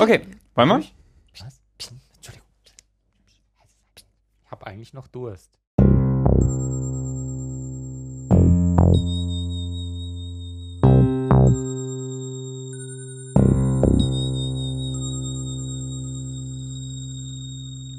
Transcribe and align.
Okay, 0.00 0.22
wollen 0.54 0.68
wir? 0.70 0.76
Was? 1.40 1.60
Entschuldigung. 2.16 2.48
Ich 3.94 4.50
habe 4.50 4.66
eigentlich 4.66 4.94
noch 4.94 5.08
Durst. 5.08 5.58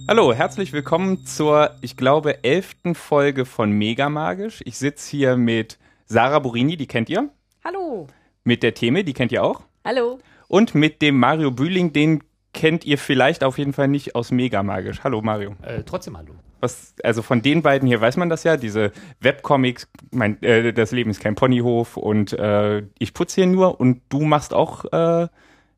Hallo, 0.07 0.33
herzlich 0.33 0.73
willkommen 0.73 1.23
zur, 1.27 1.75
ich 1.81 1.97
glaube, 1.97 2.43
elften 2.43 2.95
Folge 2.95 3.45
von 3.45 3.69
Mega 3.71 4.09
Magisch. 4.09 4.61
Ich 4.65 4.79
sitze 4.79 5.11
hier 5.11 5.37
mit 5.37 5.77
Sarah 6.07 6.39
Burini, 6.39 6.77
die 6.77 6.87
kennt 6.87 7.09
ihr. 7.09 7.29
Hallo. 7.63 8.07
Mit 8.43 8.63
der 8.63 8.73
Theme, 8.73 9.03
die 9.03 9.13
kennt 9.13 9.31
ihr 9.31 9.43
auch. 9.43 9.61
Hallo. 9.85 10.17
Und 10.51 10.75
mit 10.75 11.01
dem 11.01 11.17
Mario 11.17 11.49
Bühling, 11.49 11.93
den 11.93 12.25
kennt 12.53 12.83
ihr 12.83 12.97
vielleicht 12.97 13.45
auf 13.45 13.57
jeden 13.57 13.71
Fall 13.71 13.87
nicht 13.87 14.15
aus 14.15 14.31
Mega 14.31 14.63
Magisch. 14.63 15.01
Hallo 15.01 15.21
Mario. 15.21 15.55
Äh, 15.61 15.83
trotzdem 15.83 16.17
hallo. 16.17 16.33
Was, 16.59 16.93
also 17.05 17.21
von 17.21 17.41
den 17.41 17.61
beiden 17.61 17.87
hier 17.87 18.01
weiß 18.01 18.17
man 18.17 18.27
das 18.27 18.43
ja, 18.43 18.57
diese 18.57 18.91
Webcomics, 19.21 19.87
mein, 20.11 20.43
äh, 20.43 20.73
das 20.73 20.91
Leben 20.91 21.09
ist 21.09 21.21
kein 21.21 21.35
Ponyhof 21.35 21.95
und 21.95 22.33
äh, 22.33 22.83
ich 22.99 23.13
putze 23.13 23.35
hier 23.35 23.47
nur 23.47 23.79
und 23.79 24.01
du 24.09 24.19
machst 24.25 24.53
auch 24.53 24.83
äh, 24.91 25.29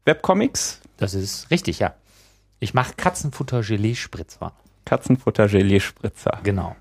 Webcomics, 0.06 0.82
Das 0.98 1.14
ist 1.14 1.52
richtig, 1.52 1.78
ja. 1.78 1.94
Ich 2.60 2.74
mache. 2.74 2.96
Katzenfutter 4.86 5.50
Gelee 5.50 5.82
Spritzer. 5.82 6.40
Genau. 6.42 6.76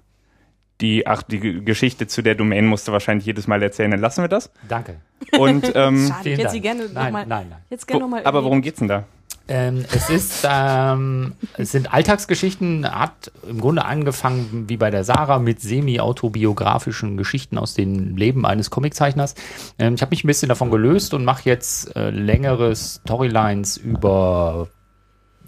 Die, 0.83 1.07
ach, 1.07 1.23
die 1.23 1.65
Geschichte 1.65 2.09
zu 2.09 2.23
der 2.23 2.35
Domain 2.35 2.67
musst 2.67 2.89
du 2.89 2.93
wahrscheinlich 2.93 3.25
jedes 3.25 3.47
Mal 3.47 3.63
erzählen, 3.63 3.93
dann 3.93 4.01
lassen 4.01 4.23
wir 4.23 4.29
das. 4.29 4.51
Danke. 4.69 4.97
Und 5.39 5.73
ähm, 5.75 6.09
Schade, 6.09 6.31
ich 6.31 6.39
hätte 6.39 6.51
sie 6.51 6.61
Dank. 6.61 6.79
gerne 6.79 6.93
Nein, 6.93 7.05
nochmal. 7.05 7.27
nein, 7.27 7.47
nein. 7.51 7.59
Jetzt 7.71 7.87
gerne 7.87 8.03
wo, 8.03 8.07
noch 8.07 8.11
mal 8.11 8.25
aber 8.25 8.43
worum 8.45 8.61
geht's 8.61 8.81
denn 8.81 8.89
da? 8.89 9.05
Ähm, 9.49 9.85
es 9.93 10.09
ist, 10.09 10.47
ähm, 10.49 11.35
es 11.57 11.73
sind 11.73 11.93
Alltagsgeschichten, 11.93 12.89
hat 12.89 13.33
im 13.49 13.61
Grunde 13.61 13.85
angefangen 13.85 14.65
wie 14.69 14.77
bei 14.77 14.91
der 14.91 15.05
Sarah 15.05 15.39
mit 15.39 15.61
semi-autobiografischen 15.61 17.17
Geschichten 17.17 17.59
aus 17.59 17.75
dem 17.75 18.17
Leben 18.17 18.47
eines 18.47 18.71
Comiczeichners. 18.71 19.35
Ähm, 19.79 19.95
ich 19.95 20.03
habe 20.03 20.11
mich 20.11 20.25
ein 20.25 20.29
bisschen 20.29 20.49
davon 20.49 20.71
gelöst 20.71 21.15
und 21.15 21.25
mache 21.25 21.43
jetzt 21.45 21.95
äh, 21.97 22.11
längere 22.11 22.75
Storylines 22.75 23.77
über 23.77 24.69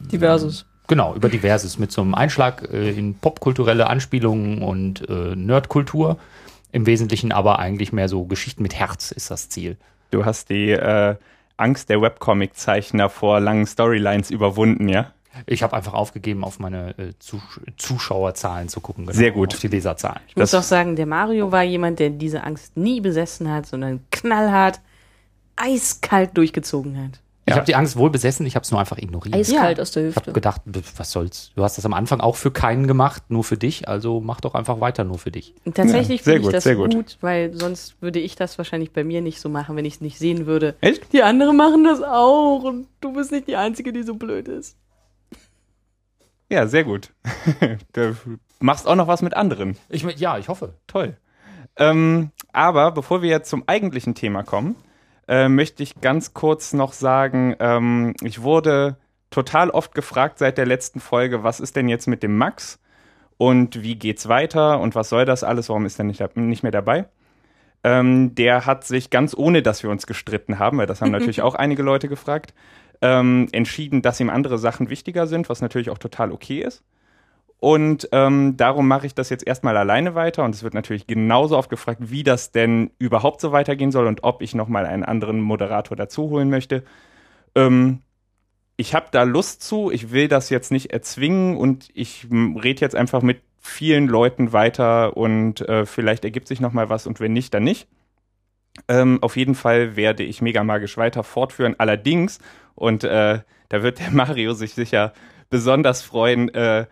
Diverses. 0.01 0.67
Genau, 0.87 1.15
über 1.15 1.29
Diverses 1.29 1.79
mit 1.79 1.93
so 1.93 2.03
einem 2.03 2.15
Einschlag 2.15 2.69
äh, 2.73 2.91
in 2.91 3.15
popkulturelle 3.15 3.87
Anspielungen 3.87 4.63
und 4.63 5.09
äh, 5.09 5.35
Nerdkultur. 5.35 6.19
Im 6.73 6.87
Wesentlichen 6.87 7.33
aber 7.33 7.59
eigentlich 7.59 7.93
mehr 7.93 8.09
so 8.09 8.25
Geschichten 8.25 8.63
mit 8.63 8.75
Herz 8.75 9.11
ist 9.13 9.31
das 9.31 9.49
Ziel. 9.49 9.77
Du 10.11 10.25
hast 10.25 10.51
die 10.51 10.71
äh, 10.71 11.17
Angst 11.57 11.89
der 11.89 12.03
Webcomic-Zeichner 12.03 13.09
vor 13.09 13.41
langen 13.41 13.67
Storylines 13.67 14.31
überwunden, 14.31 14.89
ja? 14.89 15.13
Ich 15.47 15.65
habe 15.65 15.75
einfach 15.77 15.95
aufgegeben, 15.95 16.45
auf 16.45 16.61
meine 16.61 16.97
äh, 16.99 17.13
Zus 17.19 17.43
Zuschauerzahlen 17.77 18.69
zu 18.69 18.81
gucken. 18.81 19.07
Genau, 19.07 19.17
Sehr 19.17 19.33
gut. 19.33 19.53
Auf 19.55 19.61
die 19.61 19.67
Leserzahlen. 19.69 20.21
Ich 20.29 20.37
muss 20.37 20.51
Das- 20.53 20.61
auch 20.65 20.69
sagen, 20.69 20.95
der 20.97 21.07
Mario 21.07 21.51
war 21.51 21.63
jemand, 21.65 21.99
der 21.99 22.11
diese 22.11 22.45
Angst 22.45 22.77
nie 22.77 23.01
besessen 23.01 23.51
hat, 23.51 23.67
sondern 23.67 24.01
knallhart, 24.13 24.81
eiskalt 25.57 26.37
durchgezogen 26.37 26.97
hat. 27.03 27.21
Ich 27.47 27.51
Ja. 27.51 27.57
habe 27.57 27.67
die 27.67 27.75
Angst 27.75 27.97
wohl 27.97 28.09
besessen, 28.09 28.47
ich 28.47 28.55
habe 28.57 28.63
es 28.65 28.71
nur 28.71 28.81
einfach 28.81 28.97
ignoriert. 28.97 29.35
Eiskalt 29.35 29.77
Ja. 29.77 29.83
aus 29.83 29.91
der 29.93 30.09
ich 30.09 30.17
habe 30.17 30.21
Hüfte. 30.27 30.33
gedacht, 30.33 30.63
was 30.97 31.11
soll's. 31.13 31.53
Du 31.55 31.63
hast 31.63 31.77
das 31.77 31.85
am 31.85 31.93
Anfang 31.93 32.21
auch 32.21 32.37
für 32.37 32.51
keinen 32.51 32.87
gemacht, 32.87 33.25
nur 33.29 33.45
für 33.45 33.59
dich, 33.59 33.87
also 33.87 34.21
mach 34.21 34.41
doch 34.41 34.55
einfach 34.55 34.81
weiter 34.81 35.05
nur 35.05 35.19
für 35.19 35.31
dich. 35.31 35.55
Und 35.67 35.77
tatsächlich 35.77 36.21
Ja, 36.21 36.25
finde 36.25 36.39
ich 36.39 36.45
gut, 36.47 36.55
das 36.55 36.65
sehr 36.65 36.77
gut. 36.77 36.95
gut. 36.95 37.19
weil 37.21 37.53
sonst 37.53 38.01
würde 38.01 38.19
ich 38.19 38.35
das 38.35 38.57
wahrscheinlich 38.57 38.93
bei 38.93 39.05
mir 39.05 39.21
nicht 39.21 39.41
so 39.41 39.51
machen, 39.51 39.77
wenn 39.77 39.85
ich 39.85 39.95
es 39.97 40.01
nicht 40.01 40.19
sehen 40.19 40.47
würde. 40.47 40.75
Echt? 40.81 41.13
Die 41.13 41.23
anderen 41.23 41.57
machen 41.57 41.85
das 41.85 42.03
auch 42.03 42.63
und 42.65 42.87
du 43.03 43.13
bist 43.13 43.31
nicht 43.31 43.47
die 43.47 43.57
Einzige, 43.57 43.93
die 43.93 44.05
so 44.05 44.15
blöd 44.15 44.49
ist. 44.49 44.79
Ja, 46.51 46.67
sehr 46.67 46.85
gut. 46.85 47.11
du 47.93 48.17
machst 48.61 48.87
auch 48.87 48.95
noch 48.97 49.07
was 49.09 49.23
mit 49.23 49.35
anderen. 49.35 49.77
Ich, 49.89 50.03
ja, 50.03 50.39
ich 50.39 50.49
hoffe. 50.49 50.75
Toll. 50.87 51.17
Ähm, 51.77 52.31
aber 52.53 52.93
bevor 52.93 53.23
wir 53.23 53.31
jetzt 53.31 53.51
zum 53.51 53.65
eigentlichen 53.67 54.15
Thema 54.15 54.43
kommen, 54.45 54.77
äh, 55.29 55.49
möchte 55.49 55.83
ich 55.83 56.01
ganz 56.01 56.35
kurz 56.35 56.73
noch 56.73 56.93
sagen, 56.93 57.57
ähm, 57.59 58.15
ich 58.23 58.43
wurde 58.43 58.97
total 59.31 59.71
oft 59.71 59.95
gefragt 59.95 60.39
seit 60.39 60.59
der 60.59 60.67
letzten 60.67 61.01
Folge, 61.01 61.43
was 61.43 61.61
ist 61.61 61.77
denn 61.77 61.89
jetzt 61.89 62.07
mit 62.07 62.23
dem 62.23 62.37
Max 62.37 62.79
und 63.37 63.83
wie 63.83 63.97
geht's 63.97 64.29
weiter 64.29 64.81
und 64.81 64.95
was 64.95 65.09
soll 65.09 65.25
das 65.25 65.43
alles, 65.43 65.69
warum 65.69 65.87
ist 65.87 65.99
er 65.99 66.05
nicht, 66.05 66.37
nicht 66.37 66.63
mehr 66.63 66.73
dabei? 66.73 67.07
Ähm, 67.83 68.35
der 68.35 68.65
hat 68.65 68.85
sich 68.85 69.11
ganz 69.11 69.35
ohne, 69.37 69.63
dass 69.63 69.83
wir 69.83 69.91
uns 69.91 70.07
gestritten 70.07 70.59
haben, 70.59 70.79
weil 70.79 70.87
das 70.87 71.01
haben 71.01 71.11
natürlich 71.13 71.43
auch 71.43 71.55
einige 71.55 71.83
Leute 71.83 72.09
gefragt, 72.09 72.55
ähm, 73.03 73.49
entschieden, 73.53 74.03
dass 74.03 74.21
ihm 74.21 74.31
andere 74.31 74.59
Sachen 74.59 74.89
wichtiger 74.89 75.27
sind, 75.27 75.49
was 75.49 75.61
natürlich 75.61 75.91
auch 75.91 75.99
total 75.99 76.33
okay 76.33 76.61
ist. 76.61 76.83
Und 77.65 78.11
ähm, 78.13 78.59
darum 78.59 78.87
mache 78.87 79.07
ich 79.07 79.15
das 79.15 79.31
jetzt 79.31 79.47
erstmal 79.47 79.79
alleine 79.79 80.15
weiter. 80.15 80.45
Und 80.45 80.55
es 80.55 80.63
wird 80.63 80.75
natürlich 80.75 81.07
genauso 81.07 81.57
oft 81.57 81.71
gefragt, 81.71 81.99
wie 82.11 82.23
das 82.23 82.53
denn 82.53 82.91
überhaupt 82.99 83.41
so 83.41 83.53
weitergehen 83.53 83.91
soll 83.91 84.07
und 84.07 84.23
ob 84.23 84.43
ich 84.43 84.55
nochmal 84.55 84.85
einen 84.85 85.03
anderen 85.03 85.41
Moderator 85.41 85.97
dazu 85.97 86.29
holen 86.29 86.51
möchte. 86.51 86.85
Ähm, 87.55 88.03
ich 88.77 88.95
habe 88.95 89.07
da 89.13 89.23
Lust 89.23 89.63
zu. 89.63 89.91
Ich 89.91 90.13
will 90.13 90.29
das 90.29 90.51
jetzt 90.51 90.73
nicht 90.73 90.93
erzwingen 90.93 91.57
und 91.57 91.89
ich 91.95 92.27
rede 92.31 92.83
jetzt 92.83 92.95
einfach 92.95 93.23
mit 93.23 93.41
vielen 93.59 94.09
Leuten 94.09 94.53
weiter 94.53 95.17
und 95.17 95.67
äh, 95.67 95.87
vielleicht 95.87 96.27
ergibt 96.27 96.49
sich 96.49 96.61
nochmal 96.61 96.91
was 96.91 97.07
und 97.07 97.19
wenn 97.19 97.33
nicht, 97.33 97.55
dann 97.55 97.65
nicht. 97.65 97.89
Ähm, 98.89 99.23
auf 99.23 99.39
jeden 99.39 99.55
Fall 99.55 99.97
werde 99.97 100.23
ich 100.23 100.43
mega 100.43 100.63
magisch 100.65 100.99
weiter 100.99 101.23
fortführen. 101.25 101.77
Allerdings, 101.79 102.41
und 102.75 103.05
äh, 103.05 103.39
da 103.71 103.83
wird 103.83 104.01
der 104.01 104.11
Mario 104.11 104.53
sich 104.53 104.75
sicher 104.75 105.15
besonders 105.49 106.03
freuen, 106.03 106.53
äh, 106.53 106.85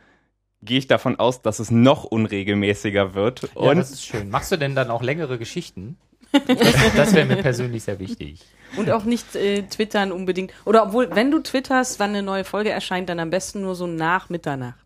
gehe 0.63 0.79
ich 0.79 0.87
davon 0.87 1.19
aus, 1.19 1.43
dass 1.43 1.59
es 1.59 1.71
noch 1.71 2.05
unregelmäßiger 2.05 3.15
wird. 3.15 3.43
Ja, 3.43 3.49
Und 3.55 3.77
das 3.79 3.91
ist 3.91 4.05
schön. 4.05 4.31
Machst 4.31 4.53
du 4.53 4.57
denn 4.57 4.75
dann 4.75 4.91
auch 4.91 5.03
längere 5.03 5.39
Geschichten? 5.39 5.97
Das, 6.33 6.59
das 6.97 7.15
wäre 7.15 7.27
mir 7.27 7.37
persönlich 7.37 7.83
sehr 7.83 7.99
wichtig. 7.99 8.41
Und 8.77 8.91
auch 8.91 9.05
nicht 9.05 9.37
äh, 9.37 9.63
twittern 9.65 10.13
unbedingt. 10.13 10.53
Oder 10.65 10.85
obwohl, 10.87 11.15
wenn 11.15 11.31
du 11.31 11.41
twitterst, 11.41 12.01
wann 12.01 12.11
eine 12.11 12.23
neue 12.23 12.45
Folge 12.45 12.71
erscheint, 12.71 13.11
dann 13.11 13.21
am 13.21 13.29
besten 13.29 13.61
nur 13.61 13.75
so 13.75 13.87
nach 13.87 14.31
Mitternacht. 14.31 14.77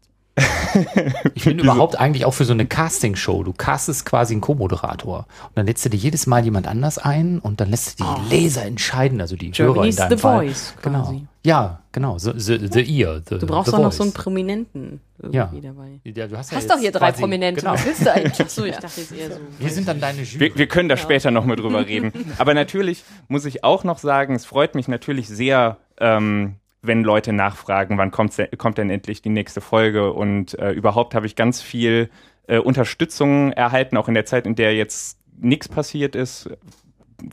Ich 1.35 1.45
bin 1.45 1.59
überhaupt 1.59 1.99
eigentlich 1.99 2.25
auch 2.25 2.35
für 2.35 2.45
so 2.45 2.53
eine 2.53 2.67
Castingshow. 2.67 3.43
Du 3.45 3.53
castest 3.53 4.05
quasi 4.05 4.35
einen 4.35 4.41
Co-Moderator. 4.41 5.27
Und 5.45 5.53
dann 5.55 5.67
lädst 5.67 5.85
du 5.85 5.89
dir 5.89 5.97
jedes 5.97 6.27
Mal 6.27 6.45
jemand 6.45 6.67
anders 6.67 6.99
ein 6.99 7.39
und 7.39 7.61
dann 7.61 7.71
lässt 7.71 8.01
du 8.01 8.05
die 8.05 8.35
Leser 8.35 8.65
entscheiden, 8.65 9.21
also 9.21 9.37
die 9.37 9.53
Hörer 9.53 9.69
in 9.69 9.75
Germany's 9.75 9.97
deinem 9.97 10.11
The 10.11 10.17
Fall. 10.19 10.47
Voice 10.47 10.75
Genau. 10.83 11.23
Ja, 11.47 11.81
genau. 11.93 12.19
The, 12.19 12.33
the, 12.37 12.69
the 12.73 12.99
Ear. 13.01 13.23
The, 13.29 13.39
Du 13.39 13.47
brauchst 13.47 13.73
doch 13.73 13.79
noch 13.79 13.93
so 13.93 14.03
einen 14.03 14.13
Prominenten 14.13 15.01
Ja. 15.31 15.45
irgendwie 15.45 15.61
dabei. 15.67 16.01
Ja, 16.03 16.27
du 16.27 16.37
hast, 16.37 16.51
ja 16.51 16.57
Hast 16.59 16.69
doch 16.69 16.79
hier 16.79 16.91
drei 16.91 17.11
quasi- 17.11 17.21
Prominente. 17.21 17.61
Genau. 17.61 17.75
Was 17.75 17.87
willst 17.87 18.05
du 18.05 18.13
eigentlich? 18.13 18.41
Achso, 18.41 18.65
ich 18.65 18.75
dachte 18.77 19.01
jetzt 19.01 19.13
eher 19.13 19.31
so. 19.31 19.41
Wir 19.59 19.71
sind 19.71 19.87
dann 19.87 20.01
deine 20.01 20.23
Jury. 20.23 20.41
wir, 20.41 20.59
wir 20.59 20.67
können 20.67 20.89
da 20.89 20.97
später 20.97 21.31
noch 21.31 21.45
mal 21.45 21.55
drüber 21.57 21.87
reden. 21.87 22.13
Aber 22.39 22.53
natürlich 22.55 23.05
muss 23.29 23.45
ich 23.45 23.63
auch 23.63 23.85
noch 23.85 23.99
sagen, 23.99 24.35
es 24.35 24.45
freut 24.45 24.75
mich 24.75 24.89
natürlich 24.89 25.29
sehr, 25.29 25.77
ähm, 26.01 26.57
wenn 26.83 27.05
Leute 27.05 27.33
nachfragen, 27.33 27.97
wann 27.97 28.11
kommt's 28.11 28.37
denn, 28.37 28.49
kommt 28.59 28.79
denn 28.79 28.91
endlich 28.91 29.23
die 29.23 29.31
nächste 29.31 29.61
Folge. 29.61 30.13
Und 30.13 30.59
äh, 30.59 30.73
überhaupt 30.73 31.15
habe 31.15 31.27
ich 31.27 31.37
ganz 31.37 31.63
viel 31.63 32.11
äh, 32.49 32.59
Unterstützung 32.59 33.53
erhalten, 33.53 33.97
auch 33.97 34.09
in 34.09 34.15
der 34.15 34.27
Zeit, 34.27 34.47
in 34.49 34.57
der 34.57 34.75
jetzt 34.75 35.19
nichts 35.39 35.69
passiert 35.69 36.17
ist. 36.17 36.51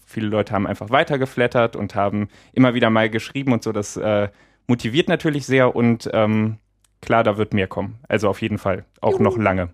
Viele 0.06 0.28
Leute 0.28 0.54
haben 0.54 0.68
einfach 0.68 0.90
weitergeflattert 0.90 1.76
und 1.76 1.96
haben 1.96 2.30
immer 2.54 2.74
wieder 2.74 2.90
mal 2.90 3.10
geschrieben 3.10 3.54
und 3.54 3.64
so. 3.64 3.72
Das 3.72 3.98
äh, 3.98 4.30
motiviert 4.68 5.10
natürlich 5.10 5.46
sehr 5.46 5.76
und 5.76 6.10
ähm, 6.14 6.58
klar, 7.02 7.24
da 7.24 7.38
wird 7.38 7.54
mehr 7.54 7.68
kommen. 7.68 8.00
Also 8.08 8.30
auf 8.30 8.42
jeden 8.42 8.58
Fall, 8.58 8.86
auch 9.02 9.20
noch 9.20 9.38
lange. 9.38 9.70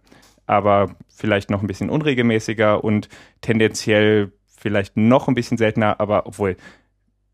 Aber 0.45 0.95
vielleicht 1.09 1.51
noch 1.51 1.61
ein 1.61 1.67
bisschen 1.67 1.89
unregelmäßiger 1.89 2.83
und 2.83 3.07
tendenziell 3.41 4.31
vielleicht 4.47 4.97
noch 4.97 5.27
ein 5.27 5.35
bisschen 5.35 5.57
seltener, 5.57 5.99
aber 5.99 6.25
obwohl 6.25 6.57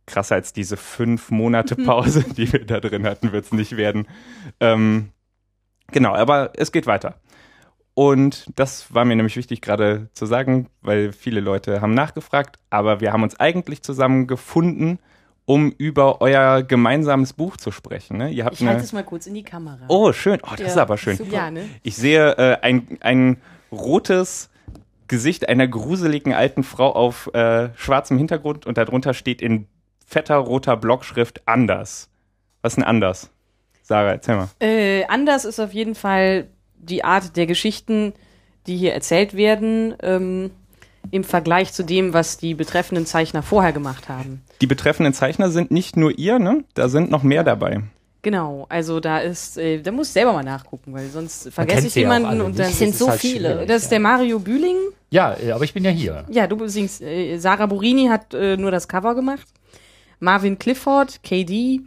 krasser 0.06 0.36
als 0.36 0.54
diese 0.54 0.78
fünf 0.78 1.32
Monate 1.32 1.76
Pause, 1.76 2.24
die 2.38 2.52
wir 2.52 2.66
da 2.66 2.80
drin 2.80 3.06
hatten, 3.06 3.32
wird 3.32 3.46
es 3.46 3.52
nicht 3.52 3.78
werden. 3.78 4.08
Ähm, 4.60 5.10
genau, 5.92 6.14
aber 6.14 6.52
es 6.56 6.72
geht 6.72 6.88
weiter. 6.88 7.20
Und 7.96 8.46
das 8.56 8.94
war 8.94 9.06
mir 9.06 9.16
nämlich 9.16 9.38
wichtig 9.38 9.62
gerade 9.62 10.10
zu 10.14 10.26
sagen, 10.26 10.68
weil 10.82 11.14
viele 11.14 11.40
Leute 11.40 11.82
haben 11.82 11.94
nachgefragt, 11.94 12.60
aber 12.70 13.00
wir 13.00 13.14
haben 13.14 13.24
uns 13.24 13.40
eigentlich 13.40 13.82
zusammengefunden, 13.84 15.00
um 15.46 15.72
über 15.72 16.20
euer 16.22 16.62
gemeinsames 16.62 17.32
Buch 17.34 17.56
zu 17.56 17.72
sprechen. 17.72 18.18
Ne? 18.18 18.30
Ihr 18.32 18.44
habt 18.46 18.60
Ich 18.60 18.68
halte 18.68 18.84
es 18.84 18.92
mal 18.92 19.04
kurz 19.04 19.28
in 19.28 19.34
die 19.34 19.44
Kamera. 19.44 19.86
Oh, 19.88 20.12
schön. 20.12 20.40
Oh, 20.44 20.52
das 20.58 20.68
ist 20.68 20.76
Ja, 20.76 20.82
aber 20.82 20.98
schön. 20.98 21.16
super. 21.16 21.32
Ja, 21.32 21.52
ne? 21.52 21.70
Ich 21.84 21.96
sehe 21.96 22.32
äh, 22.38 22.58
ein, 22.62 22.98
ein 23.00 23.38
rotes 23.72 24.50
Gesicht 25.08 25.48
einer 25.48 25.68
gruseligen 25.68 26.34
alten 26.34 26.64
Frau 26.64 26.92
auf 26.94 27.34
äh, 27.34 27.70
schwarzem 27.76 28.18
Hintergrund 28.18 28.66
und 28.66 28.78
darunter 28.78 29.14
steht 29.14 29.42
in 29.42 29.68
fetter 30.06 30.36
roter 30.38 30.76
Blockschrift 30.76 31.48
anders. 31.48 32.10
Was 32.62 32.74
ist 32.74 32.76
denn 32.78 32.84
anders? 32.84 33.30
Sarah, 33.84 34.12
erzähl 34.14 34.36
mal. 34.36 34.50
Äh, 34.60 35.06
anders 35.06 35.46
ist 35.46 35.60
auf 35.60 35.74
jeden 35.74 35.94
Fall 35.96 36.48
die 36.86 37.04
Art 37.04 37.36
der 37.36 37.46
Geschichten, 37.46 38.14
die 38.68 38.78
hier 38.78 38.94
erzählt 38.94 39.36
werden. 39.36 39.96
Ähm, 40.02 40.52
im 41.12 41.24
Vergleich 41.24 41.72
zu 41.72 41.84
dem, 41.84 42.14
was 42.14 42.38
die 42.38 42.56
betreffenden 42.56 43.06
Zeichner 43.06 43.44
vorher 43.44 43.74
gemacht 43.74 44.10
haben. 44.10 44.42
Die 44.62 44.68
betreffenden 44.68 45.14
Zeichner 45.14 45.52
sind 45.52 45.72
nicht 45.72 45.98
nur 45.98 46.18
ihr, 46.18 46.40
ne? 46.40 46.64
Da 46.74 46.90
sind 46.90 47.12
noch 47.12 47.24
mehr 47.24 47.44
dabei. 47.44 47.84
Genau, 48.22 48.66
also 48.70 49.00
da 49.00 49.20
ist, 49.20 49.58
äh, 49.58 49.82
da 49.82 49.92
muss 49.92 50.08
ich 50.08 50.14
selber 50.14 50.34
mal 50.34 50.44
nachgucken, 50.44 50.94
weil 50.94 51.10
sonst 51.10 51.54
vergesse 51.54 51.82
kennt 51.82 51.88
ich 51.90 51.96
ja 51.96 52.02
jemanden 52.02 52.28
alle 52.28 52.44
und 52.44 52.58
dann 52.58 52.70
Das 52.70 52.80
sind 52.80 52.96
so 52.96 53.10
halt 53.10 53.22
viele. 53.22 53.68
Das 53.68 53.84
ist 53.84 53.92
der 53.92 54.00
Mario 54.00 54.40
Bühling. 54.40 54.78
Ja, 55.12 55.38
äh, 55.40 55.52
aber 55.52 55.64
ich 55.64 55.76
bin 55.76 55.84
ja 55.84 55.92
hier. 55.92 56.26
Ja, 56.32 56.48
du 56.48 56.68
singst. 56.68 57.02
Äh, 57.02 57.38
Sarah 57.38 57.68
Burini 57.68 58.08
hat 58.08 58.34
äh, 58.34 58.58
nur 58.58 58.72
das 58.72 58.88
Cover 58.88 59.14
gemacht. 59.14 59.48
Marvin 60.20 60.58
Clifford, 60.58 61.22
KD, 61.22 61.82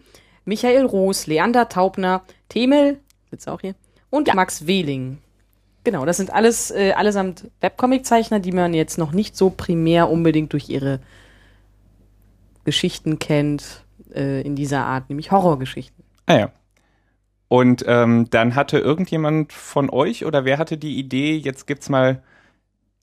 Michael 0.44 0.86
Roos, 0.86 1.26
Leander 1.26 1.68
Taubner, 1.68 2.22
Temel, 2.48 3.00
sitzt 3.30 3.48
auch 3.48 3.60
hier, 3.60 3.74
und 4.10 4.32
Max 4.34 4.66
Wehling. 4.66 5.18
Genau, 5.84 6.04
das 6.04 6.16
sind 6.18 6.32
alles 6.32 6.70
äh, 6.70 6.92
allesamt 6.92 7.50
Webcomic-Zeichner, 7.60 8.40
die 8.40 8.52
man 8.52 8.74
jetzt 8.74 8.98
noch 8.98 9.12
nicht 9.12 9.36
so 9.36 9.50
primär 9.50 10.10
unbedingt 10.10 10.52
durch 10.52 10.68
ihre 10.68 11.00
Geschichten 12.64 13.18
kennt, 13.18 13.84
äh, 14.14 14.42
in 14.42 14.56
dieser 14.56 14.84
Art, 14.84 15.08
nämlich 15.08 15.30
Horrorgeschichten. 15.30 16.04
Ah 16.26 16.38
ja. 16.38 16.52
Und 17.48 17.82
ähm, 17.86 18.28
dann 18.28 18.54
hatte 18.54 18.78
irgendjemand 18.78 19.54
von 19.54 19.88
euch 19.88 20.26
oder 20.26 20.44
wer 20.44 20.58
hatte 20.58 20.76
die 20.76 20.98
Idee, 20.98 21.36
jetzt 21.36 21.66
gibt's 21.66 21.88
mal, 21.88 22.22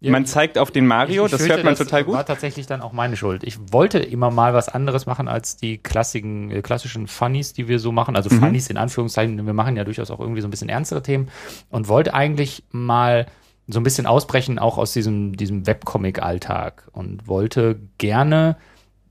man 0.02 0.26
zeigt 0.26 0.58
auf 0.58 0.72
den 0.72 0.86
Mario, 0.88 1.26
Ich- 1.26 1.34
ich 1.34 1.38
das 1.40 1.48
hört 1.50 1.64
man 1.64 1.74
das 1.74 1.80
total 1.80 2.04
gut. 2.04 2.14
war 2.14 2.26
tatsächlich 2.26 2.68
dann 2.68 2.82
auch 2.82 2.92
meine 2.94 3.16
Schuld. 3.18 3.44
Ich 3.44 3.58
wollte 3.72 3.98
immer 4.00 4.30
mal 4.30 4.54
was 4.54 4.70
anderes 4.70 5.06
machen 5.06 5.28
als 5.28 5.58
die 5.58 5.78
klassischen, 5.80 6.52
äh, 6.52 6.62
klassischen 6.62 7.08
Funnies, 7.08 7.54
die 7.54 7.68
wir 7.68 7.80
so 7.80 7.92
machen. 7.92 8.16
Also 8.16 8.30
Mhm. 8.34 8.40
Funnies 8.40 8.70
in 8.70 8.78
Anführungszeichen. 8.78 9.44
Wir 9.46 9.54
machen 9.54 9.76
ja 9.78 9.84
durchaus 9.84 10.12
auch 10.12 10.20
irgendwie 10.20 10.42
so 10.42 10.48
ein 10.48 10.52
bisschen 10.52 10.70
ernstere 10.70 11.02
Themen 11.02 11.30
und 11.70 11.88
wollte 11.88 12.14
eigentlich 12.14 12.64
mal 12.72 13.26
so 13.68 13.80
ein 13.80 13.84
bisschen 13.84 14.06
ausbrechen, 14.06 14.60
auch 14.60 14.78
aus 14.78 14.94
diesem, 14.94 15.36
diesem 15.38 15.66
Webcomic-Alltag 15.66 16.88
und 16.92 17.28
wollte 17.28 17.80
gerne 17.98 18.58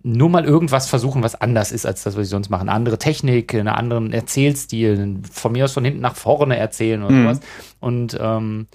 nur 0.07 0.29
mal 0.29 0.45
irgendwas 0.45 0.87
versuchen, 0.89 1.23
was 1.23 1.35
anders 1.35 1.73
ist 1.73 1.87
als 1.87 2.03
das, 2.05 2.15
was 2.17 2.25
ich 2.25 2.29
sonst 2.29 2.51
mache. 2.51 2.61
Eine 2.61 2.73
andere 2.73 2.99
Technik, 2.99 3.55
einen 3.55 3.69
anderen 3.69 4.13
Erzählstil, 4.13 5.21
von 5.33 5.53
mir 5.53 5.65
aus 5.65 5.73
von 5.73 5.85
hinten 5.85 6.01
nach 6.01 6.15
vorne 6.15 6.57
erzählen 6.59 7.03
oder 7.03 7.13
Mhm. 7.15 7.23
sowas. 7.25 7.41
Und 7.81 8.17
ähm, 8.21 8.67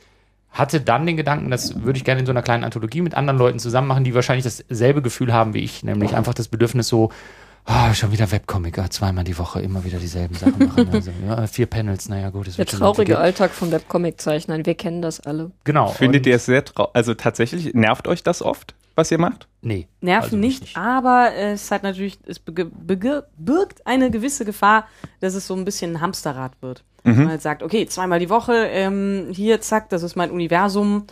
hatte 0.52 0.82
dann 0.82 1.06
den 1.06 1.16
Gedanken, 1.18 1.52
das 1.52 1.84
würde 1.84 1.98
ich 1.98 2.04
gerne 2.04 2.22
in 2.22 2.26
so 2.26 2.32
einer 2.32 2.42
kleinen 2.42 2.64
Anthologie 2.64 3.02
mit 3.02 3.14
anderen 3.16 3.38
Leuten 3.38 3.60
zusammen 3.60 3.88
machen, 3.88 4.04
die 4.04 4.16
wahrscheinlich 4.16 4.44
dasselbe 4.44 5.02
Gefühl 5.02 5.32
haben 5.32 5.54
wie 5.54 5.60
ich, 5.60 5.84
nämlich 5.84 6.16
einfach 6.16 6.34
das 6.34 6.48
Bedürfnis 6.48 6.88
so, 6.88 7.12
ah, 7.66 7.94
schon 7.94 8.12
wieder 8.12 8.32
Webcomic, 8.32 8.80
ah, 8.80 8.90
zweimal 8.90 9.24
die 9.24 9.38
Woche 9.38 9.62
immer 9.62 9.84
wieder 9.86 10.00
dieselben 10.00 10.34
Sachen 10.36 10.68
machen. 10.68 10.90
Also, 10.94 11.12
ja, 11.28 11.46
vier 11.46 11.68
Panels, 11.68 12.10
naja 12.10 12.32
gut, 12.32 12.48
das 12.48 12.56
Der 12.56 12.60
wird 12.60 12.72
schon 12.72 12.80
traurige 12.80 13.12
irgendwie- 13.12 13.24
Alltag 13.26 13.52
von 13.52 13.72
Webcomic-Zeichnern, 13.72 14.66
wir 14.66 14.74
kennen 14.76 15.02
das 15.04 15.20
alle. 15.20 15.52
Genau. 15.66 15.90
Findet 15.90 16.26
ihr 16.26 16.36
es 16.36 16.46
sehr 16.46 16.66
traurig? 16.66 16.92
Also 16.96 17.14
tatsächlich, 17.14 17.74
nervt 17.76 18.08
euch 18.08 18.24
das 18.24 18.42
oft, 18.42 18.74
was 19.00 19.12
ihr 19.12 19.20
macht? 19.20 19.48
Nee. 19.62 19.88
Nerven 20.02 20.24
also 20.24 20.38
nicht, 20.38 20.78
aber 20.78 21.34
es 21.36 21.72
hat 21.72 21.84
natürlich, 21.84 22.20
es 22.26 22.40
birgt 22.40 23.86
eine 23.86 24.12
gewisse 24.12 24.46
Gefahr, 24.46 24.88
dass 25.20 25.34
es 25.34 25.48
so 25.48 25.56
ein 25.56 25.66
bisschen 25.66 25.94
ein 25.94 26.02
Hamsterrad 26.02 26.54
wird. 26.62 26.84
Man 27.04 27.30
halt 27.30 27.42
sagt, 27.42 27.64
okay, 27.64 27.86
zweimal 27.88 28.20
die 28.20 28.30
Woche, 28.30 28.54
ähm, 28.54 29.28
hier, 29.32 29.62
zack, 29.62 29.90
das 29.90 30.04
ist 30.04 30.16
mein 30.16 30.32
Universum. 30.32 31.06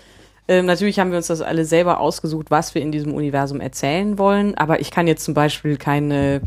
Ähm, 0.48 0.66
natürlich 0.66 1.00
haben 1.00 1.12
wir 1.12 1.18
uns 1.18 1.28
das 1.28 1.42
alle 1.42 1.66
selber 1.66 2.00
ausgesucht, 2.00 2.51
was 2.51 2.75
wir 2.75 2.81
in 2.81 2.92
diesem 2.92 3.13
Universum 3.13 3.60
erzählen 3.60 4.18
wollen, 4.18 4.56
aber 4.56 4.80
ich 4.80 4.92
kann 4.92 5.07
jetzt 5.07 5.24
zum 5.24 5.34
Beispiel 5.34 5.78
keine, 5.78 6.42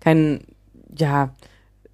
kein, 0.00 0.44
ja, 0.96 1.30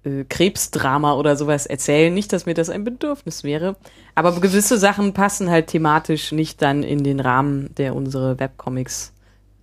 äh, 0.03 0.23
Krebsdrama 0.23 1.13
oder 1.13 1.35
sowas 1.35 1.65
erzählen. 1.65 2.13
Nicht, 2.13 2.31
dass 2.33 2.45
mir 2.45 2.53
das 2.53 2.69
ein 2.69 2.83
Bedürfnis 2.83 3.43
wäre. 3.43 3.75
Aber 4.15 4.39
gewisse 4.39 4.77
Sachen 4.77 5.13
passen 5.13 5.49
halt 5.49 5.67
thematisch 5.67 6.31
nicht 6.31 6.61
dann 6.61 6.83
in 6.83 7.03
den 7.03 7.19
Rahmen, 7.19 7.73
der 7.75 7.95
unsere 7.95 8.39
Webcomics 8.39 9.13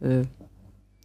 äh, 0.00 0.22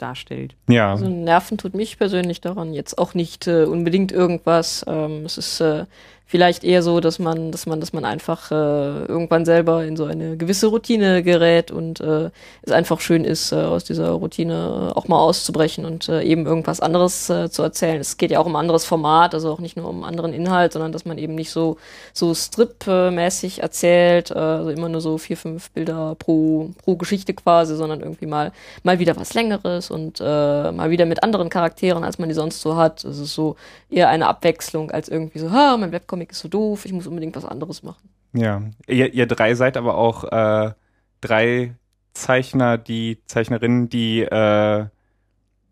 darstellt. 0.02 0.56
Ja. 0.68 0.92
Also 0.92 1.08
Nerven 1.08 1.58
tut 1.58 1.76
mich 1.76 1.98
persönlich 1.98 2.42
daran 2.42 2.74
jetzt 2.74 2.98
auch 2.98 3.14
nicht 3.14 3.48
äh, 3.48 3.66
unbedingt 3.66 4.12
irgendwas. 4.12 4.84
Ähm, 4.88 5.26
es 5.26 5.38
ist 5.38 5.62
äh, 5.62 5.86
vielleicht 6.32 6.64
eher 6.64 6.82
so, 6.82 7.02
dass 7.02 7.20
man, 7.20 7.52
dass 7.52 7.66
man, 7.66 7.82
dass 7.82 7.92
man 7.92 8.06
einfach 8.06 8.52
äh, 8.52 8.54
irgendwann 8.56 9.44
selber 9.44 9.84
in 9.84 9.98
so 9.98 10.06
eine 10.06 10.38
gewisse 10.38 10.68
Routine 10.68 11.24
gerät 11.24 11.72
und 11.72 12.00
äh, 12.00 12.30
es 12.62 12.72
einfach 12.72 13.02
schön 13.02 13.26
ist, 13.26 13.52
äh, 13.52 13.56
aus 13.56 13.84
dieser 13.84 14.12
Routine 14.12 14.92
äh, 14.94 14.98
auch 14.98 15.10
mal 15.10 15.20
auszubrechen 15.20 15.84
und 15.84 16.08
äh, 16.08 16.24
eben 16.24 16.46
irgendwas 16.46 16.80
anderes 16.80 17.30
äh, 17.30 17.52
zu 17.52 17.64
erzählen. 17.64 18.00
Es 18.00 18.16
geht 18.16 18.32
ja 18.32 18.40
auch 18.40 18.46
um 18.46 18.56
anderes 18.56 18.86
Format, 18.86 19.34
also 19.34 19.52
auch 19.52 19.60
nicht 19.60 19.76
nur 19.76 19.90
um 19.90 20.06
anderen 20.06 20.32
Inhalt, 20.32 20.72
sondern 20.72 20.94
dass 20.94 21.04
man 21.04 21.18
eben 21.18 21.36
nicht 21.36 21.52
so 21.52 21.76
so 22.14 22.34
Strip-mäßig 22.34 23.62
erzählt, 23.62 24.32
äh, 24.32 24.36
also 24.36 24.70
immer 24.70 24.88
nur 24.88 25.02
so 25.02 25.18
vier, 25.18 25.36
fünf 25.36 25.70
Bilder 25.72 26.16
pro 26.18 26.70
pro 26.82 26.96
Geschichte 26.96 27.34
quasi, 27.34 27.76
sondern 27.76 28.00
irgendwie 28.00 28.26
mal 28.26 28.54
mal 28.84 29.00
wieder 29.00 29.18
was 29.18 29.34
Längeres 29.34 29.92
und 29.92 30.22
äh, 30.22 30.72
mal 30.72 30.92
wieder 30.92 31.06
mit 31.06 31.24
anderen 31.24 31.50
Charakteren, 31.50 32.06
als 32.06 32.20
man 32.20 32.30
die 32.30 32.36
sonst 32.36 32.62
so 32.62 32.78
hat. 32.78 33.04
Es 33.04 33.20
ist 33.20 33.34
so 33.34 33.58
eher 33.90 34.08
eine 34.08 34.28
Abwechslung 34.28 34.92
als 34.92 35.10
irgendwie 35.10 35.40
so, 35.40 35.52
ha, 35.52 35.76
mein 35.76 35.92
Webcomic 35.92 36.21
ist 36.30 36.40
so 36.40 36.48
doof, 36.48 36.86
ich 36.86 36.94
muss 36.94 37.08
unbedingt 37.08 37.36
was 37.36 37.46
anderes 37.46 37.82
machen. 37.82 38.10
Ja, 38.34 38.62
ihr, 38.88 39.14
ihr 39.14 39.26
drei 39.26 39.56
seid 39.56 39.76
aber 39.76 39.96
auch 39.96 40.24
äh, 40.26 40.74
drei 41.20 41.76
Zeichner, 42.14 42.78
die 42.78 43.20
Zeichnerinnen, 43.26 43.90
die 43.90 44.22
äh, 44.22 44.86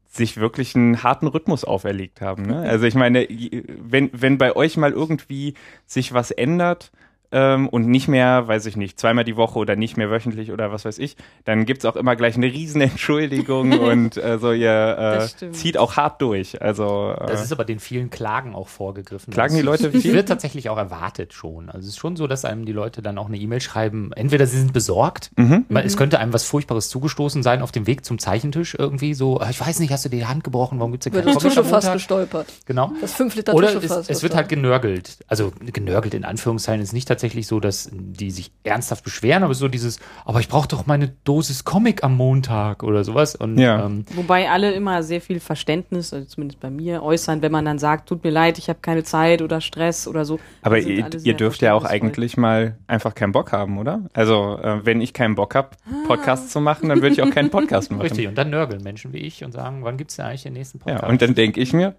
sich 0.07 0.37
wirklich 0.37 0.75
einen 0.75 1.03
harten 1.03 1.27
Rhythmus 1.27 1.63
auferlegt 1.63 2.21
haben. 2.21 2.43
Ne? 2.43 2.61
Also 2.61 2.85
ich 2.85 2.95
meine, 2.95 3.27
wenn, 3.29 4.09
wenn 4.11 4.37
bei 4.37 4.55
euch 4.55 4.75
mal 4.75 4.91
irgendwie 4.91 5.53
sich 5.85 6.13
was 6.13 6.31
ändert 6.31 6.91
ähm, 7.31 7.69
und 7.69 7.87
nicht 7.87 8.07
mehr, 8.07 8.47
weiß 8.47 8.65
ich 8.65 8.75
nicht, 8.75 8.99
zweimal 8.99 9.23
die 9.23 9.35
Woche 9.37 9.59
oder 9.59 9.75
nicht 9.75 9.97
mehr 9.97 10.09
wöchentlich 10.09 10.51
oder 10.51 10.71
was 10.71 10.85
weiß 10.85 10.97
ich, 10.99 11.15
dann 11.45 11.65
gibt's 11.65 11.85
auch 11.85 11.95
immer 11.95 12.15
gleich 12.15 12.35
eine 12.35 12.47
riesen 12.47 12.81
Entschuldigung 13.13 13.79
und 13.79 14.17
äh, 14.17 14.37
so 14.39 14.51
ihr 14.51 15.29
äh, 15.41 15.51
zieht 15.51 15.77
auch 15.77 15.95
hart 15.97 16.21
durch. 16.21 16.61
Also 16.61 17.13
äh, 17.19 17.27
Das 17.27 17.43
ist 17.43 17.51
aber 17.51 17.65
den 17.65 17.79
vielen 17.79 18.09
Klagen 18.09 18.55
auch 18.55 18.67
vorgegriffen. 18.67 19.33
Klagen 19.33 19.55
die 19.55 19.61
Das 19.63 19.81
Leute 19.81 19.91
viel? 19.99 20.13
wird 20.13 20.27
tatsächlich 20.27 20.69
auch 20.69 20.77
erwartet 20.77 21.33
schon. 21.33 21.69
Also 21.69 21.79
es 21.79 21.89
ist 21.89 21.97
schon 21.99 22.15
so, 22.15 22.25
dass 22.27 22.45
einem 22.45 22.65
die 22.65 22.71
Leute 22.71 23.01
dann 23.01 23.17
auch 23.17 23.27
eine 23.27 23.37
E-Mail 23.37 23.61
schreiben. 23.61 24.11
Entweder 24.13 24.47
sie 24.47 24.57
sind 24.57 24.73
besorgt, 24.73 25.31
Mhm. 25.37 25.65
weil 25.69 25.85
es 25.85 25.97
könnte 25.97 26.19
einem 26.19 26.33
was 26.33 26.45
Furchtbares 26.45 26.89
zugestoßen 26.89 27.43
sein 27.43 27.61
auf 27.61 27.71
dem 27.71 27.85
Weg 27.87 28.05
zum 28.05 28.17
Zeichentisch 28.19 28.75
irgendwie 28.77 29.13
so. 29.13 29.39
"Ah, 29.39 29.49
Ich 29.51 29.59
weiß 29.61 29.79
nicht, 29.79 29.91
hast 29.91 30.05
du 30.05 30.09
dir 30.09 30.17
die 30.17 30.25
Hand 30.25 30.43
gebrochen? 30.43 30.79
Warum 30.79 30.91
gibt's 30.93 31.05
denn 31.09 31.15
am 31.27 31.33
Tuschefass 31.37 31.71
Montag?" 31.71 31.93
gestolpert. 31.93 32.47
Genau. 32.65 32.91
Das 33.01 33.13
5 33.13 33.35
Liter 33.35 33.53
Oder 33.53 33.73
Tuschefass. 33.73 33.97
es, 33.99 34.09
es 34.09 34.15
was 34.17 34.23
wird 34.23 34.35
halt 34.35 34.49
genörgelt. 34.49 35.19
Also 35.27 35.51
genörgelt 35.73 36.13
in 36.15 36.25
Anführungszeichen 36.25 36.81
ist 36.81 36.93
nicht 36.93 37.07
tatsächlich 37.07 37.18
so, 37.47 37.59
dass 37.59 37.89
die 37.91 38.31
sich 38.31 38.51
ernsthaft 38.63 39.03
beschweren, 39.03 39.43
aber 39.43 39.53
so 39.53 39.67
dieses, 39.67 39.99
aber 40.25 40.39
ich 40.39 40.47
brauche 40.47 40.67
doch 40.67 40.85
meine 40.85 41.09
Dosis 41.23 41.63
Comic 41.65 42.03
am 42.03 42.15
Montag 42.17 42.83
oder 42.83 43.03
sowas. 43.03 43.35
Und 43.35 43.57
Ja. 43.57 43.85
ähm, 43.85 44.05
Wobei 44.15 44.49
alle 44.49 44.71
immer 44.71 45.03
sehr 45.03 45.21
viel 45.21 45.39
Verständnis, 45.39 46.13
also 46.13 46.25
zumindest 46.25 46.59
bei 46.59 46.69
mir, 46.69 47.03
äußern, 47.03 47.41
wenn 47.41 47.51
man 47.51 47.65
dann 47.65 47.79
sagt, 47.79 48.09
tut 48.09 48.23
mir 48.23 48.29
leid, 48.31 48.57
ich 48.57 48.69
habe 48.69 48.79
keine 48.81 49.03
Zeit 49.03 49.41
oder 49.41 49.61
Stress 49.61 50.07
oder 50.07 50.25
so. 50.25 50.39
Aber 50.61 50.79
ihr, 50.79 51.07
ihr 51.23 51.33
dürft 51.33 51.61
ja 51.61 51.73
auch 51.73 51.85
eigentlich 51.85 52.37
mal 52.37 52.77
einfach 52.87 53.13
keinen 53.15 53.31
Bock 53.31 53.51
haben, 53.51 53.77
oder? 53.77 54.01
Also, 54.13 54.57
äh, 54.61 54.85
wenn 54.85 55.01
ich 55.01 55.13
keinen 55.13 55.35
Bock 55.35 55.55
habe, 55.55 55.69
Podcasts 56.07 56.49
zu 56.51 56.61
machen, 56.61 56.89
dann 56.89 57.01
würde 57.01 57.13
ich 57.13 57.21
auch 57.21 57.29
keinen 57.31 57.49
Podcast 57.49 57.91
machen. 57.91 58.01
richtig. 58.01 58.27
Und 58.27 58.37
dann 58.37 58.49
nörgeln 58.49 58.81
Menschen 58.83 59.13
wie 59.13 59.17
ich 59.19 59.43
und 59.43 59.51
sagen, 59.51 59.83
wann 59.83 59.97
gibt's 59.97 60.15
denn 60.15 60.25
eigentlich 60.25 60.43
den 60.43 60.53
nächsten 60.53 60.79
Podcast? 60.79 61.03
Ja, 61.03 61.09
und 61.09 61.21
dann 61.21 61.35
denke 61.35 61.59
ich 61.59 61.73
mir, 61.73 61.95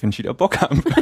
wenn 0.00 0.10
ich 0.10 0.18
wieder 0.18 0.34
Bock 0.34 0.60
haben. 0.60 0.82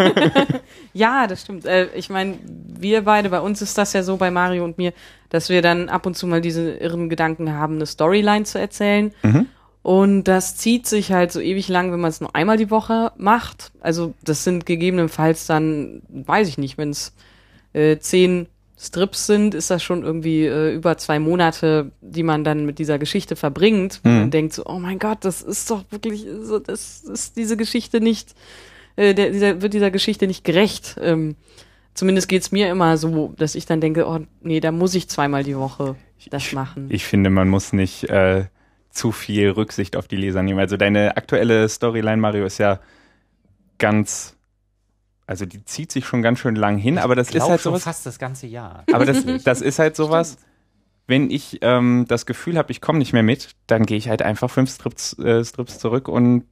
Ja, 0.93 1.27
das 1.27 1.43
stimmt. 1.43 1.65
Äh, 1.65 1.89
ich 1.95 2.11
meine, 2.11 2.39
wir 2.45 3.03
beide, 3.03 3.31
bei 3.31 3.41
uns 3.41 3.63
ist 3.63 3.77
das 3.79 3.93
ja 3.93 4.03
so, 4.03 4.17
bei 4.17 4.31
Mario 4.31 4.65
und 4.65 4.79
mir, 4.79 4.93
dass 5.29 5.49
wir 5.49 5.63
dann 5.63 5.89
ab 5.89 6.07
und 6.07 6.17
zu 6.17 6.27
mal 6.27 6.41
diese 6.41 6.73
irren 6.73 7.09
Gedanken 7.09 7.53
haben, 7.53 7.77
eine 7.77 7.87
Storyline 7.87 8.45
zu 8.45 8.59
erzählen. 8.59 9.13
Mhm. 9.23 9.47
Und 9.83 10.25
das 10.25 10.57
zieht 10.57 10.87
sich 10.87 11.13
halt 11.13 11.33
so 11.33 11.41
ewig 11.41 11.69
lang, 11.69 11.93
wenn 11.93 12.01
man 12.01 12.11
es 12.11 12.21
nur 12.21 12.35
einmal 12.35 12.57
die 12.57 12.71
Woche 12.71 13.13
macht. 13.17 13.71
Also 13.81 14.15
das 14.23 14.45
sind 14.45 14.67
gegebenenfalls 14.67 15.47
dann, 15.47 16.03
weiß 16.09 16.49
ich 16.49 16.59
nicht, 16.59 16.79
wenn 16.79 16.91
es 16.91 17.15
äh, 17.73 17.99
zehn 17.99 18.49
Strips 18.81 19.27
sind, 19.27 19.55
ist 19.55 19.71
das 19.71 19.83
schon 19.83 20.05
irgendwie 20.05 20.47
äh, 20.47 20.73
über 20.73 20.99
zwei 20.99 21.19
Monate, 21.19 21.91
die 22.01 22.23
man 22.23 22.45
dann 22.45 22.65
mit 22.65 22.79
dieser 22.79 22.99
Geschichte 22.99 23.35
verbringt. 23.35 24.01
Mhm. 24.05 24.19
Man 24.19 24.31
denkt 24.31 24.53
so, 24.53 24.65
oh 24.67 24.79
mein 24.79 24.99
Gott, 24.99 25.19
das 25.23 25.43
ist 25.43 25.71
doch 25.71 25.85
wirklich, 25.91 26.27
so, 26.43 26.59
das 26.59 27.01
ist 27.01 27.37
diese 27.37 27.57
Geschichte 27.57 28.01
nicht, 28.01 28.35
äh, 28.99 29.15
der, 29.15 29.31
dieser, 29.31 29.63
wird 29.63 29.75
dieser 29.75 29.93
Geschichte 29.93 30.27
nicht 30.27 30.43
gerecht. 30.43 30.97
Ähm, 31.01 31.37
zumindest 31.95 32.29
geht's 32.29 32.51
mir 32.51 32.69
immer 32.69 32.97
so, 32.97 33.33
dass 33.37 33.55
ich 33.55 33.65
dann 33.65 33.81
denke, 33.81 34.07
oh 34.07 34.19
nee, 34.41 34.59
da 34.59 34.73
muss 34.73 34.95
ich 34.95 35.09
zweimal 35.09 35.45
die 35.45 35.57
Woche 35.57 35.95
das 36.31 36.53
machen. 36.53 36.89
Ich 36.91 37.07
finde, 37.07 37.31
man 37.31 37.49
muss 37.49 37.73
nicht 37.73 38.05
äh, 38.11 38.47
zu 38.91 39.13
viel 39.13 39.51
Rücksicht 39.51 39.95
auf 39.95 40.09
die 40.09 40.17
Leser 40.17 40.43
nehmen. 40.43 40.59
Also 40.59 40.77
deine 40.77 41.17
aktuelle 41.17 41.69
Storyline, 41.69 42.17
Mario, 42.17 42.45
ist 42.45 42.59
ja 42.59 42.81
ganz, 43.79 44.37
also 45.29 45.47
die 45.47 45.65
zieht 45.65 45.93
sich 45.93 46.05
schon 46.05 46.21
ganz 46.21 46.41
schön 46.41 46.57
lang 46.57 46.77
hin, 46.77 46.99
aber 46.99 47.15
das 47.15 47.31
ist 47.31 47.49
halt 47.49 47.61
sowas. 47.61 47.85
fast 47.85 48.05
das 48.05 48.19
ganze 48.19 48.49
Jahr. 48.49 48.83
Aber 48.93 49.05
das, 49.05 49.25
das 49.45 49.61
ist 49.61 49.79
halt 49.79 49.95
sowas. 49.95 50.39
Wenn 51.07 51.31
ich 51.31 51.59
ähm, 51.63 52.05
das 52.09 52.27
Gefühl 52.27 52.59
habe, 52.59 52.73
ich 52.73 52.81
komme 52.81 52.99
nicht 52.99 53.13
mehr 53.13 53.23
mit, 53.23 53.51
dann 53.69 53.87
gehe 53.87 53.97
ich 53.97 54.09
halt 54.09 54.23
einfach 54.23 54.51
fünf 54.51 54.71
Strips, 54.71 55.17
äh, 55.21 55.43
Strips 55.45 55.79
zurück 55.79 56.09
und 56.09 56.45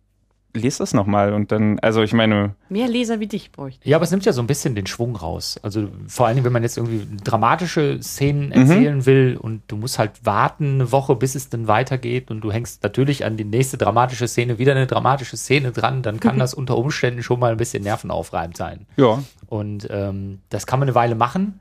lest 0.56 0.80
das 0.80 0.94
nochmal 0.94 1.32
und 1.32 1.52
dann, 1.52 1.78
also 1.80 2.02
ich 2.02 2.12
meine, 2.12 2.54
Mehr 2.68 2.88
Leser 2.88 3.20
wie 3.20 3.26
dich 3.26 3.52
bräuchte. 3.52 3.88
Ja, 3.88 3.96
aber 3.96 4.04
es 4.04 4.10
nimmt 4.10 4.24
ja 4.24 4.32
so 4.32 4.42
ein 4.42 4.46
bisschen 4.46 4.74
den 4.74 4.86
Schwung 4.86 5.14
raus. 5.16 5.58
Also 5.62 5.88
vor 6.08 6.26
allen 6.26 6.36
Dingen, 6.36 6.44
wenn 6.44 6.52
man 6.52 6.62
jetzt 6.62 6.76
irgendwie 6.76 7.06
dramatische 7.22 7.98
Szenen 8.02 8.50
erzählen 8.52 9.06
will 9.06 9.38
und 9.40 9.62
du 9.68 9.76
musst 9.76 9.98
halt 9.98 10.24
warten 10.24 10.74
eine 10.74 10.92
Woche, 10.92 11.14
bis 11.14 11.34
es 11.34 11.48
dann 11.48 11.68
weitergeht 11.68 12.30
und 12.30 12.40
du 12.40 12.50
hängst 12.50 12.82
natürlich 12.82 13.24
an 13.24 13.36
die 13.36 13.44
nächste 13.44 13.78
dramatische 13.78 14.26
Szene 14.26 14.58
wieder 14.58 14.72
eine 14.72 14.86
dramatische 14.86 15.36
Szene 15.36 15.70
dran, 15.72 16.02
dann 16.02 16.18
kann 16.18 16.38
das 16.38 16.54
unter 16.54 16.76
Umständen 16.76 17.22
schon 17.22 17.38
mal 17.38 17.52
ein 17.52 17.56
bisschen 17.56 17.82
nervenaufreibend 17.82 18.56
sein. 18.56 18.86
ja. 18.96 19.22
Und 19.48 19.86
ähm, 19.90 20.40
das 20.48 20.66
kann 20.66 20.80
man 20.80 20.88
eine 20.88 20.96
Weile 20.96 21.14
machen. 21.14 21.60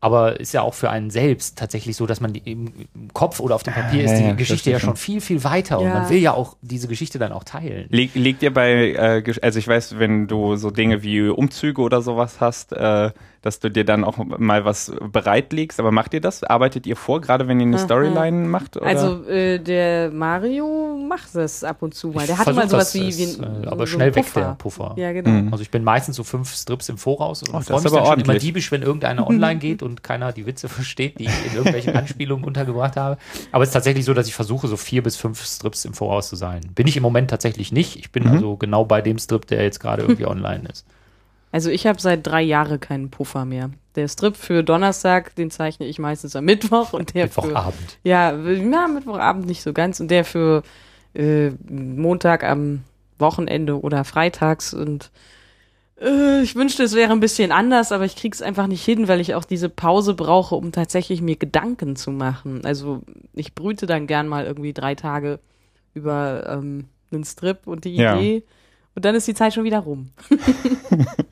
Aber 0.00 0.38
ist 0.38 0.52
ja 0.52 0.62
auch 0.62 0.74
für 0.74 0.90
einen 0.90 1.10
selbst 1.10 1.58
tatsächlich 1.58 1.96
so, 1.96 2.06
dass 2.06 2.20
man 2.20 2.32
die, 2.32 2.38
im 2.50 2.72
Kopf 3.14 3.40
oder 3.40 3.56
auf 3.56 3.64
dem 3.64 3.74
Papier 3.74 4.04
ist 4.04 4.12
Ja, 4.12 4.18
die 4.18 4.24
ja, 4.28 4.32
Geschichte 4.34 4.70
ja 4.70 4.78
schon 4.78 4.94
viel, 4.96 5.20
viel 5.20 5.42
weiter 5.42 5.80
und 5.80 5.86
Ja. 5.86 5.94
man 5.94 6.08
will 6.08 6.18
ja 6.18 6.34
auch 6.34 6.56
diese 6.62 6.86
Geschichte 6.86 7.18
dann 7.18 7.32
auch 7.32 7.42
teilen. 7.42 7.86
Leg, 7.90 8.12
legt 8.14 8.42
ihr 8.44 8.54
bei, 8.54 8.92
äh, 8.92 9.34
also 9.42 9.58
ich 9.58 9.66
weiß, 9.66 9.98
wenn 9.98 10.28
du 10.28 10.54
so 10.56 10.70
Dinge 10.70 11.02
wie 11.02 11.22
Umzüge 11.28 11.82
oder 11.82 12.00
sowas 12.00 12.40
hast, 12.40 12.72
äh, 12.72 13.10
dass 13.42 13.60
du 13.60 13.70
dir 13.70 13.84
dann 13.84 14.04
auch 14.04 14.16
mal 14.18 14.64
was 14.64 14.92
bereitlegst, 15.12 15.78
aber 15.80 15.92
macht 15.92 16.12
ihr 16.14 16.20
das? 16.20 16.42
Arbeitet 16.42 16.86
ihr 16.86 16.96
vor, 16.96 17.20
gerade 17.20 17.46
wenn 17.48 17.60
ihr 17.60 17.66
eine 17.66 17.76
Aha. 17.76 17.84
Storyline 17.84 18.48
macht? 18.48 18.76
Oder? 18.76 18.86
Also 18.86 19.24
äh, 19.28 19.58
der 19.58 20.10
Mario 20.10 20.96
macht 21.08 21.34
das 21.34 21.62
ab 21.64 21.82
und 21.82 21.94
zu 21.94 22.08
mal. 22.08 22.26
Der 22.26 22.36
hatte 22.38 22.52
versuch 22.54 22.60
mal 22.62 22.68
sowas 22.68 22.92
das, 22.92 22.94
wie, 22.94 23.08
ist, 23.08 23.38
wie 23.38 23.42
äh, 23.42 23.46
ein, 23.46 23.68
aber 23.68 23.86
so 23.86 23.86
schnell 23.86 24.08
ein 24.08 24.14
weg 24.16 24.24
Puffer. 24.24 24.40
der 24.40 24.54
Puffer. 24.54 24.94
Ja, 24.96 25.12
genau. 25.12 25.30
Mhm. 25.30 25.52
Also 25.52 25.62
ich 25.62 25.70
bin 25.70 25.84
meistens 25.84 26.16
so 26.16 26.24
fünf 26.24 26.52
Strips 26.54 26.88
im 26.88 26.98
Voraus 26.98 27.42
und 27.42 27.50
Oh, 27.50 27.58
das 27.58 27.66
freue 27.68 27.76
ist 27.78 27.84
mich 27.84 27.92
aber 27.92 28.00
dann 28.02 28.18
schon 28.20 28.20
immer 28.30 28.38
diebisch, 28.38 28.70
wenn 28.72 28.82
irgendeiner 28.82 29.26
online 29.28 29.58
geht 29.60 29.82
und 29.82 30.02
keiner 30.02 30.32
die 30.32 30.46
Witze 30.46 30.68
versteht, 30.68 31.18
die 31.18 31.24
ich 31.26 31.46
in 31.46 31.54
irgendwelchen 31.56 31.94
Anspielungen 31.96 32.44
untergebracht 32.44 32.96
habe. 32.96 33.18
Aber 33.52 33.62
es 33.62 33.70
ist 33.70 33.74
tatsächlich 33.74 34.04
so, 34.04 34.14
dass 34.14 34.26
ich 34.26 34.34
versuche, 34.34 34.68
so 34.68 34.76
vier 34.76 35.02
bis 35.02 35.16
fünf 35.16 35.44
Strips 35.44 35.84
im 35.84 35.94
Voraus 35.94 36.28
zu 36.28 36.36
sein. 36.36 36.60
Bin 36.74 36.86
ich 36.86 36.96
im 36.96 37.02
Moment 37.02 37.30
tatsächlich 37.30 37.72
nicht. 37.72 37.96
Ich 37.96 38.10
bin 38.12 38.24
Mhm. 38.24 38.30
also 38.30 38.56
genau 38.56 38.84
bei 38.84 39.00
dem 39.00 39.18
Strip, 39.18 39.46
der 39.46 39.62
jetzt 39.62 39.78
gerade 39.80 40.02
irgendwie 40.02 40.26
online 40.26 40.68
ist. 40.70 40.84
Also 41.50 41.70
ich 41.70 41.86
habe 41.86 42.00
seit 42.00 42.26
drei 42.26 42.42
Jahren 42.42 42.78
keinen 42.80 43.10
Puffer 43.10 43.44
mehr. 43.44 43.70
Der 43.94 44.08
Strip 44.08 44.36
für 44.36 44.62
Donnerstag, 44.62 45.34
den 45.34 45.50
zeichne 45.50 45.86
ich 45.86 45.98
meistens 45.98 46.36
am 46.36 46.44
Mittwoch 46.44 46.92
und 46.92 47.14
der 47.14 47.28
für 47.28 47.42
Mittwochabend. 47.42 47.98
ja, 48.04 48.32
ja 48.32 48.88
Mittwochabend 48.88 49.46
nicht 49.46 49.62
so 49.62 49.72
ganz 49.72 50.00
und 50.00 50.10
der 50.10 50.24
für 50.24 50.62
äh, 51.14 51.50
Montag 51.68 52.44
am 52.44 52.82
Wochenende 53.18 53.80
oder 53.80 54.04
freitags 54.04 54.74
und 54.74 55.10
äh, 56.00 56.42
ich 56.42 56.54
wünschte, 56.54 56.84
es 56.84 56.94
wäre 56.94 57.12
ein 57.12 57.20
bisschen 57.20 57.52
anders, 57.52 57.92
aber 57.92 58.04
ich 58.04 58.16
krieg's 58.16 58.42
einfach 58.42 58.66
nicht 58.66 58.84
hin, 58.84 59.08
weil 59.08 59.20
ich 59.20 59.34
auch 59.34 59.44
diese 59.44 59.68
Pause 59.68 60.14
brauche, 60.14 60.54
um 60.54 60.72
tatsächlich 60.72 61.20
mir 61.20 61.36
Gedanken 61.36 61.96
zu 61.96 62.10
machen. 62.10 62.64
Also 62.64 63.02
ich 63.34 63.54
brüte 63.54 63.86
dann 63.86 64.06
gern 64.06 64.28
mal 64.28 64.44
irgendwie 64.46 64.72
drei 64.72 64.94
Tage 64.94 65.40
über 65.94 66.44
ähm, 66.48 66.84
einen 67.10 67.24
Strip 67.24 67.66
und 67.66 67.84
die 67.84 67.96
Ja. 67.96 68.20
Und 68.98 69.04
dann 69.04 69.14
ist 69.14 69.28
die 69.28 69.34
Zeit 69.34 69.54
schon 69.54 69.62
wieder 69.62 69.78
rum. 69.78 70.10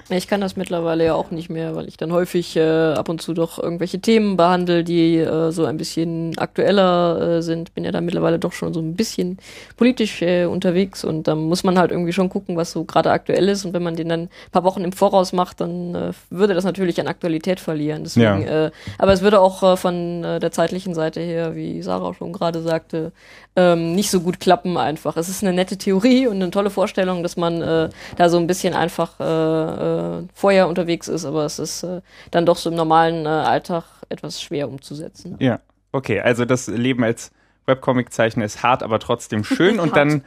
Ich 0.09 0.29
kann 0.29 0.41
das 0.41 0.55
mittlerweile 0.55 1.05
ja 1.05 1.15
auch 1.15 1.33
nicht 1.33 1.51
mehr, 1.51 1.75
weil 1.75 1.89
ich 1.89 1.97
dann 1.97 2.13
häufig 2.13 2.55
äh, 2.55 2.93
ab 2.93 3.09
und 3.09 3.21
zu 3.21 3.35
doch 3.35 3.61
irgendwelche 3.61 3.99
Themen 3.99 4.37
behandle, 4.37 4.85
die 4.85 5.17
äh, 5.17 5.51
so 5.51 5.65
ein 5.65 5.79
bisschen 5.79 6.39
aktueller 6.39 7.39
äh, 7.39 7.43
sind. 7.43 7.75
Bin 7.75 7.83
ja 7.83 7.91
da 7.91 8.01
mittlerweile 8.01 8.39
doch 8.39 8.53
schon 8.53 8.73
so 8.73 8.79
ein 8.79 8.95
bisschen 8.95 9.39
politisch 9.77 10.23
äh, 10.23 10.45
unterwegs 10.45 11.03
und 11.03 11.27
da 11.27 11.35
muss 11.35 11.65
man 11.65 11.77
halt 11.77 11.91
irgendwie 11.91 12.13
schon 12.13 12.29
gucken, 12.29 12.57
was 12.57 12.71
so 12.71 12.85
gerade 12.85 13.11
aktuell 13.11 13.49
ist. 13.49 13.65
Und 13.65 13.73
wenn 13.73 13.83
man 13.83 13.97
den 13.97 14.09
dann 14.09 14.21
ein 14.21 14.31
paar 14.53 14.63
Wochen 14.63 14.85
im 14.85 14.93
Voraus 14.93 15.33
macht, 15.33 15.61
dann 15.61 15.97
äh, 15.97 16.13
würde 16.31 16.55
das 16.55 16.63
natürlich 16.63 17.01
an 17.01 17.09
Aktualität 17.09 17.59
verlieren. 17.59 18.05
Deswegen, 18.05 18.43
äh, 18.43 18.71
aber 18.99 19.13
es 19.13 19.23
würde 19.23 19.41
auch 19.41 19.65
äh, 19.65 19.77
von 19.77 20.23
äh, 20.23 20.39
der 20.39 20.53
zeitlichen 20.53 20.95
Seite 20.95 21.21
her, 21.21 21.57
wie 21.57 21.83
Sarah 21.83 22.15
schon 22.15 22.33
gerade 22.33 22.63
sagte, 22.63 23.11
ähm, 23.57 23.95
nicht 23.95 24.11
so 24.11 24.21
gut 24.21 24.39
klappen 24.39 24.77
einfach. 24.77 25.17
Es 25.17 25.29
ist 25.29 25.43
eine 25.43 25.53
nette 25.53 25.79
Theorie 25.79 26.27
und 26.27 26.37
eine 26.37 26.51
tolle 26.51 26.71
Vorstellung, 26.71 27.23
dass 27.23 27.37
man 27.37 27.63
äh, 27.63 27.89
da 28.17 28.29
so 28.29 28.39
ein 28.39 28.47
bisschen 28.47 28.75
einfach 28.75 29.19
äh, 29.19 29.25
äh, 29.25 30.23
vorher 30.35 30.69
unterwegs 30.69 31.09
ist, 31.09 31.25
aber 31.25 31.45
es 31.45 31.59
ist 31.59 31.83
äh, 31.83 32.03
dann 32.31 32.47
doch 32.47 32.57
so 32.57 32.71
im 32.71 32.77
normalen 32.77 33.25
äh, 33.25 33.29
Alltag 33.29 33.85
etwas 34.09 34.41
schwer 34.41 34.69
umzusetzen. 34.69 35.37
ja, 35.41 35.61
okay, 35.93 36.21
also 36.21 36.45
das 36.45 36.69
Leben 36.69 37.03
als 37.03 37.33
Webcomic-Zeichner 37.67 38.45
ist 38.45 38.63
hart, 38.63 38.83
aber 38.83 38.99
trotzdem 38.99 39.45
schön 39.45 39.79
und 39.81 39.97
dann 39.97 40.23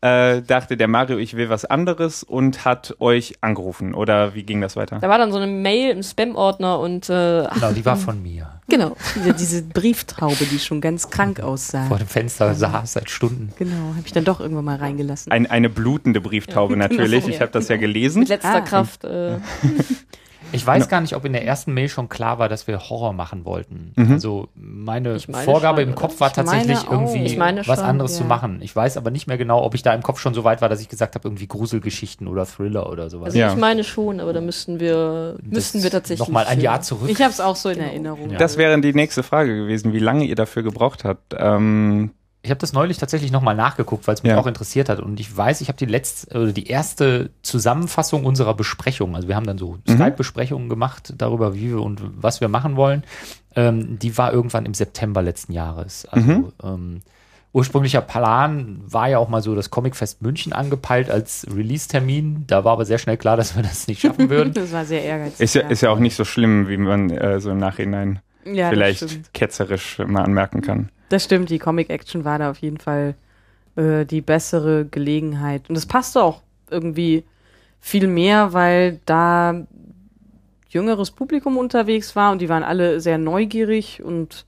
äh, 0.00 0.42
dachte 0.42 0.76
der 0.76 0.88
Mario, 0.88 1.18
ich 1.18 1.36
will 1.36 1.48
was 1.50 1.64
anderes 1.64 2.22
und 2.22 2.64
hat 2.64 2.96
euch 3.00 3.34
angerufen 3.40 3.94
oder 3.94 4.34
wie 4.34 4.42
ging 4.42 4.60
das 4.60 4.76
weiter? 4.76 4.98
Da 5.00 5.08
war 5.08 5.18
dann 5.18 5.32
so 5.32 5.38
eine 5.38 5.46
Mail 5.50 5.90
im 5.90 6.02
Spam-Ordner 6.02 6.78
und 6.80 7.08
äh, 7.08 7.46
Genau, 7.54 7.72
die 7.72 7.84
war 7.84 7.96
von 7.96 8.22
mir. 8.22 8.48
genau. 8.68 8.96
Diese, 9.16 9.34
diese 9.34 9.62
Brieftaube, 9.62 10.44
die 10.50 10.58
schon 10.58 10.80
ganz 10.80 11.10
krank 11.10 11.40
aussah. 11.40 11.86
Vor 11.86 11.98
dem 11.98 12.06
Fenster 12.08 12.54
saß 12.54 12.92
seit 12.94 13.10
Stunden. 13.10 13.52
Genau, 13.58 13.94
habe 13.96 14.02
ich 14.06 14.12
dann 14.12 14.24
doch 14.24 14.40
irgendwann 14.40 14.64
mal 14.64 14.76
reingelassen. 14.76 15.32
Ein, 15.32 15.46
eine 15.50 15.68
blutende 15.68 16.20
Brieftaube 16.20 16.76
natürlich, 16.76 17.26
ich 17.28 17.40
habe 17.40 17.50
das 17.52 17.68
ja 17.68 17.76
gelesen. 17.76 18.20
Mit 18.20 18.28
letzter 18.28 18.54
Ah. 18.56 18.60
Kraft. 18.62 19.04
Äh, 19.04 19.38
Ich 20.52 20.66
weiß 20.66 20.88
gar 20.88 21.00
nicht, 21.00 21.14
ob 21.16 21.24
in 21.24 21.32
der 21.32 21.44
ersten 21.44 21.72
Mail 21.72 21.88
schon 21.88 22.08
klar 22.08 22.38
war, 22.38 22.48
dass 22.48 22.66
wir 22.66 22.78
Horror 22.90 23.12
machen 23.12 23.44
wollten. 23.44 23.92
Mhm. 23.96 24.12
Also 24.12 24.48
meine, 24.54 25.18
meine 25.28 25.44
Vorgabe 25.44 25.82
schon, 25.82 25.90
im 25.90 25.94
Kopf 25.94 26.20
war 26.20 26.32
tatsächlich 26.32 26.78
irgendwie 26.90 27.36
meine 27.36 27.66
was 27.66 27.78
schon, 27.80 27.88
anderes 27.88 28.16
zu 28.16 28.22
ja. 28.22 28.28
machen. 28.28 28.60
Ich 28.62 28.74
weiß 28.74 28.96
aber 28.96 29.10
nicht 29.10 29.26
mehr 29.26 29.38
genau, 29.38 29.62
ob 29.62 29.74
ich 29.74 29.82
da 29.82 29.92
im 29.94 30.02
Kopf 30.02 30.20
schon 30.20 30.34
so 30.34 30.44
weit 30.44 30.60
war, 30.62 30.68
dass 30.68 30.80
ich 30.80 30.88
gesagt 30.88 31.14
habe, 31.14 31.26
irgendwie 31.28 31.46
Gruselgeschichten 31.46 32.26
oder 32.28 32.46
Thriller 32.46 32.90
oder 32.90 33.10
sowas. 33.10 33.26
also 33.26 33.38
Ja. 33.38 33.52
ich 33.52 33.58
meine 33.58 33.84
schon, 33.84 34.20
aber 34.20 34.32
da 34.32 34.40
müssten 34.40 34.80
wir 34.80 35.36
müssten 35.42 35.82
wir 35.82 35.90
tatsächlich 35.90 36.20
noch 36.26 36.32
mal 36.32 36.46
ein 36.46 36.60
Jahr 36.60 36.80
zurück. 36.80 37.08
Ich 37.10 37.20
habe 37.20 37.30
es 37.30 37.40
auch 37.40 37.56
so 37.56 37.68
in 37.68 37.76
Genau. 37.76 37.88
Erinnerung. 37.88 38.30
Ja. 38.30 38.38
Das 38.38 38.56
wäre 38.56 38.80
die 38.80 38.92
nächste 38.94 39.22
Frage 39.22 39.56
gewesen, 39.56 39.92
wie 39.92 39.98
lange 39.98 40.24
ihr 40.24 40.36
dafür 40.36 40.62
gebraucht 40.62 41.04
habt. 41.04 41.34
Ähm, 41.38 42.10
Ich 42.42 42.50
habe 42.50 42.58
das 42.58 42.72
neulich 42.72 42.96
tatsächlich 42.96 43.30
nochmal 43.32 43.54
nachgeguckt, 43.54 44.06
weil 44.06 44.14
es 44.14 44.22
mich 44.22 44.30
Ja. 44.32 44.38
auch 44.38 44.46
interessiert 44.46 44.88
hat. 44.88 44.98
Und 45.00 45.20
ich 45.20 45.36
weiß, 45.36 45.60
ich 45.60 45.68
habe 45.68 45.76
die 45.76 45.84
letzte 45.84 46.34
oder 46.38 46.52
die 46.52 46.68
erste 46.68 47.30
Zusammenfassung 47.42 48.24
unserer 48.24 48.54
Besprechung, 48.54 49.14
also 49.14 49.28
wir 49.28 49.36
haben 49.36 49.46
dann 49.46 49.58
so 49.58 49.78
Mhm. 49.86 49.94
Skype-Besprechungen 49.94 50.68
gemacht 50.70 51.12
darüber, 51.18 51.54
wie 51.54 51.68
wir 51.70 51.82
und 51.82 52.00
was 52.22 52.40
wir 52.40 52.48
machen 52.48 52.76
wollen. 52.76 53.04
Ähm, 53.56 53.98
die 53.98 54.16
war 54.16 54.32
irgendwann 54.32 54.64
im 54.64 54.72
September 54.74 55.20
letzten 55.22 55.52
Jahres. 55.52 56.06
Also 56.06 56.26
Mhm. 56.30 56.52
ähm, 56.62 57.00
ursprünglicher 57.52 58.00
Plan 58.00 58.80
war 58.86 59.08
ja 59.08 59.18
auch 59.18 59.28
mal 59.28 59.42
so 59.42 59.54
das 59.54 59.68
Comicfest 59.70 60.22
München 60.22 60.52
angepeilt 60.54 61.10
als 61.10 61.46
Release-Termin. 61.54 62.44
Da 62.46 62.64
war 62.64 62.72
aber 62.72 62.84
sehr 62.86 62.98
schnell 62.98 63.16
klar, 63.18 63.36
dass 63.36 63.54
wir 63.56 63.62
das 63.62 63.86
nicht 63.86 64.00
schaffen 64.00 64.30
würden. 64.30 64.52
Das 64.54 64.72
war 64.72 64.84
sehr 64.86 65.02
ehrgeizig. 65.04 65.40
ist, 65.40 65.54
ja, 65.54 65.68
ist 65.68 65.80
ja 65.82 65.90
auch 65.90 65.98
nicht 65.98 66.16
so 66.16 66.24
schlimm, 66.24 66.68
wie 66.68 66.76
man 66.78 67.10
äh, 67.10 67.38
so 67.40 67.50
im 67.50 67.58
Nachhinein 67.58 68.20
Ja, 68.46 68.70
vielleicht 68.70 69.34
ketzerisch 69.34 69.98
mal 70.06 70.22
anmerken 70.22 70.62
kann. 70.62 70.88
Das 71.10 71.24
stimmt, 71.24 71.50
die 71.50 71.58
Comic-Action 71.58 72.24
war 72.24 72.38
da 72.38 72.50
auf 72.50 72.58
jeden 72.58 72.78
Fall 72.78 73.14
äh, 73.76 74.06
die 74.06 74.22
bessere 74.22 74.86
Gelegenheit. 74.86 75.68
Und 75.68 75.76
es 75.76 75.84
passte 75.84 76.22
auch 76.22 76.40
irgendwie 76.70 77.24
viel 77.80 78.06
mehr, 78.06 78.52
weil 78.52 79.00
da 79.06 79.66
jüngeres 80.68 81.10
Publikum 81.10 81.58
unterwegs 81.58 82.14
war 82.14 82.30
und 82.32 82.40
die 82.40 82.48
waren 82.48 82.62
alle 82.62 83.00
sehr 83.00 83.18
neugierig 83.18 84.02
und 84.02 84.46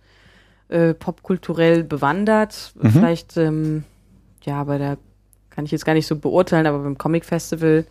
äh, 0.68 0.94
popkulturell 0.94 1.82
bewandert. 1.82 2.72
Mhm. 2.80 2.90
Vielleicht, 2.90 3.36
ähm, 3.36 3.84
ja, 4.44 4.62
bei 4.64 4.78
der 4.78 4.98
kann 5.50 5.64
ich 5.64 5.72
jetzt 5.72 5.84
gar 5.84 5.94
nicht 5.94 6.06
so 6.06 6.16
beurteilen, 6.16 6.66
aber 6.66 6.78
beim 6.78 6.96
Comic 6.96 7.24
Festival 7.24 7.84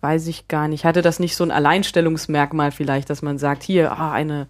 weiß 0.00 0.26
ich 0.26 0.48
gar 0.48 0.68
nicht. 0.68 0.84
Hatte 0.84 1.00
das 1.00 1.20
nicht 1.20 1.36
so 1.36 1.44
ein 1.44 1.50
Alleinstellungsmerkmal 1.50 2.72
vielleicht, 2.72 3.08
dass 3.08 3.22
man 3.22 3.38
sagt, 3.38 3.62
hier, 3.62 3.92
ah, 3.92 4.12
eine, 4.12 4.48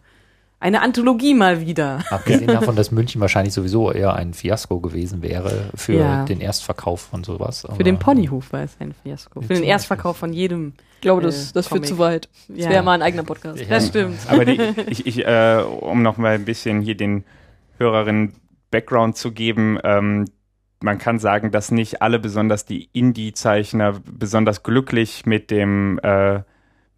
eine 0.64 0.80
Anthologie 0.80 1.34
mal 1.34 1.60
wieder. 1.60 2.02
Abgesehen 2.10 2.46
davon, 2.48 2.74
dass 2.74 2.90
München 2.90 3.20
wahrscheinlich 3.20 3.52
sowieso 3.52 3.92
eher 3.92 4.14
ein 4.14 4.32
Fiasko 4.32 4.80
gewesen 4.80 5.20
wäre 5.22 5.68
für 5.74 5.92
Ja. 5.92 6.24
den 6.24 6.40
Erstverkauf 6.40 7.02
von 7.02 7.22
sowas. 7.22 7.66
Für 7.76 7.84
den 7.84 7.98
Ponyhof 7.98 8.50
war 8.52 8.62
es 8.62 8.74
ein 8.80 8.94
Fiasko. 9.02 9.42
Für 9.42 9.52
den 9.54 9.62
Erstverkauf 9.62 10.16
von 10.16 10.32
jedem. 10.32 10.72
Ich 10.96 11.00
glaube, 11.02 11.20
das, 11.20 11.50
Äh, 11.50 11.54
das 11.54 11.68
führt 11.68 11.86
zu 11.86 11.98
weit. 11.98 12.30
Das 12.48 12.64
Ja. 12.64 12.70
wäre 12.70 12.82
mal 12.82 12.94
ein 12.94 13.02
eigener 13.02 13.24
Podcast. 13.24 13.60
Ja. 13.60 13.66
Das 13.68 13.88
stimmt. 13.88 14.16
Aber 14.28 14.46
die, 14.46 14.58
ich, 14.88 15.06
ich, 15.06 15.26
äh, 15.26 15.62
um 15.80 16.02
noch 16.02 16.16
mal 16.16 16.34
ein 16.34 16.46
bisschen 16.46 16.80
hier 16.80 16.96
den 16.96 17.24
Hörerinnen 17.78 18.32
Background 18.70 19.18
zu 19.18 19.32
geben, 19.32 19.78
ähm, 19.84 20.24
man 20.82 20.96
kann 20.98 21.18
sagen, 21.18 21.50
dass 21.50 21.70
nicht 21.72 22.00
alle, 22.00 22.18
besonders 22.18 22.64
die 22.64 22.88
Indie-Zeichner, 22.92 24.00
besonders 24.10 24.62
glücklich 24.62 25.26
mit 25.26 25.50
dem 25.50 25.98
äh, 26.02 26.40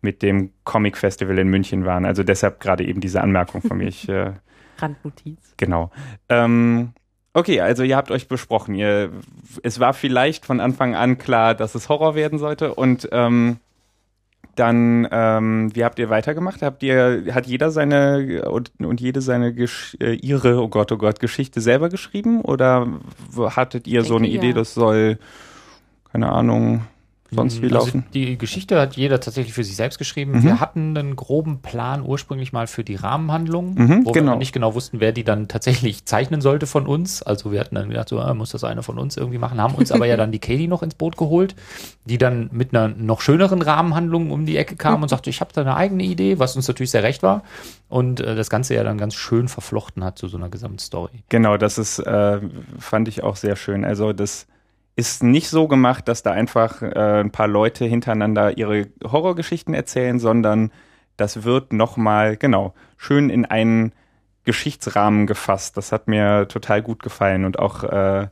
mit 0.06 0.22
dem 0.22 0.52
Comic 0.62 0.96
Festival 0.96 1.36
in 1.38 1.48
München 1.48 1.84
waren. 1.84 2.04
Also 2.04 2.22
deshalb 2.22 2.60
gerade 2.60 2.84
eben 2.86 3.00
diese 3.00 3.20
Anmerkung 3.20 3.60
von 3.60 3.76
mir. 3.76 3.88
Ich, 3.88 4.08
äh, 4.08 4.34
Randnotiz. 4.78 5.54
Genau. 5.56 5.90
Ähm, 6.28 6.92
okay, 7.34 7.60
also 7.60 7.82
ihr 7.82 7.96
habt 7.96 8.12
euch 8.12 8.28
besprochen. 8.28 8.76
Ihr, 8.76 9.10
es 9.64 9.80
war 9.80 9.94
vielleicht 9.94 10.46
von 10.46 10.60
Anfang 10.60 10.94
an 10.94 11.18
klar, 11.18 11.56
dass 11.56 11.74
es 11.74 11.88
Horror 11.88 12.14
werden 12.14 12.38
sollte. 12.38 12.72
Und 12.74 13.08
ähm, 13.10 13.58
dann, 14.54 15.08
ähm, 15.10 15.74
wie 15.74 15.84
habt 15.84 15.98
ihr 15.98 16.08
weitergemacht? 16.08 16.62
Habt 16.62 16.84
ihr, 16.84 17.24
hat 17.32 17.48
jeder 17.48 17.72
seine 17.72 18.48
und, 18.48 18.70
und 18.78 19.00
jede 19.00 19.20
seine 19.20 19.52
Gesch 19.52 19.96
äh, 20.00 20.12
ihre, 20.14 20.62
oh 20.62 20.68
Gott, 20.68 20.92
oh 20.92 20.98
Gott, 20.98 21.18
Geschichte 21.18 21.60
selber 21.60 21.88
geschrieben? 21.88 22.42
Oder 22.42 22.86
hattet 23.36 23.88
ihr 23.88 24.04
so 24.04 24.16
eine 24.16 24.28
denke, 24.28 24.38
Idee, 24.38 24.48
ja. 24.50 24.54
das 24.54 24.72
soll, 24.72 25.18
keine 26.12 26.30
Ahnung, 26.30 26.86
sonst 27.30 27.60
wie 27.62 27.66
Also 27.66 27.76
laufen? 27.76 28.04
die 28.14 28.38
Geschichte 28.38 28.80
hat 28.80 28.96
jeder 28.96 29.20
tatsächlich 29.20 29.54
für 29.54 29.64
sich 29.64 29.76
selbst 29.76 29.98
geschrieben. 29.98 30.32
Mhm. 30.32 30.42
Wir 30.44 30.60
hatten 30.60 30.96
einen 30.96 31.16
groben 31.16 31.60
Plan 31.60 32.02
ursprünglich 32.04 32.52
mal 32.52 32.66
für 32.66 32.84
die 32.84 32.94
Rahmenhandlung, 32.94 33.74
Mhm, 33.74 34.06
wo 34.06 34.12
genau. 34.12 34.32
wir 34.32 34.36
nicht 34.38 34.52
genau 34.52 34.74
wussten, 34.74 35.00
wer 35.00 35.12
die 35.12 35.24
dann 35.24 35.48
tatsächlich 35.48 36.04
zeichnen 36.04 36.40
sollte 36.40 36.66
von 36.66 36.86
uns. 36.86 37.22
Also 37.22 37.52
wir 37.52 37.60
hatten 37.60 37.74
dann 37.74 37.88
gedacht, 37.88 38.08
so, 38.08 38.20
ah, 38.20 38.34
muss 38.34 38.50
das 38.50 38.64
einer 38.64 38.82
von 38.82 38.98
uns 38.98 39.16
irgendwie 39.16 39.38
machen, 39.38 39.60
haben 39.60 39.74
uns 39.74 39.92
aber 39.92 40.06
ja 40.06 40.16
dann 40.16 40.32
die 40.32 40.38
Katie 40.38 40.68
noch 40.68 40.82
ins 40.82 40.94
Boot 40.94 41.16
geholt, 41.16 41.54
die 42.04 42.18
dann 42.18 42.48
mit 42.52 42.74
einer 42.74 42.88
noch 42.88 43.20
schöneren 43.20 43.62
Rahmenhandlung 43.62 44.30
um 44.30 44.46
die 44.46 44.56
Ecke 44.56 44.76
kam 44.76 45.02
und 45.02 45.08
sagte, 45.08 45.30
ich 45.30 45.40
habe 45.40 45.50
da 45.52 45.60
eine 45.62 45.76
eigene 45.76 46.04
Idee, 46.04 46.38
was 46.38 46.56
uns 46.56 46.68
natürlich 46.68 46.90
sehr 46.90 47.02
recht 47.02 47.22
war. 47.22 47.42
Und 47.88 48.20
äh, 48.20 48.34
das 48.34 48.50
Ganze 48.50 48.74
ja 48.74 48.82
dann 48.84 48.98
ganz 48.98 49.14
schön 49.14 49.48
verflochten 49.48 50.02
hat 50.04 50.18
zu 50.18 50.28
so 50.28 50.36
einer 50.36 50.48
Gesamtstory. 50.48 51.22
Genau, 51.28 51.56
das 51.56 51.78
ist, 51.78 51.98
äh, 52.00 52.40
fand 52.78 53.08
ich 53.08 53.22
auch 53.22 53.36
sehr 53.36 53.56
schön. 53.56 53.84
Also 53.84 54.12
das 54.12 54.46
ist 54.96 55.22
nicht 55.22 55.50
so 55.50 55.68
gemacht, 55.68 56.08
dass 56.08 56.22
da 56.22 56.32
einfach 56.32 56.82
äh, 56.82 57.20
ein 57.20 57.30
paar 57.30 57.48
Leute 57.48 57.84
hintereinander 57.84 58.56
ihre 58.56 58.88
Horrorgeschichten 59.04 59.74
erzählen, 59.74 60.18
sondern 60.18 60.72
das 61.18 61.44
wird 61.44 61.72
nochmal, 61.72 62.36
genau, 62.36 62.74
schön 62.96 63.30
in 63.30 63.44
einen 63.44 63.92
Geschichtsrahmen 64.44 65.26
gefasst. 65.26 65.76
Das 65.76 65.92
hat 65.92 66.08
mir 66.08 66.48
total 66.48 66.82
gut 66.82 67.02
gefallen 67.02 67.44
und 67.44 67.58
auch 67.58 67.84
äh, 67.84 68.28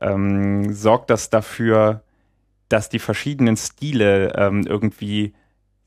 ähm, 0.00 0.72
sorgt 0.72 1.10
das 1.10 1.30
dafür, 1.30 2.02
dass 2.68 2.88
die 2.88 2.98
verschiedenen 3.00 3.56
Stile 3.56 4.34
ähm, 4.36 4.64
irgendwie 4.66 5.34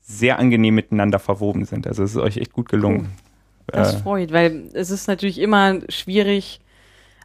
sehr 0.00 0.38
angenehm 0.38 0.74
miteinander 0.74 1.18
verwoben 1.18 1.64
sind. 1.64 1.86
Also 1.86 2.04
es 2.04 2.12
ist 2.12 2.18
euch 2.18 2.36
echt 2.36 2.52
gut 2.52 2.68
gelungen. 2.68 3.12
Das 3.66 3.94
Äh, 3.94 3.98
freut, 3.98 4.32
weil 4.32 4.70
es 4.74 4.90
ist 4.90 5.08
natürlich 5.08 5.38
immer 5.38 5.80
schwierig. 5.88 6.60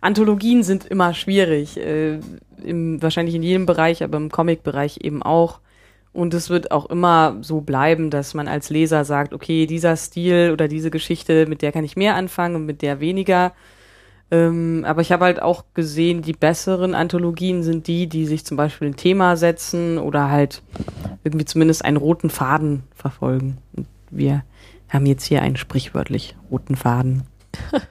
Anthologien 0.01 0.63
sind 0.63 0.85
immer 0.85 1.13
schwierig, 1.13 1.77
äh, 1.77 2.19
im, 2.63 3.01
wahrscheinlich 3.01 3.35
in 3.35 3.43
jedem 3.43 3.65
Bereich, 3.65 4.03
aber 4.03 4.17
im 4.17 4.29
Comic-Bereich 4.29 4.99
eben 5.01 5.23
auch. 5.23 5.59
Und 6.13 6.33
es 6.33 6.49
wird 6.49 6.71
auch 6.71 6.87
immer 6.87 7.37
so 7.41 7.61
bleiben, 7.61 8.09
dass 8.09 8.33
man 8.33 8.47
als 8.47 8.69
Leser 8.69 9.05
sagt, 9.05 9.33
okay, 9.33 9.65
dieser 9.65 9.95
Stil 9.95 10.49
oder 10.51 10.67
diese 10.67 10.91
Geschichte, 10.91 11.45
mit 11.45 11.61
der 11.61 11.71
kann 11.71 11.85
ich 11.85 11.95
mehr 11.95 12.15
anfangen 12.15 12.55
und 12.55 12.65
mit 12.65 12.81
der 12.81 12.99
weniger. 12.99 13.53
Ähm, 14.29 14.83
aber 14.85 15.01
ich 15.01 15.11
habe 15.11 15.25
halt 15.25 15.41
auch 15.41 15.65
gesehen, 15.73 16.21
die 16.21 16.33
besseren 16.33 16.95
Anthologien 16.95 17.63
sind 17.63 17.87
die, 17.87 18.07
die 18.07 18.25
sich 18.25 18.45
zum 18.45 18.57
Beispiel 18.57 18.89
ein 18.89 18.95
Thema 18.95 19.37
setzen 19.37 19.97
oder 19.97 20.29
halt 20.29 20.63
irgendwie 21.23 21.45
zumindest 21.45 21.85
einen 21.85 21.97
roten 21.97 22.29
Faden 22.29 22.83
verfolgen. 22.95 23.59
Und 23.73 23.87
wir 24.09 24.43
haben 24.89 25.05
jetzt 25.05 25.25
hier 25.25 25.41
einen 25.41 25.57
sprichwörtlich 25.57 26.35
roten 26.49 26.75
Faden. 26.75 27.23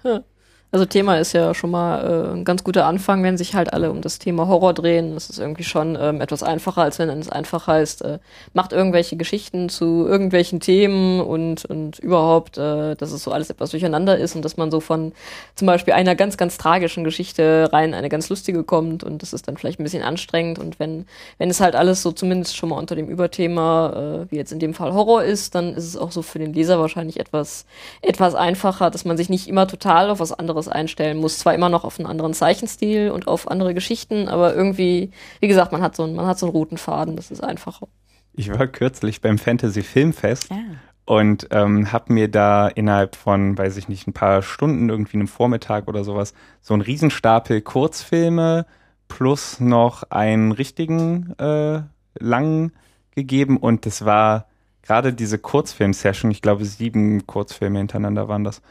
Also 0.72 0.86
Thema 0.86 1.18
ist 1.18 1.32
ja 1.32 1.52
schon 1.52 1.72
mal 1.72 2.28
äh, 2.28 2.32
ein 2.32 2.44
ganz 2.44 2.62
guter 2.62 2.86
Anfang, 2.86 3.24
wenn 3.24 3.36
sich 3.36 3.56
halt 3.56 3.72
alle 3.72 3.90
um 3.90 4.02
das 4.02 4.20
Thema 4.20 4.46
Horror 4.46 4.72
drehen. 4.72 5.14
Das 5.14 5.28
ist 5.28 5.40
irgendwie 5.40 5.64
schon 5.64 5.98
ähm, 6.00 6.20
etwas 6.20 6.44
einfacher, 6.44 6.82
als 6.82 7.00
wenn 7.00 7.08
es 7.08 7.28
einfach 7.28 7.66
heißt, 7.66 8.02
äh, 8.02 8.18
macht 8.52 8.72
irgendwelche 8.72 9.16
Geschichten 9.16 9.68
zu 9.68 10.06
irgendwelchen 10.06 10.60
Themen 10.60 11.20
und, 11.22 11.64
und 11.64 11.98
überhaupt, 11.98 12.56
äh, 12.56 12.94
dass 12.94 13.10
es 13.10 13.24
so 13.24 13.32
alles 13.32 13.50
etwas 13.50 13.70
durcheinander 13.70 14.16
ist 14.16 14.36
und 14.36 14.44
dass 14.44 14.56
man 14.56 14.70
so 14.70 14.78
von 14.78 15.10
zum 15.56 15.66
Beispiel 15.66 15.92
einer 15.92 16.14
ganz, 16.14 16.36
ganz 16.36 16.56
tragischen 16.56 17.02
Geschichte 17.02 17.68
rein 17.72 17.92
eine 17.92 18.08
ganz 18.08 18.28
lustige 18.28 18.62
kommt 18.62 19.02
und 19.02 19.22
das 19.22 19.32
ist 19.32 19.48
dann 19.48 19.56
vielleicht 19.56 19.80
ein 19.80 19.84
bisschen 19.84 20.04
anstrengend 20.04 20.60
und 20.60 20.78
wenn, 20.78 21.06
wenn 21.38 21.50
es 21.50 21.60
halt 21.60 21.74
alles 21.74 22.00
so 22.00 22.12
zumindest 22.12 22.56
schon 22.56 22.68
mal 22.68 22.78
unter 22.78 22.94
dem 22.94 23.08
Überthema, 23.08 24.22
äh, 24.22 24.30
wie 24.30 24.36
jetzt 24.36 24.52
in 24.52 24.60
dem 24.60 24.74
Fall 24.74 24.94
Horror 24.94 25.24
ist, 25.24 25.56
dann 25.56 25.74
ist 25.74 25.84
es 25.84 25.96
auch 25.96 26.12
so 26.12 26.22
für 26.22 26.38
den 26.38 26.52
Leser 26.52 26.78
wahrscheinlich 26.78 27.18
etwas, 27.18 27.66
etwas 28.02 28.36
einfacher, 28.36 28.92
dass 28.92 29.04
man 29.04 29.16
sich 29.16 29.28
nicht 29.28 29.48
immer 29.48 29.66
total 29.66 30.10
auf 30.10 30.20
was 30.20 30.32
anderes 30.32 30.59
einstellen 30.68 31.18
muss. 31.18 31.38
Zwar 31.38 31.54
immer 31.54 31.68
noch 31.68 31.84
auf 31.84 31.98
einen 31.98 32.06
anderen 32.06 32.34
Zeichenstil 32.34 33.10
und 33.10 33.26
auf 33.28 33.50
andere 33.50 33.74
Geschichten, 33.74 34.28
aber 34.28 34.54
irgendwie, 34.54 35.10
wie 35.40 35.48
gesagt, 35.48 35.72
man 35.72 35.82
hat 35.82 35.96
so 35.96 36.02
einen, 36.04 36.14
man 36.14 36.26
hat 36.26 36.38
so 36.38 36.46
einen 36.46 36.52
roten 36.54 36.78
Faden, 36.78 37.16
das 37.16 37.30
ist 37.30 37.42
einfacher. 37.42 37.88
Ich 38.34 38.50
war 38.50 38.66
kürzlich 38.66 39.20
beim 39.20 39.38
Fantasy 39.38 39.82
Filmfest 39.82 40.50
Ja. 40.50 40.56
und 41.04 41.48
ähm, 41.50 41.92
habe 41.92 42.12
mir 42.12 42.28
da 42.28 42.68
innerhalb 42.68 43.16
von, 43.16 43.58
weiß 43.58 43.76
ich 43.76 43.88
nicht, 43.88 44.06
ein 44.06 44.12
paar 44.12 44.42
Stunden, 44.42 44.88
irgendwie 44.88 45.16
einem 45.16 45.28
Vormittag 45.28 45.88
oder 45.88 46.04
sowas, 46.04 46.32
so 46.60 46.74
einen 46.74 46.82
Riesenstapel 46.82 47.60
Kurzfilme 47.60 48.66
plus 49.08 49.58
noch 49.58 50.04
einen 50.10 50.52
richtigen 50.52 51.34
äh, 51.38 51.80
langen 52.18 52.72
gegeben 53.14 53.56
und 53.56 53.84
das 53.86 54.04
war 54.04 54.46
gerade 54.82 55.12
diese 55.12 55.38
Kurzfilm-Session, 55.38 56.30
ich 56.30 56.42
glaube 56.42 56.64
sieben 56.64 57.26
Kurzfilme 57.26 57.78
hintereinander 57.78 58.28
waren 58.28 58.44
das, 58.44 58.62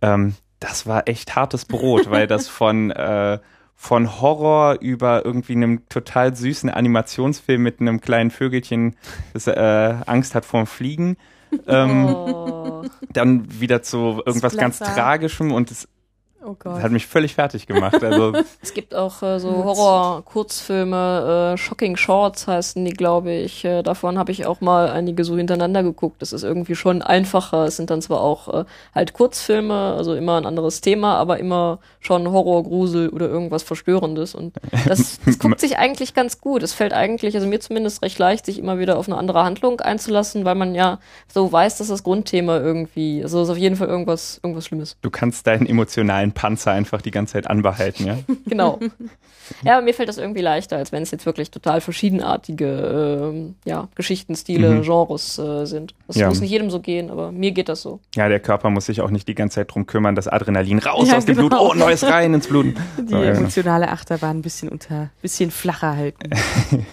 ähm, 0.00 0.34
das 0.60 0.86
war 0.86 1.08
echt 1.08 1.36
hartes 1.36 1.64
Brot, 1.64 2.10
weil 2.10 2.26
das 2.26 2.48
von 2.48 2.90
äh, 2.90 3.38
von 3.80 4.20
Horror 4.20 4.78
über 4.80 5.24
irgendwie 5.24 5.52
einem 5.52 5.88
total 5.88 6.34
süßen 6.34 6.68
Animationsfilm 6.68 7.62
mit 7.62 7.80
einem 7.80 8.00
kleinen 8.00 8.32
Vögelchen, 8.32 8.96
das 9.34 9.46
äh, 9.46 9.94
Angst 10.04 10.34
hat 10.34 10.44
vorm 10.44 10.66
Fliegen, 10.66 11.16
ähm, 11.68 12.06
Oh. 12.06 12.82
dann 13.12 13.60
wieder 13.60 13.82
zu 13.82 14.20
irgendwas 14.26 14.56
ganz 14.56 14.76
Splatter. 14.76 14.94
Tragischem 14.94 15.52
und 15.52 15.70
es 15.70 15.86
Oh 16.40 16.50
das 16.50 16.58
Gott. 16.74 16.82
hat 16.82 16.92
mich 16.92 17.06
völlig 17.06 17.34
fertig 17.34 17.66
gemacht. 17.66 18.02
Also 18.02 18.32
Es 18.62 18.72
gibt 18.72 18.94
auch 18.94 19.22
äh, 19.22 19.40
so 19.40 19.64
Horror-Kurzfilme, 19.64 21.54
äh, 21.54 21.58
Shocking 21.58 21.96
Shorts 21.96 22.46
heißen 22.46 22.84
die, 22.84 22.92
glaube 22.92 23.32
ich. 23.32 23.64
Äh, 23.64 23.82
davon 23.82 24.18
habe 24.18 24.30
ich 24.30 24.46
auch 24.46 24.60
mal 24.60 24.88
einige 24.88 25.24
so 25.24 25.36
hintereinander 25.36 25.82
geguckt. 25.82 26.22
Das 26.22 26.32
ist 26.32 26.44
irgendwie 26.44 26.76
schon 26.76 27.02
einfacher. 27.02 27.64
Es 27.64 27.76
sind 27.76 27.90
dann 27.90 28.02
zwar 28.02 28.20
auch 28.20 28.62
äh, 28.62 28.64
halt 28.94 29.14
Kurzfilme, 29.14 29.94
also 29.96 30.14
immer 30.14 30.36
ein 30.36 30.46
anderes 30.46 30.80
Thema, 30.80 31.16
aber 31.16 31.38
immer 31.40 31.80
schon 32.00 32.30
Horror, 32.30 32.62
Grusel 32.62 33.08
oder 33.08 33.28
irgendwas 33.28 33.64
Verstörendes. 33.64 34.34
Und 34.34 34.54
das, 34.86 35.18
das 35.24 35.38
guckt 35.38 35.60
sich 35.60 35.78
eigentlich 35.78 36.14
ganz 36.14 36.40
gut. 36.40 36.62
Es 36.62 36.72
fällt 36.72 36.92
eigentlich, 36.92 37.34
also 37.34 37.48
mir 37.48 37.58
zumindest 37.58 38.02
recht 38.02 38.18
leicht, 38.18 38.46
sich 38.46 38.58
immer 38.58 38.78
wieder 38.78 38.96
auf 38.98 39.08
eine 39.08 39.18
andere 39.18 39.42
Handlung 39.42 39.80
einzulassen, 39.80 40.44
weil 40.44 40.54
man 40.54 40.74
ja 40.74 41.00
so 41.26 41.50
weiß, 41.50 41.78
dass 41.78 41.88
das 41.88 42.04
Grundthema 42.04 42.58
irgendwie, 42.58 43.22
also 43.22 43.40
es 43.40 43.48
ist 43.48 43.52
auf 43.52 43.58
jeden 43.58 43.76
Fall 43.76 43.88
irgendwas, 43.88 44.40
irgendwas 44.42 44.66
Schlimmes. 44.66 44.96
du 45.02 45.10
kannst 45.10 45.46
deinen 45.46 45.66
emotionalen 45.66 46.27
Panzer 46.32 46.72
einfach 46.72 47.00
die 47.02 47.10
ganze 47.10 47.34
Zeit 47.34 47.46
anbehalten, 47.48 48.06
ja? 48.06 48.18
Genau. 48.46 48.78
ja, 49.62 49.74
aber 49.76 49.82
mir 49.82 49.94
fällt 49.94 50.08
das 50.08 50.18
irgendwie 50.18 50.40
leichter, 50.42 50.76
als 50.76 50.92
wenn 50.92 51.02
es 51.02 51.10
jetzt 51.10 51.26
wirklich 51.26 51.50
total 51.50 51.80
verschiedenartige 51.80 53.30
ähm, 53.34 53.54
ja, 53.64 53.88
Geschichtenstile, 53.94 54.70
Mhm. 54.70 54.82
Genres 54.82 55.38
äh, 55.38 55.64
sind. 55.66 55.94
Das 56.06 56.16
Ja. 56.16 56.28
muss 56.28 56.40
nicht 56.40 56.50
jedem 56.50 56.70
so 56.70 56.80
gehen, 56.80 57.10
aber 57.10 57.32
mir 57.32 57.52
geht 57.52 57.68
das 57.68 57.82
so. 57.82 58.00
Ja, 58.14 58.28
der 58.28 58.40
Körper 58.40 58.70
muss 58.70 58.86
sich 58.86 59.00
auch 59.00 59.10
nicht 59.10 59.28
die 59.28 59.34
ganze 59.34 59.56
Zeit 59.56 59.72
drum 59.74 59.86
kümmern, 59.86 60.14
das 60.14 60.28
Adrenalin 60.28 60.78
raus 60.78 61.08
Ja, 61.08 61.16
aus 61.16 61.24
dem 61.24 61.36
genau. 61.36 61.48
Blut, 61.48 61.60
oh, 61.60 61.74
neues 61.74 62.04
rein 62.04 62.34
ins 62.34 62.46
Blut. 62.48 62.66
Die 62.98 63.08
So, 63.08 63.16
ja, 63.16 63.24
genau. 63.30 63.38
emotionale 63.40 63.88
Achterbahn 63.90 64.38
ein 64.38 64.42
bisschen 64.42 64.68
unter, 64.68 65.10
bisschen 65.22 65.50
flacher 65.50 65.96
halten. 65.96 66.30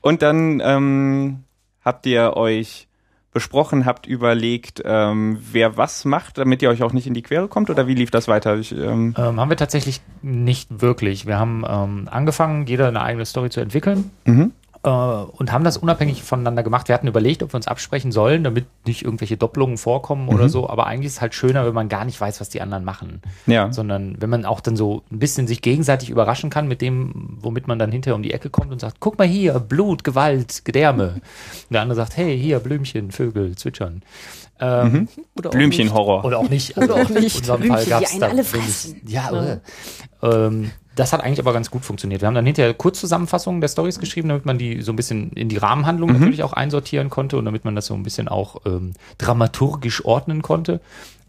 Und 0.00 0.22
dann 0.22 0.60
ähm, 0.64 1.44
habt 1.84 2.06
ihr 2.06 2.36
euch 2.36 2.88
besprochen, 3.32 3.86
habt 3.86 4.06
überlegt, 4.06 4.82
ähm, 4.84 5.38
wer 5.52 5.76
was 5.76 6.04
macht, 6.04 6.38
damit 6.38 6.62
ihr 6.62 6.70
euch 6.70 6.82
auch 6.82 6.92
nicht 6.92 7.06
in 7.06 7.14
die 7.14 7.22
Quere 7.22 7.48
kommt? 7.48 7.70
Oder 7.70 7.86
wie 7.86 7.94
lief 7.94 8.10
das 8.10 8.28
weiter? 8.28 8.56
Ich, 8.56 8.72
ähm, 8.72 9.14
Ähm, 9.16 9.40
haben 9.40 9.48
wir 9.48 9.56
tatsächlich 9.56 10.00
nicht 10.20 10.82
wirklich. 10.82 11.26
Wir 11.26 11.38
haben 11.38 11.64
ähm, 11.66 12.08
angefangen, 12.10 12.66
jeder 12.66 12.88
eine 12.88 13.02
eigene 13.02 13.24
Story 13.24 13.50
zu 13.50 13.60
entwickeln 13.60 14.10
mhm. 14.24 14.52
Äh, 14.84 14.88
und 14.88 15.52
haben 15.52 15.64
das 15.64 15.76
unabhängig 15.76 16.22
voneinander 16.22 16.62
gemacht. 16.62 16.88
Wir 16.88 16.94
hatten 16.94 17.06
überlegt, 17.06 17.42
ob 17.42 17.52
wir 17.52 17.56
uns 17.56 17.68
absprechen 17.68 18.10
sollen, 18.12 18.42
damit 18.44 18.66
nicht 18.86 19.02
irgendwelche 19.04 19.36
Doppelungen 19.36 19.78
vorkommen 19.78 20.28
oder 20.28 20.44
Mhm. 20.44 20.48
so. 20.48 20.68
Aber 20.68 20.86
eigentlich 20.86 21.06
ist 21.06 21.12
es 21.14 21.20
halt 21.20 21.34
schöner, 21.34 21.64
wenn 21.66 21.74
man 21.74 21.88
gar 21.88 22.04
nicht 22.04 22.20
weiß, 22.20 22.40
was 22.40 22.48
die 22.48 22.60
anderen 22.60 22.84
machen. 22.84 23.22
Ja. 23.46 23.72
Sondern 23.72 24.16
wenn 24.20 24.30
man 24.30 24.44
auch 24.44 24.60
dann 24.60 24.76
so 24.76 25.02
ein 25.12 25.18
bisschen 25.18 25.46
sich 25.46 25.62
gegenseitig 25.62 26.10
überraschen 26.10 26.50
kann 26.50 26.66
mit 26.68 26.80
dem, 26.80 27.36
womit 27.40 27.68
man 27.68 27.78
dann 27.78 27.92
hinterher 27.92 28.16
um 28.16 28.22
die 28.22 28.32
Ecke 28.32 28.50
kommt 28.50 28.72
und 28.72 28.80
sagt, 28.80 28.96
guck 29.00 29.18
mal 29.18 29.26
hier, 29.26 29.58
Blut, 29.60 30.04
Gewalt, 30.04 30.64
Gedärme. 30.64 31.14
Und 31.14 31.22
der 31.70 31.82
andere 31.82 31.96
sagt, 31.96 32.16
hey, 32.16 32.38
hier, 32.38 32.58
Blümchen, 32.58 33.10
Vögel, 33.12 33.56
zwitschern. 33.56 34.02
Ähm, 34.60 35.08
Oder 35.36 35.48
auch 35.50 35.54
Blümchenhorror. 35.54 36.24
Oder 36.24 36.38
auch 36.38 36.48
nicht. 36.48 36.76
Oder 36.76 36.94
auch 36.94 37.08
nicht. 37.08 37.34
In 37.34 37.40
unserem 37.40 37.60
Blümchen, 37.60 37.70
Fall 37.76 37.84
die 37.84 37.90
gab's 37.90 38.10
einen 38.12 38.20
da 38.20 38.28
alle. 38.28 38.44
Ja, 39.06 39.32
Ja. 39.32 39.52
äh. 39.52 40.46
ähm, 40.46 40.70
das 40.94 41.12
hat 41.14 41.22
eigentlich 41.22 41.40
aber 41.40 41.54
ganz 41.54 41.70
gut 41.70 41.84
funktioniert. 41.86 42.20
Wir 42.20 42.26
haben 42.28 42.34
dann 42.34 42.44
hinterher 42.44 42.74
Kurzzusammenfassungen 42.74 43.60
der 43.62 43.68
Stories 43.68 43.98
geschrieben, 43.98 44.28
damit 44.28 44.44
man 44.44 44.58
die 44.58 44.82
so 44.82 44.92
ein 44.92 44.96
bisschen 44.96 45.30
in 45.32 45.48
die 45.48 45.56
Rahmenhandlung 45.56 46.10
Mhm. 46.12 46.18
natürlich 46.18 46.42
auch 46.42 46.52
einsortieren 46.52 47.08
konnte 47.08 47.38
und 47.38 47.46
damit 47.46 47.64
man 47.64 47.74
das 47.74 47.86
so 47.86 47.94
ein 47.94 48.02
bisschen 48.02 48.28
auch 48.28 48.56
ähm, 48.66 48.92
dramaturgisch 49.18 50.04
ordnen 50.04 50.42
konnte. 50.42 50.80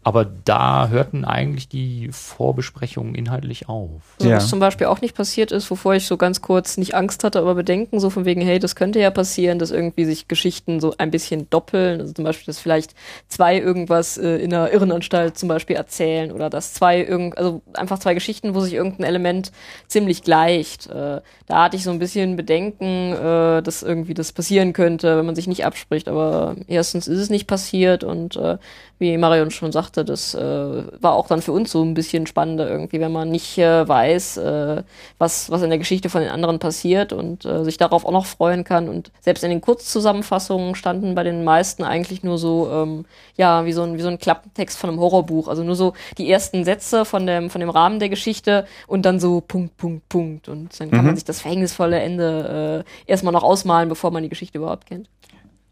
Aber 0.04 0.24
da 0.24 0.88
hörten 0.88 1.24
eigentlich 1.24 1.68
die 1.68 2.10
Vorbesprechungen 2.12 3.14
inhaltlich 3.14 3.68
auf. 3.70 4.02
So, 4.18 4.28
Ja. 4.28 4.36
Was 4.36 4.48
zum 4.48 4.60
Beispiel 4.60 4.86
auch 4.86 5.00
nicht 5.00 5.16
passiert 5.16 5.50
ist, 5.50 5.70
wovor 5.70 5.94
ich 5.94 6.06
so 6.06 6.18
ganz 6.18 6.42
kurz 6.42 6.76
nicht 6.76 6.94
Angst 6.94 7.24
hatte, 7.24 7.38
aber 7.38 7.54
Bedenken, 7.54 7.98
so 8.00 8.10
von 8.10 8.26
wegen, 8.26 8.42
hey, 8.42 8.58
das 8.58 8.76
könnte 8.76 9.00
ja 9.00 9.10
passieren, 9.10 9.58
dass 9.58 9.70
irgendwie 9.70 10.04
sich 10.04 10.28
Geschichten 10.28 10.78
so 10.78 10.94
ein 10.98 11.10
bisschen 11.10 11.48
doppeln. 11.48 12.02
Also 12.02 12.12
zum 12.12 12.24
Beispiel, 12.24 12.46
dass 12.46 12.58
vielleicht 12.58 12.94
zwei 13.28 13.58
irgendwas 13.58 14.18
äh, 14.18 14.36
in 14.36 14.52
einer 14.52 14.70
Irrenanstalt 14.70 15.38
zum 15.38 15.48
Beispiel 15.48 15.76
erzählen 15.76 16.32
oder 16.32 16.50
dass 16.50 16.74
zwei 16.74 17.02
irgend, 17.02 17.38
also 17.38 17.62
einfach 17.72 17.98
zwei 17.98 18.12
Geschichten, 18.12 18.54
wo 18.54 18.60
sich 18.60 18.74
irgendein 18.74 19.06
Element 19.06 19.52
ziemlich 19.88 20.22
gleicht. 20.22 20.86
Äh, 20.86 21.22
da 21.46 21.64
hatte 21.64 21.76
ich 21.76 21.82
so 21.82 21.90
ein 21.90 21.98
bisschen 21.98 22.36
Bedenken, 22.36 23.12
äh, 23.14 23.62
dass 23.62 23.82
irgendwie 23.82 24.14
das 24.14 24.32
passieren 24.32 24.74
könnte, 24.74 25.16
wenn 25.16 25.26
man 25.26 25.34
sich 25.34 25.46
nicht 25.46 25.64
abspricht. 25.64 26.08
Aber 26.08 26.56
erstens 26.66 27.08
ist 27.08 27.20
es 27.20 27.30
nicht 27.30 27.46
passiert 27.46 28.04
und 28.04 28.36
äh, 28.36 28.58
wie 28.98 29.16
Marion 29.16 29.50
schon 29.50 29.72
sagte, 29.72 29.93
dachte, 29.94 30.04
das 30.04 30.34
äh, 30.34 30.84
war 31.00 31.14
auch 31.14 31.28
dann 31.28 31.42
für 31.42 31.52
uns 31.52 31.70
so 31.70 31.82
ein 31.82 31.94
bisschen 31.94 32.26
spannender 32.26 32.68
irgendwie, 32.68 33.00
wenn 33.00 33.12
man 33.12 33.30
nicht 33.30 33.56
äh, 33.58 33.86
weiß, 33.86 34.36
äh, 34.38 34.82
was, 35.18 35.50
was 35.50 35.62
in 35.62 35.70
der 35.70 35.78
Geschichte 35.78 36.10
von 36.10 36.20
den 36.20 36.30
anderen 36.30 36.58
passiert 36.58 37.12
und 37.12 37.44
äh, 37.44 37.64
sich 37.64 37.76
darauf 37.76 38.04
auch 38.04 38.10
noch 38.10 38.26
freuen 38.26 38.64
kann. 38.64 38.88
Und 38.88 39.10
selbst 39.20 39.44
in 39.44 39.50
den 39.50 39.60
Kurzzusammenfassungen 39.60 40.74
standen 40.74 41.14
bei 41.14 41.22
den 41.22 41.44
meisten 41.44 41.84
eigentlich 41.84 42.22
nur 42.22 42.38
so, 42.38 42.68
ähm, 42.72 43.04
ja, 43.36 43.64
wie 43.64 43.72
so 43.72 43.82
ein, 43.82 43.96
wie 43.96 44.02
so 44.02 44.08
ein 44.08 44.18
Klappentext 44.18 44.76
von 44.78 44.90
einem 44.90 45.00
Horrorbuch. 45.00 45.48
Also 45.48 45.62
nur 45.62 45.76
so 45.76 45.94
die 46.18 46.30
ersten 46.30 46.64
Sätze 46.64 47.04
von 47.04 47.26
dem, 47.26 47.50
von 47.50 47.60
dem 47.60 47.70
Rahmen 47.70 47.98
der 48.00 48.08
Geschichte 48.08 48.66
und 48.86 49.02
dann 49.06 49.20
so 49.20 49.40
Punkt, 49.40 49.76
Punkt, 49.76 50.08
Punkt. 50.08 50.48
Und 50.48 50.78
dann 50.80 50.90
kann 50.90 51.00
Mhm. 51.00 51.06
man 51.06 51.14
sich 51.16 51.24
das 51.24 51.40
verhängnisvolle 51.40 52.00
Ende 52.00 52.84
äh, 53.06 53.10
erstmal 53.10 53.32
noch 53.32 53.42
ausmalen, 53.42 53.88
bevor 53.88 54.10
man 54.10 54.22
die 54.22 54.28
Geschichte 54.28 54.58
überhaupt 54.58 54.86
kennt. 54.86 55.08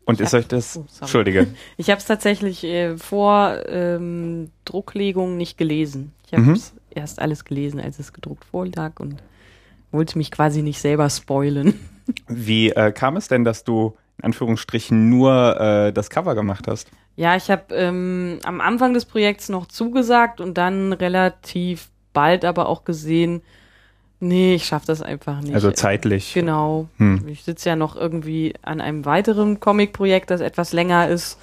Und 0.05 0.21
ist 0.21 0.33
Ja. 0.33 0.41
euch 0.41 0.49
das, 0.49 0.77
Oh. 0.77 0.85
Entschuldige, 1.01 1.47
Ich 1.77 1.91
habe 1.91 1.99
es 2.01 2.07
tatsächlich 2.07 2.65
äh, 2.65 2.97
vor 2.97 3.57
ähm, 3.69 4.51
Drucklegung 4.65 5.37
nicht 5.37 5.59
gelesen. 5.59 6.13
Ich 6.27 6.33
habe 6.33 6.43
Mhm. 6.45 6.53
es 6.55 6.75
erst 6.91 7.21
alles 7.21 7.45
gelesen, 7.45 7.81
als 7.81 7.99
es 7.99 8.13
gedruckt 8.13 8.45
vorlag 8.45 8.99
und 8.99 9.23
wollte 9.93 10.19
mich 10.19 10.31
quasi 10.31 10.63
nicht 10.63 10.81
selber 10.81 11.09
spoilen. 11.11 11.79
wie 12.27 12.71
äh, 12.71 12.91
kam 12.93 13.17
es 13.17 13.29
denn, 13.29 13.45
dass 13.45 13.65
du 13.65 13.97
in 14.19 14.25
Anführungsstrichen 14.25 15.09
nur 15.09 15.61
äh, 15.61 15.93
das 15.93 16.11
Cover 16.11 16.35
gemacht 16.35 16.67
hast? 16.67 16.91
Ja, 17.17 17.37
ich 17.37 17.51
habe 17.51 17.75
ähm, 17.75 18.39
am 18.45 18.61
Anfang 18.61 18.95
des 18.95 19.05
Projekts 19.05 19.49
noch 19.51 19.67
zugesagt 19.67 20.41
und 20.41 20.57
dann 20.59 20.93
relativ 20.95 21.91
bald 22.15 22.45
aber 22.45 22.69
auch 22.69 22.85
gesehen, 22.85 23.43
nee, 24.23 24.55
ich 24.55 24.65
schaffe 24.65 24.87
das 24.87 25.03
einfach 25.03 25.41
nicht. 25.41 25.55
Also 25.55 25.71
zeitlich. 25.71 26.33
Genau. 26.33 26.89
Hm. 26.97 27.27
Ich 27.29 27.45
sitze 27.45 27.69
ja 27.69 27.77
noch 27.77 27.97
irgendwie 27.97 28.55
an 28.63 28.81
einem 28.81 29.05
weiteren 29.05 29.61
Comic-Projekt, 29.61 30.31
das 30.31 30.41
etwas 30.41 30.73
länger 30.73 31.09
ist. 31.09 31.39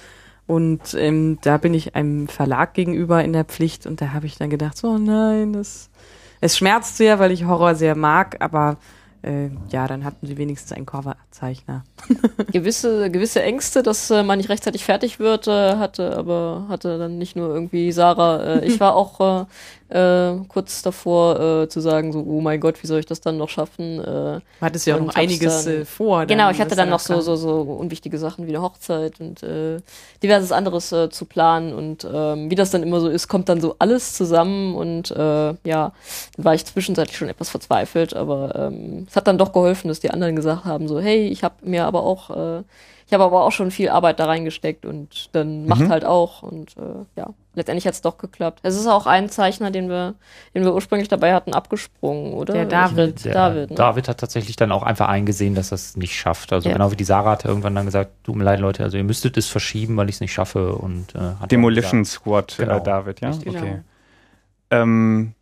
Und 0.46 0.94
ähm, 0.94 1.38
da 1.42 1.58
bin 1.58 1.74
ich 1.74 1.94
einem 1.94 2.26
Verlag 2.26 2.74
gegenüber 2.74 3.22
in 3.22 3.32
der 3.32 3.44
Pflicht 3.44 3.86
und 3.86 4.00
da 4.00 4.12
habe 4.12 4.26
ich 4.26 4.36
dann 4.36 4.50
gedacht, 4.50 4.76
so 4.76 4.88
oh 4.88 4.98
nein, 4.98 5.52
das 5.52 5.90
es 6.40 6.56
schmerzt 6.56 6.96
sehr, 6.96 7.18
weil 7.18 7.30
ich 7.30 7.44
Horror 7.44 7.74
sehr 7.74 7.94
mag, 7.94 8.36
aber 8.40 8.78
äh, 9.22 9.48
ja, 9.68 9.86
dann 9.86 10.04
hatten 10.04 10.26
sie 10.26 10.38
wenigstens 10.38 10.72
einen 10.72 10.86
Coverzeichner. 10.86 11.84
gewisse, 12.52 13.10
gewisse 13.10 13.42
Ängste, 13.42 13.82
dass 13.82 14.10
äh, 14.10 14.22
man 14.22 14.38
nicht 14.38 14.48
rechtzeitig 14.48 14.84
fertig 14.84 15.18
wird, 15.18 15.46
äh, 15.46 15.76
hatte, 15.76 16.16
aber 16.16 16.64
hatte 16.68 16.98
dann 16.98 17.18
nicht 17.18 17.36
nur 17.36 17.52
irgendwie 17.54 17.92
Sarah. 17.92 18.42
Äh, 18.42 18.66
ich 18.66 18.80
war 18.80 18.96
auch 18.96 19.46
äh, 19.90 20.36
kurz 20.48 20.82
davor 20.82 21.40
äh, 21.62 21.68
zu 21.68 21.80
sagen, 21.80 22.12
so, 22.12 22.20
oh 22.26 22.40
mein 22.40 22.60
Gott, 22.60 22.82
wie 22.82 22.86
soll 22.86 23.00
ich 23.00 23.06
das 23.06 23.20
dann 23.20 23.36
noch 23.36 23.48
schaffen? 23.48 23.98
Äh, 24.00 24.04
Du 24.04 24.40
hattest 24.60 24.86
ja 24.86 24.96
auch 24.96 25.00
noch 25.00 25.14
einiges 25.14 25.64
dann- 25.64 25.74
äh, 25.82 25.84
vor. 25.84 26.26
genau, 26.26 26.50
ich 26.50 26.60
hatte 26.60 26.76
dann 26.76 26.88
da 26.88 26.92
noch 26.92 27.00
so, 27.00 27.20
so, 27.20 27.36
so 27.36 27.60
unwichtige 27.62 28.18
Sachen 28.18 28.46
wie 28.46 28.50
eine 28.50 28.62
Hochzeit 28.62 29.20
und 29.20 29.42
äh, 29.42 29.78
diverses 30.22 30.52
anderes 30.52 30.92
äh, 30.92 31.10
zu 31.10 31.24
planen 31.24 31.74
und 31.74 32.06
ähm, 32.12 32.50
wie 32.50 32.54
das 32.54 32.70
dann 32.70 32.82
immer 32.82 33.00
so 33.00 33.08
ist, 33.08 33.28
kommt 33.28 33.48
dann 33.48 33.60
so 33.60 33.76
alles 33.78 34.14
zusammen 34.14 34.74
und 34.74 35.10
äh, 35.10 35.54
ja, 35.64 35.92
dann 36.36 36.44
war 36.44 36.54
ich 36.54 36.64
zwischenzeitlich 36.64 37.16
schon 37.16 37.28
etwas 37.28 37.50
verzweifelt, 37.50 38.14
aber 38.14 38.54
ähm, 38.54 39.06
es 39.10 39.16
hat 39.16 39.26
dann 39.26 39.38
doch 39.38 39.52
geholfen, 39.52 39.88
dass 39.88 40.00
die 40.00 40.10
anderen 40.10 40.36
gesagt 40.36 40.64
haben, 40.64 40.86
so, 40.88 41.00
hey, 41.00 41.26
ich 41.28 41.42
habe 41.44 41.54
mir 41.62 41.84
aber 41.86 42.02
auch, 42.04 42.30
äh, 42.30 42.62
ich 43.06 43.12
habe 43.12 43.24
aber 43.24 43.42
auch 43.44 43.50
schon 43.50 43.72
viel 43.72 43.88
Arbeit 43.88 44.20
da 44.20 44.26
reingesteckt 44.26 44.86
und 44.86 45.30
dann 45.32 45.66
macht 45.66 45.88
halt 45.88 46.04
auch 46.04 46.44
und 46.44 46.76
äh, 46.76 47.04
ja, 47.20 47.30
letztendlich 47.54 47.86
hat 47.86 47.94
es 47.94 48.00
doch 48.00 48.18
geklappt. 48.18 48.60
Es 48.62 48.76
ist 48.76 48.86
auch 48.86 49.06
ein 49.06 49.28
Zeichner, 49.28 49.70
den 49.70 49.88
wir, 49.88 50.14
den 50.54 50.64
wir 50.64 50.74
ursprünglich 50.74 51.08
dabei 51.08 51.34
hatten, 51.34 51.52
abgesprungen, 51.52 52.32
oder? 52.32 52.52
Der 52.54 52.66
David. 52.66 53.24
Der 53.24 53.34
David, 53.34 53.70
ne? 53.70 53.76
David 53.76 54.08
hat 54.08 54.18
tatsächlich 54.20 54.56
dann 54.56 54.72
auch 54.72 54.82
einfach 54.82 55.08
eingesehen, 55.08 55.54
dass 55.54 55.70
das 55.70 55.96
nicht 55.96 56.14
schafft. 56.16 56.52
Also 56.52 56.68
Ja. 56.68 56.74
genau 56.74 56.90
wie 56.92 56.96
die 56.96 57.04
Sarah 57.04 57.32
hat 57.32 57.44
irgendwann 57.44 57.74
dann 57.74 57.86
gesagt, 57.86 58.12
tut 58.24 58.36
mir 58.36 58.44
leid, 58.44 58.60
Leute, 58.60 58.84
also 58.84 58.96
ihr 58.96 59.04
müsstet 59.04 59.36
es 59.36 59.48
verschieben, 59.48 59.96
weil 59.96 60.08
ich 60.08 60.16
es 60.16 60.20
nicht 60.20 60.32
schaffe. 60.32 60.74
Und, 60.74 61.14
äh, 61.14 61.46
Demolition 61.48 62.02
gesagt, 62.02 62.22
Squad, 62.22 62.56
Genau. 62.58 62.78
äh, 62.78 62.82
David, 62.82 63.20
ja? 63.20 63.30
Genau. 63.30 63.58
Okay. 63.58 63.80
Ähm, 64.70 65.34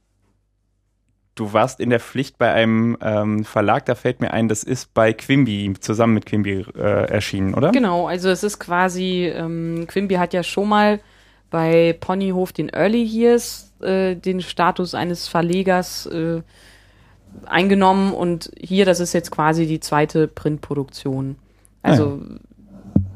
du 1.34 1.52
warst 1.52 1.80
in 1.80 1.90
der 1.90 2.00
Pflicht 2.00 2.38
bei 2.38 2.52
einem 2.52 2.96
ähm, 3.00 3.44
Verlag, 3.44 3.84
da 3.86 3.94
fällt 3.94 4.20
mir 4.20 4.32
ein, 4.32 4.48
das 4.48 4.62
ist 4.62 4.92
bei 4.94 5.12
Quimby, 5.12 5.74
zusammen 5.78 6.14
mit 6.14 6.26
Quimby 6.26 6.64
äh, 6.76 6.80
erschienen, 7.10 7.54
oder? 7.54 7.70
Genau, 7.70 8.08
also 8.08 8.28
es 8.30 8.42
ist 8.42 8.58
quasi, 8.58 9.26
ähm, 9.34 9.84
Quimby 9.86 10.14
hat 10.16 10.32
ja 10.32 10.42
schon 10.42 10.68
mal 10.68 11.00
bei 11.50 11.96
Ponyhof 11.98 12.52
den 12.52 12.68
Early 12.68 13.02
Years 13.02 13.72
äh, 13.80 14.14
den 14.16 14.40
Status 14.40 14.94
eines 14.94 15.28
Verlegers 15.28 16.06
äh, 16.06 16.42
eingenommen 17.46 18.12
und 18.12 18.50
hier, 18.58 18.84
das 18.84 19.00
ist 19.00 19.12
jetzt 19.12 19.30
quasi 19.30 19.66
die 19.66 19.80
zweite 19.80 20.28
Printproduktion. 20.28 21.36
Also 21.82 22.22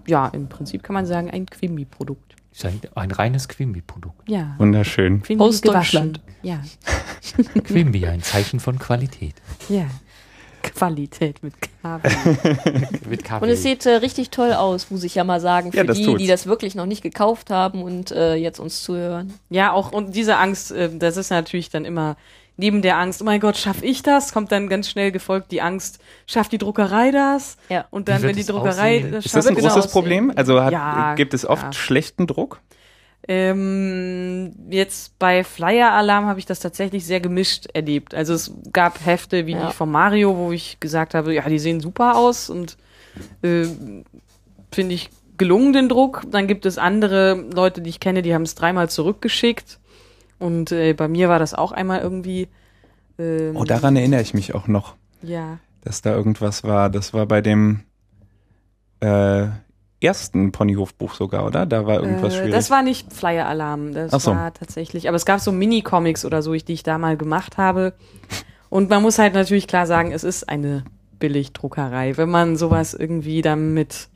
ja, 0.07 0.29
im 0.29 0.49
Prinzip 0.49 0.83
kann 0.83 0.95
man 0.95 1.07
sagen, 1.07 1.31
ein 1.31 1.47
Quimby-Produkt. 1.47 2.35
Ein, 2.63 2.81
ein 2.95 3.11
reines 3.11 3.49
Quimby-Produkt. 3.49 4.29
Ja. 4.29 4.55
Wunderschön. 4.59 5.23
Quimby 5.23 5.43
Aus. 5.43 5.61
Deutschland. 5.63 6.21
Ja, 6.43 6.61
Quimby, 7.65 8.07
ein 8.07 8.23
Zeichen 8.23 8.61
von 8.61 8.79
Qualität. 8.79 9.35
ja. 9.69 9.87
Qualität 10.63 11.43
mit 11.43 11.55
K. 11.61 11.69
Mit 13.09 13.25
KW. 13.25 13.43
Und 13.45 13.49
es 13.51 13.63
sieht 13.63 13.85
äh, 13.87 13.97
richtig 13.97 14.31
toll 14.31 14.53
aus, 14.53 14.91
muss 14.91 15.03
ich 15.05 15.15
ja 15.15 15.25
mal 15.25 15.41
sagen, 15.41 15.73
für 15.73 15.79
Ja, 15.79 15.85
die, 15.85 16.05
tut's. 16.05 16.19
die 16.21 16.27
das 16.27 16.47
wirklich 16.47 16.75
noch 16.75 16.87
nicht 16.87 17.03
gekauft 17.03 17.51
haben 17.51 17.83
und 17.83 18.11
äh, 18.13 18.35
jetzt 18.35 18.61
uns 18.61 18.83
zuhören. 18.83 19.35
Ja, 19.51 19.73
auch 19.73 19.93
und 19.93 20.15
diese 20.15 20.37
Angst, 20.37 20.71
äh, 20.73 20.89
das 20.97 21.17
ist 21.17 21.31
natürlich 21.31 21.71
dann 21.71 21.85
immer 21.85 22.17
neben 22.57 22.83
der 22.83 22.99
Angst, 22.99 23.21
oh 23.23 23.25
mein 23.25 23.41
Gott, 23.41 23.57
schaff 23.57 23.83
ich 23.83 24.03
das? 24.03 24.33
Kommt 24.33 24.53
dann 24.53 24.69
ganz 24.69 24.89
schnell 24.89 25.11
gefolgt 25.11 25.51
die 25.53 25.63
Angst, 25.63 25.99
schafft 26.27 26.53
die 26.53 26.59
Druckerei 26.59 27.11
das? 27.11 27.57
Ja. 27.69 27.87
Und 27.91 28.09
dann, 28.09 28.23
wenn 28.23 28.37
die 28.37 28.45
Druckerei 28.45 28.99
aussehen? 28.99 29.13
das 29.13 29.27
Ist 29.27 29.35
das 29.35 29.47
ein 29.47 29.55
schafft, 29.55 29.63
großes 29.67 29.77
aussehen. 29.79 29.93
Problem? 29.93 30.33
Also 30.37 30.63
hat, 30.63 30.73
Ja, 30.73 31.15
gibt 31.15 31.35
es 31.35 31.45
oft 31.47 31.63
ja. 31.63 31.73
schlechten 31.73 32.27
Druck? 32.27 32.61
Ähm, 33.29 34.53
jetzt 34.71 35.19
bei 35.19 35.45
Flyer 35.45 35.93
Alarm 35.93 36.27
habe 36.27 36.39
ich 36.41 36.47
das 36.47 36.59
tatsächlich 36.61 37.07
sehr 37.07 37.21
gemischt 37.21 37.67
erlebt. 37.73 38.15
Also 38.15 38.35
es 38.35 38.53
gab 38.73 39.05
Hefte 39.07 39.47
wie 39.47 39.53
Ja. 39.53 39.69
die 39.69 39.73
von 39.73 39.91
Mario, 39.91 40.37
wo 40.37 40.53
ich 40.53 40.81
gesagt 40.81 41.15
habe, 41.15 41.33
ja, 41.35 41.49
die 41.49 41.59
sehen 41.61 41.81
super 41.81 42.17
aus 42.17 42.51
und 42.51 42.77
äh, 43.43 43.65
finde 44.73 44.95
ich 44.95 45.11
gelungen 45.39 45.73
den 45.73 45.89
Druck. 45.89 46.23
Dann 46.31 46.47
gibt 46.47 46.67
es 46.67 46.79
andere 46.79 47.35
Leute, 47.55 47.81
die 47.81 47.91
ich 47.91 48.01
kenne, 48.01 48.23
die 48.23 48.35
haben 48.35 48.43
es 48.43 48.55
dreimal 48.55 48.89
zurückgeschickt. 48.91 49.79
Und 50.39 50.73
äh, 50.73 50.93
bei 50.93 51.07
mir 51.07 51.29
war 51.29 51.39
das 51.39 51.55
auch 51.55 51.71
einmal 51.73 52.01
irgendwie. 52.01 52.49
Ähm, 53.19 53.57
Oh, 53.57 53.65
daran 53.65 53.95
erinnere 53.95 54.23
ich 54.23 54.35
mich 54.35 54.55
auch 54.55 54.67
noch, 54.67 54.97
Ja. 55.23 55.59
dass 55.85 56.03
da 56.03 56.13
irgendwas 56.15 56.65
war. 56.65 56.91
Das 56.91 57.15
war 57.15 57.27
bei 57.27 57.41
dem 57.41 57.81
äh, 59.01 59.47
ersten 60.03 60.53
Ponyhof-Buch 60.53 61.15
sogar, 61.15 61.47
oder? 61.47 61.67
Da 61.67 61.87
war 61.87 62.01
irgendwas 62.01 62.35
Äh, 62.35 62.37
schwierig. 62.39 62.53
das 62.53 62.71
war 62.71 62.83
nicht 62.83 63.13
Flyer 63.13 63.47
Alarm, 63.47 63.93
das 63.93 64.11
so. 64.23 64.31
war 64.33 64.53
tatsächlich. 64.55 65.09
Aber 65.09 65.17
es 65.17 65.25
gab 65.25 65.41
so 65.41 65.53
Mini-Comics 65.53 66.25
oder 66.25 66.43
so, 66.43 66.55
die 66.55 66.73
ich 66.73 66.83
da 66.83 66.99
mal 66.99 67.17
gemacht 67.17 67.57
habe. 67.59 67.95
Und 68.69 68.89
man 68.91 69.03
muss 69.03 69.19
halt 69.19 69.35
natürlich 69.35 69.67
klar 69.67 69.87
sagen, 69.87 70.13
es 70.13 70.25
ist 70.25 70.49
eine 70.49 70.85
Billigdruckerei. 71.19 72.17
Wenn 72.17 72.31
man 72.31 72.57
sowas 72.57 72.95
irgendwie 72.95 73.43
damit. 73.43 74.09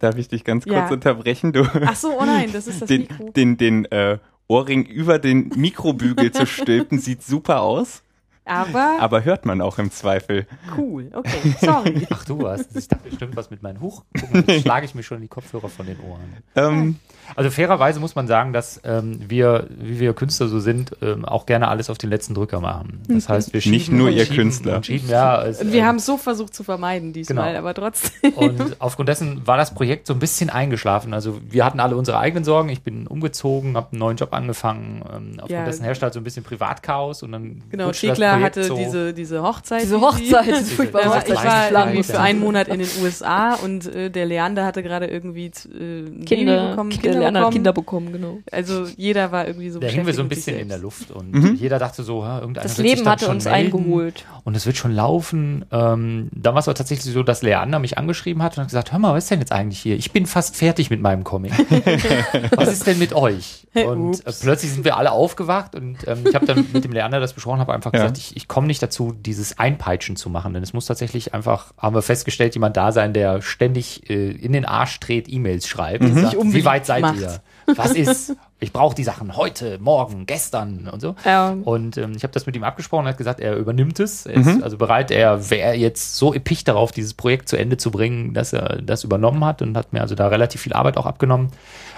Darf 0.00 0.16
ich 0.16 0.26
dich 0.28 0.42
ganz 0.44 0.64
kurz 0.64 0.74
Ja. 0.76 0.88
unterbrechen? 0.90 1.52
Du 1.52 1.62
Ach 1.86 1.94
so, 1.94 2.08
oh 2.18 2.24
nein, 2.24 2.50
das 2.52 2.66
ist 2.66 2.80
das 2.82 2.88
den, 2.88 3.02
Mikro. 3.02 3.30
den, 3.30 3.56
den 3.56 3.84
äh, 3.86 4.18
Ohrring 4.48 4.84
über 4.84 5.18
den 5.20 5.50
Mikrobügel 5.54 6.32
zu 6.32 6.46
stülpen, 6.46 6.98
sieht 6.98 7.22
super 7.22 7.60
aus, 7.60 8.02
Aber 8.48 8.96
aber 9.00 9.24
hört 9.24 9.44
man 9.46 9.60
auch 9.60 9.78
im 9.78 9.90
Zweifel. 9.90 10.46
cool, 10.76 11.10
okay, 11.12 11.54
sorry. 11.60 12.06
Ach 12.10 12.24
du 12.24 12.48
hast, 12.48 12.74
ich 12.76 12.88
dachte 12.88 13.08
bestimmt 13.08 13.36
was 13.36 13.50
mit 13.50 13.62
meinem 13.62 13.80
Huch. 13.80 14.04
Guck 14.18 14.32
mal, 14.32 14.44
Jetzt 14.46 14.62
schlage 14.62 14.86
ich 14.86 14.94
mir 14.94 15.02
schon 15.02 15.20
die 15.20 15.28
Kopfhörer 15.28 15.68
von 15.68 15.86
den 15.86 15.98
Ohren. 16.00 16.36
Ähm, 16.56 16.96
Also 17.36 17.50
fairerweise 17.50 18.00
muss 18.00 18.14
man 18.14 18.26
sagen, 18.26 18.52
dass 18.52 18.80
ähm, 18.84 19.20
wir, 19.28 19.66
wie 19.78 20.00
wir 20.00 20.12
Künstler 20.14 20.48
so 20.48 20.60
sind, 20.60 20.92
ähm, 21.02 21.24
auch 21.24 21.46
gerne 21.46 21.68
alles 21.68 21.90
auf 21.90 21.98
den 21.98 22.10
letzten 22.10 22.34
Drücker 22.34 22.60
machen. 22.60 23.00
Das 23.08 23.28
heißt, 23.28 23.52
wir 23.52 23.60
schieben 23.60 23.76
Nicht 23.76 23.92
nur 23.92 24.08
ihr 24.10 24.24
schieben 24.24 24.36
Künstler. 24.36 24.82
Schieben, 24.82 25.08
ja, 25.08 25.42
es, 25.44 25.64
wir 25.64 25.80
ähm, 25.80 25.86
haben 25.86 25.96
es 25.96 26.06
so 26.06 26.16
versucht 26.16 26.54
zu 26.54 26.64
vermeiden 26.64 27.12
diesmal, 27.12 27.48
Genau. 27.48 27.58
aber 27.58 27.74
trotzdem. 27.74 28.32
Und 28.34 28.76
aufgrund 28.80 29.08
dessen 29.08 29.46
war 29.46 29.56
das 29.56 29.74
Projekt 29.74 30.06
so 30.06 30.14
ein 30.14 30.18
bisschen 30.18 30.50
eingeschlafen. 30.50 31.14
Also 31.14 31.38
wir 31.48 31.64
hatten 31.64 31.80
alle 31.80 31.96
unsere 31.96 32.18
eigenen 32.18 32.44
Sorgen. 32.44 32.68
Ich 32.68 32.82
bin 32.82 33.06
umgezogen, 33.06 33.76
habe 33.76 33.88
einen 33.92 33.98
neuen 34.00 34.16
Job 34.16 34.32
angefangen. 34.32 35.02
Ähm, 35.14 35.32
aufgrund 35.34 35.50
Ja. 35.50 35.64
dessen 35.64 35.84
herrschte 35.84 36.04
halt 36.04 36.14
so 36.14 36.20
ein 36.20 36.24
bisschen 36.24 36.44
Privatchaos 36.44 37.22
und 37.22 37.32
dann 37.32 37.62
Genau, 37.70 37.90
Projekt 37.90 38.18
hatte 38.20 38.64
so 38.64 38.76
diese, 38.76 39.12
diese 39.14 39.42
Hochzeit. 39.42 39.82
Diese 39.82 39.96
die- 39.96 40.00
Hochzeit, 40.02 40.46
die- 40.46 40.52
diese 40.82 40.94
Also 40.98 41.14
Hochzeit. 41.14 41.28
ich 41.28 41.44
war 41.74 41.86
irgendwie 41.86 42.02
für 42.02 42.20
einen 42.20 42.40
Monat 42.40 42.68
in 42.68 42.78
den 42.80 42.88
USA 43.02 43.54
und 43.54 43.86
äh, 43.94 44.10
der 44.10 44.26
Leander 44.26 44.64
hatte 44.64 44.82
gerade 44.82 45.06
irgendwie 45.06 45.46
äh, 45.46 46.24
Kinder, 46.24 46.70
bekommen, 46.70 46.90
Kinder, 46.90 47.10
Kinder 47.10 47.17
Lerner 47.20 47.38
hat 47.40 47.44
bekommen. 47.46 47.52
Kinder 47.54 47.72
bekommen, 47.72 48.12
genau. 48.12 48.38
Also 48.50 48.86
jeder 48.96 49.30
war 49.32 49.46
irgendwie 49.46 49.70
so 49.70 49.78
Da 49.80 49.86
hingen 49.88 50.06
wir 50.06 50.14
so 50.14 50.22
ein 50.22 50.28
bisschen 50.28 50.58
in 50.58 50.68
der. 50.68 50.78
Luft 50.78 51.10
und 51.10 51.32
Mhm. 51.32 51.54
jeder 51.56 51.78
dachte 51.78 52.02
so, 52.02 52.24
ha, 52.24 52.38
irgendeiner 52.38 52.62
Das 52.68 52.78
wird 52.78 52.86
sich 52.86 52.94
Leben 52.96 53.04
dann 53.04 53.12
hatte 53.12 53.24
schon 53.26 53.34
uns 53.36 53.44
melden 53.46 53.76
eingeholt. 53.76 54.24
und 54.44 54.56
es 54.56 54.64
wird 54.66 54.76
schon 54.76 54.92
laufen. 54.94 55.64
Ähm, 55.72 56.28
dann 56.32 56.54
war 56.54 56.60
es 56.60 56.68
aber 56.68 56.74
tatsächlich 56.76 57.12
so, 57.12 57.22
dass 57.22 57.42
Leander 57.42 57.78
mich 57.80 57.98
angeschrieben 57.98 58.42
hat 58.42 58.56
und 58.56 58.62
hat 58.62 58.68
gesagt, 58.68 58.92
hör 58.92 58.98
mal, 58.98 59.12
was 59.14 59.24
ist 59.24 59.30
denn 59.30 59.40
jetzt 59.40 59.52
eigentlich 59.52 59.80
hier? 59.80 59.96
Ich 59.96 60.12
bin 60.12 60.26
fast 60.26 60.56
fertig 60.56 60.90
mit 60.90 61.00
meinem 61.00 61.24
Comic. 61.24 61.52
was 62.56 62.68
ist 62.72 62.86
denn 62.86 62.98
mit 62.98 63.12
euch? 63.12 63.66
Und 63.74 64.14
äh, 64.24 64.28
Ups. 64.28 64.40
plötzlich 64.40 64.72
sind 64.72 64.84
wir 64.84 64.96
alle 64.96 65.12
aufgewacht 65.12 65.74
und 65.74 65.98
ähm, 66.06 66.24
ich 66.28 66.34
habe 66.34 66.46
dann 66.46 66.66
mit 66.72 66.84
dem 66.84 66.92
Leander 66.92 67.20
das 67.20 67.32
besprochen, 67.32 67.60
habe 67.60 67.72
einfach 67.74 67.92
Ja. 67.92 68.00
gesagt, 68.00 68.18
ich, 68.18 68.36
ich 68.36 68.48
komme 68.48 68.66
nicht 68.66 68.82
dazu, 68.82 69.12
dieses 69.12 69.58
Einpeitschen 69.58 70.16
zu 70.16 70.30
machen, 70.30 70.54
denn 70.54 70.62
es 70.62 70.72
muss 70.72 70.86
tatsächlich 70.86 71.34
einfach, 71.34 71.72
haben 71.78 71.94
wir 71.94 72.02
festgestellt, 72.02 72.54
jemand 72.54 72.76
da 72.76 72.92
sein, 72.92 73.12
der 73.12 73.42
ständig 73.42 74.08
äh, 74.10 74.30
in 74.30 74.52
den 74.52 74.64
Arsch 74.64 74.98
dreht, 75.00 75.28
E-Mails 75.28 75.66
schreibt. 75.68 76.04
und 76.04 76.14
sagt, 76.14 76.36
Wie 76.40 76.64
weit 76.64 76.86
seid 76.86 77.02
macht. 77.12 77.20
ihr? 77.20 77.40
was 77.76 77.92
ist? 77.92 78.36
Ich 78.60 78.72
brauche 78.72 78.94
die 78.94 79.04
Sachen 79.04 79.36
heute, 79.36 79.78
morgen, 79.78 80.26
gestern 80.26 80.88
und 80.88 81.00
so. 81.00 81.14
Ja. 81.24 81.50
Und 81.50 81.96
ähm, 81.96 82.12
ich 82.16 82.22
habe 82.22 82.32
das 82.32 82.46
mit 82.46 82.56
ihm 82.56 82.64
abgesprochen 82.64 83.02
und 83.02 83.08
hat 83.08 83.18
gesagt, 83.18 83.40
er 83.40 83.56
übernimmt 83.56 84.00
es. 84.00 84.26
Er 84.26 84.34
ist 84.34 84.62
also 84.62 84.78
bereit, 84.78 85.10
er 85.10 85.50
wäre 85.50 85.74
jetzt 85.74 86.16
so 86.16 86.34
episch 86.34 86.64
darauf, 86.64 86.90
dieses 86.90 87.14
Projekt 87.14 87.48
zu 87.48 87.56
Ende 87.56 87.76
zu 87.76 87.90
bringen, 87.90 88.34
dass 88.34 88.52
er 88.52 88.82
das 88.82 89.04
übernommen 89.04 89.44
hat 89.44 89.62
und 89.62 89.76
hat 89.76 89.92
mir 89.92 90.00
also 90.00 90.14
da 90.14 90.28
relativ 90.28 90.62
viel 90.62 90.72
Arbeit 90.72 90.96
auch 90.96 91.06
abgenommen. 91.06 91.50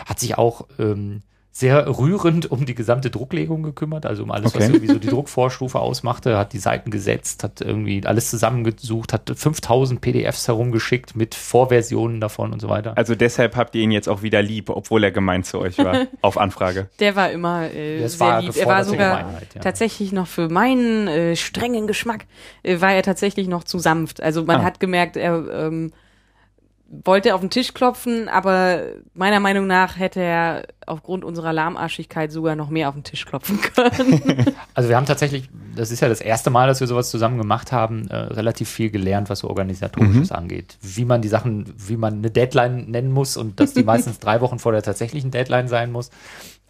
Hat 0.04 0.18
sich 0.18 0.36
auch 0.36 0.66
ähm, 0.78 1.22
sehr 1.52 1.86
rührend 1.98 2.50
um 2.50 2.64
die 2.64 2.76
gesamte 2.76 3.10
Drucklegung 3.10 3.62
gekümmert, 3.64 4.06
also 4.06 4.22
um 4.22 4.30
alles, 4.30 4.54
was 4.54 4.62
Okay. 4.62 4.72
irgendwie 4.72 4.86
so 4.86 4.98
die 5.00 5.08
Druckvorstufe 5.08 5.80
ausmachte, 5.80 6.38
hat 6.38 6.52
die 6.52 6.58
Seiten 6.58 6.90
gesetzt, 6.92 7.42
hat 7.42 7.60
irgendwie 7.60 8.06
alles 8.06 8.30
zusammengesucht, 8.30 9.12
hat 9.12 9.32
5000 9.34 10.00
PDFs 10.00 10.46
herumgeschickt 10.46 11.16
mit 11.16 11.34
Vorversionen 11.34 12.20
davon 12.20 12.52
und 12.52 12.60
so 12.60 12.68
weiter. 12.68 12.96
Also 12.96 13.14
deshalb 13.16 13.56
habt 13.56 13.74
ihr 13.74 13.82
ihn 13.82 13.90
jetzt 13.90 14.08
auch 14.08 14.22
wieder 14.22 14.42
lieb, 14.42 14.70
obwohl 14.70 15.02
er 15.02 15.10
gemein 15.10 15.42
zu 15.42 15.58
euch 15.58 15.76
war. 15.78 16.06
auf 16.22 16.38
Anfrage. 16.38 16.88
Der 17.00 17.16
war 17.16 17.30
immer 17.32 17.64
äh, 17.74 18.00
Das 18.00 18.12
sehr 18.18 18.26
war 18.28 18.42
lieb. 18.42 18.56
Er 18.56 18.66
war 18.66 18.84
sogar 18.84 19.20
ja. 19.54 19.60
tatsächlich 19.60 20.12
noch 20.12 20.28
für 20.28 20.48
meinen 20.48 21.08
äh, 21.08 21.36
strengen 21.36 21.86
Geschmack 21.88 22.26
äh, 22.62 22.80
war 22.80 22.92
er 22.92 23.02
tatsächlich 23.02 23.48
noch 23.48 23.64
zu 23.64 23.78
sanft. 23.80 24.22
Also 24.22 24.44
man 24.44 24.60
Ah. 24.60 24.64
hat 24.64 24.78
gemerkt, 24.80 25.16
er 25.16 25.44
ähm, 25.66 25.92
wollte 26.90 27.36
auf 27.36 27.40
den 27.40 27.50
Tisch 27.50 27.72
klopfen, 27.72 28.28
aber 28.28 28.82
meiner 29.14 29.38
Meinung 29.38 29.68
nach 29.68 29.96
hätte 29.96 30.20
er 30.20 30.66
aufgrund 30.86 31.24
unserer 31.24 31.52
Lahmarschigkeit 31.52 32.32
sogar 32.32 32.56
noch 32.56 32.68
mehr 32.68 32.88
auf 32.88 32.94
den 32.94 33.04
Tisch 33.04 33.24
klopfen 33.26 33.60
können. 33.74 34.54
Also 34.74 34.88
wir 34.88 34.96
haben 34.96 35.06
tatsächlich, 35.06 35.48
das 35.76 35.92
ist 35.92 36.00
ja 36.00 36.08
das 36.08 36.20
erste 36.20 36.50
Mal, 36.50 36.66
dass 36.66 36.80
wir 36.80 36.88
sowas 36.88 37.08
zusammen 37.10 37.38
gemacht 37.38 37.70
haben, 37.70 38.08
äh, 38.08 38.16
relativ 38.16 38.68
viel 38.68 38.90
gelernt, 38.90 39.30
was 39.30 39.40
so 39.40 39.48
organisatorisches 39.48 40.32
angeht. 40.32 40.78
Wie 40.82 41.04
man 41.04 41.22
die 41.22 41.28
Sachen, 41.28 41.72
wie 41.76 41.96
man 41.96 42.14
eine 42.14 42.30
Deadline 42.30 42.90
nennen 42.90 43.12
muss 43.12 43.36
und 43.36 43.60
dass 43.60 43.72
die 43.72 43.82
meistens 43.84 44.18
drei 44.18 44.40
Wochen 44.40 44.58
vor 44.58 44.72
der 44.72 44.82
tatsächlichen 44.82 45.30
Deadline 45.30 45.68
sein 45.68 45.92
muss. 45.92 46.10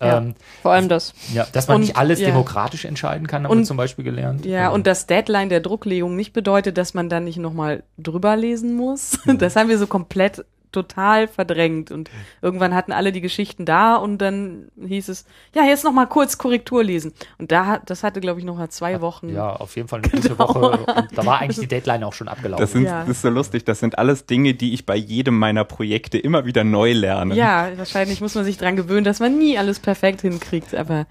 Ja. 0.02 0.18
Ähm, 0.18 0.34
Vor 0.62 0.72
allem 0.72 0.88
das. 0.88 1.12
ja, 1.34 1.46
dass 1.52 1.68
man 1.68 1.76
Und, 1.76 1.80
nicht 1.82 1.96
alles 1.96 2.20
ja. 2.20 2.26
demokratisch 2.28 2.84
entscheiden 2.86 3.26
kann, 3.26 3.44
haben 3.44 3.50
Und- 3.52 3.58
wir 3.58 3.64
zum 3.64 3.76
Beispiel 3.76 4.04
gelernt. 4.04 4.46
ja, 4.46 4.68
Ähm, 4.68 4.72
und 4.72 4.86
das 4.86 5.06
Deadline 5.06 5.48
der 5.50 5.60
Drucklegung 5.60 6.16
nicht 6.16 6.32
bedeutet, 6.32 6.78
dass 6.78 6.94
man 6.94 7.08
dann 7.10 7.24
nicht 7.24 7.36
nochmal 7.38 7.82
drüber 7.98 8.36
lesen 8.36 8.74
muss. 8.76 9.18
Das 9.38 9.56
haben 9.56 9.68
wir 9.68 9.78
so 9.78 9.86
komplett 9.86 10.44
total 10.72 11.26
verdrängt 11.28 11.90
und 11.90 12.10
irgendwann 12.42 12.74
hatten 12.74 12.92
alle 12.92 13.12
die 13.12 13.20
Geschichten 13.20 13.64
da 13.64 13.96
und 13.96 14.18
dann 14.18 14.68
hieß 14.80 15.08
es, 15.08 15.24
ja, 15.54 15.64
jetzt 15.64 15.84
noch 15.84 15.92
mal 15.92 16.06
kurz 16.06 16.38
Korrektur 16.38 16.84
lesen. 16.84 17.12
Und 17.38 17.50
da 17.52 17.66
hat, 17.66 17.90
das 17.90 18.02
hatte 18.02 18.20
glaube 18.20 18.38
ich 18.40 18.46
noch 18.46 18.56
mal 18.56 18.68
zwei 18.70 19.00
Wochen. 19.00 19.30
ja, 19.30 19.50
auf 19.54 19.76
jeden 19.76 19.88
Fall 19.88 20.00
eine 20.02 20.08
gute 20.10 20.38
Woche. 20.38 20.58
Und 20.60 20.86
da 21.18 21.26
war 21.26 21.40
eigentlich 21.40 21.58
die 21.60 21.66
Deadline 21.66 22.04
auch 22.04 22.12
schon 22.12 22.28
abgelaufen. 22.28 22.60
Das, 22.62 22.72
sind, 22.72 22.84
Ja. 22.84 23.00
das 23.00 23.08
ist 23.10 23.22
so 23.22 23.30
lustig. 23.30 23.64
Das 23.64 23.80
sind 23.80 23.98
alles 23.98 24.26
Dinge, 24.26 24.54
die 24.54 24.72
ich 24.74 24.86
bei 24.86 24.96
jedem 24.96 25.38
meiner 25.38 25.64
Projekte 25.64 26.18
immer 26.18 26.44
wieder 26.44 26.64
neu 26.64 26.92
lerne. 26.92 27.34
Ja, 27.34 27.70
wahrscheinlich 27.76 28.20
muss 28.20 28.34
man 28.34 28.44
sich 28.44 28.56
dran 28.58 28.76
gewöhnen, 28.76 29.04
dass 29.04 29.20
man 29.20 29.36
nie 29.38 29.58
alles 29.58 29.80
perfekt 29.80 30.20
hinkriegt, 30.22 30.74
aber 30.74 31.06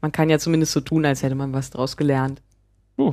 man 0.00 0.12
kann 0.12 0.30
ja 0.30 0.38
zumindest 0.38 0.72
so 0.72 0.80
tun, 0.80 1.04
als 1.04 1.22
hätte 1.22 1.34
man 1.34 1.52
was 1.52 1.70
draus 1.70 1.96
gelernt. 1.96 2.40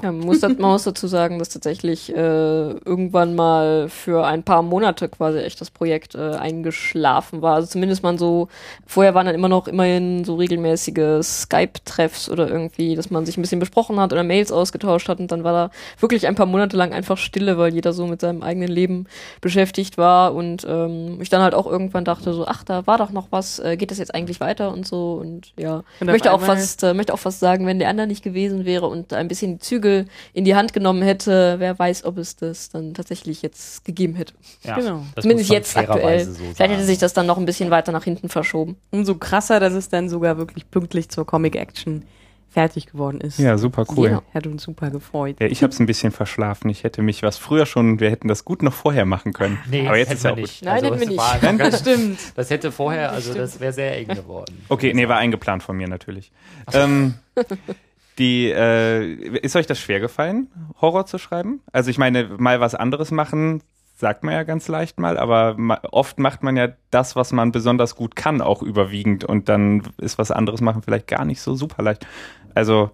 Ja, 0.04 0.12
man, 0.12 0.26
muss, 0.26 0.41
man 0.41 0.58
muss 0.58 0.84
dazu 0.84 1.08
sagen, 1.08 1.39
dass 1.39 1.50
tatsächlich 1.50 2.13
äh, 2.13 2.17
irgendwann 2.17 3.36
mal 3.36 3.89
für 3.89 4.26
ein 4.26 4.43
paar 4.43 4.62
Monate 4.62 5.10
quasi 5.10 5.39
echt 5.39 5.62
das 5.62 5.71
Projekt 5.71 6.15
äh, 6.15 6.32
eingeschlafen 6.32 7.41
war. 7.41 7.56
Also 7.56 7.67
zumindest 7.67 8.04
man 8.04 8.17
so, 8.17 8.50
vorher 8.86 9.13
waren 9.15 9.26
dann 9.26 9.36
immer 9.36 9.50
noch 9.50 9.67
immerhin 9.67 10.26
so 10.26 10.36
regelmäßige 10.36 11.23
Skype-Treffs 11.23 12.30
oder 12.30 12.50
irgendwie, 12.50 12.95
dass 12.95 13.10
man 13.10 13.26
sich 13.26 13.38
ein 13.38 13.41
bisschen 13.41 13.60
besprochen 13.60 14.00
hat 14.00 14.13
oder 14.13 14.23
Mails 14.23 14.52
ausgetauscht 14.52 15.10
hat 15.10 15.19
und 15.19 15.32
dann 15.32 15.43
war 15.43 15.54
da 15.54 15.71
wirklich 16.00 16.28
ein 16.28 16.36
paar 16.36 16.45
Monate 16.45 16.78
lang 16.78 16.93
einfach 16.93 17.17
Stille, 17.17 17.58
weil 17.58 17.73
jeder 17.73 17.93
so 17.93 18.08
mit 18.08 18.21
seinem 18.21 18.43
eigenen 18.43 18.69
Leben 18.69 19.06
beschäftigt 19.41 19.97
war 19.97 20.36
und 20.36 20.65
ähm, 20.69 21.19
ich 21.21 21.30
dann 21.30 21.41
halt 21.41 21.56
auch 21.56 21.67
irgendwann 21.67 22.06
dachte 22.06 22.34
so, 22.34 22.45
ach, 22.45 22.63
da 22.63 22.86
war 22.88 22.97
doch 22.97 23.12
noch 23.12 23.28
was, 23.32 23.60
äh, 23.60 23.78
geht 23.78 23.91
das 23.91 23.97
jetzt 23.97 24.13
eigentlich 24.13 24.39
weiter 24.39 24.71
und 24.71 24.86
so 24.86 25.13
und 25.13 25.54
ja, 25.58 25.78
Und 25.78 26.08
ich 26.08 26.08
möchte 26.08 26.34
auch 26.34 26.41
fast, 26.41 26.84
äh, 26.84 26.93
möchte 26.93 27.13
auch 27.13 27.19
fast 27.19 27.39
sagen, 27.39 27.65
wenn 27.65 27.80
der 27.80 27.89
andere 27.89 28.08
nicht 28.08 28.23
gewesen 28.23 28.65
wäre 28.65 28.88
und 28.88 29.13
ein 29.13 29.28
bisschen 29.28 29.60
die 29.60 29.60
Zügel 29.78 30.06
in 30.34 30.44
die 30.46 30.56
Hand 30.56 30.74
genommen 30.74 31.02
hätte, 31.04 31.56
wer 31.60 31.78
weiß, 31.78 32.04
ob 32.06 32.18
es 32.18 32.36
das 32.36 32.70
dann 32.70 32.94
tatsächlich 32.94 33.42
jetzt 33.42 33.86
gegeben 33.86 34.16
hätte. 34.16 34.34
ja, 34.63 34.76
genau. 34.76 35.04
das 35.16 35.24
Zumindest 35.24 35.50
jetzt 35.52 35.78
aktuell. 35.78 36.26
So 36.26 36.34
Vielleicht 36.56 36.74
hätte 36.74 36.84
sich 36.84 36.98
das 36.98 37.13
dann 37.13 37.28
noch 37.28 37.38
ein 37.38 37.46
bisschen 37.46 37.70
weiter 37.70 37.92
nach 37.92 38.04
hinten 38.04 38.30
verschoben. 38.30 38.78
Umso 38.92 39.16
krasser, 39.16 39.60
dass 39.60 39.74
es 39.74 39.90
dann 39.90 40.10
sogar 40.10 40.38
wirklich 40.38 40.70
pünktlich 40.72 41.10
zur 41.10 41.26
Comic-Action 41.26 42.04
fertig 42.50 42.88
geworden 42.88 43.22
ist. 43.22 43.38
Ja, 43.38 43.58
super 43.58 43.86
cool. 43.96 44.10
Ja. 44.10 44.24
Hat 44.34 44.48
uns 44.48 44.63
super 44.63 44.90
gefreut. 44.90 45.36
Ja, 45.40 45.46
ich 45.48 45.62
habe 45.62 45.72
es 45.72 45.80
ein 45.80 45.86
bisschen 45.86 46.12
verschlafen. 46.12 46.70
Ich 46.70 46.84
hätte 46.84 47.04
mich 47.04 47.22
was 47.22 47.38
früher 47.38 47.68
schon, 47.68 48.00
wir 48.00 48.10
hätten 48.10 48.28
das 48.30 48.46
gut 48.46 48.63
noch 48.63 48.74
vorher 48.74 49.06
machen 49.06 49.34
können. 49.34 49.60
Nee, 49.70 49.86
Aber 49.88 49.98
jetzt 49.98 50.08
hätten 50.10 50.18
ist 50.18 50.24
ja 50.24 50.36
nicht. 50.36 50.66
Nein, 50.66 50.84
hätten 50.84 50.94
es 50.96 51.00
wir 51.02 51.08
nicht. 51.10 51.42
ganz- 51.42 51.60
Das 51.60 51.80
stimmt. 51.82 52.20
Das 52.36 52.50
hätte 52.50 52.72
vorher, 52.72 53.12
also 53.12 53.34
das 53.36 53.60
wäre 53.60 53.74
sehr 53.74 53.96
eng 53.98 54.08
geworden. 54.08 54.63
Okay, 54.70 54.92
nee, 54.94 55.08
war 55.08 55.18
eingeplant 55.18 55.62
von 55.62 55.78
mir 55.78 55.88
natürlich. 55.88 56.32
Ähm, 56.74 57.16
die, 58.18 58.50
äh, 58.50 59.14
ist 59.40 59.56
euch 59.56 59.68
das 59.68 59.80
schwer 59.80 60.00
gefallen, 60.00 60.48
Horror 60.82 61.06
zu 61.06 61.18
schreiben? 61.18 61.62
Also 61.72 61.90
ich 61.90 61.98
meine, 61.98 62.30
mal 62.38 62.60
was 62.60 62.76
anderes 62.76 63.12
machen, 63.12 63.62
sagt 63.96 64.24
man 64.24 64.34
ja 64.34 64.44
ganz 64.44 64.68
leicht 64.68 65.00
mal, 65.00 65.18
aber 65.18 65.56
ma 65.58 65.80
oft 65.92 66.20
macht 66.20 66.44
man 66.44 66.56
ja 66.56 66.70
das, 66.92 67.16
was 67.16 67.32
man 67.32 67.52
besonders 67.52 67.96
gut 67.96 68.16
kann, 68.16 68.42
auch 68.42 68.62
überwiegend 68.62 69.24
und 69.24 69.50
dann 69.50 69.84
ist 69.98 70.18
was 70.20 70.32
anderes 70.32 70.62
machen 70.62 70.84
vielleicht 70.84 71.08
gar 71.08 71.26
nicht 71.26 71.42
so 71.42 71.56
super 71.56 71.82
leicht. 71.82 72.06
Also 72.54 72.92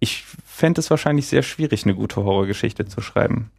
ich 0.00 0.24
fände 0.44 0.80
es 0.80 0.90
wahrscheinlich 0.90 1.26
sehr 1.26 1.42
schwierig, 1.42 1.84
eine 1.84 1.94
gute 1.94 2.24
Horrorgeschichte 2.24 2.86
zu 2.86 3.00
schreiben. 3.00 3.50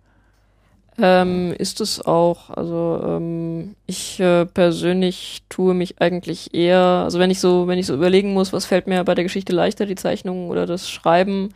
Ähm, 1.01 1.53
ist 1.57 1.81
es 1.81 2.05
auch, 2.05 2.49
also 2.49 3.01
ähm, 3.05 3.75
ich 3.85 4.19
äh, 4.19 4.45
persönlich 4.45 5.41
tue 5.49 5.73
mich 5.73 6.01
eigentlich 6.01 6.53
eher, 6.53 6.79
also 6.79 7.19
wenn 7.19 7.31
ich 7.31 7.39
so, 7.39 7.67
wenn 7.67 7.79
ich 7.79 7.85
so 7.85 7.93
überlegen 7.93 8.33
muss, 8.33 8.53
was 8.53 8.65
fällt 8.65 8.87
mir 8.87 9.03
bei 9.03 9.15
der 9.15 9.23
Geschichte 9.23 9.53
leichter, 9.53 9.85
die 9.85 9.95
Zeichnung 9.95 10.49
oder 10.49 10.65
das 10.65 10.89
Schreiben, 10.89 11.53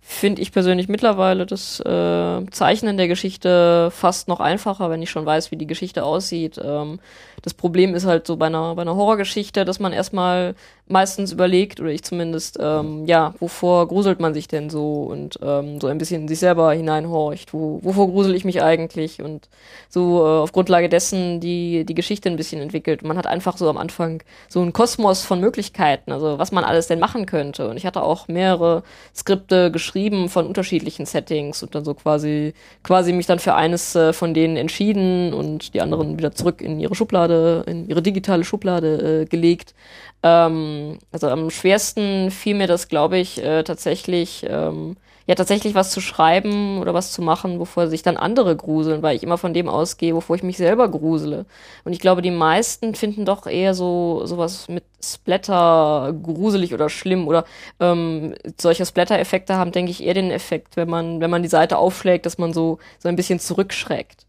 finde 0.00 0.40
ich 0.40 0.52
persönlich 0.52 0.88
mittlerweile 0.88 1.46
das 1.46 1.80
äh, 1.80 2.46
Zeichnen 2.50 2.96
der 2.96 3.08
Geschichte 3.08 3.90
fast 3.90 4.28
noch 4.28 4.38
einfacher, 4.38 4.88
wenn 4.88 5.02
ich 5.02 5.10
schon 5.10 5.26
weiß, 5.26 5.50
wie 5.50 5.56
die 5.56 5.66
Geschichte 5.66 6.04
aussieht. 6.04 6.60
Ähm, 6.62 7.00
das 7.42 7.54
Problem 7.54 7.94
ist 7.94 8.06
halt 8.06 8.26
so 8.26 8.36
bei 8.36 8.46
einer, 8.46 8.74
bei 8.74 8.82
einer 8.82 8.96
Horrorgeschichte, 8.96 9.64
dass 9.64 9.80
man 9.80 9.92
erstmal 9.92 10.54
meistens 10.88 11.32
überlegt, 11.32 11.80
oder 11.80 11.90
ich 11.90 12.04
zumindest, 12.04 12.58
ähm, 12.60 13.06
ja, 13.06 13.34
wovor 13.40 13.88
gruselt 13.88 14.20
man 14.20 14.34
sich 14.34 14.46
denn 14.46 14.70
so 14.70 15.02
und 15.02 15.38
ähm, 15.42 15.80
so 15.80 15.88
ein 15.88 15.98
bisschen 15.98 16.22
in 16.22 16.28
sich 16.28 16.38
selber 16.38 16.72
hineinhorcht, 16.72 17.52
wo, 17.52 17.80
wovor 17.82 18.08
grusel 18.08 18.34
ich 18.36 18.44
mich 18.44 18.62
eigentlich 18.62 19.20
und 19.20 19.48
so 19.88 20.24
äh, 20.24 20.28
auf 20.42 20.52
Grundlage 20.52 20.88
dessen 20.88 21.40
die, 21.40 21.84
die 21.84 21.94
Geschichte 21.94 22.28
ein 22.28 22.36
bisschen 22.36 22.60
entwickelt. 22.60 23.02
Man 23.02 23.18
hat 23.18 23.26
einfach 23.26 23.56
so 23.56 23.68
am 23.68 23.78
Anfang 23.78 24.22
so 24.48 24.60
einen 24.60 24.72
Kosmos 24.72 25.24
von 25.24 25.40
Möglichkeiten, 25.40 26.12
also 26.12 26.38
was 26.38 26.52
man 26.52 26.62
alles 26.62 26.86
denn 26.86 27.00
machen 27.00 27.26
könnte. 27.26 27.68
Und 27.68 27.76
ich 27.76 27.84
hatte 27.86 28.02
auch 28.02 28.28
mehrere 28.28 28.84
Skripte 29.14 29.72
geschrieben 29.72 30.28
von 30.28 30.46
unterschiedlichen 30.46 31.04
Settings 31.04 31.64
und 31.64 31.74
dann 31.74 31.84
so 31.84 31.94
quasi, 31.94 32.54
quasi 32.84 33.12
mich 33.12 33.26
dann 33.26 33.40
für 33.40 33.56
eines 33.56 33.96
äh, 33.96 34.12
von 34.12 34.34
denen 34.34 34.56
entschieden 34.56 35.34
und 35.34 35.74
die 35.74 35.80
anderen 35.80 36.16
wieder 36.16 36.30
zurück 36.30 36.62
in 36.62 36.78
ihre 36.78 36.94
Schublade, 36.94 37.25
in 37.66 37.88
ihre 37.88 38.02
digitale 38.02 38.44
Schublade 38.44 39.22
äh, 39.22 39.24
gelegt. 39.26 39.74
Ähm, 40.22 40.98
also 41.12 41.28
am 41.28 41.50
schwersten 41.50 42.30
fiel 42.30 42.54
mir 42.56 42.66
das, 42.66 42.88
glaube 42.88 43.18
ich, 43.18 43.42
äh, 43.42 43.62
tatsächlich, 43.62 44.44
ähm, 44.48 44.96
ja, 45.26 45.34
tatsächlich 45.34 45.74
was 45.74 45.90
zu 45.90 46.00
schreiben 46.00 46.78
oder 46.80 46.94
was 46.94 47.12
zu 47.12 47.20
machen, 47.20 47.58
wovor 47.58 47.88
sich 47.88 48.02
dann 48.02 48.16
andere 48.16 48.54
gruseln, 48.56 49.02
weil 49.02 49.16
ich 49.16 49.22
immer 49.24 49.38
von 49.38 49.54
dem 49.54 49.68
ausgehe, 49.68 50.14
wovor 50.14 50.36
ich 50.36 50.42
mich 50.44 50.56
selber 50.56 50.88
grusele. 50.88 51.46
Und 51.84 51.92
ich 51.92 52.00
glaube, 52.00 52.22
die 52.22 52.30
meisten 52.30 52.94
finden 52.94 53.24
doch 53.24 53.46
eher 53.46 53.74
so 53.74 54.22
sowas 54.24 54.68
mit 54.68 54.84
Splatter 55.02 56.14
gruselig 56.22 56.74
oder 56.74 56.88
schlimm 56.88 57.26
oder 57.28 57.44
ähm, 57.80 58.34
solche 58.60 58.86
Splatter-Effekte 58.86 59.56
haben, 59.56 59.72
denke 59.72 59.90
ich, 59.90 60.02
eher 60.04 60.14
den 60.14 60.30
Effekt, 60.30 60.76
wenn 60.76 60.88
man, 60.88 61.20
wenn 61.20 61.30
man 61.30 61.42
die 61.42 61.48
Seite 61.48 61.78
aufschlägt, 61.78 62.26
dass 62.26 62.38
man 62.38 62.52
so, 62.52 62.78
so 62.98 63.08
ein 63.08 63.16
bisschen 63.16 63.40
zurückschreckt. 63.40 64.26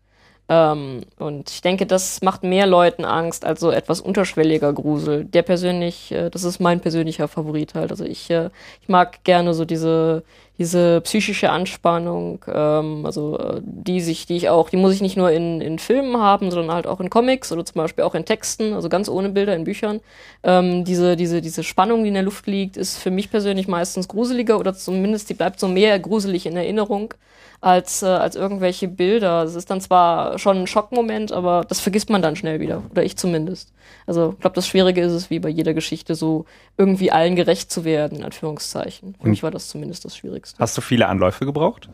Ähm, 0.50 1.02
und 1.20 1.50
ich 1.50 1.62
denke, 1.62 1.86
das 1.86 2.22
macht 2.22 2.44
mehr 2.44 2.68
Leuten 2.68 3.04
Angst 3.04 3.44
als 3.44 3.60
so 3.60 3.70
etwas 3.70 4.00
unterschwelliger 4.00 4.72
Grusel. 4.72 5.26
Der 5.26 5.42
persönlich, 5.42 6.12
äh, 6.14 6.30
das 6.30 6.44
ist 6.46 6.60
mein 6.60 6.80
persönlicher 6.80 7.28
Favorit 7.28 7.76
halt. 7.76 7.92
Also 7.92 8.06
ich, 8.06 8.30
äh, 8.30 8.50
ich 8.82 8.88
mag 8.88 9.24
gerne 9.26 9.54
so 9.54 9.66
diese, 9.66 10.24
diese 10.58 11.02
psychische 11.02 11.50
Anspannung, 11.50 12.46
ähm, 12.48 13.06
also 13.06 13.38
äh, 13.38 13.62
die 13.62 14.00
sich, 14.00 14.26
die 14.26 14.38
ich 14.38 14.48
auch, 14.48 14.70
die 14.70 14.78
muss 14.78 14.94
ich 14.94 15.02
nicht 15.02 15.18
nur 15.18 15.32
in, 15.32 15.60
in 15.60 15.80
Filmen 15.80 16.18
haben, 16.18 16.50
sondern 16.50 16.74
halt 16.74 16.88
auch 16.88 17.02
in 17.02 17.10
Comics 17.10 17.52
oder 17.52 17.66
zum 17.66 17.82
Beispiel 17.82 18.06
auch 18.06 18.16
in 18.16 18.24
Texten, 18.24 18.74
also 18.74 18.88
ganz 18.88 19.10
ohne 19.10 19.30
Bilder 19.30 19.54
in 19.54 19.66
Büchern. 19.66 20.00
Ähm, 20.44 20.86
diese, 20.86 21.18
diese, 21.18 21.42
diese 21.42 21.64
Spannung, 21.64 22.04
die 22.04 22.08
in 22.08 22.14
der 22.14 22.24
Luft 22.24 22.48
liegt, 22.48 22.78
ist 22.78 22.98
für 22.98 23.12
mich 23.12 23.30
persönlich 23.30 23.68
meistens 23.68 24.08
gruseliger 24.08 24.58
oder 24.58 24.74
zumindest 24.74 25.30
die 25.30 25.34
bleibt 25.34 25.60
so 25.60 25.68
mehr 25.68 26.00
gruselig 26.00 26.46
in 26.46 26.56
Erinnerung 26.56 27.14
als, 27.62 28.04
äh, 28.04 28.06
als 28.08 28.36
irgendwelche 28.36 28.88
Bilder. 28.88 29.44
Es 29.44 29.56
ist 29.56 29.70
dann 29.70 29.82
zwar 29.82 30.38
schon 30.40 30.58
ein 30.58 30.68
Schockmoment, 30.68 31.32
aber 31.32 31.64
das 31.68 31.80
vergisst 31.80 32.10
man 32.10 32.22
dann 32.22 32.36
schnell 32.36 32.60
wieder. 32.60 32.84
Oder 32.92 33.04
ich 33.04 33.18
zumindest. 33.18 33.74
Also 34.06 34.32
ich 34.34 34.40
glaube, 34.40 34.56
das 34.56 34.68
Schwierige 34.68 35.02
ist 35.02 35.12
es, 35.14 35.30
wie 35.30 35.40
bei 35.40 35.50
jeder 35.50 35.74
Geschichte, 35.74 36.16
so 36.16 36.46
irgendwie 36.78 37.12
allen 37.12 37.36
gerecht 37.36 37.72
zu 37.72 37.84
werden, 37.86 38.20
in 38.20 38.24
Anführungszeichen. 38.24 39.16
Für 39.22 39.28
mich 39.30 39.44
war 39.44 39.52
das 39.52 39.70
zumindest 39.70 40.06
das 40.06 40.16
Schwierigste. 40.16 40.58
Hast 40.60 40.78
du 40.78 40.82
viele 40.82 41.08
Anläufe 41.08 41.46
gebraucht? 41.46 41.90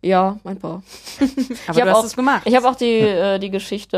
Ja, 0.00 0.38
ein 0.44 0.58
paar. 0.58 0.82
Aber 1.66 1.78
Ich 1.78 1.84
du 1.84 1.90
hast 1.90 1.96
auch- 1.96 2.04
es 2.04 2.14
gemacht. 2.14 2.42
Ich 2.44 2.54
habe 2.54 2.68
auch 2.68 2.76
die, 2.76 3.00
äh, 3.00 3.40
die 3.40 3.50
Geschichte 3.50 3.96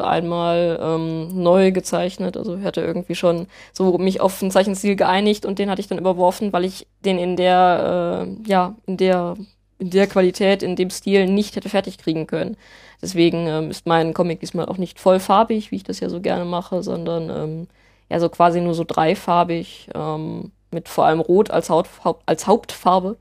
äh, 0.00 0.06
einmal 0.06 0.78
ähm, 0.80 1.42
neu 1.42 1.72
gezeichnet. 1.72 2.36
Also 2.36 2.56
ich 2.56 2.64
hatte 2.64 2.82
irgendwie 2.82 3.16
schon 3.16 3.48
so 3.72 3.98
mich 3.98 4.20
auf 4.20 4.40
einen 4.42 4.52
Zeichenstil 4.52 4.94
geeinigt 4.94 5.44
und 5.46 5.58
den 5.58 5.68
hatte 5.68 5.80
ich 5.80 5.88
dann 5.88 5.98
überworfen, 5.98 6.52
weil 6.52 6.64
ich 6.64 6.86
den 7.04 7.18
in 7.18 7.34
der, 7.34 8.28
äh, 8.46 8.48
ja, 8.48 8.76
in 8.86 8.96
der, 8.96 9.36
in 9.80 9.90
der 9.90 10.06
Qualität, 10.06 10.62
in 10.62 10.76
dem 10.76 10.90
Stil 10.90 11.26
nicht 11.26 11.56
hätte 11.56 11.68
fertig 11.68 11.98
kriegen 11.98 12.26
können. 12.26 12.56
Deswegen 13.02 13.46
ähm, 13.46 13.70
ist 13.70 13.86
mein 13.86 14.14
Comic 14.14 14.40
diesmal 14.40 14.66
auch 14.66 14.76
nicht 14.76 15.00
vollfarbig, 15.00 15.70
wie 15.70 15.76
ich 15.76 15.84
das 15.84 16.00
ja 16.00 16.08
so 16.10 16.20
gerne 16.20 16.44
mache, 16.44 16.82
sondern 16.82 17.30
ähm, 17.30 17.66
ja 18.10 18.20
so 18.20 18.28
quasi 18.28 18.60
nur 18.60 18.74
so 18.74 18.84
dreifarbig, 18.86 19.88
ähm, 19.94 20.52
mit 20.70 20.88
vor 20.88 21.06
allem 21.06 21.20
Rot 21.20 21.50
als, 21.50 21.70
Haut, 21.70 21.88
als 22.26 22.46
Hauptfarbe. 22.46 23.16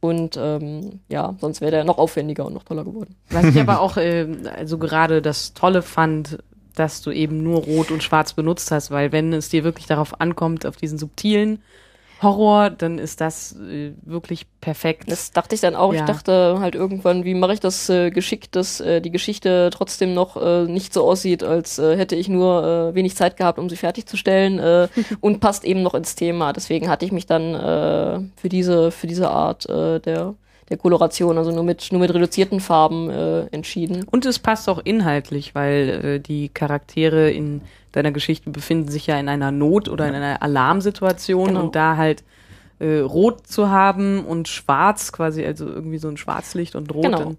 Und 0.00 0.36
ähm, 0.36 0.98
ja, 1.08 1.36
sonst 1.40 1.60
wäre 1.60 1.70
der 1.70 1.84
noch 1.84 1.98
aufwendiger 1.98 2.44
und 2.44 2.54
noch 2.54 2.64
toller 2.64 2.84
geworden. 2.84 3.14
Was 3.30 3.44
ich 3.44 3.60
aber 3.60 3.80
auch 3.80 3.96
äh, 3.96 4.26
also 4.56 4.76
gerade 4.76 5.22
das 5.22 5.54
Tolle 5.54 5.82
fand, 5.82 6.38
dass 6.74 7.02
du 7.02 7.12
eben 7.12 7.44
nur 7.44 7.60
Rot 7.62 7.92
und 7.92 8.02
Schwarz 8.02 8.32
benutzt 8.32 8.72
hast, 8.72 8.90
weil 8.90 9.12
wenn 9.12 9.32
es 9.32 9.50
dir 9.50 9.62
wirklich 9.62 9.86
darauf 9.86 10.20
ankommt, 10.20 10.66
auf 10.66 10.76
diesen 10.76 10.98
subtilen 10.98 11.62
Horror, 12.22 12.70
dann 12.70 12.98
ist 12.98 13.20
das 13.20 13.56
äh, 13.56 13.92
wirklich 14.02 14.46
perfekt. 14.60 15.10
Das 15.10 15.32
dachte 15.32 15.54
ich 15.54 15.60
dann 15.60 15.74
auch. 15.74 15.92
Ja. 15.92 16.00
Ich 16.00 16.06
dachte 16.06 16.58
halt 16.60 16.74
irgendwann, 16.74 17.24
wie 17.24 17.34
mache 17.34 17.54
ich 17.54 17.60
das 17.60 17.88
äh, 17.88 18.10
geschickt, 18.10 18.54
dass 18.56 18.80
äh, 18.80 19.00
die 19.00 19.10
Geschichte 19.10 19.70
trotzdem 19.72 20.14
noch 20.14 20.36
äh, 20.36 20.64
nicht 20.64 20.94
so 20.94 21.04
aussieht, 21.04 21.42
als 21.42 21.78
äh, 21.78 21.96
hätte 21.96 22.16
ich 22.16 22.28
nur 22.28 22.64
äh, 22.64 22.94
wenig 22.94 23.16
Zeit 23.16 23.36
gehabt, 23.36 23.58
um 23.58 23.68
sie 23.68 23.76
fertigzustellen 23.76 24.60
und 25.20 25.40
passt 25.40 25.64
eben 25.64 25.82
noch 25.82 25.94
ins 25.94 26.14
Thema. 26.14 26.52
Deswegen 26.52 26.88
hatte 26.88 27.04
ich 27.04 27.12
mich 27.12 27.26
dann 27.26 28.32
für 28.36 28.48
diese 28.48 28.90
für 28.90 29.06
diese 29.06 29.30
Art 29.30 29.68
der 29.68 30.34
der 30.72 30.78
Koloration, 30.78 31.38
also 31.38 31.52
nur 31.52 31.62
mit 31.62 31.92
nur 31.92 32.00
mit 32.00 32.12
reduzierten 32.12 32.58
Farben 32.58 33.08
äh, 33.10 33.42
entschieden. 33.52 34.04
Und 34.10 34.26
es 34.26 34.38
passt 34.40 34.68
auch 34.68 34.80
inhaltlich, 34.82 35.54
weil 35.54 35.88
äh, 36.04 36.20
die 36.20 36.48
Charaktere 36.48 37.30
in 37.30 37.60
deiner 37.92 38.10
Geschichte 38.10 38.50
befinden 38.50 38.90
sich 38.90 39.06
ja 39.06 39.20
in 39.20 39.28
einer 39.28 39.52
Not 39.52 39.88
oder 39.88 40.08
in 40.08 40.14
einer 40.14 40.42
Alarmsituation 40.42 41.48
Genau. 41.48 41.60
und 41.64 41.76
da 41.76 41.96
halt 41.96 42.24
äh, 42.80 42.98
rot 42.98 43.46
zu 43.46 43.68
haben 43.68 44.24
und 44.24 44.48
schwarz 44.48 45.12
quasi, 45.12 45.44
also 45.44 45.66
irgendwie 45.66 45.98
so 45.98 46.08
ein 46.08 46.16
Schwarzlicht 46.16 46.74
und 46.74 46.92
rot, 46.92 47.04
Genau. 47.04 47.18
dann 47.18 47.38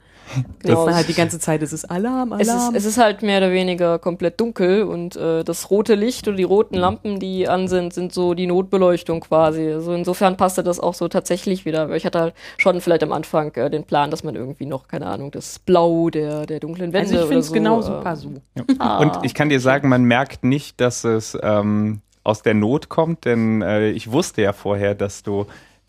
Genau, 0.59 0.81
man 0.86 0.89
es- 0.89 0.95
halt 0.95 1.07
die 1.09 1.13
ganze 1.13 1.39
Zeit, 1.39 1.62
es 1.62 1.73
ist 1.73 1.86
Alarm, 1.86 2.33
Alarm. 2.33 2.39
Es 2.41 2.47
ist, 2.49 2.75
es 2.75 2.86
ist 2.86 2.97
halt 2.97 3.21
mehr 3.21 3.39
oder 3.39 3.51
weniger 3.51 3.99
komplett 3.99 4.39
dunkel 4.39 4.83
und 4.83 5.15
äh, 5.15 5.43
das 5.43 5.69
rote 5.69 5.95
Licht 5.95 6.27
oder 6.27 6.38
die 6.38 6.43
roten 6.43 6.75
Lampen, 6.75 7.19
die 7.19 7.47
an 7.47 7.67
sind, 7.67 7.93
sind 7.93 8.13
so 8.13 8.33
die 8.33 8.47
Notbeleuchtung 8.47 9.19
quasi. 9.21 9.71
Also 9.71 9.93
insofern 9.93 10.38
passte 10.38 10.63
das 10.63 10.79
auch 10.79 10.93
so 10.93 11.07
tatsächlich 11.07 11.65
wieder. 11.65 11.89
Ich 11.91 12.05
hatte 12.05 12.19
halt 12.19 12.33
schon 12.57 12.79
vielleicht 12.81 13.03
am 13.03 13.12
Anfang 13.12 13.53
äh, 13.55 13.69
den 13.69 13.83
Plan, 13.83 14.09
dass 14.12 14.23
man 14.23 14.36
irgendwie 14.36 14.65
noch, 14.65 14.88
keine 14.88 15.07
Ahnung, 15.07 15.31
das 15.31 15.59
Blau 15.59 16.09
der, 16.09 16.45
der 16.45 16.59
dunklen 16.59 16.93
Wände 16.93 17.09
also 17.12 17.21
ich 17.23 17.27
finde 17.27 17.39
es 17.39 17.47
so, 17.47 17.53
genau 17.53 17.79
äh, 17.79 17.83
super 17.83 18.15
so. 18.15 18.31
ah, 18.79 18.99
Und 18.99 19.19
ich 19.23 19.33
kann 19.33 19.49
dir 19.49 19.59
sagen, 19.59 19.89
man 19.89 20.03
merkt 20.03 20.43
nicht, 20.43 20.79
dass 20.81 21.03
es 21.03 21.38
ähm, 21.41 22.01
aus 22.23 22.41
der 22.41 22.53
Not 22.53 22.88
kommt, 22.89 23.25
denn 23.25 23.62
äh, 23.62 23.89
ich 23.89 24.12
wusste 24.12 24.41
ja 24.41 24.53
vorher, 24.53 24.95
dass 24.95 25.23
du 25.23 25.45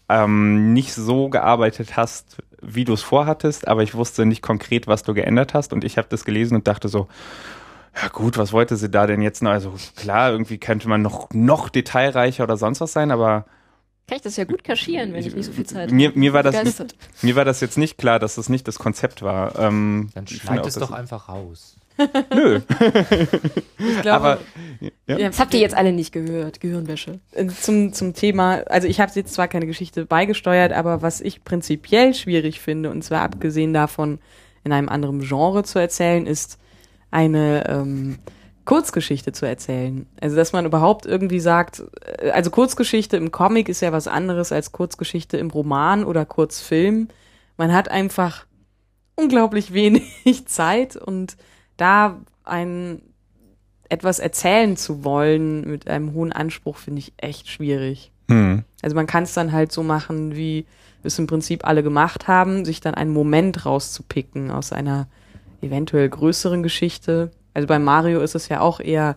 ähm, 0.08 0.72
nicht 0.72 0.92
so 0.92 1.28
gearbeitet 1.28 1.96
hast, 1.96 2.38
wie 2.66 2.84
du 2.84 2.92
es 2.92 3.02
vorhattest, 3.02 3.68
aber 3.68 3.82
ich 3.82 3.94
wusste 3.94 4.26
nicht 4.26 4.42
konkret, 4.42 4.86
was 4.86 5.02
du 5.02 5.14
geändert 5.14 5.54
hast 5.54 5.72
und 5.72 5.84
ich 5.84 5.98
habe 5.98 6.08
das 6.08 6.24
gelesen 6.24 6.56
und 6.56 6.66
dachte 6.66 6.88
so, 6.88 7.08
ja 8.00 8.08
gut, 8.08 8.38
was 8.38 8.52
wollte 8.52 8.76
sie 8.76 8.90
da 8.90 9.06
denn 9.06 9.22
jetzt 9.22 9.42
noch? 9.42 9.50
Also 9.50 9.74
klar, 9.96 10.30
irgendwie 10.32 10.58
könnte 10.58 10.88
man 10.88 11.02
noch, 11.02 11.28
noch 11.32 11.68
detailreicher 11.68 12.44
oder 12.44 12.56
sonst 12.56 12.80
was 12.80 12.92
sein, 12.92 13.10
aber 13.10 13.46
kann 14.06 14.16
ich 14.16 14.22
das 14.22 14.36
ja 14.36 14.44
gut 14.44 14.64
kaschieren, 14.64 15.14
wenn 15.14 15.24
ich 15.24 15.34
nicht 15.34 15.46
so 15.46 15.52
viel 15.52 15.64
Zeit 15.64 15.90
mir, 15.90 16.08
habe. 16.08 16.18
mir, 16.18 16.34
war 16.34 16.42
das, 16.42 16.84
mir 17.22 17.36
war 17.36 17.46
das 17.46 17.60
jetzt 17.60 17.78
nicht 17.78 17.96
klar, 17.96 18.18
dass 18.18 18.34
das 18.34 18.50
nicht 18.50 18.68
das 18.68 18.78
Konzept 18.78 19.22
war. 19.22 19.58
Ähm, 19.58 20.10
Dann 20.14 20.26
schneid 20.26 20.66
es 20.66 20.74
doch 20.74 20.90
einfach 20.90 21.30
raus. 21.30 21.76
Nö, 22.34 22.60
Ich 23.78 24.02
glaube, 24.02 24.10
aber 24.10 24.38
ja. 25.06 25.16
Das 25.18 25.38
habt 25.38 25.54
ihr 25.54 25.60
jetzt 25.60 25.76
alle 25.76 25.92
nicht 25.92 26.12
gehört, 26.12 26.60
Gehirnwäsche. 26.60 27.20
Äh, 27.32 27.46
zum, 27.46 27.92
zum 27.92 28.14
Thema, 28.14 28.62
also 28.66 28.88
ich 28.88 29.00
habe 29.00 29.12
jetzt 29.14 29.34
zwar 29.34 29.48
keine 29.48 29.66
Geschichte 29.66 30.06
beigesteuert, 30.06 30.72
aber 30.72 31.02
was 31.02 31.20
ich 31.20 31.44
prinzipiell 31.44 32.14
schwierig 32.14 32.60
finde, 32.60 32.90
und 32.90 33.02
zwar 33.02 33.22
abgesehen 33.22 33.72
davon, 33.72 34.18
in 34.64 34.72
einem 34.72 34.88
anderen 34.88 35.20
Genre 35.20 35.62
zu 35.62 35.78
erzählen, 35.78 36.26
ist 36.26 36.58
eine 37.10 37.68
ähm, 37.68 38.18
Kurzgeschichte 38.64 39.32
zu 39.32 39.46
erzählen. 39.46 40.06
Also 40.20 40.36
dass 40.36 40.52
man 40.52 40.64
überhaupt 40.64 41.06
irgendwie 41.06 41.40
sagt, 41.40 41.84
äh, 42.18 42.30
also 42.30 42.50
Kurzgeschichte 42.50 43.16
im 43.16 43.30
Comic 43.30 43.68
ist 43.68 43.82
ja 43.82 43.92
was 43.92 44.08
anderes 44.08 44.52
als 44.52 44.72
Kurzgeschichte 44.72 45.36
im 45.36 45.50
Roman 45.50 46.04
oder 46.04 46.24
Kurzfilm. 46.24 47.08
Man 47.56 47.72
hat 47.72 47.90
einfach 47.90 48.46
unglaublich 49.16 49.72
wenig 49.72 50.02
Zeit 50.46 50.96
und 50.96 51.36
da 51.76 52.20
ein 52.44 53.00
etwas 53.88 54.18
erzählen 54.18 54.76
zu 54.76 55.04
wollen 55.04 55.62
mit 55.70 55.88
einem 55.88 56.14
hohen 56.14 56.32
Anspruch 56.32 56.78
finde 56.78 57.00
ich 57.00 57.12
echt 57.16 57.48
schwierig. 57.48 58.10
Hm. 58.28 58.64
Also 58.82 58.96
man 58.96 59.06
kann 59.06 59.24
es 59.24 59.34
dann 59.34 59.52
halt 59.52 59.72
so 59.72 59.82
machen, 59.82 60.34
wie 60.34 60.66
es 61.02 61.18
im 61.18 61.26
Prinzip 61.26 61.66
alle 61.66 61.82
gemacht 61.82 62.26
haben, 62.26 62.64
sich 62.64 62.80
dann 62.80 62.94
einen 62.94 63.12
Moment 63.12 63.66
rauszupicken 63.66 64.50
aus 64.50 64.72
einer 64.72 65.06
eventuell 65.60 66.08
größeren 66.08 66.62
Geschichte. 66.62 67.30
Also 67.52 67.68
bei 67.68 67.78
Mario 67.78 68.20
ist 68.20 68.34
es 68.34 68.48
ja 68.48 68.60
auch 68.60 68.80
eher 68.80 69.16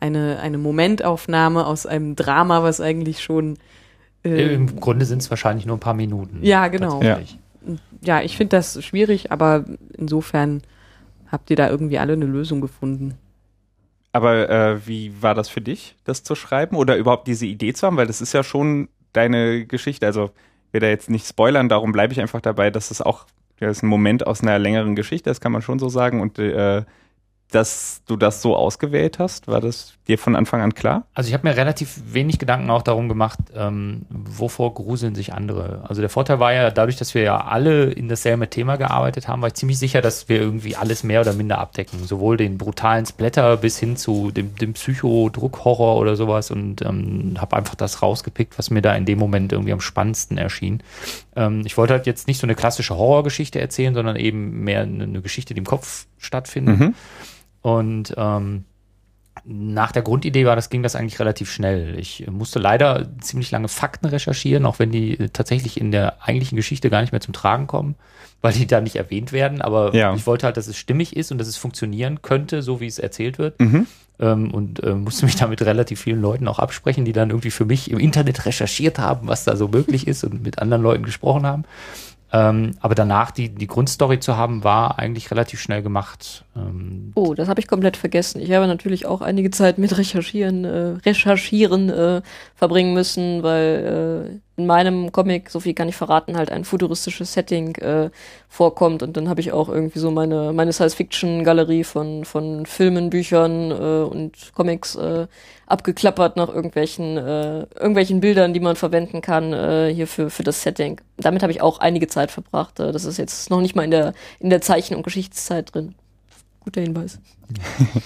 eine, 0.00 0.40
eine 0.40 0.58
Momentaufnahme 0.58 1.64
aus 1.66 1.86
einem 1.86 2.16
Drama, 2.16 2.62
was 2.62 2.80
eigentlich 2.80 3.22
schon 3.22 3.58
äh, 4.24 4.54
Im 4.54 4.78
Grunde 4.78 5.06
sind 5.06 5.22
es 5.22 5.30
wahrscheinlich 5.30 5.66
nur 5.66 5.76
ein 5.76 5.80
paar 5.80 5.94
Minuten. 5.94 6.40
Ja, 6.42 6.68
genau. 6.68 7.00
tatsächlich. 7.00 7.38
ja, 8.02 8.20
ich 8.20 8.36
finde 8.36 8.56
das 8.56 8.82
schwierig, 8.84 9.32
aber 9.32 9.64
insofern 9.96 10.62
habt 11.30 11.50
ihr 11.50 11.56
da 11.56 11.68
irgendwie 11.68 11.98
alle 11.98 12.14
eine 12.14 12.26
Lösung 12.26 12.60
gefunden. 12.60 13.18
Aber 14.12 14.48
äh, 14.50 14.86
wie 14.86 15.22
war 15.22 15.34
das 15.34 15.48
für 15.48 15.60
dich, 15.60 15.96
das 16.04 16.24
zu 16.24 16.34
schreiben 16.34 16.76
oder 16.76 16.96
überhaupt 16.96 17.28
diese 17.28 17.46
Idee 17.46 17.72
zu 17.72 17.86
haben? 17.86 17.96
Weil 17.96 18.08
das 18.08 18.20
ist 18.20 18.32
ja 18.32 18.42
schon 18.42 18.88
deine 19.12 19.66
Geschichte. 19.66 20.06
Also 20.06 20.30
ich 20.68 20.74
will 20.74 20.80
da 20.80 20.88
jetzt 20.88 21.10
nicht 21.10 21.26
spoilern, 21.26 21.68
darum 21.68 21.92
bleibe 21.92 22.12
ich 22.12 22.20
einfach 22.20 22.40
dabei, 22.40 22.70
dass 22.70 22.90
es 22.90 23.00
auch 23.00 23.26
das 23.60 23.78
ist 23.78 23.82
ein 23.82 23.88
Moment 23.88 24.26
aus 24.26 24.42
einer 24.42 24.58
längeren 24.58 24.96
Geschichte, 24.96 25.28
das 25.28 25.40
kann 25.40 25.52
man 25.52 25.62
schon 25.62 25.78
so 25.78 25.88
sagen. 25.88 26.20
Und 26.20 26.38
äh, 26.38 26.84
dass 27.50 28.02
du 28.06 28.16
das 28.16 28.42
so 28.42 28.56
ausgewählt 28.56 29.18
hast, 29.18 29.48
war 29.48 29.60
das 29.60 29.94
dir 30.10 30.18
von 30.18 30.36
Anfang 30.36 30.60
an 30.60 30.74
klar? 30.74 31.04
Also 31.14 31.28
ich 31.28 31.34
habe 31.34 31.48
mir 31.48 31.56
relativ 31.56 32.00
wenig 32.12 32.38
Gedanken 32.38 32.70
auch 32.70 32.82
darum 32.82 33.08
gemacht, 33.08 33.38
ähm, 33.56 34.02
wovor 34.10 34.74
gruseln 34.74 35.14
sich 35.14 35.32
andere. 35.32 35.84
Also 35.88 36.02
der 36.02 36.10
Vorteil 36.10 36.40
war 36.40 36.52
ja, 36.52 36.70
dadurch, 36.70 36.96
dass 36.96 37.14
wir 37.14 37.22
ja 37.22 37.44
alle 37.46 37.84
in 37.84 38.08
dasselbe 38.08 38.50
Thema 38.50 38.76
gearbeitet 38.76 39.28
haben, 39.28 39.40
war 39.40 39.48
ich 39.48 39.54
ziemlich 39.54 39.78
sicher, 39.78 40.02
dass 40.02 40.28
wir 40.28 40.40
irgendwie 40.40 40.76
alles 40.76 41.04
mehr 41.04 41.20
oder 41.20 41.32
minder 41.32 41.58
abdecken. 41.58 42.04
Sowohl 42.04 42.36
den 42.36 42.58
brutalen 42.58 43.06
Splatter 43.06 43.56
bis 43.56 43.78
hin 43.78 43.96
zu 43.96 44.30
dem, 44.30 44.54
dem 44.56 44.74
Psycho-Druck-Horror 44.74 45.96
oder 45.96 46.16
sowas 46.16 46.50
und 46.50 46.82
ähm, 46.82 47.36
habe 47.38 47.56
einfach 47.56 47.74
das 47.74 48.02
rausgepickt, 48.02 48.58
was 48.58 48.70
mir 48.70 48.82
da 48.82 48.94
in 48.94 49.04
dem 49.04 49.18
Moment 49.18 49.52
irgendwie 49.52 49.72
am 49.72 49.80
spannendsten 49.80 50.36
erschien. 50.36 50.82
Ähm, 51.36 51.62
ich 51.64 51.76
wollte 51.76 51.94
halt 51.94 52.06
jetzt 52.06 52.26
nicht 52.26 52.38
so 52.38 52.46
eine 52.46 52.54
klassische 52.54 52.96
Horrorgeschichte 52.96 53.60
erzählen, 53.60 53.94
sondern 53.94 54.16
eben 54.16 54.64
mehr 54.64 54.82
eine, 54.82 55.04
eine 55.04 55.20
Geschichte, 55.22 55.54
die 55.54 55.58
im 55.58 55.66
Kopf 55.66 56.06
stattfindet. 56.18 56.78
Mhm. 56.78 56.94
Und 57.62 58.14
ähm, 58.16 58.64
nach 59.44 59.92
der 59.92 60.02
Grundidee 60.02 60.44
war 60.44 60.56
das, 60.56 60.70
ging 60.70 60.82
das 60.82 60.96
eigentlich 60.96 61.18
relativ 61.20 61.50
schnell. 61.50 61.98
Ich 61.98 62.26
musste 62.30 62.58
leider 62.58 63.08
ziemlich 63.20 63.50
lange 63.50 63.68
Fakten 63.68 64.06
recherchieren, 64.06 64.66
auch 64.66 64.78
wenn 64.78 64.90
die 64.90 65.18
äh, 65.18 65.28
tatsächlich 65.30 65.80
in 65.80 65.90
der 65.92 66.16
eigentlichen 66.22 66.56
Geschichte 66.56 66.90
gar 66.90 67.00
nicht 67.00 67.12
mehr 67.12 67.20
zum 67.20 67.32
Tragen 67.34 67.66
kommen, 67.66 67.94
weil 68.42 68.52
die 68.52 68.66
da 68.66 68.80
nicht 68.80 68.96
erwähnt 68.96 69.32
werden. 69.32 69.62
Aber 69.62 69.94
Ja. 69.94 70.14
ich 70.14 70.26
wollte 70.26 70.46
halt, 70.46 70.56
dass 70.56 70.66
es 70.66 70.76
stimmig 70.76 71.16
ist 71.16 71.32
und 71.32 71.38
dass 71.38 71.48
es 71.48 71.56
funktionieren 71.56 72.22
könnte, 72.22 72.62
so 72.62 72.80
wie 72.80 72.86
es 72.86 72.98
erzählt 72.98 73.38
wird. 73.38 73.58
Mhm. 73.60 73.86
Ähm, 74.18 74.50
und 74.52 74.82
äh, 74.82 74.94
musste 74.94 75.24
mich 75.24 75.36
da 75.36 75.46
mit 75.46 75.62
relativ 75.62 76.00
vielen 76.00 76.20
Leuten 76.20 76.46
auch 76.46 76.58
absprechen, 76.58 77.04
die 77.06 77.12
dann 77.12 77.30
irgendwie 77.30 77.50
für 77.50 77.64
mich 77.64 77.90
im 77.90 77.98
Internet 77.98 78.44
recherchiert 78.44 78.98
haben, 78.98 79.28
was 79.28 79.44
da 79.44 79.56
so 79.56 79.68
möglich 79.68 80.06
ist 80.06 80.24
und 80.24 80.42
mit 80.42 80.58
anderen 80.58 80.82
Leuten 80.82 81.04
gesprochen 81.04 81.46
haben. 81.46 81.64
Ähm, 82.32 82.76
aber 82.80 82.94
danach 82.94 83.32
die, 83.32 83.48
die 83.48 83.66
Grundstory 83.66 84.20
zu 84.20 84.36
haben, 84.36 84.62
war 84.62 84.98
eigentlich 84.98 85.30
relativ 85.30 85.60
schnell 85.60 85.82
gemacht. 85.82 86.44
Ähm, 86.56 87.12
Oh, 87.14 87.34
das 87.34 87.48
habe 87.48 87.60
ich 87.60 87.66
komplett 87.66 87.96
vergessen. 87.96 88.40
Ich 88.40 88.52
habe 88.52 88.66
natürlich 88.68 89.06
auch 89.06 89.20
einige 89.20 89.50
Zeit 89.50 89.78
mit 89.78 89.96
Recherchieren, 89.98 90.64
äh, 90.64 90.96
Recherchieren 91.04 91.88
äh, 91.90 92.22
verbringen 92.54 92.94
müssen, 92.94 93.42
weil 93.42 94.30
äh, 94.30 94.38
in 94.60 94.66
meinem 94.66 95.10
Comic, 95.12 95.50
so 95.50 95.60
viel 95.60 95.74
kann 95.74 95.88
ich 95.88 95.96
verraten, 95.96 96.36
halt 96.36 96.50
ein 96.50 96.64
futuristisches 96.64 97.32
Setting 97.32 97.74
äh, 97.76 98.10
vorkommt 98.48 99.02
und 99.02 99.16
dann 99.16 99.28
habe 99.28 99.40
ich 99.40 99.52
auch 99.52 99.68
irgendwie 99.68 99.98
so 99.98 100.10
meine 100.10 100.52
meine 100.52 100.72
Science-Fiction-Galerie 100.72 101.84
von 101.84 102.24
von 102.24 102.66
Filmen, 102.66 103.10
Büchern 103.10 103.70
äh, 103.70 103.74
und 103.74 104.52
Comics 104.54 104.96
äh, 104.96 105.26
abgeklappert 105.66 106.36
nach 106.36 106.48
irgendwelchen 106.48 107.16
äh, 107.16 107.60
irgendwelchen 107.74 108.20
Bildern, 108.20 108.52
die 108.52 108.60
man 108.60 108.76
verwenden 108.76 109.22
kann 109.22 109.52
äh, 109.52 109.92
hier 109.94 110.06
für 110.06 110.30
für 110.30 110.42
das 110.42 110.62
Setting. 110.62 111.00
Damit 111.16 111.42
habe 111.42 111.52
ich 111.52 111.62
auch 111.62 111.78
einige 111.78 112.08
Zeit 112.08 112.30
verbracht. 112.30 112.80
Äh, 112.80 112.92
das 112.92 113.04
ist 113.04 113.16
jetzt 113.18 113.50
noch 113.50 113.60
nicht 113.60 113.74
mal 113.74 113.84
in 113.84 113.90
der 113.90 114.12
in 114.40 114.50
der 114.50 114.60
Zeichen- 114.60 114.96
und 114.96 115.02
Geschichtszeit 115.02 115.74
drin. 115.74 115.94
Guter 116.70 116.82
Hinweis. 116.82 117.18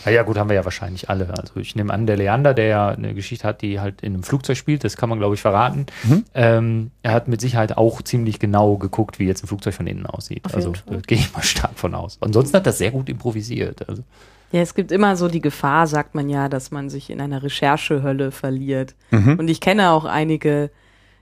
Ja, 0.06 0.10
ja, 0.10 0.22
gut, 0.22 0.38
haben 0.38 0.48
wir 0.48 0.56
ja 0.56 0.64
wahrscheinlich 0.64 1.10
alle. 1.10 1.28
Also 1.38 1.60
ich 1.60 1.76
nehme 1.76 1.92
an, 1.92 2.06
der 2.06 2.16
Leander, 2.16 2.54
der 2.54 2.64
ja 2.64 2.88
eine 2.88 3.12
Geschichte 3.12 3.46
hat, 3.46 3.60
die 3.60 3.78
halt 3.78 4.00
in 4.00 4.14
einem 4.14 4.22
Flugzeug 4.22 4.56
spielt, 4.56 4.84
das 4.84 4.96
kann 4.96 5.10
man, 5.10 5.18
glaube 5.18 5.34
ich, 5.34 5.42
verraten. 5.42 5.84
Mhm. 6.04 6.24
Ähm, 6.32 6.90
er 7.02 7.12
hat 7.12 7.28
mit 7.28 7.42
Sicherheit 7.42 7.76
auch 7.76 8.00
ziemlich 8.00 8.38
genau 8.38 8.78
geguckt, 8.78 9.18
wie 9.18 9.26
jetzt 9.26 9.44
ein 9.44 9.48
Flugzeug 9.48 9.74
von 9.74 9.86
innen 9.86 10.06
aussieht. 10.06 10.46
Auf 10.46 10.54
also 10.54 10.72
gehe 11.06 11.18
ich 11.18 11.30
mal 11.34 11.42
stark 11.42 11.78
von 11.78 11.94
aus. 11.94 12.16
Ansonsten 12.22 12.56
hat 12.56 12.66
das 12.66 12.78
sehr 12.78 12.90
gut 12.90 13.10
improvisiert. 13.10 13.86
Also, 13.86 14.02
Ja, 14.50 14.62
es 14.62 14.74
gibt 14.74 14.90
immer 14.90 15.14
so 15.16 15.28
die 15.28 15.42
Gefahr, 15.42 15.86
sagt 15.86 16.14
man 16.14 16.30
ja, 16.30 16.48
dass 16.48 16.70
man 16.70 16.88
sich 16.88 17.10
in 17.10 17.20
einer 17.20 17.42
Recherchehölle 17.42 18.30
verliert. 18.30 18.94
Mhm. 19.10 19.38
Und 19.38 19.48
ich 19.48 19.60
kenne 19.60 19.90
auch 19.90 20.06
einige, 20.06 20.70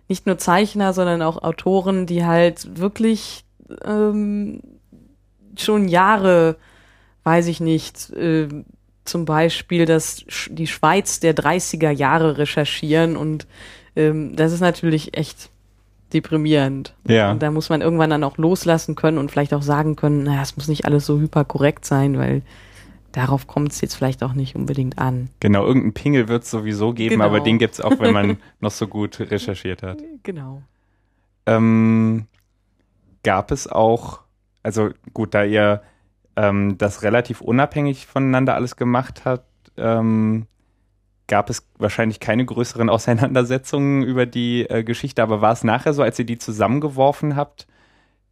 nicht 0.06 0.26
nur 0.26 0.38
Zeichner, 0.38 0.92
sondern 0.92 1.22
auch 1.22 1.42
Autoren, 1.42 2.06
die 2.06 2.24
halt 2.24 2.78
wirklich 2.78 3.44
ähm, 3.84 4.60
schon 5.56 5.88
Jahre, 5.88 6.56
weiß 7.24 7.46
ich 7.46 7.60
nicht, 7.60 8.10
äh, 8.10 8.48
zum 9.04 9.24
Beispiel 9.24 9.84
das, 9.86 10.24
Sch- 10.26 10.52
die 10.54 10.66
Schweiz 10.66 11.20
der 11.20 11.34
30er 11.34 11.90
Jahre 11.90 12.38
recherchieren 12.38 13.16
und 13.16 13.46
ähm, 13.96 14.36
das 14.36 14.52
ist 14.52 14.60
natürlich 14.60 15.16
echt 15.16 15.50
deprimierend. 16.12 16.94
Ja. 17.08 17.30
Und 17.30 17.42
da 17.42 17.50
muss 17.50 17.68
man 17.68 17.80
irgendwann 17.80 18.10
dann 18.10 18.22
auch 18.24 18.36
loslassen 18.38 18.94
können 18.94 19.18
und 19.18 19.30
vielleicht 19.30 19.54
auch 19.54 19.62
sagen 19.62 19.96
können, 19.96 20.24
naja, 20.24 20.42
es 20.42 20.56
muss 20.56 20.68
nicht 20.68 20.84
alles 20.84 21.06
so 21.06 21.18
hyperkorrekt 21.18 21.84
sein, 21.84 22.18
weil 22.18 22.42
darauf 23.12 23.46
kommt 23.46 23.72
es 23.72 23.80
jetzt 23.80 23.94
vielleicht 23.94 24.22
auch 24.22 24.34
nicht 24.34 24.54
unbedingt 24.54 24.98
an. 24.98 25.30
Genau, 25.40 25.64
irgendeinen 25.66 25.94
Pingel 25.94 26.28
wird 26.28 26.44
es 26.44 26.50
sowieso 26.50 26.92
geben, 26.92 27.14
Genau. 27.16 27.24
aber 27.24 27.40
den 27.40 27.58
gibt 27.58 27.74
es 27.74 27.80
auch, 27.80 27.98
wenn 27.98 28.12
man 28.12 28.36
noch 28.60 28.70
so 28.70 28.86
gut 28.88 29.20
recherchiert 29.20 29.82
hat. 29.82 29.98
Genau. 30.22 30.62
Ähm, 31.46 32.26
gab 33.22 33.50
es 33.50 33.66
auch, 33.66 34.20
also 34.62 34.90
gut, 35.12 35.34
da 35.34 35.44
ihr 35.44 35.82
ähm, 36.36 36.78
das 36.78 37.02
relativ 37.02 37.40
unabhängig 37.40 38.06
voneinander 38.06 38.54
alles 38.54 38.76
gemacht 38.76 39.22
habt, 39.24 39.46
ähm, 39.76 40.46
gab 41.26 41.50
es 41.50 41.66
wahrscheinlich 41.78 42.20
keine 42.20 42.44
größeren 42.44 42.88
Auseinandersetzungen 42.90 44.02
über 44.02 44.26
die 44.26 44.68
äh, 44.68 44.84
Geschichte, 44.84 45.22
aber 45.22 45.40
war 45.40 45.52
es 45.52 45.64
nachher 45.64 45.92
so, 45.94 46.02
als 46.02 46.18
ihr 46.18 46.26
die 46.26 46.38
zusammengeworfen 46.38 47.36
habt, 47.36 47.66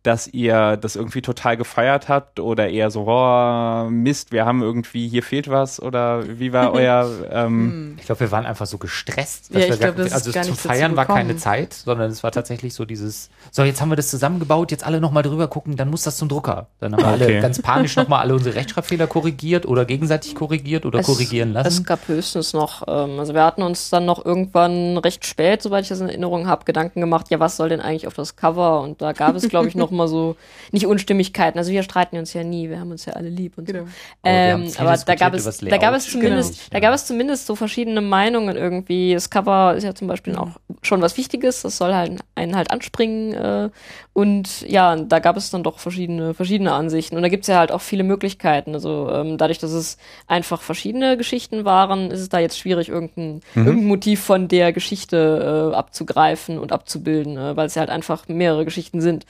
dass 0.02 0.26
ihr 0.28 0.76
das 0.78 0.96
irgendwie 0.96 1.20
total 1.20 1.56
gefeiert 1.56 2.08
habt 2.08 2.40
oder 2.40 2.68
eher 2.70 2.90
so, 2.90 3.04
oh, 3.06 3.88
Mist, 3.90 4.32
wir 4.32 4.46
haben 4.46 4.62
irgendwie, 4.62 5.08
hier 5.08 5.22
fehlt 5.22 5.50
was 5.50 5.80
oder 5.80 6.38
wie 6.38 6.52
war 6.54 6.72
euer, 6.74 7.08
ähm, 7.30 7.96
ich 7.98 8.06
glaube, 8.06 8.20
wir 8.20 8.30
waren 8.30 8.46
einfach 8.46 8.66
so 8.66 8.78
gestresst. 8.78 9.50
Ja, 9.52 9.60
dass 9.60 9.64
ich 9.64 9.70
wir 9.70 9.76
gar- 9.78 9.92
glaub, 9.92 9.96
das 9.96 10.06
ist 10.06 10.12
also 10.14 10.32
gar 10.32 10.42
zum 10.44 10.56
Feiern 10.56 10.96
war 10.96 11.06
keine. 11.06 11.36
Zeit, 11.36 11.74
sondern 11.74 12.10
es 12.10 12.22
war 12.22 12.32
tatsächlich 12.32 12.72
so 12.74 12.84
dieses, 12.84 13.28
so 13.50 13.62
jetzt 13.62 13.80
haben 13.80 13.90
wir 13.90 13.96
das 13.96 14.08
zusammengebaut, 14.08 14.70
jetzt 14.70 14.84
alle 14.86 15.00
nochmal 15.00 15.22
drüber 15.22 15.48
gucken, 15.48 15.76
dann 15.76 15.90
muss 15.90 16.02
das 16.04 16.16
zum 16.16 16.28
Drucker. 16.28 16.68
Dann 16.80 16.92
haben 16.94 17.02
wir 17.02 17.10
Okay. 17.10 17.24
alle 17.34 17.40
ganz 17.42 17.60
panisch 17.60 17.96
nochmal 17.96 18.20
alle 18.20 18.34
unsere 18.34 18.54
Rechtschreibfehler 18.56 19.06
korrigiert 19.06 19.66
oder 19.66 19.84
gegenseitig 19.84 20.34
korrigiert 20.34 20.86
oder 20.86 21.02
korrigieren 21.02 21.52
lassen. 21.52 21.68
Es 21.68 21.84
gab 21.84 22.08
höchstens 22.08 22.52
noch, 22.52 22.82
ähm, 22.88 23.18
also 23.18 23.34
wir 23.34 23.44
hatten 23.44 23.62
uns 23.62 23.90
dann 23.90 24.06
noch 24.06 24.24
irgendwann 24.24 24.96
recht 24.98 25.26
spät, 25.26 25.60
soweit 25.62 25.82
ich 25.82 25.88
das 25.88 26.00
in 26.00 26.08
Erinnerung 26.08 26.46
habe, 26.48 26.64
Gedanken 26.64 27.00
gemacht, 27.00 27.26
ja, 27.30 27.38
was 27.38 27.56
soll 27.56 27.68
denn 27.68 27.80
eigentlich 27.80 28.06
auf 28.06 28.14
das 28.14 28.36
Cover? 28.36 28.80
Und 28.80 29.02
da 29.02 29.12
gab 29.12 29.34
es, 29.36 29.48
glaube 29.48 29.68
ich, 29.68 29.74
noch 29.74 29.89
mal 29.90 30.08
so, 30.08 30.36
nicht 30.72 30.86
Unstimmigkeiten. 30.86 31.58
Also 31.58 31.72
wir 31.72 31.82
streiten 31.82 32.16
uns 32.18 32.32
ja 32.32 32.44
nie, 32.44 32.68
wir 32.70 32.80
haben 32.80 32.90
uns 32.90 33.04
ja 33.06 33.14
alle 33.14 33.28
lieb 33.28 33.58
und 33.58 33.66
Genau. 33.66 33.84
so. 33.84 33.88
Ähm, 34.24 34.70
aber 34.78 34.96
da 34.96 35.14
gab 35.14 35.34
es, 35.34 35.58
da 35.58 35.76
gab 35.78 35.94
es 35.94 36.10
zumindest, 36.10 36.54
Genau. 36.54 36.68
da 36.72 36.80
gab 36.80 36.94
es 36.94 37.06
zumindest 37.06 37.46
so 37.46 37.54
verschiedene 37.56 38.00
Meinungen 38.00 38.56
irgendwie. 38.56 39.14
Das 39.14 39.30
Cover 39.30 39.74
ist 39.74 39.84
ja 39.84 39.94
zum 39.94 40.08
Beispiel 40.08 40.36
auch 40.36 40.50
schon 40.82 41.02
was 41.02 41.16
Wichtiges, 41.16 41.62
das 41.62 41.76
soll 41.76 41.94
halt 41.94 42.20
einen 42.34 42.56
halt 42.56 42.70
anspringen. 42.70 43.32
Äh, 43.34 43.70
und 44.12 44.62
ja, 44.68 44.96
da 44.96 45.18
gab 45.18 45.36
es 45.36 45.50
dann 45.50 45.62
doch 45.62 45.78
verschiedene, 45.78 46.34
verschiedene 46.34 46.72
Ansichten. 46.72 47.16
Und 47.16 47.22
da 47.22 47.28
gibt 47.28 47.44
es 47.44 47.48
ja 47.48 47.58
halt 47.58 47.72
auch 47.72 47.80
viele 47.80 48.02
Möglichkeiten. 48.02 48.74
Also 48.74 49.08
ähm, 49.12 49.38
dadurch, 49.38 49.58
dass 49.58 49.70
es 49.72 49.98
einfach 50.26 50.62
verschiedene 50.62 51.16
Geschichten 51.16 51.64
waren, 51.64 52.10
ist 52.10 52.20
es 52.20 52.28
da 52.28 52.38
jetzt 52.38 52.58
schwierig, 52.58 52.88
irgendein, 52.88 53.40
irgendein 53.54 53.86
Motiv 53.86 54.20
von 54.20 54.48
der 54.48 54.72
Geschichte 54.72 55.70
äh, 55.72 55.76
abzugreifen 55.76 56.58
und 56.58 56.72
abzubilden, 56.72 57.36
äh, 57.36 57.56
weil 57.56 57.66
es 57.66 57.74
ja 57.76 57.80
halt 57.80 57.90
einfach 57.90 58.26
mehrere 58.28 58.64
Geschichten 58.64 59.00
sind. 59.00 59.26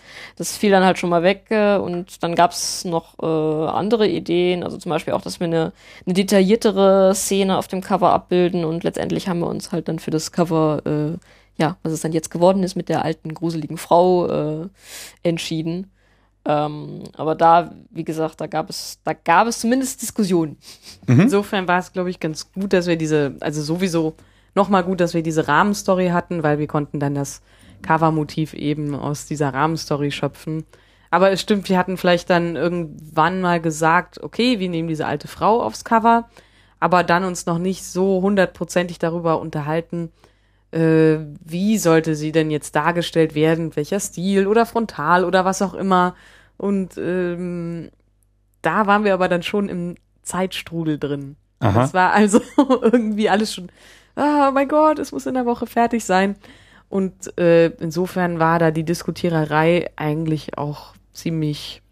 Das 0.51 0.59
fiel 0.59 0.73
dann 0.73 0.85
halt 0.85 0.99
schon 0.99 1.11
mal 1.11 1.23
weg 1.23 1.47
äh, 1.51 1.77
und 1.77 2.25
dann 2.25 2.35
gab 2.35 2.51
es 2.51 2.85
noch 2.85 3.21
äh, 3.23 3.71
andere 3.71 4.09
Ideen, 4.09 4.65
also 4.65 4.79
zum 4.79 4.91
Beispiel 4.91 5.15
auch, 5.15 5.23
dass 5.23 5.39
wir 5.39 5.47
eine, 5.47 5.73
eine 6.05 6.13
detailliertere 6.13 7.13
Szene 7.15 7.57
auf 7.57 7.69
dem 7.69 7.81
Cover 7.81 8.11
abbilden 8.13 8.65
und 8.65 8.83
letztendlich 8.83 9.29
haben 9.29 9.39
wir 9.39 9.47
uns 9.47 9.71
halt 9.71 9.87
dann 9.87 10.01
für 10.01 10.11
das 10.11 10.33
Cover, 10.33 10.83
äh, 10.85 11.63
ja, 11.63 11.77
was 11.85 11.93
es 11.93 12.01
dann 12.01 12.11
jetzt 12.11 12.31
geworden 12.33 12.65
ist, 12.65 12.75
mit 12.75 12.89
der 12.89 13.05
alten 13.05 13.33
gruseligen 13.33 13.77
Frau 13.77 14.27
äh, 14.27 14.69
entschieden. 15.23 15.93
Ähm, 16.45 17.05
aber 17.17 17.37
da, 17.37 17.73
wie 17.91 18.05
gesagt, 18.05 18.41
da 18.41 18.49
gab 18.49 18.69
es, 18.71 18.99
da 19.05 19.13
gab 19.13 19.47
es 19.47 19.61
zumindest 19.61 20.03
Diskussionen. 20.03 20.57
Insofern 21.07 21.69
war 21.69 21.79
es, 21.79 21.93
glaube 21.93 22.11
ich, 22.11 22.19
ganz 22.19 22.51
gut, 22.51 22.73
dass 22.73 22.89
wir 22.89 22.97
diese, 22.97 23.37
also 23.39 23.63
sowieso 23.63 24.17
nochmal 24.57 24.83
gut, 24.83 25.01
dass 25.01 25.15
wir 25.15 25.23
diese 25.23 25.47
Rahmenstory 25.47 26.09
hatten, 26.09 26.43
weil 26.43 26.59
wir 26.59 26.67
konnten 26.67 26.99
dann 26.99 27.15
das 27.15 27.41
Covermotiv 27.83 28.55
eben 28.55 28.95
aus 28.95 29.27
dieser 29.27 29.53
Rahmenstory 29.53 30.11
schöpfen. 30.11 30.65
Aber 31.11 31.31
es 31.33 31.41
stimmt, 31.41 31.69
wir 31.69 31.79
hatten 31.79 31.97
vielleicht 31.97 32.31
dann 32.31 32.57
irgendwann 32.57 33.41
mal 33.41 33.61
gesagt, 33.61 34.23
okay, 34.23 34.61
wir 34.61 34.69
nehmen 34.69 34.89
diese 34.89 35.07
alte 35.07 35.29
Frau 35.29 35.63
aufs 35.63 35.85
Cover, 35.85 36.29
aber 36.79 37.03
dann 37.03 37.25
uns 37.25 37.47
noch 37.47 37.59
nicht 37.59 37.85
so 37.85 38.23
hundertprozentig 38.23 38.99
darüber 38.99 39.41
unterhalten, 39.41 40.13
äh, 40.71 41.19
wie 41.45 41.79
sollte 41.79 42.15
sie 42.15 42.31
denn 42.31 42.51
jetzt 42.51 42.77
dargestellt 42.77 43.35
werden, 43.35 43.75
welcher 43.75 43.99
Stil 43.99 44.47
oder 44.47 44.67
frontal 44.67 45.25
oder 45.25 45.45
was 45.45 45.63
auch 45.63 45.75
immer. 45.75 46.15
Und 46.57 46.97
ähm, 46.97 47.91
da 48.63 48.87
waren 48.87 49.05
wir 49.05 49.15
aber 49.15 49.29
dann 49.29 49.43
schon 49.43 49.69
im 49.69 49.97
Zeitstrudel 50.23 50.99
drin. 50.99 51.37
Aha. 51.59 51.81
Das 51.81 51.95
war 51.95 52.13
also 52.13 52.41
irgendwie 52.83 53.29
alles 53.29 53.53
schon, 53.53 53.69
ah, 54.15 54.49
oh 54.49 54.53
mein 54.53 54.69
Gott, 54.69 54.99
es 54.99 55.13
muss 55.13 55.27
in 55.27 55.35
der 55.35 55.47
Woche 55.47 55.67
fertig 55.67 56.05
sein. 56.05 56.37
Und 56.91 57.39
äh, 57.39 57.67
insofern 57.81 58.39
war 58.41 58.59
da 58.59 58.71
die 58.73 58.85
Diskutiererei 58.85 59.91
eigentlich 59.97 60.59
auch 60.59 60.93
ziemlich, 61.13 61.83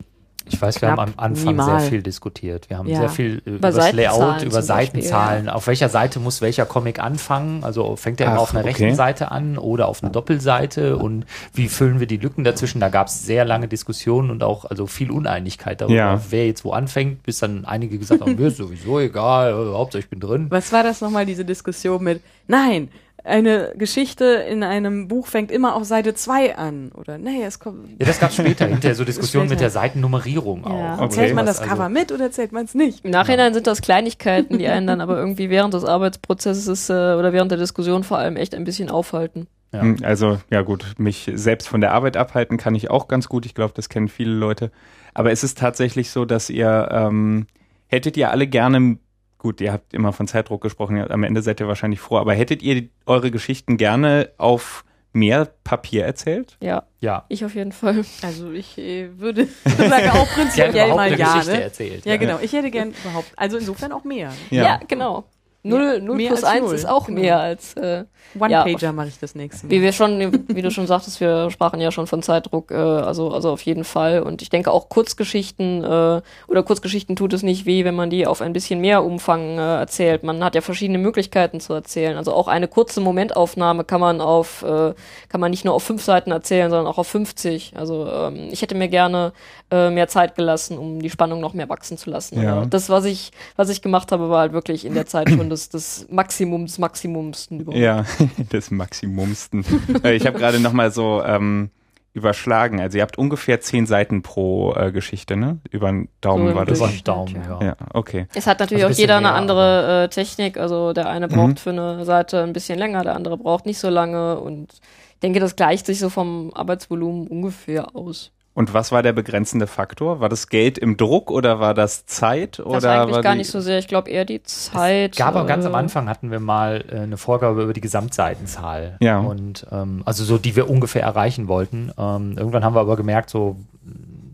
Ich 0.50 0.60
weiß, 0.60 0.80
wir 0.82 0.90
haben 0.90 0.98
am 0.98 1.12
Anfang 1.18 1.54
minimal. 1.54 1.78
sehr 1.80 1.88
viel 1.90 2.02
diskutiert. 2.02 2.68
Wir 2.70 2.78
haben 2.78 2.88
Ja. 2.88 3.00
sehr 3.00 3.08
viel 3.10 3.42
äh, 3.46 3.50
über 3.50 3.56
Über 3.68 3.70
das 3.72 3.92
Layout, 3.92 4.42
über 4.42 4.60
Seitenzahlen. 4.62 5.48
Auf 5.48 5.66
welcher 5.68 5.88
Seite 5.88 6.18
muss 6.18 6.40
welcher 6.40 6.66
Comic 6.66 6.98
anfangen? 7.00 7.62
Also 7.62 7.94
fängt 7.96 8.20
er 8.20 8.28
immer 8.32 8.40
auf 8.40 8.50
einer 8.50 8.60
okay. 8.64 8.70
rechten 8.70 8.94
Seite 8.96 9.30
an 9.30 9.56
oder 9.58 9.86
auf 9.86 10.02
einer 10.02 10.10
Doppelseite? 10.10 10.96
Und 10.96 11.26
wie 11.54 11.68
füllen 11.68 12.00
wir 12.00 12.06
die 12.08 12.16
Lücken 12.16 12.42
dazwischen? 12.42 12.80
Da 12.80 12.88
gab 12.88 13.06
es 13.06 13.24
sehr 13.24 13.44
lange 13.44 13.68
Diskussionen 13.68 14.30
und 14.30 14.42
auch 14.42 14.64
also 14.64 14.86
viel 14.88 15.10
Uneinigkeit 15.12 15.80
darüber, 15.80 15.94
Ja. 15.96 16.20
wer 16.30 16.46
jetzt 16.46 16.64
wo 16.64 16.72
anfängt, 16.72 17.22
bis 17.22 17.38
dann 17.38 17.64
einige 17.66 17.98
gesagt 17.98 18.20
haben, 18.22 18.34
mir 18.36 18.48
ist 18.48 18.56
sowieso 18.56 18.98
egal, 18.98 19.52
äh, 19.52 19.74
Hauptsache 19.76 20.00
ich 20.00 20.08
bin 20.10 20.18
drin. 20.18 20.46
was 20.50 20.72
war 20.72 20.82
das 20.82 21.00
nochmal, 21.02 21.24
diese 21.26 21.44
Diskussion 21.44 22.02
mit, 22.02 22.20
nein, 22.48 22.88
eine 23.24 23.72
Geschichte 23.76 24.24
in 24.24 24.62
einem 24.62 25.08
Buch 25.08 25.26
fängt 25.26 25.50
immer 25.50 25.74
auf 25.74 25.84
Seite 25.84 26.14
2 26.14 26.56
an. 26.56 26.90
Oder, 26.94 27.18
nee, 27.18 27.42
es 27.44 27.58
kommt, 27.58 27.88
Ja, 28.00 28.06
das 28.06 28.20
gab 28.20 28.32
später, 28.32 28.66
hinterher 28.68 28.94
so 28.94 29.04
Diskussionen 29.04 29.48
mit 29.48 29.60
der 29.60 29.70
Seitennummerierung 29.70 30.64
Ja. 30.64 30.94
auch. 30.96 31.00
Okay. 31.02 31.10
zählt 31.14 31.34
man 31.34 31.44
das 31.46 31.58
also- 31.60 31.70
Cover 31.70 31.88
mit 31.88 32.12
oder 32.12 32.30
zählt 32.30 32.52
man 32.52 32.64
es 32.64 32.74
nicht? 32.74 33.04
Im 33.04 33.10
Nachhinein 33.10 33.52
sind 33.54 33.66
das 33.66 33.82
Kleinigkeiten, 33.82 34.58
die 34.58 34.68
einen 34.68 34.86
dann 34.86 35.00
aber 35.00 35.18
irgendwie 35.18 35.50
während 35.50 35.74
des 35.74 35.84
Arbeitsprozesses 35.84 36.88
äh, 36.90 36.92
oder 36.92 37.32
während 37.32 37.50
der 37.50 37.58
Diskussion 37.58 38.04
vor 38.04 38.18
allem 38.18 38.36
echt 38.36 38.54
ein 38.54 38.64
bisschen 38.64 38.90
aufhalten. 38.90 39.46
Ja. 39.72 39.82
Hm, 39.82 39.96
Also, 40.02 40.38
ja 40.50 40.62
gut, 40.62 40.94
mich 40.98 41.30
selbst 41.34 41.68
von 41.68 41.80
der 41.82 41.92
Arbeit 41.92 42.16
abhalten 42.16 42.56
kann 42.56 42.74
ich 42.74 42.88
auch 42.90 43.08
ganz 43.08 43.28
gut. 43.28 43.44
Ich 43.44 43.54
glaube, 43.54 43.74
das 43.74 43.88
kennen 43.88 44.08
viele 44.08 44.32
Leute. 44.32 44.70
Aber 45.12 45.30
es 45.32 45.44
ist 45.44 45.58
tatsächlich 45.58 46.10
so, 46.10 46.24
dass 46.24 46.48
ihr, 46.48 46.88
ähm, 46.90 47.46
hättet 47.88 48.16
ihr 48.16 48.30
alle 48.30 48.46
gerne, 48.46 48.96
gut, 49.38 49.60
ihr 49.60 49.72
habt 49.72 49.94
immer 49.94 50.12
von 50.12 50.26
Zeitdruck 50.26 50.60
gesprochen, 50.62 50.96
ja, 50.96 51.08
am 51.10 51.22
Ende 51.22 51.42
seid 51.42 51.60
ihr 51.60 51.68
wahrscheinlich 51.68 52.00
froh, 52.00 52.18
aber 52.18 52.34
hättet 52.34 52.62
ihr 52.62 52.88
eure 53.06 53.30
Geschichten 53.30 53.76
gerne 53.76 54.30
auf 54.36 54.84
mehr 55.12 55.48
Papier 55.64 56.04
erzählt? 56.04 56.56
Ja, 56.60 56.84
Ja. 57.00 57.24
ich 57.28 57.44
auf 57.44 57.54
jeden 57.54 57.72
Fall. 57.72 58.04
Also 58.22 58.52
ich 58.52 58.76
äh, 58.78 59.08
würde 59.18 59.48
sagen 59.64 60.10
auch 60.10 60.28
prinzipiell 60.34 60.88
mal 60.88 60.98
eine 61.08 61.16
ja. 61.18 61.32
Geschichte 61.32 61.56
Ne? 61.56 61.62
erzählt. 61.62 62.04
Ja, 62.04 62.16
genau. 62.18 62.38
Ich 62.42 62.52
hätte 62.52 62.70
gern 62.70 62.92
überhaupt, 63.02 63.32
also 63.36 63.56
insofern 63.56 63.92
auch 63.92 64.04
mehr. 64.04 64.32
Ja, 64.50 64.78
genau. 64.86 65.24
Null, 65.64 66.00
null 66.00 66.16
plus 66.28 66.44
eins 66.44 66.66
null. 66.66 66.74
ist 66.74 66.88
auch 66.88 67.06
Genau. 67.06 67.20
mehr 67.20 67.40
als 67.40 67.74
äh, 67.74 68.04
One-Pager 68.38 68.92
mache 68.92 69.08
ich 69.08 69.18
das 69.18 69.34
nächste 69.34 69.66
Mal. 69.66 69.70
Wie 69.72 69.82
wir 69.82 69.92
schon, 69.92 70.44
wie 70.48 70.62
du 70.62 70.70
schon 70.72 70.86
sagtest, 70.86 71.20
wir 71.20 71.50
sprachen 71.50 71.80
ja 71.80 71.90
schon 71.90 72.06
von 72.06 72.22
Zeitdruck, 72.22 72.70
äh, 72.70 72.74
also, 72.74 73.32
also 73.32 73.50
auf 73.50 73.62
jeden 73.62 73.84
Fall. 73.84 74.22
Und 74.22 74.40
ich 74.40 74.50
denke 74.50 74.70
auch 74.70 74.88
Kurzgeschichten 74.88 75.82
äh, 75.84 76.20
oder 76.46 76.62
Kurzgeschichten 76.62 77.16
tut 77.16 77.32
es 77.32 77.42
nicht 77.42 77.66
weh, 77.66 77.84
wenn 77.84 77.96
man 77.96 78.08
die 78.08 78.26
auf 78.26 78.40
ein 78.40 78.52
bisschen 78.52 78.80
mehr 78.80 79.02
Umfang 79.04 79.58
äh, 79.58 79.78
erzählt. 79.78 80.22
Man 80.22 80.44
hat 80.44 80.54
ja 80.54 80.60
verschiedene 80.60 80.98
Möglichkeiten 80.98 81.60
zu 81.60 81.72
erzählen. 81.74 82.16
Also 82.16 82.32
auch 82.32 82.46
eine 82.48 82.68
kurze 82.68 83.00
Momentaufnahme 83.00 83.84
kann 83.84 84.00
man 84.00 84.20
auf, 84.20 84.62
äh, 84.62 84.94
kann 85.28 85.40
man 85.40 85.50
nicht 85.50 85.64
nur 85.64 85.74
auf 85.74 85.82
fünf 85.82 86.02
Seiten 86.04 86.30
erzählen, 86.30 86.70
sondern 86.70 86.86
auch 86.86 86.98
auf 86.98 87.08
50. 87.08 87.72
Also 87.76 88.06
ähm, 88.08 88.48
ich 88.52 88.62
hätte 88.62 88.74
mir 88.74 88.88
gerne 88.88 89.32
äh, 89.70 89.90
mehr 89.90 90.08
Zeit 90.08 90.36
gelassen, 90.36 90.78
um 90.78 91.00
die 91.02 91.10
Spannung 91.10 91.40
noch 91.40 91.52
mehr 91.52 91.68
wachsen 91.68 91.98
zu 91.98 92.10
lassen. 92.10 92.40
Ja. 92.40 92.54
Aber 92.56 92.66
Das, 92.66 92.88
was 92.88 93.04
ich, 93.04 93.32
was 93.56 93.68
ich 93.70 93.82
gemacht 93.82 94.12
habe, 94.12 94.30
war 94.30 94.40
halt 94.40 94.52
wirklich 94.52 94.84
in 94.84 94.94
der 94.94 95.06
Zeit 95.06 95.28
schon 95.30 95.47
das, 95.48 95.68
das 95.68 96.06
Maximum 96.10 96.66
des 96.66 96.78
Maximumsten 96.78 97.60
überhaupt. 97.60 97.80
Ja, 97.82 98.04
des 98.52 98.70
Maximumsten. 98.70 99.64
Äh, 100.04 100.14
ich 100.14 100.26
habe 100.26 100.38
gerade 100.38 100.60
noch 100.60 100.72
mal 100.72 100.90
so 100.90 101.22
ähm, 101.24 101.70
überschlagen. 102.14 102.80
Also 102.80 102.98
ihr 102.98 103.02
habt 103.02 103.18
ungefähr 103.18 103.60
zehn 103.60 103.86
Seiten 103.86 104.22
pro 104.22 104.74
äh, 104.74 104.90
Geschichte, 104.92 105.36
ne? 105.36 105.58
Über 105.70 105.88
den 105.90 106.08
Daumen 106.20 106.48
So 106.48 106.54
war 106.54 106.64
das. 106.66 106.78
Über 106.78 106.88
den 106.88 107.04
Daumen, 107.04 107.34
ja. 107.48 107.60
Ja, 107.62 107.76
okay. 107.94 108.26
Es 108.34 108.46
hat 108.46 108.60
natürlich 108.60 108.84
Also 108.84 108.94
auch 108.94 108.98
jeder 108.98 109.18
eine 109.18 109.32
andere 109.32 110.04
äh, 110.04 110.08
Technik. 110.08 110.56
Also 110.56 110.92
der 110.92 111.08
eine 111.08 111.28
braucht 111.28 111.48
Mhm. 111.48 111.56
für 111.58 111.70
eine 111.70 112.04
Seite 112.04 112.42
ein 112.42 112.52
bisschen 112.52 112.78
länger, 112.78 113.02
der 113.04 113.14
andere 113.14 113.36
braucht 113.36 113.66
nicht 113.66 113.78
so 113.78 113.88
lange. 113.88 114.40
Und 114.40 114.72
ich 115.14 115.20
denke, 115.20 115.40
das 115.40 115.54
gleicht 115.56 115.86
sich 115.86 115.98
so 115.98 116.08
vom 116.10 116.52
Arbeitsvolumen 116.54 117.26
ungefähr 117.28 117.94
aus. 117.94 118.32
Und 118.58 118.74
was 118.74 118.90
war 118.90 119.04
der 119.04 119.12
begrenzende 119.12 119.68
Faktor? 119.68 120.18
War 120.18 120.28
das 120.28 120.48
Geld 120.48 120.78
im 120.78 120.96
Druck 120.96 121.30
oder 121.30 121.60
war 121.60 121.74
das 121.74 122.06
Zeit? 122.06 122.58
Das 122.58 122.66
oder 122.66 123.02
eigentlich 123.02 123.14
war 123.14 123.22
gar 123.22 123.36
nicht 123.36 123.52
so 123.52 123.60
sehr. 123.60 123.78
Ich 123.78 123.86
glaube 123.86 124.10
eher 124.10 124.24
die 124.24 124.42
Zeit. 124.42 125.14
gab 125.14 125.36
am 125.36 125.46
ganz 125.46 125.64
am 125.64 125.76
Anfang 125.76 126.08
hatten 126.08 126.32
wir 126.32 126.40
mal 126.40 126.84
äh, 126.90 126.96
eine 126.96 127.18
Vorgabe 127.18 127.62
über 127.62 127.72
die 127.72 127.80
Gesamtseitenzahl. 127.80 128.96
Ja. 128.98 129.20
Und 129.20 129.64
ähm, 129.70 130.02
also 130.06 130.24
so, 130.24 130.38
die 130.38 130.56
wir 130.56 130.68
ungefähr 130.68 131.02
erreichen 131.02 131.46
wollten. 131.46 131.92
Ähm, 131.96 132.34
irgendwann 132.36 132.64
haben 132.64 132.74
wir 132.74 132.80
aber 132.80 132.96
gemerkt, 132.96 133.30
so, 133.30 133.54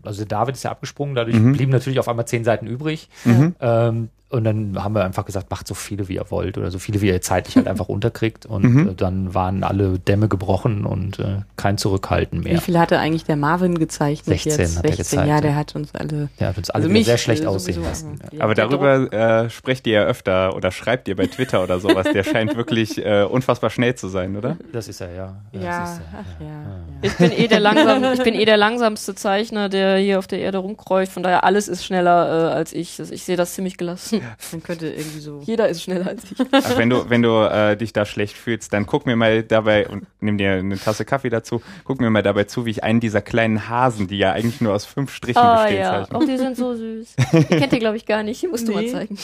also 0.03 0.25
der 0.25 0.39
David 0.39 0.55
ist 0.55 0.63
ja 0.63 0.71
abgesprungen, 0.71 1.13
dadurch 1.13 1.37
Mhm. 1.37 1.53
blieben 1.53 1.71
natürlich 1.71 1.99
auf 1.99 2.07
einmal 2.07 2.25
zehn 2.25 2.43
Seiten 2.43 2.65
übrig. 2.65 3.09
Mhm. 3.25 3.53
Ähm, 3.59 4.09
und 4.29 4.43
dann 4.43 4.83
haben 4.83 4.95
wir 4.95 5.03
einfach 5.05 5.23
gesagt, 5.25 5.51
macht 5.51 5.67
so 5.67 5.75
viele, 5.75 6.07
wie 6.09 6.15
ihr 6.15 6.29
wollt 6.31 6.57
oder 6.57 6.71
so 6.71 6.79
viele, 6.79 6.99
wie 7.01 7.07
ihr 7.07 7.21
zeitlich 7.21 7.55
halt 7.55 7.67
einfach 7.69 7.87
unterkriegt. 7.89 8.45
Und 8.45 8.63
Mhm. 8.63 8.89
äh, 8.89 8.93
dann 8.95 9.33
waren 9.33 9.63
alle 9.63 9.99
Dämme 9.99 10.27
gebrochen 10.27 10.85
und 10.85 11.19
äh, 11.19 11.41
kein 11.57 11.77
Zurückhalten 11.77 12.43
Wie 12.43 12.49
mehr. 12.53 12.61
viel 12.61 12.77
hatte 12.79 12.97
eigentlich 12.99 13.23
der 13.25 13.35
Marvin 13.35 13.77
gezeichnet 13.77 14.25
16 14.41 14.51
jetzt? 14.59 14.77
hat 14.77 14.85
er 14.85 14.89
16, 14.95 14.97
gezeigt, 15.19 15.27
ja, 15.29 15.35
ja. 15.35 15.41
der 15.41 15.55
hat 15.55 15.75
uns 15.75 15.93
alle. 15.95 16.29
Der 16.39 16.47
hat 16.49 16.57
uns 16.57 16.69
alle 16.71 16.83
Also 16.83 16.93
mich, 16.93 17.05
sehr 17.05 17.17
schlecht 17.17 17.43
äh, 17.43 17.47
aussehen 17.47 17.83
lassen. 17.83 18.19
aber- 18.23 18.35
Ja. 18.35 18.43
Aber 18.43 18.55
darüber 18.55 19.13
äh, 19.13 19.49
sprecht 19.49 19.85
ihr 19.87 19.93
ja 19.93 20.03
öfter 20.05 20.55
oder 20.55 20.71
schreibt 20.71 21.07
ihr 21.07 21.15
bei 21.15 21.27
Twitter 21.27 21.63
oder 21.63 21.79
sowas. 21.79 22.07
Der 22.13 22.23
scheint 22.23 22.55
wirklich 22.57 22.97
äh, 23.05 23.23
unfassbar 23.23 23.69
schnell 23.69 23.95
zu 23.95 24.07
sein, 24.09 24.35
oder? 24.35 24.57
Das 24.73 24.87
ist 24.87 25.01
er, 25.01 25.13
ja. 25.13 25.35
Das 25.53 25.63
Ja, 25.63 25.83
ist 25.83 25.99
er, 25.99 26.19
ach 26.19 26.41
ja. 26.41 26.47
ja. 26.47 26.63
Ich 27.03 27.13
bin 27.17 27.31
eh 27.31 27.47
der 27.47 27.59
langsam, 27.61 28.03
ich 28.13 28.23
bin 28.23 28.33
eh 28.33 28.45
der 28.45 28.57
langsamste 28.57 29.13
Zeichner, 29.15 29.69
der 29.69 29.97
hier 29.97 30.17
auf 30.19 30.27
der 30.27 30.39
Erde 30.39 30.57
rumkreucht. 30.57 31.11
Von 31.11 31.23
daher 31.23 31.43
alles 31.43 31.67
ist 31.67 31.85
schneller 31.85 32.51
äh, 32.51 32.53
als 32.55 32.73
ich. 32.73 32.99
Also 32.99 33.13
ich 33.13 33.23
sehe 33.23 33.37
das 33.37 33.53
ziemlich 33.53 33.77
gelassen. 33.77 34.14
Man 34.51 34.63
könnte 34.63 34.87
irgendwie 34.87 35.19
so. 35.19 35.41
Jeder 35.43 35.67
ist 35.69 35.81
schneller 35.83 36.07
als 36.07 36.23
ich. 36.31 36.37
Ach, 36.51 36.77
wenn 36.77 36.89
du, 36.89 37.09
wenn 37.09 37.21
du 37.21 37.29
äh, 37.49 37.75
dich 37.77 37.93
da 37.93 38.05
schlecht 38.05 38.35
fühlst, 38.37 38.73
dann 38.73 38.85
guck 38.85 39.05
mir 39.05 39.15
mal 39.15 39.43
dabei 39.43 39.87
und 39.87 40.05
nimm 40.19 40.37
dir 40.37 40.53
eine 40.53 40.77
Tasse 40.79 41.05
Kaffee 41.05 41.29
dazu, 41.29 41.61
guck 41.83 41.99
mir 42.01 42.09
mal 42.09 42.23
dabei 42.23 42.45
zu, 42.45 42.65
wie 42.65 42.71
ich 42.71 42.83
einen 42.83 42.99
dieser 42.99 43.21
kleinen 43.21 43.69
Hasen, 43.69 44.07
die 44.07 44.17
ja 44.17 44.31
eigentlich 44.33 44.61
nur 44.61 44.73
aus 44.73 44.85
fünf 44.85 45.13
Strichen 45.13 45.37
Ah 45.41 45.63
bestehen, 45.63 45.81
ja, 45.81 45.91
zeichne. 46.03 46.17
oh, 46.19 46.25
die 46.25 46.37
sind 46.37 46.57
so 46.57 46.75
süß. 46.75 47.15
Die 47.33 47.43
kennt 47.45 47.73
ihr, 47.73 47.79
glaube 47.79 47.97
ich, 47.97 48.05
gar 48.05 48.23
nicht. 48.23 48.41
Die 48.41 48.47
musst 48.47 48.67
du 48.67 48.71
Nee. 48.71 48.83
mal 48.83 48.87
zeigen. 48.91 49.17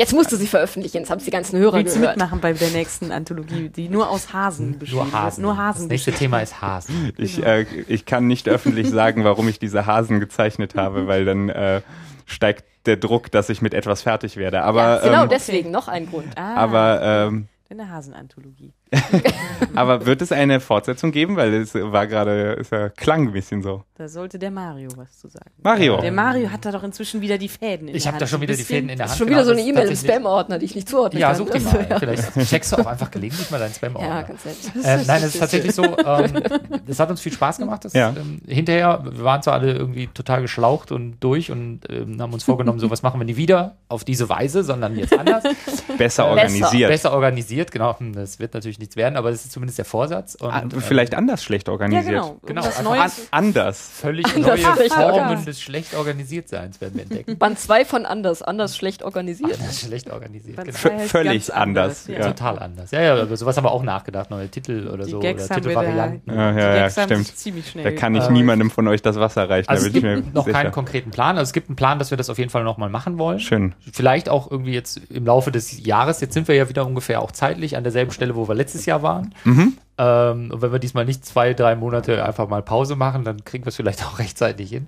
Jetzt 0.00 0.12
musst 0.12 0.30
du 0.30 0.36
sie 0.36 0.46
veröffentlichen, 0.46 0.98
jetzt 0.98 1.10
haben 1.10 1.18
die 1.24 1.28
ganzen 1.30 1.58
Hörer 1.58 1.78
Willst 1.78 1.96
du 1.96 2.00
gehört. 2.00 2.16
mitmachen 2.18 2.40
bei 2.40 2.52
der 2.52 2.70
nächsten 2.70 3.10
Anthologie, 3.10 3.68
die 3.68 3.88
nur 3.88 4.08
aus 4.08 4.32
Hasen 4.32 4.78
besteht? 4.78 4.94
Nur 4.96 5.10
Hasen. 5.12 5.42
Nur 5.42 5.54
Das 5.54 5.58
Hasen. 5.60 5.88
nächste 5.88 6.12
Thema 6.12 6.38
ist 6.38 6.62
Hasen. 6.62 7.12
Ich, 7.16 7.34
Genau. 7.36 7.48
äh, 7.48 7.66
ich 7.88 8.04
kann 8.06 8.28
nicht 8.28 8.48
öffentlich 8.48 8.88
sagen, 8.90 9.24
warum 9.24 9.48
ich 9.48 9.58
diese 9.58 9.86
Hasen 9.86 10.20
gezeichnet 10.20 10.76
habe, 10.76 11.08
weil 11.08 11.24
dann 11.24 11.48
äh, 11.48 11.80
steigt 12.28 12.64
der 12.86 12.96
Druck, 12.96 13.30
dass 13.30 13.48
ich 13.48 13.62
mit 13.62 13.74
etwas 13.74 14.02
fertig 14.02 14.36
werde. 14.36 14.62
Aber, 14.62 14.82
ja, 14.82 15.00
genau, 15.00 15.22
ähm, 15.24 15.28
deswegen 15.28 15.70
noch 15.70 15.88
ein 15.88 16.06
Grund. 16.06 16.28
Ah, 16.36 16.54
aber, 16.54 17.00
ähm, 17.02 17.48
eine 17.70 17.90
Hasenanthologie. 17.90 18.72
aber 19.74 20.06
wird 20.06 20.22
es 20.22 20.32
eine 20.32 20.60
Fortsetzung 20.60 21.12
geben? 21.12 21.36
Weil 21.36 21.54
es 21.54 21.74
war 21.74 22.06
gerade, 22.06 22.56
es 22.60 22.72
äh, 22.72 22.90
klang 22.96 23.28
ein 23.28 23.32
bisschen 23.32 23.62
so. 23.62 23.84
Da 23.96 24.08
sollte 24.08 24.38
der 24.38 24.50
Mario 24.50 24.88
was 24.96 25.18
zu 25.18 25.28
sagen. 25.28 25.50
Mario. 25.62 26.00
Der 26.00 26.12
Mario 26.12 26.50
hat 26.50 26.64
da 26.64 26.70
doch 26.72 26.82
inzwischen 26.84 27.20
wieder 27.20 27.36
die 27.36 27.48
Fäden 27.48 27.88
in 27.88 27.96
Ich 27.96 28.04
der 28.04 28.12
habe 28.12 28.20
da 28.20 28.26
schon 28.26 28.40
wieder 28.40 28.54
die 28.54 28.62
Fäden 28.62 28.88
in 28.88 28.96
der 28.96 29.06
Das 29.06 29.10
Hand. 29.10 29.12
ist 29.12 29.18
schon 29.18 29.28
wieder 29.28 29.44
so 29.44 29.50
eine 29.50 29.60
genau, 29.60 29.70
E-Mail 29.72 29.84
im 29.88 29.90
das 29.90 30.00
Spam-Ordner, 30.02 30.58
die 30.58 30.64
ich 30.66 30.74
nicht 30.74 30.88
zuordnen 30.88 31.20
Ja, 31.20 31.28
kann. 31.28 31.36
such 31.36 31.50
die 31.50 31.58
mal. 31.60 31.86
ja. 31.90 31.98
Vielleicht 31.98 32.48
checkst 32.48 32.72
du 32.72 32.76
auch 32.76 32.86
einfach 32.86 33.10
gelegentlich 33.10 33.50
mal 33.50 33.58
deinen 33.58 33.74
Spam-Ordner. 33.74 34.08
Ja, 34.08 34.22
ganz 34.22 34.44
nett. 34.44 34.56
Äh, 34.84 35.04
nein, 35.06 35.22
es 35.24 35.34
ist 35.34 35.40
tatsächlich 35.40 35.74
so, 35.74 35.82
ähm, 36.06 36.32
das 36.86 37.00
hat 37.00 37.10
uns 37.10 37.20
viel 37.20 37.32
Spaß 37.32 37.58
gemacht. 37.58 37.84
Das, 37.84 37.92
Ja. 37.94 38.10
ähm, 38.10 38.40
hinterher, 38.46 39.00
wir 39.04 39.24
waren 39.24 39.42
zwar 39.42 39.54
alle 39.54 39.72
irgendwie 39.72 40.06
total 40.06 40.42
geschlaucht 40.42 40.92
und 40.92 41.16
durch 41.20 41.50
und 41.50 41.80
ähm, 41.90 42.22
haben 42.22 42.32
uns 42.32 42.44
vorgenommen, 42.44 42.78
so 42.78 42.90
was 42.90 43.02
machen 43.02 43.20
wir 43.20 43.24
nie 43.24 43.36
wieder 43.36 43.76
auf 43.88 44.04
diese 44.04 44.28
Weise, 44.28 44.62
sondern 44.62 44.96
jetzt 44.96 45.12
anders. 45.18 45.42
Besser 45.42 45.96
Besser. 45.98 46.26
organisiert. 46.26 46.88
Besser 46.90 47.12
organisiert, 47.12 47.72
genau. 47.72 47.98
Hm, 47.98 48.12
Das 48.14 48.38
wird 48.38 48.54
natürlich 48.54 48.77
nichts 48.78 48.96
werden, 48.96 49.16
aber 49.16 49.30
das 49.30 49.44
ist 49.44 49.52
zumindest 49.52 49.78
der 49.78 49.84
Vorsatz. 49.84 50.34
Und, 50.36 50.50
Ah, 50.50 50.60
ähm, 50.62 50.70
vielleicht 50.80 51.14
anders 51.14 51.42
schlecht 51.42 51.68
Ja, 51.68 51.72
organisiert. 51.72 52.06
genau. 52.06 52.38
Genau, 52.46 52.62
Was 52.64 52.78
einfach 52.78 52.92
An 53.30 53.44
anders. 53.46 53.90
völlig 53.94 54.26
Anders 54.26 54.46
neue 54.62 54.74
schlecht 54.76 54.92
Formen 54.94 55.44
des 55.44 55.60
schlecht 55.60 55.94
organisiert 55.94 56.48
Seins 56.48 56.80
werden 56.80 56.94
wir 56.94 57.02
entdecken. 57.02 57.38
Band 57.38 57.58
2 57.58 57.84
von 57.84 58.06
anders, 58.06 58.42
anders 58.42 58.76
schlecht 58.76 59.02
organisiert. 59.02 59.50
Ist 59.58 59.80
schlecht 59.80 60.10
organisiert. 60.10 60.56
Band 60.56 60.68
Genau. 60.74 60.94
heißt 60.98 61.10
völlig 61.10 61.46
ganz 61.46 61.50
anders, 61.50 62.06
Ja. 62.06 62.18
ja. 62.20 62.26
Total 62.28 62.58
anders. 62.58 62.90
Ja, 62.90 63.02
ja, 63.02 63.22
über 63.22 63.36
sowas 63.36 63.56
haben 63.56 63.64
wir 63.64 63.70
auch 63.72 63.82
nachgedacht. 63.82 64.30
Neue 64.30 64.48
Titel 64.48 64.88
oder 64.92 65.04
Die 65.04 65.10
so. 65.10 65.18
Gags 65.20 65.46
oder 65.46 65.54
Titelvarianten. 65.56 66.34
Ja, 66.34 66.52
ja, 66.52 66.76
ja, 66.76 66.90
stimmt. 66.90 67.36
ziemlich 67.36 67.68
schnell. 67.70 67.84
Da 67.84 67.90
kann 67.92 68.14
ich 68.14 68.24
Äh, 68.24 68.32
niemandem 68.32 68.70
von 68.70 68.86
euch 68.88 69.02
das 69.02 69.16
Wasser 69.16 69.48
reichen. 69.48 69.68
Also 69.68 69.82
da 69.84 69.86
es 69.88 69.92
bin 69.92 70.04
ich 70.04 70.14
gibt 70.14 70.26
mir 70.26 70.32
noch 70.34 70.44
sicher. 70.44 70.58
keinen 70.58 70.72
konkreten 70.72 71.10
Plan. 71.10 71.36
Also 71.38 71.48
es 71.48 71.52
gibt 71.52 71.68
einen 71.68 71.76
Plan, 71.76 71.98
dass 71.98 72.10
wir 72.10 72.16
das 72.18 72.30
auf 72.30 72.38
jeden 72.38 72.50
Fall 72.50 72.64
nochmal 72.64 72.90
machen 72.90 73.18
wollen. 73.18 73.40
Schön. 73.40 73.74
Vielleicht 73.92 74.28
auch 74.28 74.50
irgendwie 74.50 74.72
jetzt 74.72 75.00
im 75.10 75.24
Laufe 75.26 75.50
des 75.50 75.84
Jahres. 75.84 76.20
Jetzt 76.20 76.34
sind 76.34 76.48
wir 76.48 76.54
ja 76.54 76.68
wieder 76.68 76.86
ungefähr 76.86 77.20
auch 77.22 77.32
zeitlich 77.32 77.76
an 77.76 77.82
derselben 77.82 78.10
Stelle, 78.12 78.36
wo 78.36 78.46
wir 78.48 78.54
letztes 78.54 78.67
Jahr 78.86 79.02
waren. 79.02 79.34
Mhm. 79.44 79.78
Ähm, 79.98 80.50
und 80.52 80.62
wenn 80.62 80.72
wir 80.72 80.78
diesmal 80.78 81.04
nicht 81.04 81.24
zwei, 81.24 81.54
drei 81.54 81.74
Monate 81.74 82.24
einfach 82.24 82.48
mal 82.48 82.62
Pause 82.62 82.96
machen, 82.96 83.24
dann 83.24 83.44
kriegen 83.44 83.64
wir 83.64 83.68
es 83.68 83.76
vielleicht 83.76 84.04
auch 84.06 84.18
rechtzeitig 84.18 84.70
hin. 84.70 84.86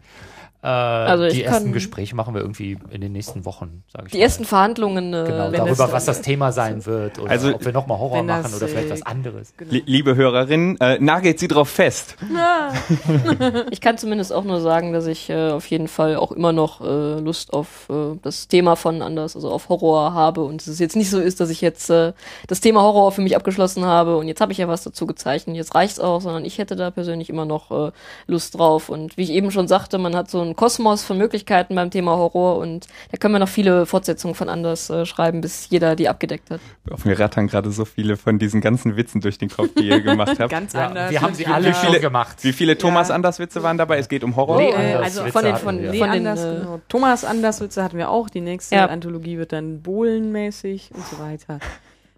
Äh, 0.62 0.66
Also 0.66 1.28
die 1.28 1.42
ersten 1.42 1.72
Gespräche 1.72 2.14
machen 2.14 2.34
wir 2.34 2.42
irgendwie 2.42 2.76
in 2.90 3.00
den 3.00 3.12
nächsten 3.12 3.44
Wochen, 3.46 3.82
sage 3.92 4.06
ich 4.06 4.12
Die 4.12 4.18
mal. 4.18 4.24
ersten 4.24 4.44
Verhandlungen. 4.44 5.14
Äh, 5.14 5.24
Genau, 5.26 5.50
darüber, 5.50 5.90
was 5.92 6.04
das 6.04 6.20
Thema 6.22 6.52
sein 6.52 6.84
wird 6.86 7.18
oder 7.18 7.30
Also- 7.30 7.54
ob 7.54 7.64
wir 7.64 7.72
nochmal 7.72 7.98
Horror 7.98 8.22
machen 8.22 8.52
oder 8.54 8.68
vielleicht 8.68 8.88
äh, 8.88 8.92
was 8.92 9.02
anderes. 9.02 9.54
Lie- 9.58 9.82
Liebe 9.86 10.16
Hörerin, 10.16 10.76
äh, 10.80 10.98
nagelt 11.00 11.38
sie 11.38 11.48
drauf 11.48 11.68
fest. 11.70 12.16
Ich 13.70 13.80
kann 13.80 13.98
zumindest 13.98 14.32
auch 14.32 14.44
nur 14.44 14.60
sagen, 14.60 14.92
dass 14.92 15.06
ich 15.06 15.30
äh, 15.30 15.50
auf 15.50 15.66
jeden 15.66 15.88
Fall 15.88 16.16
auch 16.16 16.32
immer 16.32 16.52
noch 16.52 16.80
äh, 16.80 17.20
Lust 17.20 17.52
auf 17.52 17.88
äh, 17.90 18.16
das 18.22 18.48
Thema 18.48 18.76
von 18.76 19.02
anders, 19.02 19.34
also 19.36 19.50
auf 19.50 19.68
Horror 19.68 20.12
habe 20.14 20.42
und 20.42 20.66
es 20.66 20.78
jetzt 20.78 20.96
nicht 20.96 21.10
so 21.10 21.20
ist, 21.20 21.40
dass 21.40 21.50
ich 21.50 21.60
jetzt 21.60 21.90
äh, 21.90 22.12
das 22.46 22.60
Thema 22.60 22.82
Horror 22.82 23.12
für 23.12 23.20
mich 23.22 23.36
abgeschlossen 23.36 23.84
habe 23.84 24.16
und 24.16 24.28
jetzt 24.28 24.40
habe 24.40 24.52
ich 24.52 24.58
ja 24.58 24.68
was 24.68 24.82
dazu 24.82 25.06
gezeichnet, 25.06 25.56
jetzt 25.56 25.74
reicht's 25.74 26.00
auch, 26.00 26.20
sondern 26.20 26.44
ich 26.44 26.58
hätte 26.58 26.76
da 26.76 26.90
persönlich 26.90 27.28
immer 27.30 27.44
noch 27.44 27.70
äh, 27.88 27.92
Lust 28.26 28.58
drauf 28.58 28.88
und 28.88 29.16
wie 29.16 29.22
ich 29.22 29.30
eben 29.30 29.50
schon 29.50 29.68
sagte, 29.68 29.98
man 29.98 30.14
hat 30.16 30.30
so 30.30 30.40
einen 30.50 30.56
Kosmos 30.56 31.04
von 31.04 31.16
Möglichkeiten 31.18 31.74
beim 31.74 31.90
Thema 31.90 32.16
Horror 32.16 32.58
und 32.58 32.86
da 33.10 33.16
können 33.18 33.34
wir 33.34 33.38
noch 33.38 33.48
viele 33.48 33.86
Fortsetzungen 33.86 34.34
von 34.34 34.48
anders 34.48 34.90
äh, 34.90 35.06
schreiben, 35.06 35.40
bis 35.40 35.68
jeder 35.70 35.96
die 35.96 36.08
abgedeckt 36.08 36.50
hat. 36.50 36.60
Auf 36.90 37.04
mir 37.04 37.18
rattern 37.18 37.46
gerade 37.46 37.70
so 37.70 37.84
viele 37.84 38.16
von 38.16 38.38
diesen 38.38 38.60
ganzen 38.60 38.96
Witzen 38.96 39.20
durch 39.20 39.38
den 39.38 39.48
Kopf, 39.48 39.68
die 39.78 39.88
ihr 39.88 40.00
gemacht 40.00 40.36
habt. 40.38 40.50
Ganz 40.50 40.72
Ja, 40.72 40.88
anders. 40.88 41.10
wir 41.10 41.22
haben 41.22 41.34
sie 41.34 41.46
Wie 41.46 41.50
alle 41.50 41.72
viele- 41.74 41.92
schon 41.94 42.00
gemacht. 42.02 42.36
Wie 42.42 42.52
viele 42.52 42.76
Thomas 42.76 43.08
Ja. 43.08 43.14
Anders 43.14 43.38
Witze 43.38 43.62
waren 43.62 43.78
dabei? 43.78 43.98
Es 43.98 44.08
geht 44.08 44.24
um 44.24 44.36
Horror. 44.36 44.56
Nee, 44.58 44.70
Äh, 44.70 44.74
Anders 44.74 45.02
also 45.02 45.20
Witze 45.24 45.32
von 45.32 45.42
den, 45.44 45.52
hatten 45.54 45.64
von, 45.64 45.80
wir. 45.82 45.90
Nee, 45.90 45.98
von 45.98 46.10
den, 46.10 46.26
anders, 46.26 46.44
äh, 46.44 46.58
genau. 46.60 46.80
Thomas 46.88 47.24
Anderswitze 47.24 47.82
hatten 47.84 47.96
wir 47.98 48.10
auch. 48.10 48.28
Die 48.28 48.40
nächste 48.40 48.74
Ja. 48.74 48.86
Anthologie 48.86 49.38
wird 49.38 49.52
dann 49.52 49.80
Bohlenmäßig 49.82 50.90
und 50.94 51.06
so 51.06 51.18
weiter. 51.18 51.58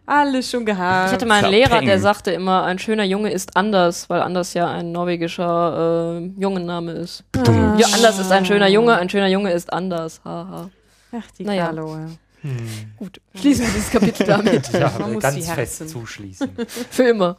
Alles 0.05 0.51
schon 0.51 0.67
gehabt. 0.67 1.09
Ich 1.09 1.13
hatte 1.15 1.27
mal 1.27 1.35
einen 1.35 1.45
Zapeng. 1.45 1.59
Lehrer, 1.59 1.81
der 1.81 1.99
sagte 2.01 2.33
immer, 2.33 2.65
ein 2.65 2.79
schöner 2.79 3.05
Junge 3.05 3.31
ist 3.31 3.57
anders, 3.57 4.11
weil 4.11 4.21
anders 4.21 4.53
ja 4.55 4.69
ein 4.69 4.91
norwegischer 4.91 6.21
äh, 6.21 6.41
Jungenname 6.41 6.93
ist. 6.93 7.25
Ah. 7.37 7.77
Ja, 7.79 7.87
anders 7.95 8.19
ist 8.19 8.33
ein 8.33 8.45
schöner 8.45 8.69
Junge, 8.69 8.97
ein 8.97 9.09
schöner 9.09 9.29
Junge 9.29 9.53
ist 9.53 9.73
anders. 9.73 10.21
Haha. 10.25 10.71
Ach, 11.13 11.31
die 11.39 11.45
Naja. 11.45 11.73
Ja. 11.73 12.09
Hm. 12.43 12.57
Gut, 12.97 13.21
schließen 13.37 13.67
wir 13.67 13.73
dieses 13.73 13.91
Kapitel 13.91 14.27
damit. 14.27 14.69
Ja, 14.73 14.93
Man 14.99 15.13
muss 15.13 15.23
ganz 15.23 15.37
die 15.37 15.43
fest 15.43 15.89
zuschließen. 15.89 16.51
Für 16.91 17.05
immer. 17.05 17.37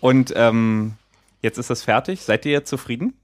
Und 0.00 0.32
ähm, 0.36 0.94
jetzt 1.40 1.56
ist 1.56 1.70
das 1.70 1.82
fertig. 1.82 2.22
Seid 2.22 2.44
ihr 2.44 2.52
jetzt 2.52 2.68
zufrieden? 2.68 3.14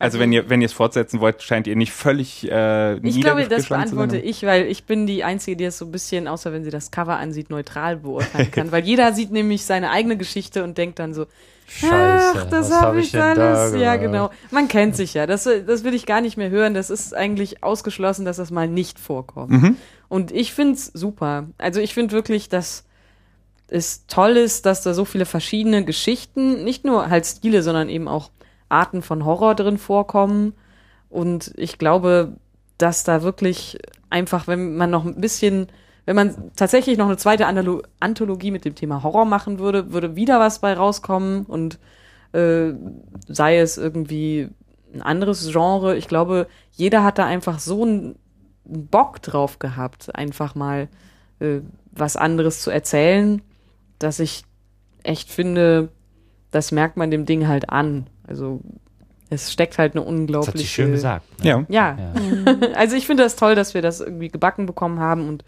Also, 0.00 0.20
wenn 0.20 0.32
ihr 0.32 0.48
wenn 0.48 0.60
ihr 0.60 0.66
es 0.66 0.72
fortsetzen 0.72 1.20
wollt, 1.20 1.42
scheint 1.42 1.66
ihr 1.66 1.74
nicht 1.74 1.92
völlig 1.92 2.48
äh, 2.48 2.98
Ich 2.98 3.20
glaube, 3.20 3.48
das 3.48 3.68
beantworte 3.68 4.16
ich, 4.16 4.44
weil 4.44 4.66
ich 4.66 4.84
bin 4.84 5.06
die 5.06 5.24
Einzige, 5.24 5.56
die 5.56 5.64
es 5.64 5.78
so 5.78 5.86
ein 5.86 5.90
bisschen, 5.90 6.28
außer 6.28 6.52
wenn 6.52 6.62
sie 6.62 6.70
das 6.70 6.92
Cover 6.92 7.16
ansieht, 7.16 7.50
neutral 7.50 7.96
beurteilen 7.96 8.50
kann. 8.52 8.70
weil 8.72 8.84
jeder 8.84 9.12
sieht 9.12 9.32
nämlich 9.32 9.64
seine 9.64 9.90
eigene 9.90 10.16
Geschichte 10.16 10.62
und 10.62 10.78
denkt 10.78 11.00
dann 11.00 11.14
so, 11.14 11.26
Scheiße. 11.66 12.32
ach, 12.36 12.44
das 12.46 12.70
was 12.70 12.76
hab 12.76 12.82
habe 12.82 13.00
ich 13.00 13.10
denn 13.10 13.34
da 13.34 13.54
alles. 13.54 13.80
Ja, 13.80 13.96
genau. 13.96 14.30
Man 14.50 14.68
kennt 14.68 14.94
sich 14.96 15.14
ja. 15.14 15.26
Das, 15.26 15.44
das 15.44 15.84
will 15.84 15.94
ich 15.94 16.06
gar 16.06 16.20
nicht 16.20 16.36
mehr 16.36 16.50
hören. 16.50 16.74
Das 16.74 16.90
ist 16.90 17.14
eigentlich 17.14 17.62
ausgeschlossen, 17.64 18.24
dass 18.24 18.38
das 18.38 18.50
mal 18.50 18.68
nicht 18.68 18.98
vorkommt. 18.98 19.50
Mhm. 19.50 19.76
Und 20.08 20.30
ich 20.30 20.54
find's 20.54 20.86
super. 20.86 21.48
Also 21.58 21.80
ich 21.80 21.92
finde 21.92 22.12
wirklich, 22.12 22.48
dass 22.48 22.84
es 23.68 24.06
toll 24.06 24.36
ist, 24.36 24.64
dass 24.64 24.82
da 24.82 24.94
so 24.94 25.04
viele 25.04 25.26
verschiedene 25.26 25.84
Geschichten, 25.84 26.64
nicht 26.64 26.84
nur 26.84 27.10
halt 27.10 27.26
Stile, 27.26 27.62
sondern 27.62 27.90
eben 27.90 28.08
auch 28.08 28.30
Arten 28.68 29.02
von 29.02 29.24
Horror 29.24 29.54
drin 29.54 29.78
vorkommen. 29.78 30.54
Und 31.08 31.52
ich 31.56 31.78
glaube, 31.78 32.34
dass 32.76 33.04
da 33.04 33.22
wirklich 33.22 33.78
einfach, 34.10 34.46
wenn 34.46 34.76
man 34.76 34.90
noch 34.90 35.04
ein 35.04 35.20
bisschen, 35.20 35.68
wenn 36.06 36.16
man 36.16 36.52
tatsächlich 36.56 36.98
noch 36.98 37.06
eine 37.06 37.16
zweite 37.16 37.46
Analo 37.46 37.82
Anthologie 38.00 38.50
mit 38.50 38.64
dem 38.64 38.74
Thema 38.74 39.02
Horror 39.02 39.24
machen 39.24 39.58
würde, 39.58 39.92
würde 39.92 40.16
wieder 40.16 40.40
was 40.40 40.60
bei 40.60 40.72
rauskommen 40.72 41.44
und 41.44 41.78
äh, 42.32 42.72
sei 43.26 43.58
es 43.58 43.78
irgendwie 43.78 44.48
ein 44.94 45.02
anderes 45.02 45.50
Genre. 45.50 45.96
Ich 45.96 46.08
glaube, 46.08 46.46
jeder 46.72 47.04
hat 47.04 47.18
da 47.18 47.26
einfach 47.26 47.58
so 47.58 47.82
einen 47.82 48.16
Bock 48.64 49.22
drauf 49.22 49.58
gehabt, 49.58 50.14
einfach 50.14 50.54
mal 50.54 50.88
äh, 51.40 51.60
was 51.90 52.16
anderes 52.16 52.62
zu 52.62 52.70
erzählen, 52.70 53.42
dass 53.98 54.20
ich 54.20 54.44
echt 55.02 55.30
finde, 55.30 55.88
das 56.50 56.72
merkt 56.72 56.96
man 56.96 57.10
dem 57.10 57.26
Ding 57.26 57.48
halt 57.48 57.70
an. 57.70 58.08
Also 58.28 58.60
es 59.30 59.52
steckt 59.52 59.78
halt 59.78 59.94
eine 59.94 60.00
Das 60.00 60.08
hat 60.08 60.16
sie 60.16 60.20
unglaubliche. 60.20 60.66
schön 60.66 60.92
gesagt. 60.92 61.26
ne? 61.42 61.48
Ja. 61.48 61.64
Ja, 61.68 61.98
Ja. 61.98 62.54
also 62.74 62.96
ich 62.96 63.06
finde 63.06 63.22
das 63.22 63.36
toll, 63.36 63.54
dass 63.54 63.74
wir 63.74 63.82
das 63.82 64.00
irgendwie 64.00 64.28
gebacken 64.28 64.66
bekommen 64.66 65.00
haben 65.00 65.28
und 65.28 65.44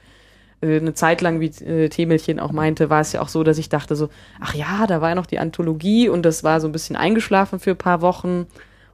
äh, 0.60 0.78
eine 0.78 0.94
Zeit 0.94 1.20
lang, 1.20 1.40
wie 1.40 1.46
äh, 1.64 1.88
Temelchen 1.88 2.40
auch 2.40 2.52
meinte, 2.52 2.90
war 2.90 3.00
es 3.00 3.12
ja 3.12 3.22
auch 3.22 3.28
so, 3.28 3.42
dass 3.42 3.58
ich 3.58 3.68
dachte 3.68 3.96
so, 3.96 4.08
ach 4.40 4.54
ja, 4.54 4.86
da 4.86 5.00
war 5.00 5.10
ja 5.10 5.14
noch 5.14 5.26
die 5.26 5.38
Anthologie 5.38 6.08
und 6.08 6.22
das 6.24 6.44
war 6.44 6.60
so 6.60 6.68
ein 6.68 6.72
bisschen 6.72 6.96
eingeschlafen 6.96 7.58
für 7.58 7.70
ein 7.70 7.78
paar 7.78 8.02
Wochen 8.02 8.46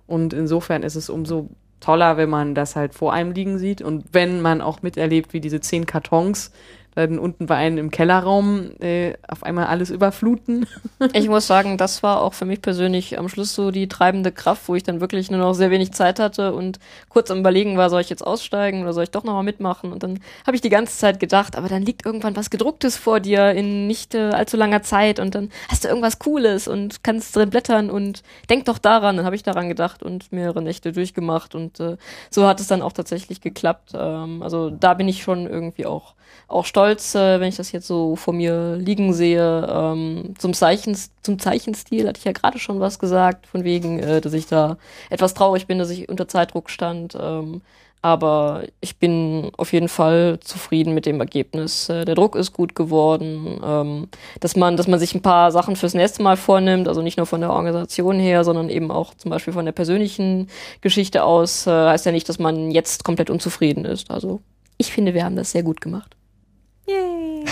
und 0.07 0.33
insofern 0.33 0.83
ist 0.83 0.95
es 0.95 1.11
umso 1.11 1.51
toller, 1.81 2.17
wenn 2.17 2.31
man 2.31 2.55
das 2.55 2.77
halt 2.77 2.95
vor 2.95 3.13
einem 3.13 3.33
liegen 3.33 3.59
sieht 3.59 3.83
und 3.83 4.05
wenn 4.13 4.41
man 4.41 4.61
auch 4.61 4.83
miterlebt, 4.83 5.33
wie 5.33 5.41
diese 5.41 5.61
zehn 5.61 5.85
Kartons 5.87 6.53
dann 6.97 7.19
unten 7.19 7.47
bei 7.47 7.57
einem 7.57 7.77
im 7.79 7.91
Kellerraum 7.91 8.71
äh, 8.81 9.13
auf 9.29 9.43
einmal 9.43 9.67
alles 9.67 9.91
überfluten. 9.91 10.67
Ich 11.13 11.29
muss 11.29 11.47
sagen, 11.47 11.77
das 11.77 12.03
war 12.03 12.23
auch 12.23 12.33
für 12.33 12.47
mich 12.47 12.63
persönlich 12.63 13.19
am 13.19 13.29
Schluss 13.29 13.55
so 13.55 13.71
die 13.71 13.87
treibende 13.87 14.33
Kraft, 14.33 14.63
wo 14.67 14.75
ich 14.75 14.83
dann 14.83 15.01
wirklich 15.01 15.31
nur 15.31 15.39
noch 15.39 15.53
sehr 15.53 15.71
wenig 15.71 15.93
Zeit 15.93 16.19
hatte 16.19 16.55
und 16.55 16.79
kurz 17.11 17.31
am 17.31 17.41
Überlegen 17.41 17.77
war, 17.77 17.91
soll 17.91 18.01
ich 18.01 18.09
jetzt 18.09 18.27
aussteigen 18.27 18.83
oder 18.83 18.95
soll 18.95 19.05
ich 19.05 19.11
doch 19.11 19.25
nochmal 19.25 19.43
mitmachen? 19.43 19.93
Und 19.93 20.03
dann 20.03 20.21
habe 20.47 20.57
ich 20.57 20.63
die 20.63 20.71
ganze 20.71 20.97
Zeit 20.97 21.21
gedacht, 21.21 21.57
aber 21.57 21.69
dann 21.69 21.83
liegt 21.83 22.07
irgendwann 22.07 22.35
was 22.35 22.49
Gedrucktes 22.49 22.97
vor 22.97 23.21
dir 23.21 23.51
in 23.51 23.87
nicht 23.87 24.15
äh, 24.15 24.31
allzu 24.31 24.57
langer 24.57 24.83
Zeit 24.83 25.21
und 25.21 25.35
dann 25.35 25.51
hast 25.69 25.85
du 25.85 25.89
irgendwas 25.89 26.19
Cooles 26.19 26.67
und 26.67 27.05
kannst 27.05 27.37
drin 27.37 27.51
blättern 27.51 27.91
und 27.91 28.23
denk 28.49 28.65
doch 28.65 28.79
daran. 28.79 29.19
Dann 29.19 29.27
habe 29.27 29.37
ich 29.37 29.43
daran 29.43 29.69
gedacht 29.69 30.03
und 30.03 30.33
mehrere 30.33 30.63
Nächte 30.63 30.93
durchgemacht 30.93 31.55
und 31.55 31.79
äh, 31.79 31.99
so 32.31 32.47
hat 32.47 32.59
es 32.59 32.69
dann 32.69 32.81
auch 32.81 32.93
tatsächlich 32.93 33.43
geklappt. 33.43 33.93
Ähm, 33.95 34.43
also 34.43 34.71
da 34.71 34.95
bin 34.95 35.09
ich 35.09 35.23
schon 35.23 35.47
irgendwie 35.47 35.85
auch 35.85 36.15
auch 36.49 36.65
stolz, 36.65 36.86
äh, 36.91 37.41
wenn 37.41 37.49
ich 37.49 37.57
das 37.57 37.73
jetzt 37.73 37.87
so 37.87 38.17
vor 38.17 38.35
mir 38.35 38.77
liegen 38.77 39.13
sehe. 39.13 39.67
Ähm, 39.69 40.35
zum, 40.39 40.55
Zeichen, 40.55 40.97
zum 41.23 41.39
Zeichenstil 41.39 42.07
hatte 42.07 42.19
ich 42.19 42.25
ja 42.25 42.33
gerade 42.33 42.59
schon 42.59 42.81
was 42.81 42.99
gesagt, 42.99 43.47
von 43.47 43.65
wegen, 43.65 43.99
äh, 43.99 44.21
dass 44.21 44.33
ich 44.33 44.47
da 44.47 44.79
etwas 45.11 45.35
traurig 45.35 45.67
bin, 45.67 45.79
dass 45.79 45.91
ich 45.91 46.09
unter 46.09 46.29
Zeitdruck 46.29 46.71
stand. 46.71 47.17
Ähm, 47.21 47.63
aber 48.03 48.63
ich 48.81 48.99
bin 48.99 49.51
auf 49.57 49.73
jeden 49.73 49.89
Fall 49.89 50.39
zufrieden 50.41 50.95
mit 50.95 51.07
dem 51.07 51.19
Ergebnis. 51.19 51.89
Äh, 51.89 52.05
der 52.05 52.15
Druck 52.15 52.37
ist 52.37 52.53
gut 52.53 52.75
geworden, 52.77 53.61
ähm, 53.65 54.09
dass 54.39 54.55
man, 54.55 54.77
dass 54.77 54.87
man 54.87 55.01
sich 55.01 55.15
ein 55.15 55.23
paar 55.23 55.51
Sachen 55.51 55.75
fürs 55.75 55.95
nächste 55.95 56.23
Mal 56.23 56.37
vornimmt, 56.37 56.87
also 56.87 57.03
nicht 57.03 57.17
nur 57.17 57.27
von 57.27 57.41
der 57.41 57.51
Organisation 57.51 58.21
her, 58.21 58.45
sondern 58.45 58.69
eben 58.69 58.93
auch 58.93 59.15
zum 59.15 59.31
Beispiel 59.31 59.53
von 59.53 59.65
der 59.65 59.73
persönlichen 59.73 60.49
Geschichte 60.83 61.25
aus, 61.25 61.67
äh, 61.67 61.71
heißt 61.71 62.07
ja 62.07 62.13
nicht, 62.13 62.29
dass 62.29 62.39
man 62.39 62.71
jetzt 62.71 63.03
komplett 63.03 63.29
unzufrieden 63.29 63.85
ist. 63.85 64.11
Also 64.11 64.41
ich 64.79 64.93
finde, 64.93 65.15
wir 65.15 65.25
haben 65.25 65.37
das 65.37 65.51
sehr 65.51 65.63
gut 65.63 65.81
gemacht. 65.81 66.16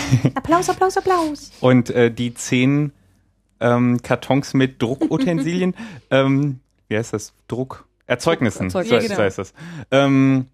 Applaus, 0.35 0.69
Applaus, 0.69 0.97
Applaus. 0.97 1.51
Und 1.61 1.89
äh, 1.89 2.11
die 2.11 2.33
zehn 2.33 2.91
ähm, 3.59 4.01
Kartons 4.01 4.53
mit 4.53 4.81
Druckutensilien, 4.81 5.75
ähm, 6.11 6.59
wie 6.87 6.97
heißt 6.97 7.13
das? 7.13 7.33
Druck. 7.47 7.87
Erzeugnissen, 8.07 8.65
Erzeugnis. 8.65 8.89
so, 8.89 8.95
Ja, 8.95 9.01
genau. 9.01 9.15
so 9.15 9.21
heißt 9.23 9.37
das. 9.39 9.53
Ähm, 9.91 10.47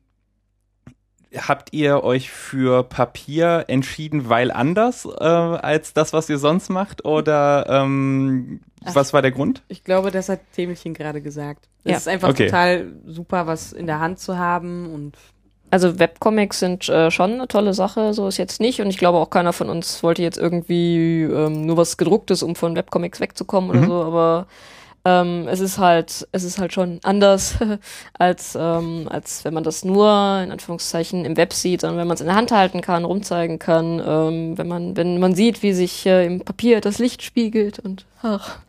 habt 1.36 1.74
ihr 1.74 2.04
euch 2.04 2.30
für 2.30 2.84
Papier 2.84 3.66
entschieden, 3.68 4.30
weil 4.30 4.52
anders 4.52 5.06
äh, 5.06 5.24
als 5.24 5.94
das, 5.94 6.14
was 6.14 6.30
ihr 6.30 6.38
sonst 6.38 6.70
macht? 6.70 7.06
Oder 7.06 7.66
ähm, 7.70 8.62
Ach. 8.84 8.96
was 8.96 9.14
war 9.14 9.22
der 9.22 9.32
Grund? 9.32 9.64
Ich 9.70 9.84
glaube, 9.84 10.12
das 10.12 10.28
hat 10.30 10.40
Temelchen 10.54 10.94
gerade 10.94 11.22
gesagt. 11.22 11.68
Es 11.84 11.92
Ja. 11.92 11.98
ist 11.98 12.08
einfach 12.08 12.30
Okay. 12.30 12.46
total 12.48 12.94
super, 13.06 13.48
was 13.48 13.72
in 13.74 13.86
der 13.88 14.00
Hand 14.00 14.20
zu 14.20 14.38
haben 14.38 14.94
und 14.94 15.18
Also 15.72 15.98
Webcomics 16.00 16.60
sind 16.60 16.88
äh, 16.90 17.10
schon 17.12 17.34
eine 17.34 17.48
tolle 17.48 17.74
Sache, 17.74 18.14
so 18.14 18.28
ist 18.28 18.38
jetzt 18.38 18.60
nicht. 18.62 18.82
Und 18.82 18.88
ich 18.90 18.98
glaube 18.98 19.18
auch 19.18 19.30
keiner 19.30 19.54
von 19.54 19.70
uns 19.70 20.04
wollte 20.04 20.22
jetzt 20.22 20.38
irgendwie 20.38 21.22
ähm, 21.24 21.66
nur 21.66 21.78
was 21.78 21.98
gedrucktes, 21.98 22.44
um 22.44 22.56
von 22.56 22.76
Webcomics 22.76 23.20
wegzukommen 23.22 23.70
oder 23.72 23.80
Mhm. 23.82 23.88
so. 23.88 24.04
Aber 24.04 24.48
ähm, 25.04 25.48
es 25.48 25.62
ist 25.62 25.80
halt, 25.80 26.28
es 26.32 26.44
ist 26.44 26.60
halt 26.60 26.74
schon 26.74 27.00
anders 27.04 27.56
als 28.20 28.56
ähm, 28.60 29.08
als 29.10 29.44
wenn 29.46 29.54
man 29.54 29.64
das 29.64 29.84
nur 29.84 30.08
in 30.44 30.52
Anführungszeichen 30.52 31.26
im 31.26 31.38
Web 31.38 31.54
sieht, 31.54 31.82
sondern 31.82 31.98
wenn 32.00 32.08
man 32.08 32.16
es 32.16 32.22
in 32.22 32.28
der 32.28 32.36
Hand 32.36 32.52
halten 32.52 32.82
kann, 32.82 33.04
rumzeigen 33.06 33.58
kann, 33.58 34.00
ähm, 34.06 34.58
wenn 34.58 34.68
man 34.68 34.96
wenn 34.98 35.20
man 35.20 35.34
sieht, 35.34 35.64
wie 35.64 35.74
sich 35.74 36.06
äh, 36.06 36.26
im 36.28 36.42
Papier 36.42 36.82
das 36.82 37.00
Licht 37.00 37.24
spiegelt 37.24 37.80
und 37.80 38.06
ach, 38.22 38.60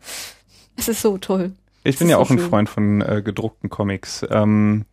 es 0.77 0.87
ist 0.87 1.01
so 1.01 1.17
toll. 1.19 1.51
Ich 1.83 1.95
Das 1.95 1.99
bin 1.99 2.09
ja 2.09 2.15
so 2.15 2.21
auch 2.23 2.29
ein 2.31 2.39
schön. 2.39 2.49
Freund 2.49 2.69
von 2.69 3.01
äh, 3.01 3.21
gedruckten 3.21 3.69
Comics. 3.69 4.25
Ähm, 4.31 4.85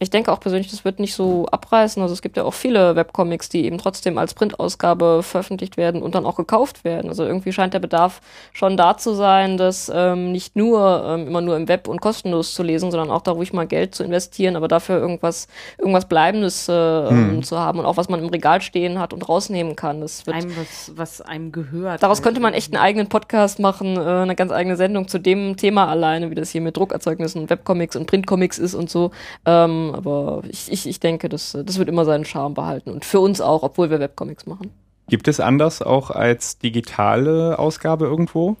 Ich 0.00 0.10
denke 0.10 0.32
auch 0.32 0.40
persönlich, 0.40 0.70
das 0.70 0.84
wird 0.84 1.00
nicht 1.00 1.14
so 1.14 1.46
abreißen. 1.46 2.00
Also 2.00 2.14
es 2.14 2.22
gibt 2.22 2.36
ja 2.36 2.44
auch 2.44 2.54
viele 2.54 2.96
Webcomics, 2.96 3.48
die 3.48 3.64
eben 3.64 3.78
trotzdem 3.78 4.18
als 4.18 4.34
Printausgabe 4.34 5.22
veröffentlicht 5.22 5.76
werden 5.76 6.02
und 6.02 6.14
dann 6.14 6.24
auch 6.24 6.36
gekauft 6.36 6.84
werden. 6.84 7.08
Also 7.08 7.24
irgendwie 7.24 7.52
scheint 7.52 7.74
der 7.74 7.80
Bedarf 7.80 8.20
schon 8.52 8.76
da 8.76 8.96
zu 8.96 9.14
sein, 9.14 9.56
das 9.56 9.90
ähm, 9.94 10.32
nicht 10.32 10.56
nur 10.56 11.04
ähm, 11.06 11.26
immer 11.26 11.40
nur 11.40 11.56
im 11.56 11.68
Web 11.68 11.88
und 11.88 12.00
kostenlos 12.00 12.54
zu 12.54 12.62
lesen, 12.62 12.90
sondern 12.90 13.10
auch 13.10 13.22
da 13.22 13.32
ruhig 13.32 13.52
mal 13.52 13.66
Geld 13.66 13.94
zu 13.94 14.04
investieren, 14.04 14.56
aber 14.56 14.68
dafür 14.68 14.98
irgendwas 14.98 15.48
irgendwas 15.78 16.06
Bleibendes 16.06 16.68
äh, 16.68 16.72
ähm, 16.72 17.28
Hm. 17.30 17.42
zu 17.42 17.58
haben 17.58 17.78
und 17.78 17.86
auch 17.86 17.96
was 17.96 18.08
man 18.08 18.20
im 18.20 18.28
Regal 18.28 18.60
stehen 18.60 18.98
hat 18.98 19.12
und 19.12 19.28
rausnehmen 19.28 19.76
kann. 19.76 20.00
Das 20.00 20.26
wird 20.26 20.36
einem, 20.36 20.56
was, 20.56 20.92
was 20.94 21.20
einem 21.20 21.52
gehört. 21.52 22.02
Daraus 22.02 22.22
könnte 22.22 22.40
man 22.40 22.54
echt 22.54 22.72
einen 22.72 22.82
eigenen 22.82 23.08
Podcast 23.08 23.58
machen, 23.58 23.96
äh, 23.96 24.00
eine 24.00 24.34
ganz 24.34 24.52
eigene 24.52 24.76
Sendung 24.76 25.08
zu 25.08 25.18
dem 25.18 25.56
Thema 25.56 25.88
alleine, 25.88 26.30
wie 26.30 26.34
das 26.34 26.50
hier 26.50 26.60
mit 26.60 26.76
Druckerzeugnissen, 26.76 27.42
und 27.42 27.50
Webcomics 27.50 27.96
und 27.96 28.06
Printcomics 28.06 28.58
ist 28.58 28.74
und 28.74 28.90
so. 28.90 29.10
Ähm, 29.44 29.87
aber 29.94 30.42
ich, 30.48 30.70
ich, 30.70 30.86
ich 30.86 31.00
denke, 31.00 31.28
das, 31.28 31.56
das 31.64 31.78
wird 31.78 31.88
immer 31.88 32.04
seinen 32.04 32.24
Charme 32.24 32.54
behalten. 32.54 32.90
Und 32.90 33.04
für 33.04 33.20
uns 33.20 33.40
auch, 33.40 33.62
obwohl 33.62 33.90
wir 33.90 34.00
Webcomics 34.00 34.46
machen. 34.46 34.70
gibt 35.08 35.28
es 35.28 35.40
anders 35.40 35.82
auch 35.82 36.10
als 36.10 36.58
digitale 36.58 37.58
Ausgabe 37.58 38.06
irgendwo? 38.06 38.56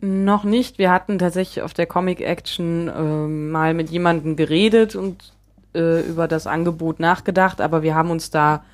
Noch 0.00 0.44
nicht. 0.44 0.78
Wir 0.78 0.92
hatten 0.92 1.18
tatsächlich 1.18 1.62
auf 1.62 1.74
der 1.74 1.86
Comic 1.86 2.20
Action 2.20 2.90
ähm, 2.96 3.50
mal 3.50 3.74
mit 3.74 3.90
jemandem 3.90 4.36
geredet 4.36 4.94
und 4.94 5.32
äh, 5.74 6.00
über 6.02 6.28
das 6.28 6.46
Angebot 6.46 7.00
nachgedacht, 7.00 7.60
aber 7.60 7.82
wir 7.82 7.94
haben 7.94 8.10
uns 8.10 8.30
da 8.30 8.64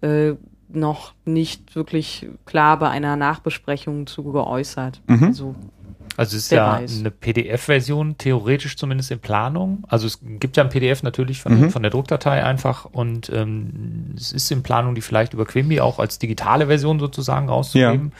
äh, 0.00 0.34
noch 0.68 1.14
nicht 1.24 1.74
wirklich 1.74 2.28
klar 2.46 2.78
bei 2.78 2.88
einer 2.88 3.16
Nachbesprechung 3.16 4.06
zu 4.06 4.22
geäußert. 4.22 5.00
Mhm. 5.08 5.24
Also, 5.24 5.54
Also 6.20 6.36
es 6.36 6.42
ist 6.44 6.50
Wer 6.50 6.58
ja 6.58 6.72
weiß. 6.82 6.98
eine 7.00 7.10
PDF-Version, 7.10 8.18
theoretisch 8.18 8.76
zumindest 8.76 9.10
in 9.10 9.20
Planung. 9.20 9.84
Also 9.88 10.06
es 10.06 10.18
gibt 10.22 10.58
ja 10.58 10.62
ein 10.64 10.68
PDF 10.68 11.02
natürlich 11.02 11.40
von, 11.40 11.58
Mhm. 11.58 11.70
von 11.70 11.80
der 11.82 11.90
Druckdatei 11.90 12.44
einfach 12.44 12.84
und 12.84 13.30
ähm, 13.34 14.12
es 14.18 14.30
ist 14.30 14.50
in 14.50 14.62
Planung, 14.62 14.94
die 14.94 15.00
vielleicht 15.00 15.32
über 15.32 15.46
Quimby 15.46 15.80
auch 15.80 15.98
als 15.98 16.18
digitale 16.18 16.66
Version 16.66 17.00
sozusagen 17.00 17.48
rauszugeben. 17.48 18.12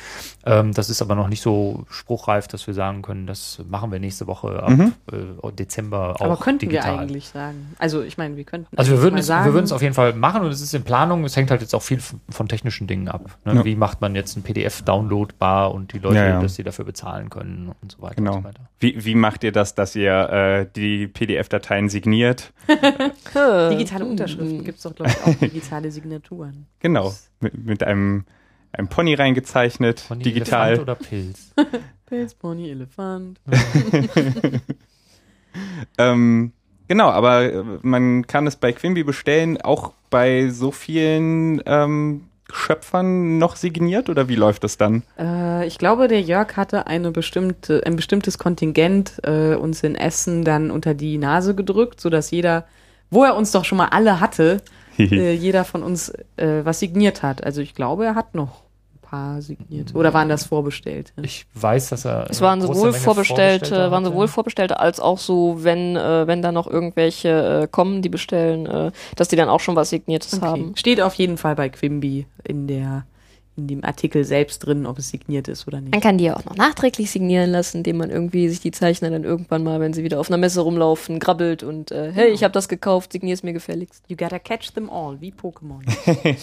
Ähm, 0.46 0.72
das 0.72 0.88
ist 0.88 1.02
aber 1.02 1.14
noch 1.14 1.28
nicht 1.28 1.42
so 1.42 1.84
spruchreif, 1.90 2.48
dass 2.48 2.66
wir 2.66 2.72
sagen 2.74 3.02
können, 3.02 3.26
das 3.26 3.62
machen 3.68 3.92
wir 3.92 3.98
nächste 4.00 4.26
Woche 4.26 4.62
ab 4.62 4.70
Mhm. 4.70 4.92
äh, 5.12 5.52
Dezember 5.52 6.16
auch 6.18 6.24
aber 6.24 6.36
könnten 6.38 6.60
digital. 6.68 6.94
wir 6.94 7.00
eigentlich 7.00 7.28
sagen. 7.28 7.74
Also 7.78 8.02
ich 8.02 8.16
meine, 8.16 8.36
wir 8.36 8.44
könnten. 8.44 8.74
Also 8.76 8.92
wir 8.92 9.02
würden, 9.02 9.14
mal 9.16 9.20
es, 9.20 9.26
sagen, 9.26 9.44
wir 9.46 9.52
würden 9.52 9.64
es 9.66 9.72
auf 9.72 9.82
jeden 9.82 9.92
Fall 9.94 10.14
machen 10.14 10.42
und 10.42 10.50
es 10.50 10.60
ist 10.62 10.72
in 10.74 10.82
Planung. 10.82 11.24
Es 11.24 11.36
hängt 11.36 11.50
halt 11.50 11.60
jetzt 11.60 11.74
auch 11.74 11.82
viel 11.82 12.00
von 12.30 12.48
technischen 12.48 12.86
Dingen 12.86 13.08
ab. 13.08 13.38
Ne? 13.44 13.54
Ja. 13.56 13.64
Wie 13.64 13.76
macht 13.76 14.00
man 14.00 14.14
jetzt 14.14 14.36
ein 14.36 14.42
PDF 14.42 14.82
downloadbar 14.82 15.74
und 15.74 15.92
die 15.92 15.98
Leute, 15.98 16.16
Ja, 16.16 16.26
ja. 16.28 16.40
dass 16.40 16.54
sie 16.54 16.62
dafür 16.62 16.86
bezahlen 16.86 17.28
können 17.28 17.72
und 17.82 17.92
so 17.92 18.00
weiter 18.00 18.14
Genau. 18.16 18.36
und 18.36 18.42
so 18.42 18.48
weiter. 18.48 18.60
Wie, 18.78 19.04
wie 19.04 19.14
macht 19.14 19.44
ihr 19.44 19.52
das, 19.52 19.74
dass 19.74 19.94
ihr 19.94 20.30
äh, 20.30 20.66
die 20.74 21.06
PDF-Dateien 21.06 21.88
signiert? 21.90 22.52
Digitale 23.34 24.04
Unterschriften 24.04 24.64
gibt 24.64 24.78
es 24.78 24.84
doch, 24.84 24.94
glaube 24.94 25.10
ich, 25.10 25.22
auch 25.26 25.34
digitale 25.40 25.90
Signaturen. 25.90 26.66
Genau. 26.80 27.12
Mit, 27.40 27.64
mit 27.64 27.82
einem, 27.82 28.24
einem 28.72 28.88
Pony 28.88 29.14
reingezeichnet, 29.14 30.00
Von 30.00 30.20
digital. 30.20 30.68
Elefant 30.68 30.82
oder 30.82 30.94
Pilz? 30.94 31.52
Pilz, 32.06 32.34
Pony, 32.34 32.70
Elefant. 32.70 33.40
Ähm, 35.98 36.52
genau, 36.88 37.10
aber 37.10 37.42
äh, 37.42 37.64
man 37.82 38.26
kann 38.26 38.46
es 38.46 38.56
bei 38.56 38.72
Quimby 38.72 39.02
bestellen, 39.04 39.60
auch 39.60 39.92
bei 40.10 40.48
so 40.50 40.70
vielen 40.70 41.62
ähm, 41.66 42.28
Schöpfern 42.52 43.38
noch 43.38 43.56
signiert 43.56 44.08
oder 44.08 44.28
wie 44.28 44.34
läuft 44.34 44.64
das 44.64 44.76
dann? 44.76 45.04
Äh, 45.18 45.66
ich 45.66 45.78
glaube, 45.78 46.08
der 46.08 46.20
Jörg 46.20 46.56
hatte 46.56 46.86
eine 46.86 47.12
bestimmte, 47.12 47.82
ein 47.86 47.96
bestimmtes 47.96 48.38
Kontingent 48.38 49.20
äh, 49.22 49.54
uns 49.54 49.82
in 49.82 49.94
Essen 49.94 50.44
dann 50.44 50.70
unter 50.70 50.94
die 50.94 51.18
Nase 51.18 51.54
gedrückt, 51.54 52.00
sodass 52.00 52.30
jeder, 52.30 52.66
wo 53.10 53.24
er 53.24 53.36
uns 53.36 53.52
doch 53.52 53.64
schon 53.64 53.78
mal 53.78 53.88
alle 53.88 54.20
hatte, 54.20 54.62
äh, 54.98 55.32
jeder 55.32 55.64
von 55.64 55.82
uns 55.82 56.10
äh, 56.36 56.64
was 56.64 56.80
signiert 56.80 57.22
hat. 57.22 57.44
Also 57.44 57.60
ich 57.60 57.74
glaube, 57.74 58.04
er 58.04 58.14
hat 58.14 58.34
noch 58.34 58.62
ein 58.94 58.98
paar 59.00 59.42
signiert. 59.42 59.94
Oder 59.94 60.14
waren 60.14 60.28
das 60.28 60.44
vorbestellte? 60.44 61.12
Ich 61.22 61.46
weiß, 61.54 61.90
dass 61.90 62.04
er. 62.04 62.26
Es 62.30 62.40
waren 62.40 62.60
sowohl 62.60 62.92
Vorbestellte, 62.92 63.90
waren 63.90 64.04
sowohl 64.04 64.28
Vorbestellte 64.28 64.80
als 64.80 65.00
auch 65.00 65.18
so, 65.18 65.58
wenn, 65.60 65.96
äh, 65.96 66.26
wenn 66.26 66.42
da 66.42 66.52
noch 66.52 66.66
irgendwelche 66.66 67.62
äh, 67.62 67.68
kommen, 67.68 68.02
die 68.02 68.08
bestellen, 68.08 68.66
äh, 68.66 68.90
dass 69.16 69.28
die 69.28 69.36
dann 69.36 69.48
auch 69.48 69.60
schon 69.60 69.76
was 69.76 69.90
Signiertes 69.90 70.40
haben. 70.40 70.74
Steht 70.76 71.00
auf 71.00 71.14
jeden 71.14 71.38
Fall 71.38 71.56
bei 71.56 71.68
Quimby 71.68 72.26
in 72.44 72.66
der 72.66 73.04
in 73.60 73.66
dem 73.66 73.84
Artikel 73.84 74.24
selbst 74.24 74.60
drin, 74.60 74.86
ob 74.86 74.98
es 74.98 75.08
signiert 75.10 75.48
ist 75.48 75.66
oder 75.68 75.80
nicht. 75.80 75.92
Man 75.92 76.00
kann 76.00 76.18
die 76.18 76.24
ja 76.24 76.36
auch 76.36 76.44
noch 76.44 76.56
nachträglich 76.56 77.10
signieren 77.10 77.50
lassen, 77.50 77.78
indem 77.78 77.98
man 77.98 78.10
irgendwie 78.10 78.48
sich 78.48 78.60
die 78.60 78.70
Zeichner 78.70 79.10
dann 79.10 79.24
irgendwann 79.24 79.62
mal, 79.62 79.80
wenn 79.80 79.92
sie 79.92 80.02
wieder 80.04 80.18
auf 80.20 80.28
einer 80.28 80.38
Messe 80.38 80.60
rumlaufen, 80.60 81.18
grabbelt 81.20 81.62
und 81.62 81.90
äh, 81.90 82.10
hey, 82.12 82.28
ich 82.30 82.42
habe 82.44 82.52
das 82.52 82.68
gekauft, 82.68 83.12
signier 83.12 83.34
es 83.34 83.42
mir 83.42 83.52
gefälligst. 83.52 84.02
You 84.08 84.16
gotta 84.16 84.38
catch 84.38 84.72
them 84.74 84.88
all, 84.90 85.20
wie 85.20 85.32
Pokémon. 85.32 85.80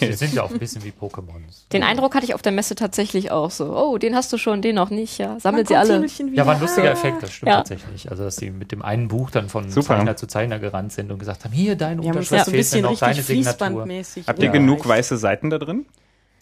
Die 0.00 0.12
sind 0.12 0.34
ja 0.34 0.42
auch 0.42 0.50
ein 0.50 0.58
bisschen 0.58 0.82
wie 0.84 0.90
Pokémons. 0.92 1.68
Den 1.72 1.82
Eindruck 1.82 2.14
hatte 2.14 2.24
ich 2.24 2.34
auf 2.34 2.42
der 2.42 2.52
Messe 2.52 2.74
tatsächlich 2.74 3.30
auch 3.30 3.50
so. 3.50 3.76
Oh, 3.76 3.98
den 3.98 4.14
hast 4.14 4.32
du 4.32 4.38
schon, 4.38 4.62
den 4.62 4.74
noch 4.76 4.90
nicht, 4.90 5.18
ja. 5.18 5.38
Sammelt 5.40 5.68
sie 5.68 5.76
alle. 5.76 6.04
Ja, 6.34 6.46
war 6.46 6.54
ein 6.54 6.60
lustiger 6.60 6.90
Effekt, 6.90 7.22
das 7.22 7.32
stimmt 7.32 7.50
Ja. 7.50 7.56
tatsächlich. 7.58 8.10
Also, 8.10 8.24
dass 8.24 8.36
sie 8.36 8.50
mit 8.50 8.72
dem 8.72 8.82
einen 8.82 9.08
Buch 9.08 9.30
dann 9.30 9.48
von 9.48 9.70
Super. 9.70 9.88
Zeichner 9.88 10.16
zu 10.16 10.26
Zeichner 10.26 10.58
gerannt 10.58 10.92
sind 10.92 11.10
und 11.10 11.18
gesagt 11.18 11.44
haben, 11.44 11.52
hier, 11.52 11.76
deine 11.76 12.00
uns 12.00 12.06
Unterschrift 12.08 12.28
so 12.28 12.34
ein 12.34 12.44
fehlt 12.44 12.52
mir 12.54 12.58
bisschen 12.58 12.82
noch, 12.82 12.98
deine 12.98 13.22
Signatur. 13.22 13.88
Habt 14.26 14.38
ihr 14.38 14.44
Ja. 14.46 14.52
genug 14.52 14.86
weiße 14.86 15.16
Seiten 15.16 15.50
da 15.50 15.58
drin? 15.58 15.86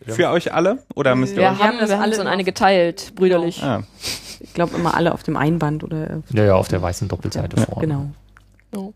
Für 0.05 0.31
euch 0.31 0.53
alle? 0.53 0.79
Oder 0.95 1.15
müsst 1.15 1.33
ihr 1.35 1.39
Wir 1.39 1.45
euch. 1.51 1.59
haben 1.59 1.61
haben, 1.69 1.79
das 1.79 1.89
wir 1.91 1.97
haben 1.97 2.03
alle 2.05 2.17
so 2.17 2.25
noch- 2.25 2.31
eine 2.31 2.45
geteilt, 2.45 3.15
brüderlich. 3.15 3.63
Ah, 3.63 3.83
Ich 4.41 4.53
glaube 4.53 4.77
immer 4.77 4.95
alle 4.95 5.13
auf 5.15 5.23
dem 5.23 5.37
Einband 5.37 5.83
oder 5.85 6.23
Ja, 6.33 6.45
ja, 6.45 6.55
auf 6.55 6.69
der 6.69 6.83
weißen 6.83 7.09
Doppelseite 7.09 7.57
vorne. 7.63 7.81
genau. 7.81 8.93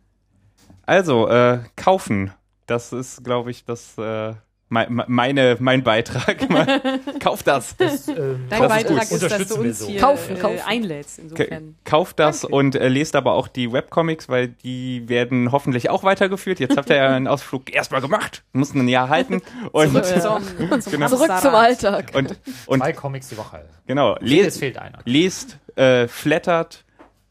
Also, 0.86 1.28
äh, 1.28 1.60
kaufen. 1.76 2.32
Das 2.66 2.92
ist, 2.92 3.24
glaube 3.24 3.50
ich, 3.50 3.64
das 3.64 3.96
äh, 3.98 4.34
mei- 4.70 4.88
me- 4.88 5.04
meine, 5.06 5.56
mein 5.60 5.82
Beitrag. 5.82 6.38
Kauft 7.20 7.46
das. 7.46 7.76
Das, 7.76 8.08
ähm, 8.08 8.46
Dein 8.48 8.62
Das 8.62 8.76
ist 8.78 8.88
Beitrag 8.88 9.08
gut. 9.10 9.22
ist, 9.22 9.30
dass 9.30 9.48
du 9.48 9.54
uns 9.60 9.84
hier 9.86 10.00
Kaufen, 10.00 10.36
äh, 10.36 10.40
kaufen. 10.40 10.60
einlädst. 10.66 11.18
Insofern. 11.18 11.74
kauft 11.84 12.18
das 12.18 12.40
Danke. 12.40 12.56
und 12.56 12.74
äh, 12.76 12.88
lest 12.88 13.14
aber 13.16 13.34
auch 13.34 13.48
die 13.48 13.70
Webcomics, 13.72 14.28
weil 14.30 14.48
die 14.48 15.08
werden 15.08 15.52
hoffentlich 15.52 15.90
auch 15.90 16.02
weitergeführt. 16.04 16.58
Jetzt 16.60 16.76
habt 16.78 16.88
ihr 16.88 16.96
ja 16.96 17.08
einen 17.14 17.26
Ausflug 17.26 17.70
erstmal 17.74 18.00
gemacht, 18.00 18.42
mussten 18.54 18.80
ein 18.80 18.88
Jahr 18.88 19.08
halten 19.10 19.42
und, 19.72 19.90
Zurück 19.90 20.04
zum, 20.06 20.80
zum 20.80 20.92
Genau. 20.92 21.08
Zurück 21.08 21.30
zum. 21.40 21.54
Alltag. 21.54 22.12
und, 22.14 22.38
und 22.66 22.78
zwei 22.80 22.92
Comics 22.92 23.28
die 23.28 23.36
Woche. 23.36 23.64
genau, 23.86 24.14
Es 24.16 24.22
lest, 24.22 24.58
fehlt 24.60 24.78
einer. 24.78 24.98
lest 25.04 25.58
äh, 25.76 26.08
flattert, 26.08 26.84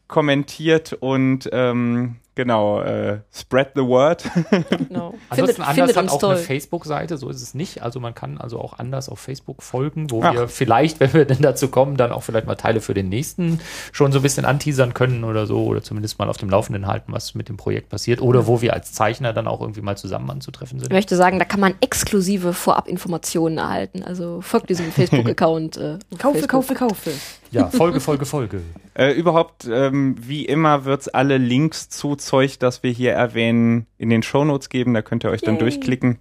kommentiert 0.08 0.92
und 0.92 1.48
ähm, 1.52 2.16
genau, 2.34 2.80
äh, 2.82 3.20
spread 3.32 3.70
the 3.74 3.82
word. 3.82 4.24
Genau. 4.70 5.14
Ansonsten 5.28 5.62
Findet, 5.62 5.68
anders 5.68 5.74
findet 5.74 5.96
hat 5.96 6.08
auch 6.10 6.18
toll. 6.18 6.34
eine 6.34 6.42
Facebook-Seite, 6.42 7.16
so 7.16 7.28
ist 7.28 7.42
es 7.42 7.54
nicht. 7.54 7.82
Also 7.82 8.00
man 8.00 8.14
kann 8.14 8.38
also 8.38 8.60
auch 8.60 8.78
anders 8.78 9.08
auf 9.08 9.18
Facebook 9.18 9.62
folgen, 9.62 10.10
wo 10.10 10.22
Ach. 10.22 10.32
wir 10.32 10.48
vielleicht, 10.48 11.00
wenn 11.00 11.12
wir 11.12 11.24
denn 11.24 11.40
dazu 11.40 11.68
kommen, 11.68 11.96
dann 11.96 12.12
auch 12.12 12.22
vielleicht 12.22 12.46
mal 12.46 12.54
Teile 12.56 12.80
für 12.80 12.94
den 12.94 13.08
nächsten 13.08 13.60
schon 13.92 14.12
so 14.12 14.18
ein 14.18 14.22
bisschen 14.22 14.44
anteasern 14.44 14.94
können 14.94 15.24
oder 15.24 15.46
so 15.46 15.64
oder 15.64 15.82
zumindest 15.82 16.18
mal 16.18 16.28
auf 16.28 16.36
dem 16.38 16.50
Laufenden 16.50 16.86
halten, 16.86 17.12
was 17.12 17.34
mit 17.34 17.48
dem 17.48 17.56
Projekt 17.56 17.88
passiert 17.88 18.20
oder 18.20 18.46
wo 18.46 18.60
wir 18.60 18.72
als 18.72 18.92
Zeichner 18.92 19.32
dann 19.32 19.46
auch 19.46 19.60
irgendwie 19.60 19.82
mal 19.82 19.96
zusammen 19.96 20.30
anzutreffen 20.30 20.78
Ich 20.78 20.84
sind. 20.84 20.92
möchte 20.92 21.16
sagen, 21.16 21.38
da 21.38 21.44
kann 21.44 21.60
man 21.60 21.74
exklusive 21.80 22.52
Vorabinformationen 22.52 23.58
erhalten. 23.58 24.02
Also 24.02 24.40
folgt 24.40 24.70
diesem 24.70 24.90
Facebook-Account. 24.92 25.76
Äh, 25.76 25.98
auf 26.12 26.18
Kaufe, 26.18 26.38
Facebook. 26.38 26.50
kaufe, 26.50 26.74
kaufe. 26.74 27.10
Ja, 27.50 27.68
Folge, 27.68 28.00
Folge, 28.00 28.26
Folge. 28.26 28.62
Äh, 28.94 29.12
überhaupt, 29.12 29.68
ähm, 29.70 30.16
wie 30.20 30.44
immer, 30.44 30.84
wird's 30.84 31.08
alle 31.08 31.36
Links 31.36 31.88
zu 31.88 32.14
Zeug, 32.16 32.58
das 32.58 32.82
wir 32.82 32.92
hier 32.92 33.12
erwähnen, 33.12 33.86
in 33.98 34.10
den 34.10 34.22
Shownotes 34.22 34.68
geben. 34.68 34.94
Da 34.94 35.02
könnt 35.02 35.24
ihr 35.24 35.30
euch 35.30 35.40
dann 35.40 35.54
Yay. 35.54 35.60
durchklicken. 35.60 36.18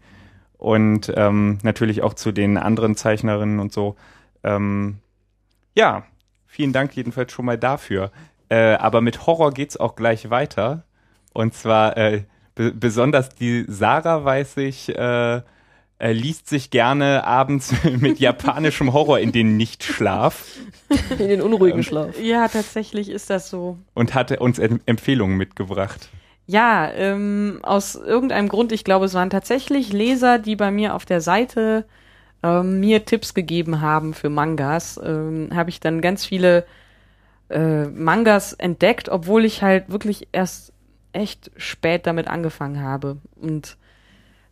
Und 0.57 1.13
ähm, 1.15 1.59
natürlich 1.61 2.01
auch 2.01 2.13
zu 2.13 2.31
den 2.31 2.57
anderen 2.57 2.95
Zeichnerinnen 2.95 3.59
und 3.59 3.71
so. 3.71 3.95
Ähm, 4.43 4.97
ja, 5.75 6.03
vielen 6.47 6.73
Dank 6.73 6.95
jedenfalls 6.95 7.31
schon 7.31 7.45
mal 7.45 7.57
dafür. 7.57 8.11
Äh, 8.49 8.73
aber 8.73 9.01
mit 9.01 9.25
Horror 9.27 9.51
geht's 9.53 9.77
auch 9.77 9.95
gleich 9.95 10.29
weiter. 10.29 10.83
Und 11.33 11.53
zwar 11.53 11.95
äh, 11.95 12.23
be 12.55 12.71
besonders 12.71 13.29
die 13.29 13.65
Sarah, 13.67 14.25
weiß 14.25 14.57
ich, 14.57 14.89
äh, 14.89 15.41
äh, 15.99 16.13
liest 16.13 16.47
sich 16.47 16.69
gerne 16.71 17.25
abends 17.25 17.73
mit 17.99 18.19
japanischem 18.19 18.93
Horror 18.93 19.19
in 19.19 19.31
den 19.31 19.57
Nichtschlaf. 19.57 20.45
In 21.17 21.27
den 21.27 21.41
unruhigen 21.41 21.83
Schlaf. 21.83 22.19
Ja, 22.19 22.47
tatsächlich 22.47 23.09
ist 23.09 23.29
das 23.29 23.49
so. 23.49 23.77
und 23.93 24.15
hatte 24.15 24.39
uns 24.39 24.59
em 24.59 24.79
Empfehlungen 24.85 25.37
mitgebracht. 25.37 26.09
Ja, 26.47 26.89
ähm, 26.93 27.59
aus 27.61 27.93
irgendeinem 27.93 28.49
Grund, 28.49 28.71
ich 28.71 28.83
glaube, 28.83 29.05
es 29.05 29.13
waren 29.13 29.29
tatsächlich 29.29 29.93
Leser, 29.93 30.39
die 30.39 30.55
bei 30.55 30.71
mir 30.71 30.95
auf 30.95 31.05
der 31.05 31.21
Seite 31.21 31.85
ähm, 32.41 32.79
mir 32.79 33.05
Tipps 33.05 33.35
gegeben 33.35 33.81
haben 33.81 34.15
für 34.15 34.29
Mangas. 34.29 34.99
Ähm, 35.03 35.49
Habe 35.53 35.69
ich 35.69 35.79
dann 35.79 36.01
ganz 36.01 36.25
viele 36.25 36.65
äh, 37.49 37.85
Mangas 37.85 38.53
entdeckt, 38.53 39.09
obwohl 39.09 39.45
ich 39.45 39.61
halt 39.61 39.91
wirklich 39.91 40.27
erst 40.31 40.73
echt 41.13 41.51
spät 41.57 42.07
damit 42.07 42.27
angefangen 42.27 42.81
habe. 42.81 43.17
Und 43.35 43.77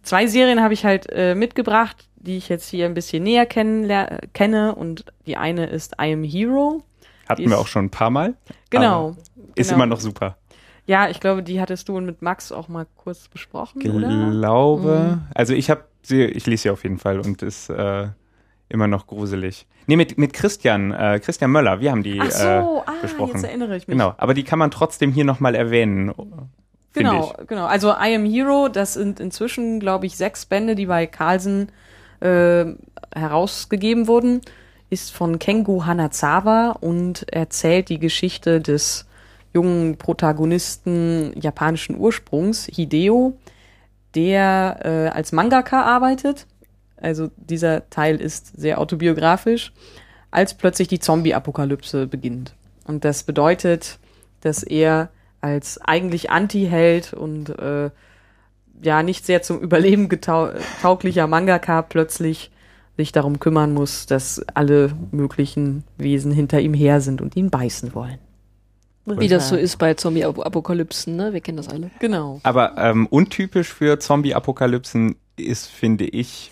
zwei 0.07 0.27
Serien 0.27 0.61
habe 0.61 0.73
ich 0.73 0.85
halt 0.85 1.07
äh, 1.11 1.35
mitgebracht, 1.35 2.07
die 2.15 2.37
ich 2.37 2.49
jetzt 2.49 2.69
hier 2.69 2.85
ein 2.85 2.93
bisschen 2.93 3.23
näher 3.23 3.45
kenne. 3.45 4.75
Und 4.75 5.05
die 5.25 5.37
eine 5.37 5.67
ist 5.67 5.93
I 6.01 6.13
Am 6.13 6.23
Hero. 6.23 6.83
Hatten 7.29 7.41
Die 7.43 7.47
wir 7.49 7.55
ist- 7.55 7.61
auch 7.61 7.67
schon 7.67 7.85
ein 7.85 7.89
paar 7.91 8.09
Mal. 8.09 8.35
Genau. 8.69 9.15
Ist 9.55 9.67
genau. 9.69 9.75
immer 9.83 9.85
noch 9.85 9.99
super. 9.99 10.37
Ja, 10.85 11.09
ich 11.09 11.19
glaube, 11.19 11.43
die 11.43 11.59
hattest 11.59 11.89
du 11.89 11.99
mit 11.99 12.21
Max 12.21 12.51
auch 12.53 12.69
mal 12.69 12.85
kurz 12.95 13.27
besprochen, 13.27 13.81
oder? 13.91 14.31
Glaube. 14.31 15.19
Also 15.35 15.53
ich 15.53 15.69
habe 15.69 15.83
sie, 16.01 16.23
ich 16.23 16.45
lese 16.45 16.63
sie 16.63 16.69
auf 16.69 16.83
jeden 16.83 16.97
Fall 16.97 17.19
und 17.19 17.41
ist 17.41 17.69
äh, 17.69 18.07
immer 18.69 18.87
noch 18.87 19.05
gruselig. 19.07 19.67
Nee, 19.87 19.97
mit, 19.97 20.17
mit 20.17 20.31
Christian, 20.31 20.91
äh, 20.93 21.19
Christian 21.21 21.51
Möller, 21.51 21.81
wir 21.81 21.91
haben 21.91 22.03
die 22.03 22.19
Ach 22.21 22.31
so, 22.31 22.45
äh, 22.45 22.49
ah, 22.85 22.93
besprochen. 23.01 23.33
jetzt 23.35 23.43
erinnere 23.43 23.75
ich 23.75 23.87
mich. 23.87 23.95
Genau, 23.97 24.13
aber 24.17 24.33
die 24.33 24.43
kann 24.43 24.59
man 24.59 24.71
trotzdem 24.71 25.11
hier 25.11 25.25
nochmal 25.25 25.55
erwähnen. 25.55 26.13
Genau, 26.97 27.33
genau. 27.47 27.65
Also 27.65 27.89
I 27.91 28.15
Am 28.15 28.25
Hero, 28.25 28.67
das 28.69 28.93
sind 28.93 29.19
inzwischen, 29.19 29.79
glaube 29.79 30.05
ich, 30.05 30.17
sechs 30.17 30.45
Bände, 30.45 30.75
die 30.75 30.85
bei 30.85 31.07
Carlsen 31.07 31.69
äh, 32.19 32.65
herausgegeben 33.13 34.07
wurden, 34.07 34.41
ist 34.89 35.11
von 35.11 35.39
Kengo 35.39 35.85
Hanazawa 35.85 36.71
und 36.79 37.31
erzählt 37.31 37.89
die 37.89 37.99
Geschichte 37.99 38.61
des 38.61 39.05
jungen 39.53 39.97
Protagonisten 39.97 41.33
japanischen 41.39 41.97
Ursprungs, 41.97 42.67
Hideo, 42.71 43.37
der 44.15 44.79
äh, 44.83 45.09
als 45.09 45.31
Mangaka 45.31 45.83
arbeitet. 45.83 46.45
Also 46.99 47.29
dieser 47.37 47.89
Teil 47.89 48.19
ist 48.19 48.59
sehr 48.59 48.79
autobiografisch, 48.79 49.73
als 50.31 50.53
plötzlich 50.53 50.87
die 50.87 50.99
Zombie-Apokalypse 50.99 52.07
beginnt. 52.07 52.53
Und 52.85 53.05
das 53.05 53.23
bedeutet, 53.23 53.99
dass 54.41 54.63
er 54.63 55.09
als 55.41 55.79
eigentlich 55.79 56.29
Anti-Held 56.29 57.13
und 57.13 57.49
äh, 57.49 57.89
ja 58.81 59.03
nicht 59.03 59.25
sehr 59.25 59.41
zum 59.41 59.59
Überleben 59.59 60.09
tauglicher 60.81 61.27
Mangaka 61.27 61.81
plötzlich 61.81 62.51
sich 62.97 63.11
darum 63.11 63.39
kümmern 63.39 63.73
muss, 63.73 64.07
dass 64.07 64.43
alle 64.53 64.91
möglichen 65.11 65.83
Wesen 65.97 66.31
hinter 66.31 66.59
ihm 66.59 66.73
her 66.73 66.99
sind 66.99 67.21
und 67.21 67.35
ihn 67.35 67.49
beißen 67.49 67.93
wollen. 67.93 68.17
Wie 69.05 69.29
das 69.29 69.47
so 69.47 69.55
ist 69.55 69.77
bei 69.77 69.93
Zombie-Apokalypsen, 69.93 71.15
ne? 71.15 71.31
Wir 71.31 71.39
kennen 71.39 71.57
das 71.57 71.69
alle. 71.69 71.91
Genau. 71.99 72.41
Aber 72.43 72.77
ähm, 72.77 73.07
untypisch 73.07 73.73
für 73.73 73.99
Zombie-Apokalypsen 73.99 75.15
ist, 75.37 75.67
finde 75.67 76.05
ich, 76.05 76.51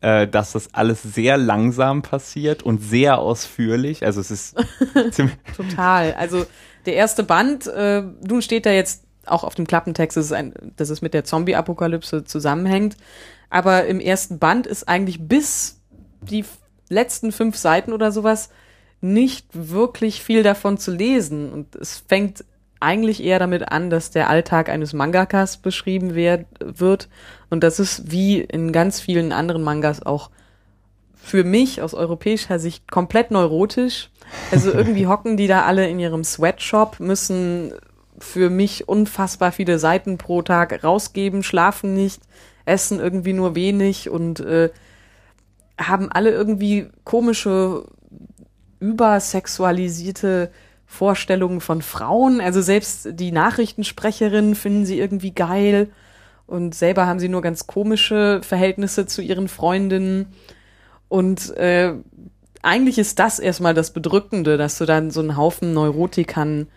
äh, 0.00 0.26
dass 0.26 0.50
das 0.50 0.74
alles 0.74 1.02
sehr 1.02 1.36
langsam 1.36 2.02
passiert 2.02 2.64
und 2.64 2.82
sehr 2.82 3.18
ausführlich. 3.18 4.04
Also 4.04 4.20
es 4.20 4.32
ist 4.32 4.56
ziemlich, 5.12 5.36
Total. 5.56 6.14
Also 6.14 6.44
der 6.86 6.94
erste 6.94 7.22
Band, 7.22 7.66
äh, 7.66 8.02
nun 8.02 8.42
steht 8.42 8.66
da 8.66 8.70
jetzt 8.70 9.04
auch 9.26 9.44
auf 9.44 9.54
dem 9.54 9.66
Klappentext, 9.66 10.16
dass 10.16 10.26
es, 10.26 10.32
ein, 10.32 10.54
dass 10.76 10.90
es 10.90 11.02
mit 11.02 11.14
der 11.14 11.24
Zombie-Apokalypse 11.24 12.24
zusammenhängt. 12.24 12.96
Aber 13.50 13.86
im 13.86 14.00
ersten 14.00 14.38
Band 14.38 14.66
ist 14.66 14.88
eigentlich 14.88 15.28
bis 15.28 15.80
die 16.22 16.44
letzten 16.88 17.32
fünf 17.32 17.56
Seiten 17.56 17.92
oder 17.92 18.12
sowas 18.12 18.50
nicht 19.00 19.48
wirklich 19.52 20.22
viel 20.22 20.42
davon 20.42 20.78
zu 20.78 20.92
lesen. 20.92 21.52
Und 21.52 21.74
es 21.76 22.02
fängt 22.06 22.44
eigentlich 22.80 23.22
eher 23.22 23.38
damit 23.38 23.70
an, 23.70 23.90
dass 23.90 24.10
der 24.10 24.28
Alltag 24.28 24.68
eines 24.68 24.92
Mangakas 24.92 25.56
beschrieben 25.56 26.14
werd, 26.14 26.46
wird. 26.60 27.08
Und 27.50 27.62
das 27.62 27.78
ist 27.78 28.10
wie 28.10 28.40
in 28.40 28.72
ganz 28.72 29.00
vielen 29.00 29.32
anderen 29.32 29.62
Mangas 29.62 30.02
auch 30.02 30.30
für 31.14 31.44
mich 31.44 31.82
aus 31.82 31.94
europäischer 31.94 32.58
Sicht 32.58 32.90
komplett 32.90 33.30
neurotisch. 33.30 34.10
Also 34.50 34.72
irgendwie 34.74 35.06
hocken 35.06 35.36
die 35.36 35.46
da 35.46 35.62
alle 35.62 35.88
in 35.88 35.98
ihrem 35.98 36.24
Sweatshop, 36.24 37.00
müssen 37.00 37.72
für 38.18 38.50
mich 38.50 38.88
unfassbar 38.88 39.52
viele 39.52 39.78
Seiten 39.78 40.18
pro 40.18 40.42
Tag 40.42 40.84
rausgeben, 40.84 41.42
schlafen 41.42 41.94
nicht, 41.94 42.22
essen 42.64 43.00
irgendwie 43.00 43.32
nur 43.32 43.54
wenig 43.54 44.08
und 44.10 44.40
äh, 44.40 44.70
haben 45.78 46.10
alle 46.10 46.30
irgendwie 46.30 46.88
komische, 47.04 47.84
übersexualisierte 48.78 50.50
Vorstellungen 50.86 51.60
von 51.60 51.82
Frauen. 51.82 52.40
Also 52.40 52.60
selbst 52.60 53.08
die 53.12 53.32
Nachrichtensprecherinnen 53.32 54.54
finden 54.54 54.84
sie 54.84 54.98
irgendwie 54.98 55.32
geil 55.32 55.90
und 56.46 56.74
selber 56.74 57.06
haben 57.06 57.18
sie 57.18 57.28
nur 57.28 57.40
ganz 57.40 57.66
komische 57.66 58.40
Verhältnisse 58.42 59.06
zu 59.06 59.22
ihren 59.22 59.48
Freundinnen. 59.48 60.26
Und 61.08 61.56
äh, 61.56 61.94
eigentlich 62.62 62.98
ist 62.98 63.18
das 63.18 63.38
erstmal 63.38 63.74
das 63.74 63.92
Bedrückende, 63.92 64.56
dass 64.56 64.78
du 64.78 64.86
dann 64.86 65.10
so 65.10 65.20
einen 65.20 65.36
Haufen 65.36 65.72
Neurotikern 65.74 66.68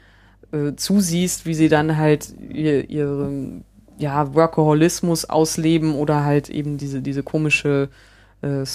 äh, 0.52 0.76
zusiehst, 0.76 1.46
wie 1.46 1.54
sie 1.54 1.70
dann 1.70 1.98
halt 1.98 2.34
ihr, 2.50 2.90
ihren 2.90 3.64
ja, 3.98 4.34
Workaholismus 4.34 5.26
ausleben 5.26 5.96
oder 5.96 6.24
halt 6.24 6.50
eben 6.50 6.78
diese, 6.78 7.02
diese 7.02 7.24
komische 7.24 7.90
äh, 8.42 8.66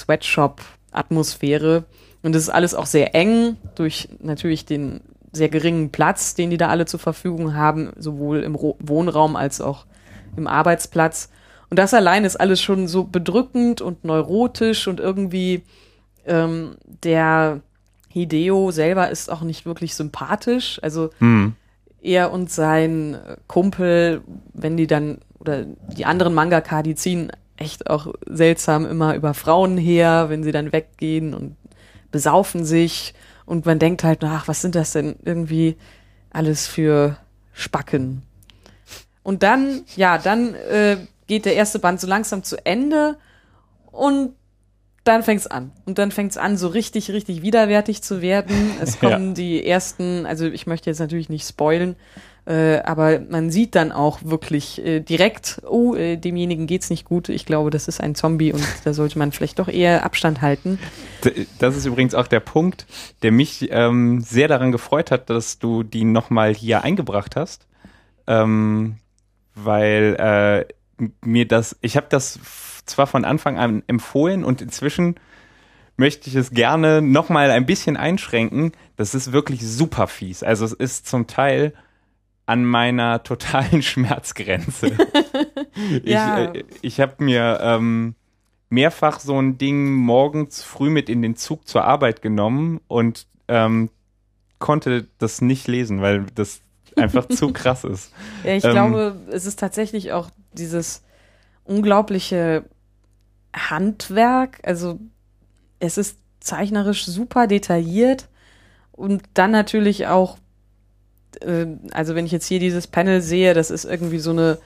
Atmosphäre. 0.93 1.85
Und 2.23 2.35
es 2.35 2.43
ist 2.45 2.51
alles 2.51 2.75
auch 2.75 2.87
sehr 2.87 3.15
eng 3.15 3.57
durch 3.75 4.09
natürlich 4.21 4.65
den 4.65 5.01
sehr 5.33 5.49
geringen 5.49 5.91
Platz, 5.91 6.35
den 6.35 6.51
die 6.51 6.57
da 6.57 6.69
alle 6.69 6.87
zur 6.87 7.01
Verfügung 7.01 7.55
haben, 7.55 7.93
sowohl 7.97 8.43
im 8.43 8.55
Ro 8.55 8.77
Wohnraum 8.81 9.37
als 9.37 9.61
auch 9.61 9.87
im 10.37 10.47
Arbeitsplatz. 10.47 11.31
Und 11.71 11.79
das 11.79 11.95
allein 11.95 12.25
ist 12.25 12.37
alles 12.37 12.61
schon 12.61 12.89
so 12.89 13.05
bedrückend 13.05 13.81
und 13.81 14.05
neurotisch 14.05 14.89
und 14.89 14.99
irgendwie 14.99 15.63
ähm, 16.27 16.77
der 17.05 17.61
Hideo 18.09 18.71
selber 18.71 19.11
ist 19.11 19.31
auch 19.31 19.43
nicht 19.43 19.67
wirklich 19.67 19.95
sympathisch. 19.95 20.81
Also 20.83 21.11
Hm. 21.19 21.55
er 22.03 22.33
und 22.33 22.51
sein 22.51 23.19
Kumpel, 23.47 24.23
wenn 24.53 24.77
die 24.77 24.87
dann, 24.87 25.19
oder 25.39 25.65
die 25.97 26.05
anderen 26.05 26.35
Mangaka, 26.35 26.83
die 26.83 26.95
ziehen 26.95 27.31
echt 27.57 27.89
auch 27.89 28.13
seltsam 28.27 28.87
immer 28.87 29.15
über 29.15 29.35
Frauen 29.35 29.77
her, 29.79 30.27
wenn 30.29 30.43
sie 30.43 30.53
dann 30.53 30.73
weggehen 30.73 31.35
und 31.35 31.57
besaufen 32.11 32.65
sich. 32.65 33.15
Und 33.47 33.67
man 33.67 33.79
denkt 33.79 34.03
halt, 34.05 34.25
ach, 34.25 34.49
was 34.49 34.63
sind 34.63 34.75
das 34.75 34.93
denn 34.93 35.17
irgendwie 35.25 35.77
alles 36.31 36.67
für 36.67 37.17
Spacken? 37.53 38.23
Und 39.23 39.43
dann, 39.43 39.83
ja, 39.97 40.19
dann 40.19 40.55
äh, 40.55 40.97
geht 41.27 41.45
der 41.45 41.55
erste 41.55 41.79
Band 41.79 42.01
so 42.01 42.07
langsam 42.07 42.43
zu 42.43 42.65
Ende 42.65 43.17
und 43.93 44.35
dann 45.05 45.23
fängt's 45.23 45.47
an. 45.47 45.73
Und 45.87 45.99
dann 45.99 46.11
fängt's 46.11 46.37
an, 46.37 46.57
so 46.57 46.69
richtig, 46.69 47.11
richtig 47.11 47.43
widerwärtig 47.43 48.03
zu 48.03 48.21
werden. 48.21 48.73
Es 48.81 48.95
Ja. 49.01 49.11
kommen 49.11 49.35
die 49.35 49.67
ersten, 49.67 50.27
also 50.27 50.47
ich 50.47 50.67
möchte 50.67 50.91
jetzt 50.91 50.99
natürlich 50.99 51.29
nicht 51.29 51.49
spoilen, 51.49 51.97
äh, 52.47 52.79
aber 52.79 53.21
man 53.21 53.51
sieht 53.51 53.75
dann 53.75 53.93
auch 53.93 54.21
wirklich 54.23 54.85
äh, 54.85 55.01
direkt, 55.01 55.63
oh, 55.67 55.95
äh, 55.95 56.17
demjenigen 56.17 56.67
geht's 56.67 56.91
nicht 56.91 57.05
gut. 57.05 57.29
Ich 57.29 57.47
glaube, 57.47 57.71
das 57.71 57.87
ist 57.89 58.01
ein 58.01 58.15
Zombie 58.15 58.53
und 58.53 58.65
da 58.85 58.93
sollte 58.93 59.19
man 59.19 59.33
vielleicht 59.33 59.59
doch 59.59 59.69
eher 59.69 60.05
Abstand 60.05 60.43
halten. 60.43 60.79
Das 61.59 61.77
ist 61.77 61.87
übrigens 61.87 62.15
auch 62.15 62.27
der 62.27 62.41
Punkt, 62.41 62.87
der 63.23 63.33
mich 63.33 63.69
ähm, 63.71 64.21
sehr 64.21 64.49
daran 64.49 64.73
gefreut 64.73 65.11
hat, 65.11 65.31
dass 65.31 65.59
du 65.59 65.83
die 65.83 66.05
nochmal 66.05 66.55
hier 66.55 66.83
eingebracht 66.83 67.37
hast. 67.37 67.67
Ähm, 68.27 68.97
weil 69.55 70.17
äh, 70.99 71.05
mir 71.25 71.47
das, 71.47 71.77
ich 71.81 71.97
habe 71.97 72.07
das 72.09 72.39
zwar 72.87 73.07
von 73.07 73.25
Anfang 73.25 73.59
an 73.59 73.83
empfohlen 73.87 74.45
und 74.45 74.61
inzwischen 74.63 75.17
möchte 75.97 76.31
ich 76.31 76.37
es 76.37 76.51
gerne 76.51 77.03
nochmal 77.03 77.51
ein 77.51 77.67
bisschen 77.67 77.97
einschränken. 77.97 78.73
Das 78.97 79.15
ist 79.15 79.33
wirklich 79.33 79.67
super 79.67 80.07
fies. 80.07 80.43
Also 80.43 80.65
es 80.65 80.73
ist 80.73 81.07
zum 81.07 81.27
Teil 81.27 81.75
an 82.47 82.65
meiner 82.65 83.23
totalen 83.25 83.83
Schmerzgrenze. 83.83 84.93
Ja. 86.05 86.53
Ich, 86.53 86.61
äh, 86.61 86.65
ich 86.83 87.01
habe 87.01 87.23
mir 87.25 87.59
ähm, 87.63 88.15
mehrfach 88.69 89.21
so 89.21 89.41
ein 89.41 89.57
Ding 89.59 89.93
morgens 89.93 90.63
früh 90.63 90.91
mit 90.91 91.09
in 91.09 91.23
den 91.23 91.37
Zug 91.37 91.67
zur 91.67 91.85
Arbeit 91.85 92.23
genommen 92.23 92.81
und 92.89 93.27
ähm, 93.49 93.91
konnte 94.59 95.07
das 95.19 95.41
nicht 95.41 95.69
lesen, 95.69 96.03
weil 96.03 96.27
das 96.35 96.61
einfach 96.97 97.27
zu 97.29 97.53
krass 97.53 97.85
ist. 97.85 98.13
Ja, 98.45 98.55
ich 98.55 98.65
Ähm, 98.65 98.73
glaube, 98.73 99.17
es 99.31 99.47
ist 99.47 99.59
tatsächlich 99.59 100.13
auch 100.13 100.31
dieses 100.53 101.03
unglaubliche 101.71 102.65
Handwerk. 103.55 104.59
Also 104.65 104.99
es 105.79 105.97
ist 105.99 106.19
zeichnerisch 106.41 107.07
super 107.07 107.47
detailliert 107.47 108.29
und 108.93 109.23
dann 109.35 109.53
natürlich 109.53 110.09
auch, 110.09 110.39
äh, 111.41 111.67
also 111.93 112.15
wenn 112.15 112.27
ich 112.27 112.33
jetzt 112.33 112.47
hier 112.47 112.59
dieses 112.59 112.87
Panel 112.87 113.23
sehe, 113.23 113.55
das 113.55 113.71
ist 113.71 113.85
irgendwie 113.85 114.19
so 114.19 114.31
eine, 114.31 114.59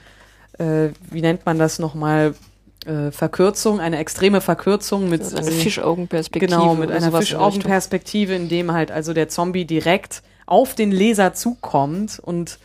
äh, 0.58 0.88
wie 1.10 1.20
nennt 1.20 1.44
man 1.44 1.58
das 1.58 1.78
nochmal, 1.78 2.34
äh, 2.86 3.10
Verkürzung, 3.10 3.80
eine 3.80 3.98
extreme 3.98 4.40
Verkürzung 4.40 5.08
mit 5.08 5.22
ist 5.22 5.36
eine 5.36 5.48
äh, 5.48 5.52
Fischaugenperspektive. 5.52 6.50
Genau, 6.50 6.74
mit 6.74 6.90
einer. 6.90 7.12
Fischaugenperspektive, 7.12 8.34
in 8.34 8.48
dem 8.48 8.72
halt 8.72 8.90
also 8.90 9.12
der 9.12 9.28
Zombie 9.28 9.64
direkt 9.64 10.22
auf 10.46 10.74
den 10.74 10.90
Leser 10.90 11.32
zukommt 11.32 12.18
und 12.18 12.58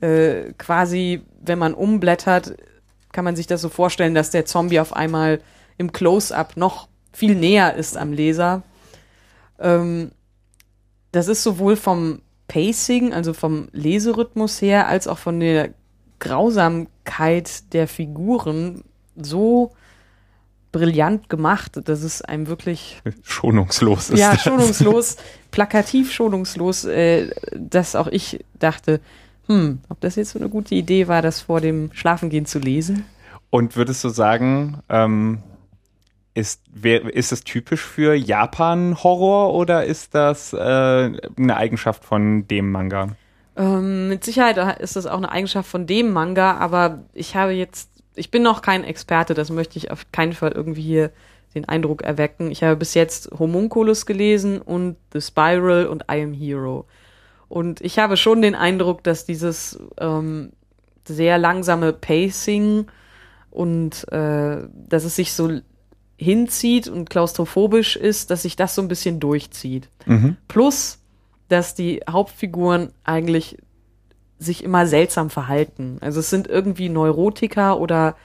äh, 0.00 0.52
quasi, 0.58 1.22
wenn 1.42 1.58
man 1.58 1.74
umblättert, 1.74 2.56
kann 3.16 3.24
man 3.24 3.34
sich 3.34 3.46
das 3.46 3.62
so 3.62 3.70
vorstellen, 3.70 4.14
dass 4.14 4.30
der 4.30 4.44
Zombie 4.44 4.78
auf 4.78 4.94
einmal 4.94 5.40
im 5.78 5.90
Close-up 5.90 6.58
noch 6.58 6.86
viel 7.14 7.34
näher 7.34 7.74
ist 7.74 7.96
am 7.96 8.12
Leser. 8.12 8.62
Ähm, 9.58 10.10
das 11.12 11.26
ist 11.26 11.42
sowohl 11.42 11.76
vom 11.76 12.20
Pacing, 12.46 13.14
also 13.14 13.32
vom 13.32 13.68
Leserhythmus 13.72 14.60
her, 14.60 14.86
als 14.86 15.08
auch 15.08 15.16
von 15.16 15.40
der 15.40 15.70
Grausamkeit 16.18 17.72
der 17.72 17.88
Figuren 17.88 18.84
so 19.16 19.72
brillant 20.70 21.30
gemacht, 21.30 21.80
dass 21.88 22.02
es 22.02 22.20
einem 22.20 22.48
wirklich 22.48 23.00
Schonungslos 23.22 24.10
ist 24.10 24.20
ja, 24.20 24.36
schonungslos, 24.38 25.16
plakativ 25.52 26.12
schonungslos, 26.12 26.84
äh, 26.84 27.30
dass 27.54 27.96
auch 27.96 28.08
ich 28.08 28.44
dachte, 28.58 29.00
hm, 29.46 29.80
ob 29.88 30.00
das 30.00 30.16
jetzt 30.16 30.30
so 30.30 30.38
eine 30.38 30.48
gute 30.48 30.74
Idee 30.74 31.08
war, 31.08 31.22
das 31.22 31.40
vor 31.40 31.60
dem 31.60 31.90
Schlafengehen 31.92 32.46
zu 32.46 32.58
lesen. 32.58 33.04
Und 33.50 33.76
würdest 33.76 34.02
du 34.04 34.08
sagen, 34.08 34.78
ähm, 34.88 35.42
ist, 36.34 36.62
wer, 36.70 37.02
ist 37.14 37.32
es 37.32 37.44
typisch 37.44 37.80
für 37.80 38.14
Japan-Horror 38.14 39.54
oder 39.54 39.84
ist 39.84 40.14
das 40.14 40.52
äh, 40.52 40.56
eine 40.56 41.56
Eigenschaft 41.56 42.04
von 42.04 42.46
dem 42.48 42.70
Manga? 42.70 43.16
Ähm, 43.56 44.08
mit 44.08 44.24
Sicherheit 44.24 44.58
ist 44.80 44.96
das 44.96 45.06
auch 45.06 45.16
eine 45.16 45.30
Eigenschaft 45.30 45.68
von 45.68 45.86
dem 45.86 46.12
Manga, 46.12 46.56
aber 46.56 47.04
ich 47.14 47.36
habe 47.36 47.52
jetzt, 47.52 47.90
ich 48.14 48.30
bin 48.30 48.42
noch 48.42 48.60
kein 48.60 48.84
Experte, 48.84 49.32
das 49.32 49.50
möchte 49.50 49.78
ich 49.78 49.90
auf 49.90 50.12
keinen 50.12 50.34
Fall 50.34 50.52
irgendwie 50.52 50.82
hier 50.82 51.10
den 51.54 51.64
Eindruck 51.66 52.02
erwecken. 52.02 52.50
Ich 52.50 52.62
habe 52.62 52.76
bis 52.76 52.92
jetzt 52.92 53.30
Homunculus 53.38 54.04
gelesen 54.04 54.60
und 54.60 54.96
The 55.14 55.22
Spiral 55.22 55.86
und 55.86 56.02
I 56.02 56.22
Am 56.22 56.34
Hero. 56.34 56.84
Und 57.48 57.80
ich 57.80 57.98
habe 57.98 58.16
schon 58.16 58.42
den 58.42 58.54
Eindruck, 58.54 59.02
dass 59.04 59.24
dieses 59.24 59.78
ähm, 59.98 60.52
sehr 61.04 61.38
langsame 61.38 61.92
Pacing 61.92 62.86
und 63.50 64.10
äh, 64.12 64.68
dass 64.88 65.04
es 65.04 65.16
sich 65.16 65.32
so 65.32 65.60
hinzieht 66.16 66.88
und 66.88 67.10
klaustrophobisch 67.10 67.96
ist, 67.96 68.30
dass 68.30 68.42
sich 68.42 68.56
das 68.56 68.74
so 68.74 68.82
ein 68.82 68.88
bisschen 68.88 69.20
durchzieht. 69.20 69.88
Mhm. 70.06 70.36
Plus, 70.48 70.98
dass 71.48 71.74
die 71.74 72.00
Hauptfiguren 72.08 72.90
eigentlich 73.04 73.58
sich 74.38 74.64
immer 74.64 74.86
seltsam 74.86 75.30
verhalten. 75.30 75.98
Also 76.00 76.20
es 76.20 76.30
sind 76.30 76.48
irgendwie 76.48 76.88
Neurotiker 76.88 77.80
oder 77.80 78.16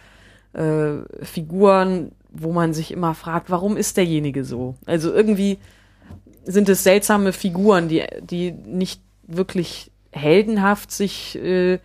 äh, 0.54 0.96
Figuren, 1.22 2.12
wo 2.30 2.52
man 2.52 2.74
sich 2.74 2.92
immer 2.92 3.14
fragt, 3.14 3.50
warum 3.50 3.78
ist 3.78 3.98
derjenige 3.98 4.44
so? 4.44 4.76
Also 4.86 5.14
irgendwie 5.14 5.60
sind 6.44 6.70
es 6.70 6.84
seltsame 6.84 7.34
Figuren, 7.34 7.88
die, 7.88 8.04
die 8.22 8.52
nicht 8.52 9.02
wirklich 9.38 9.92
heldenhaft 10.12 10.92
sich 10.92 11.38
äh, 11.38 11.80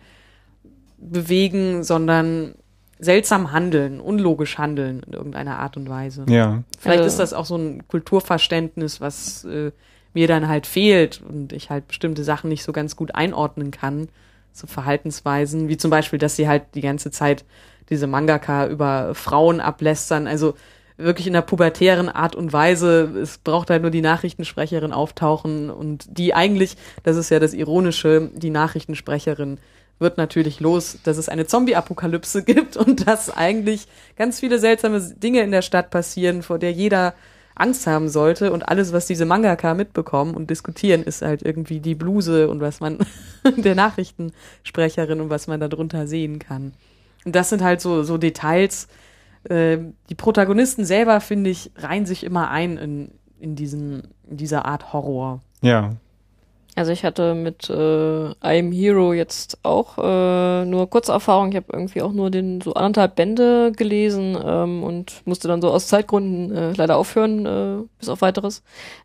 bewegen, 0.97 1.83
sondern 1.83 2.55
seltsam 2.99 3.51
handeln, 3.51 3.99
unlogisch 3.99 4.57
handeln 4.57 5.03
in 5.05 5.13
irgendeiner 5.13 5.59
Art 5.59 5.77
und 5.77 5.87
Weise. 5.87 6.25
Ja. 6.29 6.63
Vielleicht 6.79 7.03
Äh. 7.03 7.07
ist 7.07 7.19
das 7.19 7.33
auch 7.33 7.45
so 7.45 7.55
ein 7.55 7.87
Kulturverständnis, 7.87 8.99
was 8.99 9.45
äh, 9.45 9.71
mir 10.13 10.27
dann 10.27 10.47
halt 10.47 10.65
fehlt 10.65 11.21
und 11.21 11.53
ich 11.53 11.69
halt 11.69 11.87
bestimmte 11.87 12.23
Sachen 12.23 12.49
nicht 12.49 12.63
so 12.63 12.71
ganz 12.71 12.95
gut 12.95 13.13
einordnen 13.13 13.69
kann, 13.71 14.09
so 14.51 14.65
Verhaltensweisen, 14.65 15.67
wie 15.69 15.77
zum 15.77 15.91
Beispiel, 15.91 16.17
dass 16.17 16.35
sie 16.35 16.47
halt 16.47 16.63
die 16.73 16.81
ganze 16.81 17.11
Zeit 17.11 17.45
diese 17.89 18.07
Mangaka 18.07 18.67
über 18.67 19.13
Frauen 19.13 19.61
ablästern, 19.61 20.25
also 20.25 20.55
wirklich 20.97 21.27
in 21.27 21.33
der 21.33 21.41
pubertären 21.41 22.09
Art 22.09 22.35
und 22.35 22.51
Weise. 22.53 23.11
Es 23.21 23.37
braucht 23.37 23.69
halt 23.69 23.81
nur 23.81 23.91
die 23.91 24.01
Nachrichtensprecherin 24.01 24.93
auftauchen 24.93 25.69
und 25.69 26.05
die 26.09 26.33
eigentlich, 26.33 26.75
das 27.03 27.17
ist 27.17 27.29
ja 27.29 27.39
das 27.39 27.53
Ironische, 27.53 28.31
die 28.33 28.49
Nachrichtensprecherin 28.49 29.59
wird 29.99 30.17
natürlich 30.17 30.59
los, 30.59 30.99
dass 31.03 31.17
es 31.17 31.29
eine 31.29 31.47
Zombie-Apokalypse 31.47 32.43
gibt 32.45 32.77
und 32.77 33.07
dass 33.07 33.35
eigentlich 33.35 33.87
ganz 34.15 34.39
viele 34.39 34.59
seltsame 34.59 35.01
Dinge 35.01 35.41
in 35.41 35.51
der 35.51 35.61
Stadt 35.61 35.89
passieren, 35.89 36.43
vor 36.43 36.59
der 36.59 36.71
jeder 36.71 37.13
Angst 37.55 37.87
haben 37.87 38.07
sollte 38.07 38.51
und 38.51 38.69
alles, 38.69 38.93
was 38.93 39.07
diese 39.07 39.25
Mangaka 39.25 39.73
mitbekommen 39.73 40.35
und 40.35 40.49
diskutieren, 40.49 41.03
ist 41.03 41.23
halt 41.23 41.41
irgendwie 41.41 41.79
die 41.79 41.95
Bluse 41.95 42.49
und 42.49 42.61
was 42.61 42.79
man 42.79 42.99
der 43.57 43.73
Nachrichtensprecherin 43.73 45.21
und 45.21 45.29
was 45.29 45.47
man 45.47 45.59
darunter 45.59 46.07
sehen 46.07 46.37
kann. 46.39 46.73
Und 47.25 47.35
das 47.35 47.49
sind 47.49 47.63
halt 47.63 47.81
so, 47.81 48.03
so 48.03 48.17
Details. 48.17 48.87
Äh, 49.49 49.79
die 50.09 50.15
Protagonisten 50.15 50.85
selber, 50.85 51.19
finde 51.21 51.49
ich, 51.49 51.71
reihen 51.77 52.05
sich 52.05 52.23
immer 52.23 52.49
ein 52.49 52.77
in, 52.77 53.11
in, 53.39 53.55
diesen, 53.55 54.03
in 54.29 54.37
dieser 54.37 54.65
Art 54.65 54.93
Horror. 54.93 55.41
Ja. 55.61 55.95
Also 56.77 56.91
ich 56.91 57.03
hatte 57.03 57.33
mit 57.33 57.71
äh, 57.71 57.73
I'm 57.73 58.71
Hero 58.71 59.11
jetzt 59.11 59.57
auch 59.63 59.97
äh, 59.97 60.63
nur 60.63 60.87
kurze 60.91 61.11
Erfahrung. 61.11 61.49
Ich 61.49 61.55
habe 61.55 61.65
irgendwie 61.73 62.03
auch 62.03 62.11
nur 62.11 62.29
den 62.29 62.61
so 62.61 62.75
anderthalb 62.75 63.15
Bände 63.15 63.71
gelesen 63.71 64.37
ähm, 64.45 64.83
und 64.83 65.23
musste 65.25 65.47
dann 65.47 65.59
so 65.59 65.71
aus 65.71 65.87
Zeitgründen 65.87 66.55
äh, 66.55 66.73
leider 66.73 66.97
aufhören, 66.97 67.45
äh, 67.47 67.83
bis 67.97 68.09
auf 68.09 68.21
weiteres. 68.21 68.61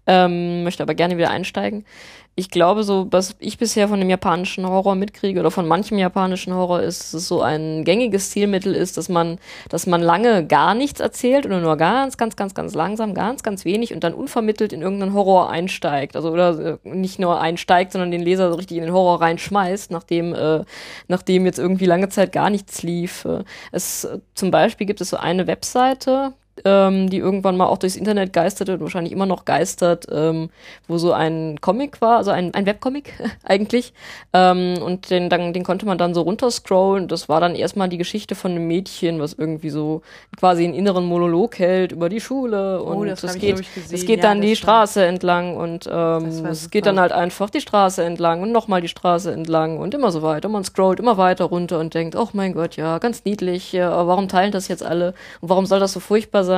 Ähm, 0.07 0.65
möchte 0.65 0.83
aber 0.83 0.95
gerne 0.95 1.17
wieder 1.17 1.31
einsteigen. 1.31 1.87
Ich 2.35 2.51
glaube, 2.51 2.83
so, 2.83 3.09
was 3.11 3.37
ich 3.41 3.59
bisher 3.59 3.89
von 3.89 4.01
dem 4.01 4.09
japanischen 4.09 4.67
Horror 4.67 4.95
mitkriege 4.95 5.39
oder 5.39 5.51
von 5.51 5.69
manchem 5.69 5.99
japanischen 5.99 6.55
Horror 6.55 6.81
ist, 6.81 7.01
dass 7.01 7.15
es 7.15 7.29
so 7.29 7.43
ein 7.43 7.85
gängiges 7.85 8.31
Stilmittel 8.31 8.75
ist, 8.75 8.97
dass 8.97 9.11
man, 9.11 9.39
dass 9.69 9.87
man 9.87 10.01
lange 10.01 10.47
gar 10.47 10.75
nichts 10.75 11.01
erzählt 11.01 11.45
oder 11.45 11.61
nur 11.61 11.77
ganz, 11.77 12.17
ganz, 12.17 12.35
ganz, 12.35 12.55
ganz 12.55 12.73
langsam, 12.73 13.13
ganz, 13.13 13.43
ganz 13.43 13.67
wenig 13.67 13.93
und 13.93 14.03
dann 14.03 14.15
unvermittelt 14.15 14.73
in 14.73 14.81
irgendeinen 14.81 15.13
Horror 15.13 15.51
einsteigt. 15.51 16.17
Also 16.17 16.31
oder 16.31 16.79
äh, 16.85 16.89
nicht 16.89 17.19
nur 17.19 17.39
einsteigt, 17.39 17.93
sondern 17.93 18.11
den 18.11 18.23
Leser 18.23 18.51
so 18.51 18.57
richtig 18.57 18.79
in 18.79 18.85
den 18.85 18.95
Horror 18.95 19.21
reinschmeißt, 19.21 19.91
nachdem, 19.91 20.35
äh, 20.35 20.65
nachdem 21.09 21.45
jetzt 21.45 21.59
irgendwie 21.59 21.87
lange 21.87 22.09
Zeit 22.09 22.33
gar 22.33 22.49
nichts 22.49 22.83
lief. 22.83 23.27
Äh, 23.27 23.45
es 23.73 24.09
zum 24.35 24.51
Beispiel 24.51 24.87
gibt 24.87 25.03
es 25.03 25.11
so 25.11 25.19
eine 25.19 25.47
Webseite, 25.47 26.33
ähm, 26.65 27.09
die 27.11 27.19
irgendwann 27.19 27.57
mal 27.57 27.67
auch 27.67 27.79
durchs 27.79 27.97
Internet 27.97 28.33
geisterte 28.33 28.75
und 28.75 28.81
wahrscheinlich 28.81 29.13
immer 29.13 29.27
noch 29.27 29.45
geistert, 29.45 30.07
ähm, 30.11 30.51
wo 30.89 30.99
so 30.99 31.13
ein 31.13 31.61
Comic 31.61 32.01
war, 32.01 32.19
also 32.19 32.31
ein, 32.31 32.55
ein 32.55 32.67
Webcomic 32.67 33.13
eigentlich. 33.45 33.93
Ähm, 34.33 34.75
und 34.83 35.11
den, 35.11 35.29
dann, 35.31 35.53
den 35.53 35.65
konnte 35.65 35.87
man 35.87 35.99
dann 35.99 36.15
so 36.15 36.23
runterscrollen. 36.23 37.09
Das 37.09 37.29
war 37.29 37.41
dann 37.41 37.55
erstmal 37.55 37.89
die 37.89 37.99
Geschichte 37.99 38.35
von 38.35 38.53
einem 38.53 38.67
Mädchen, 38.67 39.21
was 39.21 39.33
irgendwie 39.35 39.71
so 39.71 40.03
quasi 40.39 40.65
einen 40.65 40.75
inneren 40.75 41.05
Monolog 41.07 41.59
hält 41.59 41.93
über 41.93 42.09
die 42.09 42.21
Schule. 42.21 42.83
Und 42.83 42.97
Oh, 42.97 43.05
das 43.05 43.23
es 43.23 43.25
hab 43.25 43.37
ich, 43.37 43.41
geht, 43.41 43.63
es 43.91 44.05
geht 44.05 44.23
Ja, 44.23 44.23
dann 44.23 44.41
das 44.41 44.47
die. 44.49 44.57
Straße 44.57 45.05
entlang 45.05 45.57
und 45.57 45.89
ähm, 45.91 46.43
Das 46.43 46.63
es 46.63 46.71
geht 46.71 46.87
dann 46.87 47.01
halt 47.01 47.13
einfach 47.13 47.51
die 47.51 47.61
Straße 47.61 48.03
entlang 48.05 48.43
und 48.43 48.53
nochmal 48.53 48.81
die 48.81 48.89
Straße 48.89 49.33
entlang 49.33 49.79
und 49.79 49.95
immer 49.95 50.11
so 50.13 50.23
weiter. 50.23 50.49
Man 50.49 50.65
scrollt 50.65 51.01
immer 51.01 51.17
weiter 51.19 51.45
runter 51.47 51.79
und 51.79 51.95
denkt, 51.95 52.17
oh 52.17 52.29
mein 52.33 52.55
Gott, 52.55 52.77
ja, 52.77 52.99
ganz 52.99 53.25
niedlich, 53.25 53.73
ja, 53.73 53.91
aber 53.91 54.09
warum 54.09 54.29
teilen 54.29 54.53
das 54.53 54.69
jetzt 54.69 54.83
alle? 54.85 55.15
Und 55.41 55.49
warum 55.51 55.67
soll 55.67 55.81
das 55.81 55.93
so 55.93 56.01
furchtbar 56.01 56.45
sein? 56.45 56.52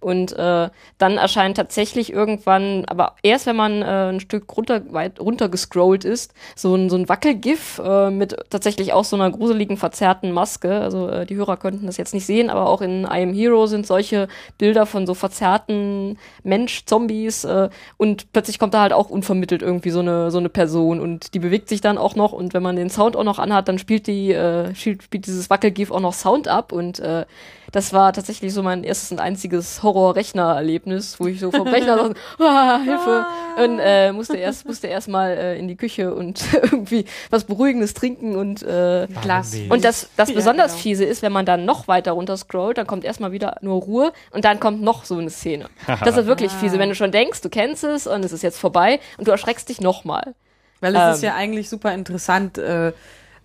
Und 0.00 0.32
äh, 0.32 0.68
dann 0.98 1.18
erscheint 1.18 1.56
tatsächlich 1.56 2.12
irgendwann, 2.12 2.84
aber 2.86 3.14
erst 3.22 3.46
wenn 3.46 3.56
man 3.56 3.82
äh, 3.82 4.10
ein 4.12 4.20
Stück 4.20 4.56
runter, 4.56 4.82
weit 4.92 5.20
runter 5.20 5.48
gescrollt 5.48 6.04
ist, 6.04 6.34
so 6.54 6.74
ein, 6.74 6.90
so 6.90 6.96
ein 6.96 7.08
Wackelgif 7.08 7.80
äh, 7.84 8.10
mit 8.10 8.36
tatsächlich 8.50 8.92
auch 8.92 9.04
so 9.04 9.16
einer 9.16 9.30
gruseligen, 9.30 9.76
verzerrten 9.76 10.32
Maske. 10.32 10.80
Also 10.80 11.08
äh, 11.08 11.26
die 11.26 11.36
Hörer 11.36 11.56
könnten 11.56 11.86
das 11.86 11.96
jetzt 11.96 12.14
nicht 12.14 12.26
sehen, 12.26 12.50
aber 12.50 12.68
auch 12.68 12.80
in 12.80 13.04
I 13.04 13.22
Am 13.22 13.32
Hero 13.32 13.66
sind 13.66 13.86
solche 13.86 14.28
Bilder 14.58 14.86
von 14.86 15.06
so 15.06 15.14
verzerrten 15.14 16.18
Mensch-Zombies 16.42 17.44
äh, 17.44 17.68
und 17.96 18.32
plötzlich 18.32 18.58
kommt 18.58 18.74
da 18.74 18.82
halt 18.82 18.92
auch 18.92 19.10
unvermittelt 19.10 19.62
irgendwie 19.62 19.90
so 19.90 20.00
eine, 20.00 20.30
so 20.30 20.38
eine 20.38 20.48
Person 20.48 21.00
und 21.00 21.34
die 21.34 21.38
bewegt 21.38 21.68
sich 21.68 21.80
dann 21.80 21.98
auch 21.98 22.14
noch. 22.14 22.32
Und 22.32 22.54
wenn 22.54 22.62
man 22.62 22.76
den 22.76 22.90
Sound 22.90 23.16
auch 23.16 23.24
noch 23.24 23.38
anhat, 23.38 23.68
dann 23.68 23.78
spielt 23.78 24.06
die, 24.06 24.32
äh, 24.32 24.74
spielt, 24.74 25.02
spielt 25.02 25.26
dieses 25.26 25.50
Wackelgif 25.50 25.90
auch 25.90 26.00
noch 26.00 26.12
Sound 26.12 26.48
ab. 26.48 26.72
Und 26.72 26.98
äh, 27.00 27.24
das 27.72 27.92
war 27.92 28.12
tatsächlich 28.12 28.52
so 28.52 28.62
mein 28.62 28.84
erstes 28.84 29.15
und 29.16 29.20
einziges 29.22 29.82
Horror-Rechner-Erlebnis, 29.82 31.18
wo 31.18 31.26
ich 31.26 31.40
so 31.40 31.50
vom 31.50 31.66
Rechner 31.68 31.96
saß, 32.08 32.12
ah, 32.40 32.80
Hilfe, 32.82 33.26
und 33.62 33.78
äh, 33.82 34.12
musste 34.12 34.36
erst 34.36 34.66
musste 34.66 34.86
erst 34.86 35.08
mal 35.08 35.30
äh, 35.30 35.58
in 35.58 35.68
die 35.68 35.76
Küche 35.76 36.14
und 36.14 36.42
irgendwie 36.62 37.06
was 37.30 37.44
Beruhigendes 37.44 37.94
trinken 37.94 38.36
und 38.36 38.62
äh, 38.62 39.06
Glas. 39.22 39.56
und 39.68 39.84
das, 39.84 40.10
das 40.16 40.28
Ja, 40.28 40.34
besonders 40.34 40.72
genau. 40.72 40.82
fiese 40.82 41.04
ist, 41.04 41.22
wenn 41.22 41.32
man 41.32 41.46
dann 41.46 41.64
noch 41.64 41.88
weiter 41.88 42.12
runter 42.12 42.36
scrollt, 42.36 42.76
dann 42.78 42.86
kommt 42.86 43.04
erstmal 43.04 43.32
wieder 43.32 43.56
nur 43.62 43.80
Ruhe 43.82 44.12
und 44.32 44.44
dann 44.44 44.60
kommt 44.60 44.82
noch 44.82 45.04
so 45.04 45.16
eine 45.16 45.30
Szene. 45.30 45.66
Das 46.04 46.16
ist 46.16 46.26
wirklich 46.26 46.52
fiese, 46.52 46.78
wenn 46.78 46.88
du 46.90 46.94
schon 46.94 47.12
denkst, 47.12 47.40
du 47.40 47.48
kennst 47.48 47.84
es 47.84 48.06
und 48.06 48.24
es 48.24 48.32
ist 48.32 48.42
jetzt 48.42 48.58
vorbei 48.58 49.00
und 49.16 49.26
du 49.26 49.32
erschreckst 49.32 49.68
dich 49.68 49.80
nochmal. 49.80 50.34
Weil 50.80 50.94
es 50.94 51.16
ist 51.16 51.22
Ähm. 51.22 51.28
ja 51.30 51.34
eigentlich 51.34 51.70
super 51.70 51.94
interessant, 51.94 52.58
äh, 52.58 52.92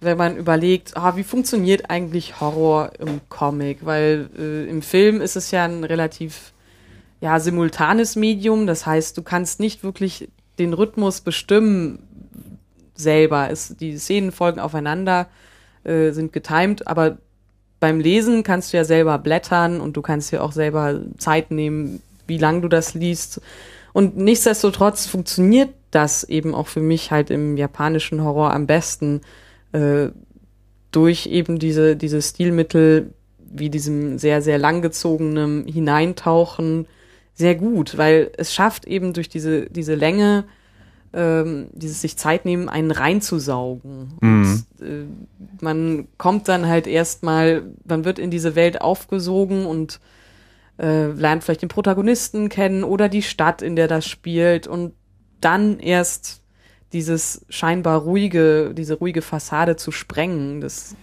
wenn 0.02 0.18
man 0.18 0.36
überlegt, 0.36 0.97
ah, 0.97 1.16
wie 1.16 1.24
funktioniert 1.24 1.89
eigentlich 1.89 2.41
Horror 2.41 2.91
im 2.99 3.22
Comic? 3.30 3.86
Weil 3.86 4.30
äh, 4.38 4.68
im 4.68 4.82
Film 4.82 5.22
ist 5.22 5.36
es 5.36 5.52
ja 5.52 5.64
ein 5.64 5.84
relativ 5.84 6.54
ja, 7.22 7.39
simultanes 7.39 8.16
Medium. 8.16 8.66
Das 8.66 8.88
heißt, 8.88 9.16
du 9.16 9.22
kannst 9.22 9.60
nicht 9.60 9.84
wirklich 9.84 10.28
den 10.58 10.74
Rhythmus 10.74 11.22
bestimmen 11.22 11.99
selber. 12.95 13.49
Es, 13.52 13.76
die 13.78 13.97
Szenen 13.97 14.32
folgen 14.32 14.60
aufeinander, 14.60 15.28
äh, 15.84 16.12
sind 16.12 16.34
getimed, 16.34 16.88
aber 16.88 17.20
beim 17.80 17.99
Lesen 17.99 18.43
kannst 18.43 18.74
du 18.74 18.78
ja 18.78 18.84
selber 18.84 19.18
blättern 19.20 19.82
und 19.82 19.97
du 19.97 20.02
kannst 20.02 20.32
dir 20.32 20.43
auch 20.43 20.52
selber 20.52 21.02
Zeit 21.18 21.52
nehmen, 21.52 22.02
wie 22.26 22.38
lang 22.39 22.62
du 22.64 22.68
das 22.68 22.95
liest. 22.95 23.41
Und 23.93 24.18
nichtsdestotrotz 24.18 25.06
funktioniert 25.06 25.70
das 25.91 26.24
eben 26.24 26.56
auch 26.56 26.68
für 26.68 26.80
mich 26.80 27.12
halt 27.12 27.30
im 27.30 27.58
japanischen 27.58 28.24
Horror 28.24 28.54
am 28.54 28.66
besten 28.66 29.22
äh, 29.72 30.09
durch 30.91 31.28
eben 31.28 31.59
diese, 31.59 31.95
diese 31.95 32.22
Stilmittel 32.22 33.13
wie 33.53 33.69
diesem 33.69 34.17
sehr, 34.17 34.41
sehr 34.41 34.57
langgezogenen 34.57 35.65
Hineintauchen 35.67 36.88
sehr 37.34 37.55
gut, 37.55 37.97
weil 37.97 38.32
es 38.38 38.53
schafft 38.53 38.86
eben 38.86 39.13
durch 39.13 39.30
diese, 39.30 39.65
diese 39.69 39.95
Länge, 39.95 40.45
ähm, 41.13 41.67
dieses 41.74 42.01
sich 42.01 42.17
Zeit 42.17 42.45
nehmen, 42.45 42.69
einen 42.69 42.91
reinzusaugen. 42.91 44.13
Mhm. 44.22 44.65
Und, 44.80 44.88
äh, 44.88 45.05
man 45.61 46.07
kommt 46.17 46.47
dann 46.47 46.67
halt 46.67 46.88
erstmal, 46.88 47.63
man 47.84 48.05
wird 48.05 48.19
in 48.19 48.32
diese 48.32 48.55
Welt 48.55 48.82
aufgesogen 48.82 49.65
und 49.65 49.99
äh, 50.78 51.07
lernt 51.07 51.43
vielleicht 51.43 51.61
den 51.61 51.69
Protagonisten 51.69 52.49
kennen 52.49 52.84
oder 52.84 53.09
die 53.09 53.22
Stadt, 53.22 53.61
in 53.61 53.76
der 53.76 53.88
das 53.88 54.05
spielt 54.07 54.67
und 54.67 54.93
dann 55.41 55.80
erst 55.80 56.41
dieses 56.94 57.46
scheinbar 57.50 58.02
ruhige, 58.02 58.74
diese 58.74 58.96
ruhige 58.96 59.22
Fassade 59.22 59.76
zu 59.76 59.92
sprengen. 59.92 60.62
Das 60.62 60.96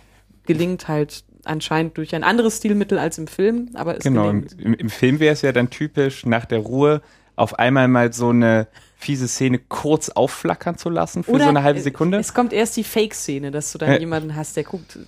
gelingt 0.47 0.89
halt 0.89 1.25
anscheinend 1.45 1.97
durch 1.97 2.15
ein 2.15 2.25
anderes 2.25 2.59
Stilmittel 2.59 2.99
als 2.99 3.17
im 3.19 3.27
Film, 3.27 3.71
aber 3.75 3.97
es 3.97 4.03
Genau, 4.05 4.29
im, 4.29 4.43
gelingt. 4.43 4.61
im, 4.65 4.75
im 4.75 4.91
Film 4.91 5.21
wäre 5.21 5.33
es 5.33 5.43
ja 5.43 5.53
dann 5.53 5.71
typisch, 5.71 6.27
nach 6.27 6.45
der 6.45 6.59
Ruhe 6.59 7.01
auf 7.37 7.59
einmal 7.59 7.89
mal 7.89 8.13
so 8.13 8.31
eine 8.31 8.67
fiese 8.97 9.29
Szene 9.29 9.59
kurz 9.59 10.09
aufflackern 10.11 10.77
zu 10.77 10.91
lassen 10.91 11.23
für 11.23 11.31
Oder 11.31 11.45
so 11.45 11.51
eine 11.51 11.63
halbe 11.63 11.81
Sekunde. 11.81 12.19
Es 12.19 12.35
kommt 12.35 12.53
erst 12.53 12.77
die 12.77 12.83
Fake-Szene, 12.85 13.51
dass 13.53 13.71
du 13.73 13.79
dann 13.79 13.93
Ja. 13.93 13.99
jemanden 13.99 14.35
hast, 14.35 14.57
der 14.57 14.65
guckt, 14.65 14.99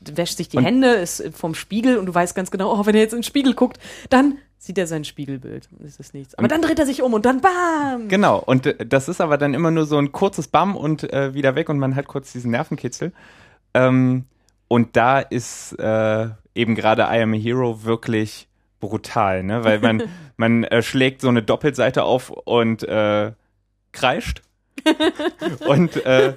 wäscht 0.00 0.36
sich 0.36 0.48
die 0.50 0.60
Hände, 0.60 0.88
ist 0.88 1.24
vom 1.32 1.54
Spiegel 1.54 1.96
und 1.96 2.04
du 2.06 2.14
weißt 2.14 2.34
ganz 2.34 2.50
genau, 2.50 2.78
oh, 2.78 2.84
wenn 2.86 2.94
er 2.94 3.00
jetzt 3.00 3.12
in 3.14 3.20
den 3.20 3.24
Spiegel 3.24 3.54
guckt, 3.54 3.78
dann 4.10 4.36
sieht 4.62 4.76
er 4.76 4.86
sein 4.86 5.04
Spiegelbild. 5.04 5.68
Das 5.78 5.98
ist 5.98 6.12
nichts. 6.12 6.34
Aber 6.34 6.44
Und- 6.44 6.52
dann 6.52 6.60
dreht 6.60 6.78
er 6.78 6.84
sich 6.86 7.02
um 7.02 7.14
und 7.14 7.24
dann 7.24 7.40
BAM! 7.40 8.08
Genau, 8.08 8.38
und 8.38 8.66
äh, 8.66 8.86
das 8.86 9.08
ist 9.08 9.20
aber 9.20 9.38
dann 9.38 9.54
immer 9.54 9.70
nur 9.70 9.86
so 9.86 9.96
ein 9.96 10.12
kurzes 10.12 10.48
Bam 10.48 10.76
und 10.76 11.10
äh, 11.12 11.32
wieder 11.34 11.54
weg 11.54 11.70
und 11.70 11.78
man 11.78 11.96
hat 11.96 12.06
kurz 12.06 12.30
diesen 12.32 12.50
Nervenkitzel. 12.50 13.12
Ähm, 13.72 14.26
und 14.68 14.96
da 14.96 15.18
ist 15.18 15.72
äh, 15.78 16.28
eben 16.54 16.74
gerade 16.74 17.02
I 17.02 17.22
Am 17.22 17.32
a 17.32 17.36
Hero 17.36 17.84
wirklich 17.84 18.48
brutal, 18.80 19.42
ne? 19.42 19.64
Weil 19.64 19.80
man, 19.80 20.02
man 20.36 20.64
äh, 20.64 20.82
schlägt 20.82 21.22
so 21.22 21.28
eine 21.28 21.42
Doppelseite 21.42 22.04
auf 22.04 22.28
und 22.30 22.82
äh, 22.82 23.32
kreischt. 23.92 24.42
Und, 25.66 26.04
äh, 26.04 26.32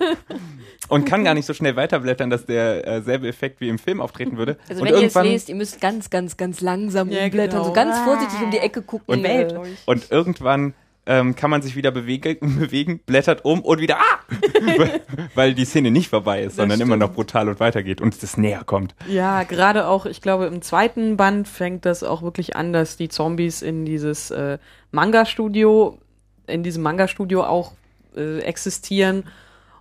und 0.90 1.06
kann 1.06 1.24
gar 1.24 1.34
nicht 1.34 1.46
so 1.46 1.54
schnell 1.54 1.76
weiterblättern, 1.76 2.30
dass 2.30 2.46
der 2.46 2.88
äh, 2.88 3.02
selbe 3.02 3.28
Effekt 3.28 3.62
wie 3.62 3.70
im 3.70 3.80
Film 3.80 4.02
auftreten 4.02 4.38
würde. 4.38 4.58
Also 4.70 4.82
und 4.82 4.90
wenn 4.90 5.02
ihr 5.02 5.08
es 5.08 5.16
lest, 5.16 5.50
ihr 5.50 5.56
müsst 5.56 5.82
ganz, 5.82 6.10
ganz, 6.10 6.38
ganz 6.38 6.62
langsam 6.62 7.10
Ja, 7.10 7.26
umblättern, 7.26 7.58
genau. 7.60 7.64
so 7.66 7.74
ganz 7.74 7.98
vorsichtig 8.00 8.42
um 8.42 8.52
die 8.52 8.60
Ecke 8.60 8.82
gucken. 8.82 9.06
Und- 9.20 9.26
äh, 9.26 9.48
euch. 9.58 9.70
und 9.86 10.12
irgendwann 10.12 10.74
ähm, 11.06 11.36
kann 11.36 11.50
man 11.50 11.62
sich 11.62 11.76
wieder 11.76 11.92
bewege, 11.92 12.36
bewegen, 12.42 13.00
blättert 13.06 13.44
um 13.46 13.62
und 13.62 13.80
wieder 13.80 13.98
ah! 13.98 14.20
weil, 14.78 15.02
weil 15.36 15.54
die 15.54 15.66
Szene 15.66 15.92
nicht 15.92 16.10
vorbei 16.10 16.44
ist, 16.44 16.56
sondern 16.56 16.80
immer 16.80 16.96
noch 16.98 17.12
brutal 17.14 17.50
und 17.50 17.60
weitergeht 17.60 18.02
und 18.02 18.22
es 18.22 18.38
näher 18.38 18.64
kommt. 18.64 18.96
Ja, 19.08 19.44
gerade 19.44 19.88
auch, 19.88 20.06
ich 20.06 20.22
glaube, 20.22 20.46
im 20.46 20.62
zweiten 20.62 21.18
Band 21.18 21.48
fängt 21.48 21.86
das 21.86 22.04
auch 22.04 22.22
wirklich 22.22 22.56
an, 22.56 22.74
dass 22.74 22.98
die 22.98 23.10
Zombies 23.10 23.62
in 23.62 23.86
dieses 23.86 24.32
äh, 24.32 24.58
Manga-Studio, 24.92 26.00
in 26.48 26.64
diesem 26.64 26.84
Manga-Studio 26.84 27.44
auch 27.44 27.74
äh, 28.16 28.40
existieren. 28.40 29.24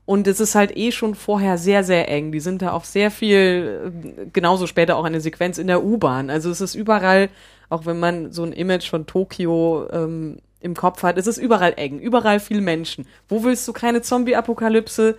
Und 0.05 0.27
es 0.27 0.41
ist 0.41 0.55
halt 0.55 0.77
eh 0.77 0.91
schon 0.91 1.15
vorher 1.15 1.59
sehr, 1.59 1.85
sehr 1.85 2.09
eng. 2.09 2.33
Die 2.33 2.41
sind 2.41 2.61
da 2.61 2.73
auch 2.73 2.85
sehr 2.85 3.11
viel, 3.11 3.93
äh, 4.17 4.27
genauso 4.33 4.67
später 4.67 4.97
auch 4.97 5.05
eine 5.05 5.21
Sequenz 5.21 5.59
in 5.59 5.69
der 5.69 5.85
U-Bahn. 5.85 6.29
Also 6.29 6.51
es 6.51 6.61
ist 6.61 6.75
überall, 6.75 7.29
auch 7.69 7.87
wenn 7.87 8.01
man 8.01 8.33
so 8.33 8.43
ein 8.43 8.53
Image 8.53 8.91
von 8.91 9.07
Tokio 9.07 9.89
ähm, 9.93 10.39
im 10.61 10.75
Kopf 10.75 11.03
hat, 11.03 11.19
es 11.19 11.27
ist 11.27 11.39
überall 11.39 11.75
eng, 11.77 11.99
überall 11.99 12.41
viele 12.41 12.61
Menschen. 12.61 13.07
Wo 13.29 13.45
willst 13.45 13.67
du 13.69 13.73
keine 13.73 14.03
Zombie-Apokalypse? 14.03 15.17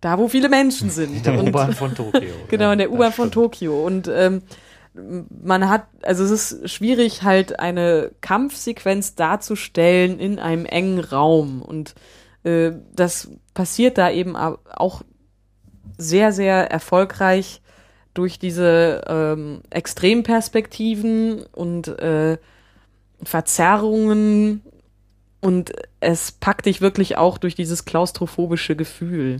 Da, 0.00 0.18
wo 0.18 0.26
viele 0.26 0.48
Menschen 0.48 0.90
sind. 0.90 1.16
In 1.16 1.22
der 1.22 1.42
U-Bahn 1.44 1.72
von 1.74 1.94
Tokio. 1.94 2.30
Genau, 2.48 2.72
in 2.72 2.78
der 2.78 2.90
U-Bahn 2.90 3.12
von. 3.12 3.30
Tokio. 3.30 3.86
Und 3.86 4.08
ähm, 4.12 4.42
man 4.94 5.68
hat, 5.68 5.86
also 6.02 6.22
es 6.24 6.52
ist 6.52 6.70
schwierig, 6.70 7.22
halt 7.22 7.58
eine 7.60 8.10
Kampfsequenz 8.20 9.14
darzustellen 9.14 10.18
in 10.18 10.38
einem 10.38 10.66
engen 10.66 11.00
Raum. 11.00 11.62
Und 11.62 11.94
äh, 12.44 12.72
das 12.94 13.30
passiert 13.54 13.98
da 13.98 14.10
eben 14.10 14.36
au- 14.36 14.58
auch 14.70 15.02
sehr, 15.96 16.32
sehr 16.32 16.70
erfolgreich 16.70 17.62
durch 18.14 18.38
diese 18.38 19.02
ähm, 19.06 19.62
Extremperspektiven 19.70 21.44
und 21.52 21.88
äh, 21.88 22.36
Verzerrungen. 23.22 24.62
Und 25.40 25.72
es 26.00 26.32
packt 26.32 26.66
dich 26.66 26.80
wirklich 26.80 27.16
auch 27.16 27.38
durch 27.38 27.54
dieses 27.54 27.84
klaustrophobische 27.84 28.76
Gefühl. 28.76 29.38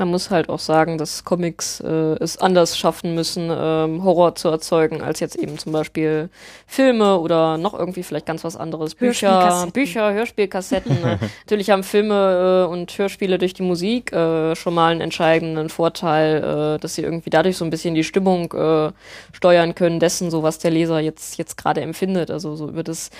Man 0.00 0.08
muss 0.08 0.30
halt 0.30 0.48
auch 0.48 0.58
sagen, 0.58 0.96
dass 0.96 1.24
Comics 1.24 1.80
äh, 1.80 1.86
es 2.20 2.38
anders 2.38 2.78
schaffen 2.78 3.14
müssen, 3.14 3.50
ähm, 3.52 4.02
Horror 4.02 4.34
zu 4.34 4.48
erzeugen, 4.48 5.02
als 5.02 5.20
jetzt 5.20 5.36
eben 5.36 5.58
zum 5.58 5.72
Beispiel 5.72 6.30
Filme 6.66 7.18
oder 7.18 7.58
noch 7.58 7.78
irgendwie 7.78 8.02
vielleicht 8.02 8.24
ganz 8.24 8.42
was 8.42 8.56
anderes. 8.56 8.94
Bücher, 8.94 9.28
Hörspielkassetten. 9.28 9.72
Bücher, 9.72 10.12
Hörspielkassetten. 10.14 11.00
ne? 11.02 11.18
Natürlich 11.44 11.68
haben 11.68 11.82
Filme 11.82 12.66
äh, 12.66 12.72
und 12.72 12.96
Hörspiele 12.96 13.36
durch 13.36 13.52
die 13.52 13.62
Musik 13.62 14.10
äh, 14.10 14.56
schon 14.56 14.72
mal 14.72 14.92
einen 14.92 15.02
entscheidenden 15.02 15.68
Vorteil, 15.68 16.76
äh, 16.76 16.78
dass 16.80 16.94
sie 16.94 17.02
irgendwie 17.02 17.28
dadurch 17.28 17.58
so 17.58 17.66
ein 17.66 17.70
bisschen 17.70 17.94
die 17.94 18.04
Stimmung 18.04 18.50
äh, 18.54 18.92
steuern 19.34 19.74
können 19.74 20.00
dessen, 20.00 20.30
so 20.30 20.42
was 20.42 20.58
der 20.58 20.70
Leser 20.70 21.00
jetzt 21.00 21.36
jetzt 21.36 21.58
gerade 21.58 21.82
empfindet. 21.82 22.30
Also 22.30 22.56
so 22.56 22.70
über 22.70 22.84
das 22.84 23.10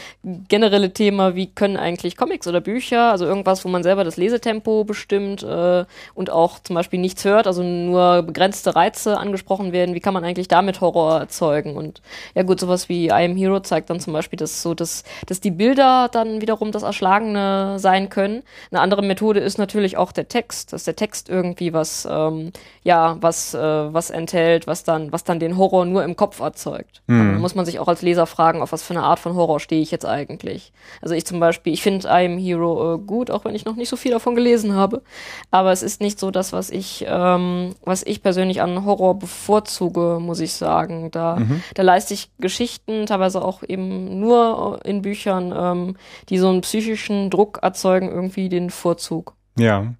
generelle 0.49 0.95
Thema, 0.95 1.35
wie 1.35 1.49
können 1.49 1.77
eigentlich 1.77 2.17
Comics 2.17 2.47
oder 2.47 2.63
Bücher, 2.63 3.11
also 3.11 3.27
irgendwas, 3.27 3.67
wo 3.67 3.69
man 3.69 3.83
selber 3.83 4.03
das 4.03 4.17
Lesetempo 4.17 4.85
bestimmt 4.85 5.43
äh, 5.43 5.85
und 6.15 6.31
auch 6.31 6.59
zum 6.71 6.77
Beispiel 6.77 7.01
nichts 7.01 7.25
hört, 7.25 7.49
also 7.49 7.65
nur 7.65 8.23
begrenzte 8.23 8.77
Reize 8.77 9.19
angesprochen 9.19 9.73
werden, 9.73 9.97
wie 9.97 9.99
kann 9.99 10.15
man 10.15 10.23
eigentlich 10.23 10.47
damit 10.47 10.81
Horror 10.81 11.19
erzeugen? 11.19 11.75
Und 11.75 12.01
ja 12.37 12.45
gut, 12.45 12.61
sowas 12.61 12.89
wie 12.89 13.07
I 13.09 13.11
Am 13.11 13.35
Hero 13.35 13.59
zeigt 13.59 13.91
dann 13.91 13.99
zum 13.99 14.13
Beispiel, 14.13 14.37
dass 14.37 14.63
so, 14.63 14.73
dass, 14.73 15.03
dass 15.27 15.41
die 15.41 15.51
Bilder 15.51 16.09
dann 16.13 16.41
wiederum 16.41 16.71
das 16.71 16.85
Erschlagene 16.85 17.81
sein 17.81 18.09
können. 18.09 18.45
Eine 18.71 18.83
andere 18.83 19.03
Methode 19.03 19.41
ist 19.41 19.59
natürlich 19.59 19.97
auch 19.97 20.13
der 20.13 20.29
Text, 20.29 20.73
dass 20.73 20.85
der 20.85 20.95
Text 20.95 21.29
irgendwie 21.29 21.73
was, 21.73 22.07
ähm, 22.09 22.53
ja, 22.85 23.17
was, 23.21 23.53
äh, 23.53 23.59
was 23.59 24.11
enthält, 24.11 24.69
was 24.69 24.85
dann, 24.85 25.11
was 25.11 25.25
dann 25.25 25.41
den 25.41 25.57
Horror 25.57 25.87
nur 25.87 26.05
im 26.05 26.15
Kopf 26.15 26.39
erzeugt. 26.39 27.03
Hm. 27.09 27.21
Aber 27.21 27.33
Da 27.33 27.39
muss 27.41 27.57
man 27.57 27.65
sich 27.67 27.81
auch 27.81 27.89
als 27.89 28.03
Leser 28.03 28.27
fragen, 28.27 28.63
auf 28.63 28.71
was 28.71 28.85
für 28.85 28.95
eine 28.95 29.03
Art 29.03 29.19
von 29.19 29.35
Horror 29.35 29.59
stehe 29.59 29.83
ich 29.83 29.91
jetzt 29.91 30.07
eigentlich. 30.07 30.73
Also 31.03 31.17
ich 31.17 31.27
zum 31.27 31.41
Beispiel, 31.41 31.73
ich 31.73 31.83
finde 31.83 32.07
I 32.07 32.27
Am 32.27 32.39
Hero 32.39 32.95
äh, 32.95 32.99
gut, 32.99 33.33
auch 33.33 33.45
wenn 33.45 33.57
ich 33.57 33.65
noch 33.65 33.75
nicht 33.75 33.89
so 33.89 33.97
viel 33.97 34.13
davon 34.13 34.37
gelesen 34.37 34.77
habe. 34.77 35.03
Aber 35.51 35.73
es 35.73 35.83
ist 35.83 36.01
nicht 36.01 36.21
so 36.21 36.31
das, 36.31 36.53
was 36.53 36.60
ich, 36.69 37.07
ähm, 37.09 37.75
was 37.83 38.03
ich 38.03 38.23
persönlich 38.23 38.61
an 38.61 38.85
Horror 38.85 39.19
bevorzuge, 39.19 40.19
muss 40.21 40.41
ich 40.41 40.53
sagen. 40.53 41.11
Da, 41.11 41.39
da 41.75 41.83
leiste 41.83 42.13
ich 42.13 42.31
Geschichten, 42.39 43.07
teilweise 43.07 43.43
auch 43.43 43.63
eben 43.67 44.21
nur 44.21 44.81
in 44.85 45.01
Büchern, 45.01 45.55
ähm, 45.57 45.97
die 46.29 46.37
so 46.37 46.51
einen 46.51 46.61
psychischen 46.61 47.31
Druck 47.31 47.61
erzeugen, 47.63 48.11
irgendwie 48.11 48.51
den 48.51 48.69
Vorzug. 48.69 49.35
Ja. 49.59 49.95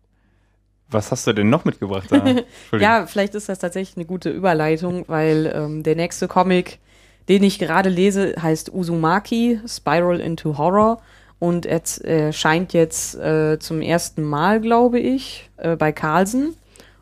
Was 0.91 1.13
hast 1.13 1.27
du 1.27 1.33
denn 1.33 1.51
noch 1.51 1.65
mitgebracht 1.65 2.09
da? 2.11 2.25
Ja, 2.79 3.07
vielleicht 3.07 3.35
ist 3.35 3.49
das 3.49 3.61
tatsächlich 3.61 3.97
eine 3.97 4.07
gute 4.07 4.31
Überleitung, 4.31 5.05
weil 5.07 5.51
ähm, 5.55 5.83
der 5.85 5.95
nächste 5.95 6.27
Comic, 6.27 6.81
den 7.29 7.45
ich 7.45 7.59
gerade 7.59 7.89
lese, 7.89 8.35
heißt 8.41 8.75
Uzumaki, 8.75 9.61
Spiral 9.67 10.21
into 10.21 10.59
Horror. 10.59 11.01
Und 11.41 11.67
er 11.67 11.83
z- 11.83 12.05
erscheint 12.05 12.73
jetzt 12.73 13.17
äh, 13.17 13.59
zum 13.59 13.81
ersten 13.83 14.23
Mal, 14.23 14.61
glaube 14.61 15.01
ich, 15.01 15.51
äh, 15.57 15.75
bei 15.75 15.91
Carlsen, 15.91 16.55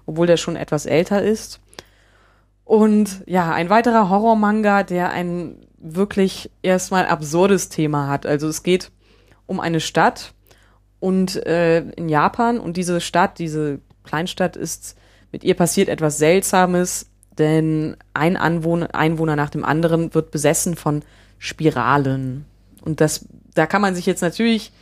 obwohl 0.07 0.26
der 0.26 0.39
schon 0.39 0.57
etwas 0.57 0.86
älter 0.86 1.22
ist. 1.22 1.61
Und 2.64 3.22
ja, 3.26 3.53
ein 3.53 3.68
weiterer 3.68 4.09
Horrormanga, 4.09 4.84
der 4.84 5.11
ein 5.11 5.57
wirklich 5.78 6.51
erstmal 6.62 7.07
absurdes 7.07 7.68
Thema 7.68 8.09
hat. 8.09 8.24
Also 8.24 8.49
es 8.49 8.62
geht 8.62 8.91
um 9.47 9.61
eine 9.61 9.80
Stadt 9.80 10.34
und 11.01 11.36
äh, 11.47 11.80
in 11.80 12.09
Japan 12.09 12.59
und 12.59 12.76
diese 12.76 13.01
Stadt, 13.01 13.39
diese 13.39 13.80
Kleinstadt 14.05 14.57
ist, 14.57 14.97
mit 15.32 15.45
ihr 15.45 15.55
passiert 15.55 15.89
etwas 15.89 16.18
Seltsames, 16.18 17.07
denn 17.39 17.97
ein 18.14 18.36
Anwohner, 18.36 18.95
Einwohner 18.95 19.36
nach 19.36 19.51
dem 19.51 19.64
anderen 19.64 20.14
wird 20.14 20.30
besessen 20.30 20.76
von 20.76 21.03
Spiralen. 21.39 22.45
Und 22.82 23.01
das, 23.01 23.26
da 23.55 23.66
kann 23.66 23.82
man 23.82 23.94
sich 23.94 24.07
jetzt 24.07 24.22
natürlich 24.22 24.72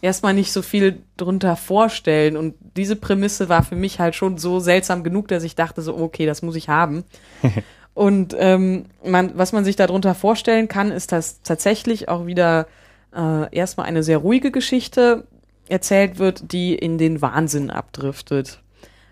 erstmal 0.00 0.34
nicht 0.34 0.52
so 0.52 0.62
viel 0.62 1.02
drunter 1.16 1.56
vorstellen. 1.56 2.36
Und 2.36 2.54
diese 2.76 2.96
Prämisse 2.96 3.48
war 3.48 3.62
für 3.62 3.76
mich 3.76 3.98
halt 3.98 4.14
schon 4.14 4.38
so 4.38 4.60
seltsam 4.60 5.02
genug, 5.04 5.28
dass 5.28 5.42
ich 5.42 5.54
dachte 5.54 5.82
so, 5.82 5.96
okay, 5.96 6.26
das 6.26 6.42
muss 6.42 6.56
ich 6.56 6.68
haben. 6.68 7.04
Und 7.94 8.36
ähm, 8.38 8.84
man, 9.04 9.36
was 9.36 9.52
man 9.52 9.64
sich 9.64 9.74
darunter 9.74 10.14
vorstellen 10.14 10.68
kann, 10.68 10.92
ist, 10.92 11.10
dass 11.10 11.42
tatsächlich 11.42 12.08
auch 12.08 12.26
wieder 12.26 12.68
äh, 13.12 13.52
erstmal 13.52 13.86
eine 13.86 14.04
sehr 14.04 14.18
ruhige 14.18 14.52
Geschichte 14.52 15.26
erzählt 15.68 16.18
wird, 16.18 16.52
die 16.52 16.74
in 16.76 16.96
den 16.98 17.20
Wahnsinn 17.20 17.70
abdriftet. 17.70 18.62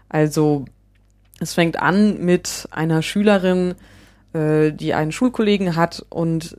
Also 0.09 0.67
es 1.41 1.55
fängt 1.55 1.81
an 1.81 2.25
mit 2.25 2.69
einer 2.71 3.03
Schülerin, 3.03 3.75
äh, 4.33 4.71
die 4.73 4.95
einen 4.95 5.11
Schulkollegen 5.11 5.75
hat 5.75 6.07
und 6.09 6.57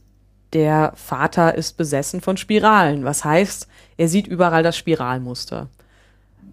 der 0.53 0.93
Vater 0.95 1.55
ist 1.55 1.77
besessen 1.77 2.21
von 2.21 2.37
Spiralen. 2.37 3.03
Was 3.03 3.25
heißt, 3.25 3.67
er 3.97 4.07
sieht 4.07 4.27
überall 4.27 4.63
das 4.63 4.77
Spiralmuster. 4.77 5.67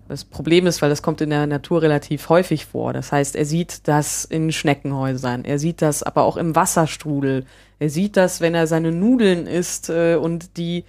Das 0.09 0.24
Problem 0.24 0.66
ist, 0.66 0.82
weil 0.82 0.90
das 0.90 1.03
kommt 1.03 1.20
in 1.20 1.30
der 1.30 1.47
Natur 1.47 1.80
relativ 1.80 2.28
häufig 2.28 2.66
vor. 2.66 2.92
Das 2.92 3.11
heißt, 3.11 3.36
er 3.36 3.47
sieht 3.47 3.88
das 3.88 4.24
in 4.24 4.53
Schneckenhäusern, 4.53 5.45
er 5.45 5.59
sieht 5.59 5.80
das 5.80 6.03
aber 6.03 6.24
auch 6.24 6.36
im 6.36 6.55
Wasserstrudel. 6.55 7.47
Er 7.78 7.90
sieht 7.90 8.16
das, 8.16 8.40
wenn 8.40 8.55
er 8.55 8.66
seine 8.66 8.92
Nudeln 8.92 9.47
isst 9.47 9.88
äh, 9.88 10.16
und 10.16 10.57
die 10.57 10.84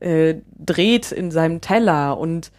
äh, 0.00 0.36
dreht 0.58 1.12
in 1.12 1.30
seinem 1.30 1.60
Teller. 1.60 2.18
Und 2.18 2.50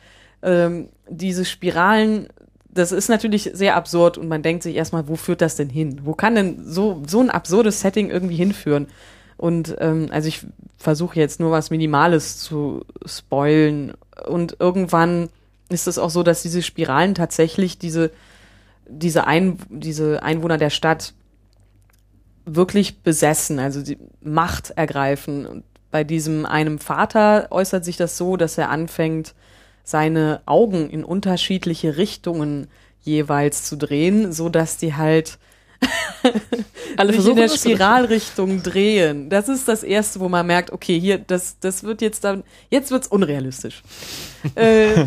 ähm, 0.42 0.90
diese 1.10 1.46
Spiralen, 1.46 2.28
das 2.70 2.92
ist 2.92 3.10
natürlich 3.10 3.52
sehr 3.54 3.76
absurd 3.76 4.18
und 4.18 4.28
man 4.28 4.44
denkt 4.44 4.64
sich 4.64 4.76
erstmal, 4.76 5.08
wo 5.08 5.16
führt 5.16 5.42
das 5.42 5.56
denn 5.56 5.70
hin? 5.70 6.02
Wo 6.04 6.14
kann 6.14 6.36
denn 6.36 6.64
so, 6.66 7.04
so 7.06 7.20
ein 7.20 7.30
absurdes 7.30 7.82
Setting 7.82 8.10
irgendwie 8.10 8.36
hinführen? 8.36 8.88
Und 9.38 9.76
ähm, 9.80 10.08
also 10.12 10.28
ich 10.28 10.46
versuche 10.78 11.20
jetzt 11.20 11.40
nur 11.40 11.52
was 11.52 11.70
Minimales 11.70 12.40
zu 12.40 12.86
spoilen. 13.06 13.94
Und 14.28 14.58
irgendwann 14.60 15.30
ist 15.70 15.88
es 15.88 15.98
auch 15.98 16.10
so, 16.10 16.24
dass 16.24 16.42
diese 16.42 16.62
Spiralen 16.62 17.16
tatsächlich 17.16 17.78
diese, 17.78 18.12
diese, 18.88 19.28
Ein 19.28 19.60
diese 19.70 20.24
Einwohner 20.24 20.58
der 20.58 20.70
Stadt 20.70 21.14
wirklich 22.46 23.00
besessen, 23.00 23.60
also 23.60 23.82
die 23.82 23.98
Macht 24.22 24.72
ergreifen. 24.72 25.46
Und 25.46 25.64
bei 25.92 26.04
diesem 26.04 26.46
einem 26.46 26.80
Vater 26.80 27.48
äußert 27.52 27.86
sich 27.86 27.98
das 27.98 28.18
so, 28.18 28.38
dass 28.38 28.58
er 28.58 28.70
anfängt, 28.70 29.36
seine 29.84 30.42
Augen 30.46 30.90
in 30.90 31.06
unterschiedliche 31.06 31.96
Richtungen 31.96 32.68
jeweils 33.02 33.64
zu 33.64 33.78
drehen, 33.78 34.34
so 34.34 34.50
dass 34.50 34.78
die 34.78 34.96
halt 34.96 35.40
Alle 36.98 37.14
sich 37.14 37.28
in 37.28 37.36
der? 37.36 37.50
Spiralrichtung 37.50 38.64
drehen. 38.64 39.30
Das 39.30 39.50
ist 39.50 39.68
das 39.68 39.84
erste, 39.84 40.20
wo 40.20 40.30
man 40.30 40.46
merkt, 40.48 40.72
okay, 40.72 41.00
hier, 41.00 41.18
das, 41.18 41.60
das 41.60 41.84
wird 41.84 42.02
jetzt 42.02 42.24
dann, 42.24 42.44
jetzt 42.70 42.92
wird's 42.92 43.08
unrealistisch. 43.08 43.84
äh, 44.56 45.06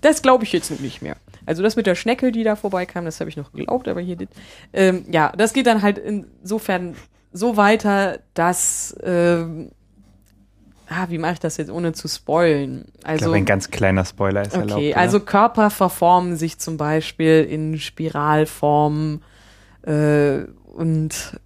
das 0.00 0.22
glaube 0.22 0.44
ich 0.44 0.52
jetzt 0.52 0.70
nicht 0.80 1.02
mehr. 1.02 1.16
Also 1.46 1.62
das 1.62 1.76
mit 1.76 1.86
der 1.86 1.94
Schnecke, 1.94 2.32
die 2.32 2.44
da 2.44 2.56
vorbeikam, 2.56 3.04
das 3.04 3.20
habe 3.20 3.30
ich 3.30 3.36
noch 3.36 3.52
geglaubt, 3.52 3.88
aber 3.88 4.00
hier, 4.00 4.16
ähm, 4.72 5.04
ja, 5.10 5.32
das 5.36 5.52
geht 5.52 5.66
dann 5.66 5.82
halt 5.82 5.98
insofern 5.98 6.94
so 7.32 7.56
weiter, 7.56 8.18
dass, 8.34 8.94
ähm, 9.02 9.70
ah, 10.88 11.06
wie 11.08 11.18
mache 11.18 11.34
ich 11.34 11.40
das 11.40 11.56
jetzt 11.56 11.70
ohne 11.70 11.92
zu 11.92 12.08
spoilen? 12.08 12.86
ich 12.98 13.06
Also 13.06 13.24
glaube, 13.24 13.36
ein 13.38 13.44
ganz 13.46 13.70
kleiner 13.70 14.04
Spoiler 14.04 14.42
ist 14.42 14.54
erlaubt. 14.54 14.72
Okay, 14.72 14.94
also 14.94 15.20
Körper 15.20 15.70
verformen 15.70 16.36
sich 16.36 16.58
zum 16.58 16.76
Beispiel 16.76 17.46
in 17.48 17.78
Spiralform 17.78 19.22
äh, 19.82 20.44
und 20.72 21.40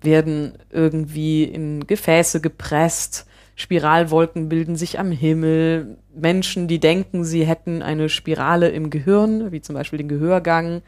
werden 0.00 0.54
irgendwie 0.70 1.44
in 1.44 1.86
Gefäße 1.86 2.40
gepresst. 2.40 3.26
Spiralwolken 3.56 4.48
bilden 4.48 4.76
sich 4.76 4.98
am 4.98 5.10
Himmel. 5.10 5.98
Menschen, 6.14 6.68
die 6.68 6.78
denken, 6.78 7.24
sie 7.24 7.44
hätten 7.44 7.82
eine 7.82 8.08
Spirale 8.08 8.68
im 8.68 8.90
Gehirn, 8.90 9.50
wie 9.50 9.60
zum 9.60 9.74
Beispiel 9.74 9.98
den 9.98 10.08
Gehörgang, 10.08 10.82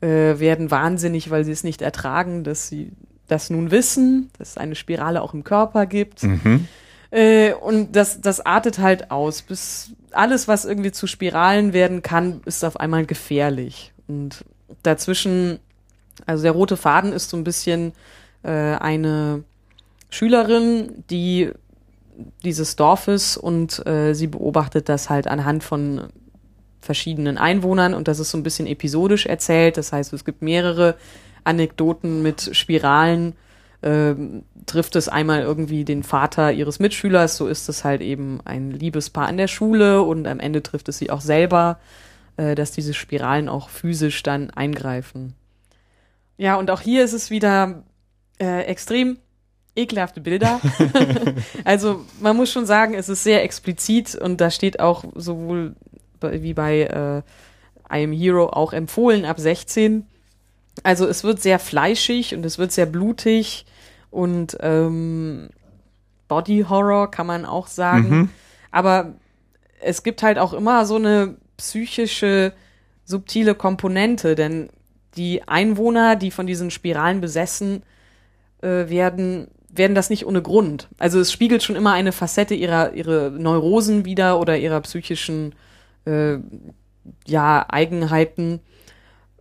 äh, 0.00 0.38
werden 0.38 0.70
wahnsinnig, 0.70 1.30
weil 1.30 1.44
sie 1.44 1.52
es 1.52 1.62
nicht 1.62 1.80
ertragen, 1.80 2.42
dass 2.42 2.68
sie 2.68 2.90
das 3.28 3.50
nun 3.50 3.70
wissen, 3.70 4.30
dass 4.38 4.50
es 4.50 4.58
eine 4.58 4.74
Spirale 4.74 5.22
auch 5.22 5.32
im 5.32 5.44
Körper 5.44 5.86
gibt. 5.86 6.24
Mhm. 6.24 6.66
Äh, 7.12 7.52
und 7.52 7.94
das, 7.94 8.20
das 8.20 8.44
artet 8.44 8.78
halt 8.78 9.10
aus. 9.10 9.42
Bis 9.42 9.92
alles, 10.10 10.48
was 10.48 10.64
irgendwie 10.64 10.92
zu 10.92 11.06
Spiralen 11.06 11.72
werden 11.72 12.02
kann, 12.02 12.40
ist 12.46 12.64
auf 12.64 12.80
einmal 12.80 13.06
gefährlich. 13.06 13.92
Und 14.08 14.44
dazwischen, 14.82 15.60
also 16.26 16.42
der 16.42 16.52
rote 16.52 16.76
Faden 16.76 17.12
ist 17.12 17.30
so 17.30 17.36
ein 17.36 17.44
bisschen 17.44 17.92
äh, 18.42 18.50
eine 18.50 19.44
Schülerin, 20.10 21.04
die 21.10 21.50
dieses 22.44 22.76
Dorfes 22.76 23.36
und 23.36 23.84
äh, 23.86 24.14
sie 24.14 24.26
beobachtet 24.26 24.88
das 24.88 25.08
halt 25.10 25.26
anhand 25.26 25.64
von 25.64 26.08
verschiedenen 26.80 27.38
Einwohnern 27.38 27.94
und 27.94 28.08
das 28.08 28.18
ist 28.18 28.30
so 28.30 28.38
ein 28.38 28.42
bisschen 28.42 28.66
episodisch 28.66 29.26
erzählt. 29.26 29.76
Das 29.76 29.92
heißt, 29.92 30.12
es 30.12 30.24
gibt 30.24 30.42
mehrere 30.42 30.96
Anekdoten 31.44 32.22
mit 32.22 32.54
Spiralen. 32.54 33.34
Ähm, 33.84 34.44
trifft 34.66 34.94
es 34.94 35.08
einmal 35.08 35.42
irgendwie 35.42 35.84
den 35.84 36.04
Vater 36.04 36.52
ihres 36.52 36.78
Mitschülers, 36.78 37.36
so 37.36 37.48
ist 37.48 37.68
es 37.68 37.82
halt 37.82 38.00
eben 38.00 38.40
ein 38.44 38.70
Liebespaar 38.70 39.26
an 39.26 39.36
der 39.36 39.48
Schule 39.48 40.02
und 40.02 40.28
am 40.28 40.38
Ende 40.38 40.62
trifft 40.62 40.88
es 40.88 40.98
sie 40.98 41.10
auch 41.10 41.20
selber, 41.20 41.80
äh, 42.36 42.54
dass 42.54 42.70
diese 42.70 42.94
Spiralen 42.94 43.48
auch 43.48 43.68
physisch 43.70 44.22
dann 44.22 44.50
eingreifen. 44.50 45.34
Ja, 46.42 46.56
und 46.56 46.72
auch 46.72 46.80
hier 46.80 47.04
ist 47.04 47.12
es 47.12 47.30
wieder 47.30 47.84
äh, 48.40 48.62
extrem 48.64 49.16
ekelhafte 49.76 50.20
Bilder. 50.20 50.60
also 51.64 52.04
man 52.18 52.36
muss 52.36 52.50
schon 52.50 52.66
sagen, 52.66 52.94
es 52.94 53.08
ist 53.08 53.22
sehr 53.22 53.44
explizit 53.44 54.16
und 54.16 54.40
da 54.40 54.50
steht 54.50 54.80
auch 54.80 55.04
sowohl 55.14 55.76
wie 56.20 56.52
bei 56.52 56.80
äh, 56.80 57.96
I 57.96 58.02
Am 58.02 58.10
Hero 58.10 58.48
auch 58.48 58.72
empfohlen 58.72 59.24
ab 59.24 59.38
16. 59.38 60.04
Also 60.82 61.06
es 61.06 61.22
wird 61.22 61.40
sehr 61.40 61.60
fleischig 61.60 62.34
und 62.34 62.44
es 62.44 62.58
wird 62.58 62.72
sehr 62.72 62.86
blutig 62.86 63.64
und 64.10 64.56
ähm, 64.62 65.48
Body 66.26 66.66
Horror 66.68 67.08
kann 67.08 67.28
man 67.28 67.44
auch 67.44 67.68
sagen. 67.68 68.08
Mhm. 68.10 68.28
Aber 68.72 69.12
es 69.80 70.02
gibt 70.02 70.24
halt 70.24 70.40
auch 70.40 70.54
immer 70.54 70.86
so 70.86 70.96
eine 70.96 71.36
psychische, 71.56 72.52
subtile 73.04 73.54
Komponente, 73.54 74.34
denn 74.34 74.70
die 75.16 75.46
Einwohner, 75.46 76.16
die 76.16 76.30
von 76.30 76.46
diesen 76.46 76.70
Spiralen 76.70 77.20
besessen 77.20 77.82
äh, 78.62 78.88
werden, 78.88 79.48
werden 79.68 79.94
das 79.94 80.10
nicht 80.10 80.26
ohne 80.26 80.42
Grund. 80.42 80.88
Also 80.98 81.20
es 81.20 81.32
spiegelt 81.32 81.62
schon 81.62 81.76
immer 81.76 81.92
eine 81.92 82.12
Facette 82.12 82.54
ihrer 82.54 82.92
ihre 82.94 83.30
Neurosen 83.30 84.04
wieder 84.04 84.38
oder 84.38 84.56
ihrer 84.56 84.80
psychischen 84.80 85.54
äh, 86.04 86.38
ja, 87.26 87.66
Eigenheiten. 87.68 88.60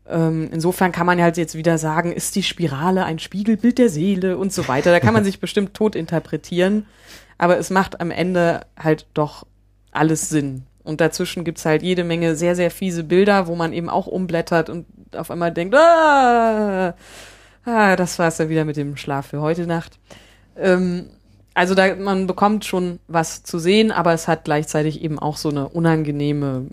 Ähm, 0.08 0.50
insofern 0.52 0.92
kann 0.92 1.06
man 1.06 1.22
halt 1.22 1.38
jetzt 1.38 1.56
wieder 1.56 1.78
sagen, 1.78 2.12
ist 2.12 2.36
die 2.36 2.44
Spirale 2.44 3.06
ein 3.06 3.20
Spiegelbild 3.20 3.78
der 3.78 3.90
Seele 3.90 4.38
und 4.38 4.52
so 4.52 4.68
weiter. 4.68 4.92
Da 4.92 5.00
kann 5.00 5.14
man 5.14 5.24
sich 5.26 5.40
bestimmt 5.40 5.74
tot 5.74 5.96
interpretieren, 5.96 6.86
aber 7.38 7.58
es 7.58 7.70
macht 7.70 8.02
am 8.02 8.12
Ende 8.12 8.62
halt 8.78 9.06
doch 9.14 9.46
alles 9.92 10.30
Sinn. 10.30 10.64
Und 10.84 11.02
dazwischen 11.02 11.44
gibt's 11.44 11.66
halt 11.66 11.84
jede 11.84 12.04
Menge 12.04 12.36
sehr, 12.36 12.56
sehr 12.56 12.72
fiese 12.72 13.04
Bilder, 13.04 13.48
wo 13.48 13.56
man 13.56 13.74
eben 13.74 13.90
auch 13.90 14.08
umblättert 14.08 14.70
und 14.70 14.86
auf 15.16 15.30
einmal 15.30 15.52
denkt, 15.52 15.76
ah, 15.76 16.96
ah 17.66 17.96
das 17.96 18.18
war's 18.20 18.38
dann 18.38 18.50
wieder 18.50 18.66
mit 18.66 18.78
dem 18.78 18.98
Schlaf 18.98 19.28
für 19.28 19.42
heute 19.42 19.68
Nacht. 19.68 20.00
Ähm, 20.58 21.08
also 21.54 21.76
da, 21.76 21.96
man 21.96 22.28
bekommt 22.28 22.64
schon 22.64 23.00
was 23.08 23.44
zu 23.44 23.60
sehen, 23.60 23.92
aber 23.92 24.14
es 24.14 24.28
hat 24.28 24.46
gleichzeitig 24.46 25.02
eben 25.02 25.20
auch 25.20 25.36
so 25.36 25.50
eine 25.50 25.68
unangenehme 25.68 26.68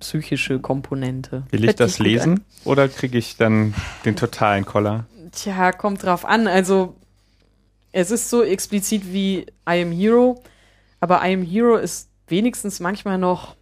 psychische 0.00 0.60
Komponente. 0.60 1.44
Will 1.50 1.60
ich 1.60 1.66
Hört 1.68 1.80
das 1.80 1.98
lesen 1.98 2.44
oder 2.64 2.88
kriege 2.88 3.18
ich 3.18 3.36
dann 3.36 3.74
den 4.04 4.16
totalen 4.16 4.64
Koller? 4.64 5.04
Tja, 5.32 5.72
kommt 5.72 6.02
drauf 6.02 6.24
an. 6.24 6.46
Also 6.46 6.94
es 7.92 8.10
ist 8.10 8.30
so 8.30 8.42
explizit 8.42 9.12
wie 9.12 9.46
I 9.68 9.82
Am 9.82 9.92
Hero, 9.92 10.42
aber 11.00 11.20
I 11.22 11.34
Am 11.34 11.42
Hero 11.42 11.76
ist 11.76 12.08
wenigstens 12.28 12.80
manchmal 12.80 13.18
noch, 13.18 13.56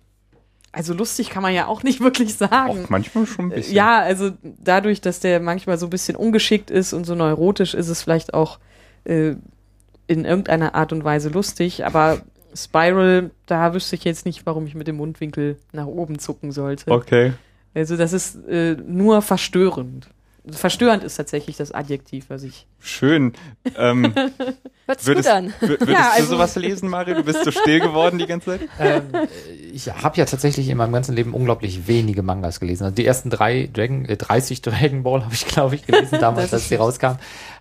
also 0.71 0.95
lustig 0.95 1.31
kann 1.31 1.43
man 1.43 1.55
ja 1.55 1.67
auch 1.67 1.83
nicht 1.83 2.01
wirklich 2.03 2.35
sagen. 2.35 2.85
Auch 2.85 2.91
manchmal 2.91 3.27
schon 3.27 3.47
ein 3.47 3.51
bisschen. 3.51 3.75
Ja, 3.75 4.01
also 4.01 4.31
dadurch, 4.43 5.01
dass 5.01 5.21
der 5.21 5.41
manchmal 5.41 5.79
so 5.79 5.87
ein 5.87 5.91
bisschen 5.91 6.17
ungeschickt 6.17 6.71
ist 6.71 6.93
und 6.93 7.05
so 7.05 7.15
neurotisch, 7.15 7.75
ist 7.75 7.89
es 7.89 8.03
vielleicht 8.03 8.35
auch 8.35 8.59
äh, 9.05 9.35
in 10.07 10.25
irgendeiner 10.25 10.75
Art 10.75 10.93
und 10.93 11.05
Weise 11.05 11.29
lustig, 11.29 11.85
aber 11.85 12.23
Spiral, 12.55 13.31
da 13.47 13.73
wüsste 13.73 13.97
ich 13.97 14.05
jetzt 14.05 14.27
nicht, 14.27 14.45
warum 14.45 14.67
ich 14.67 14.75
mit 14.75 14.87
dem 14.87 14.97
Mundwinkel 14.97 15.57
nach 15.73 15.87
oben 15.87 16.19
zucken 16.19 16.53
sollte. 16.53 16.91
Okay. 16.91 17.33
Also 17.75 17.97
das 17.97 18.13
ist 18.13 18.47
äh, 18.47 18.77
nur 18.87 19.23
verstörend. 19.23 20.09
Verstörend 20.51 21.05
ist 21.05 21.17
tatsächlich 21.17 21.57
das 21.57 21.71
Adjektiv, 21.73 22.25
was 22.29 22.43
ich. 22.43 22.67
Schön. 22.81 23.33
Ähm, 23.79 24.13
Hört 24.87 24.99
sich 24.99 25.07
würdest 25.07 25.29
gut 25.29 25.37
an. 25.37 25.49
wür- 25.61 25.69
würdest 25.71 25.89
Ja, 25.91 26.03
du 26.03 26.11
also- 26.15 26.27
sowas 26.35 26.57
lesen, 26.57 26.89
Mario? 26.89 27.15
Du 27.15 27.23
bist 27.23 27.45
so 27.45 27.53
still 27.53 27.79
geworden 27.79 28.19
die 28.19 28.27
ganze 28.27 28.47
Zeit? 28.59 28.69
ähm, 28.81 29.05
ich 29.73 29.89
habe 29.93 30.17
ja 30.17 30.25
tatsächlich 30.25 30.69
in 30.69 30.77
meinem 30.79 30.93
ganzen 30.93 31.15
Leben 31.15 31.33
unglaublich 31.33 31.87
wenige 31.87 32.23
Mangas 32.23 32.59
gelesen. 32.59 32.85
Also 32.85 32.97
die 32.97 33.07
ersten 33.07 33.31
drei 33.31 33.69
Dragon, 33.73 34.05
äh, 34.07 34.17
30 34.17 34.63
Dragon 34.63 35.05
Ball 35.05 35.25
habe 35.25 35.35
ich, 35.35 35.47
glaube 35.47 35.77
ich, 35.77 35.87
gelesen 35.87 36.19
damals, 36.21 36.53
als 36.53 36.63
ist 36.63 36.69
sie 36.71 36.75
rauskam. 36.75 37.13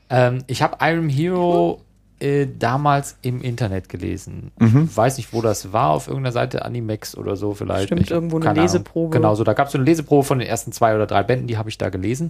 Ähm, 0.10 0.44
ich 0.48 0.64
habe 0.64 0.78
Iron 0.82 1.08
Hero 1.08 1.82
äh, 2.22 2.48
damals 2.58 3.18
im 3.22 3.42
Internet 3.42 3.90
gelesen. 3.90 4.52
Mhm. 4.60 4.88
Ich 4.90 4.96
weiß 4.98 5.18
nicht, 5.18 5.34
wo 5.34 5.42
das 5.42 5.74
war, 5.74 5.90
auf 5.90 6.08
irgendeiner 6.08 6.32
Seite 6.32 6.64
Animex 6.64 7.18
oder 7.18 7.36
so 7.36 7.54
vielleicht. 7.54 7.88
Stimmt, 7.88 8.02
Ich 8.02 8.12
irgendwo 8.12 8.38
eine 8.38 8.46
keine 8.46 8.60
Ahnung. 8.60 8.66
Leseprobe. 8.66 9.18
Genau, 9.18 9.36
so 9.36 9.44
da 9.44 9.54
gab 9.54 9.68
es 9.68 9.74
so 9.74 9.78
eine 9.78 9.86
Leseprobe 9.86 10.24
von 10.24 10.40
den 10.40 10.48
ersten 10.48 10.72
zwei 10.72 10.94
oder 10.96 11.08
drei 11.08 11.24
Bänden, 11.24 11.48
die 11.48 11.58
habe 11.58 11.70
ich 11.70 11.78
da 11.78 11.90
gelesen. 11.90 12.30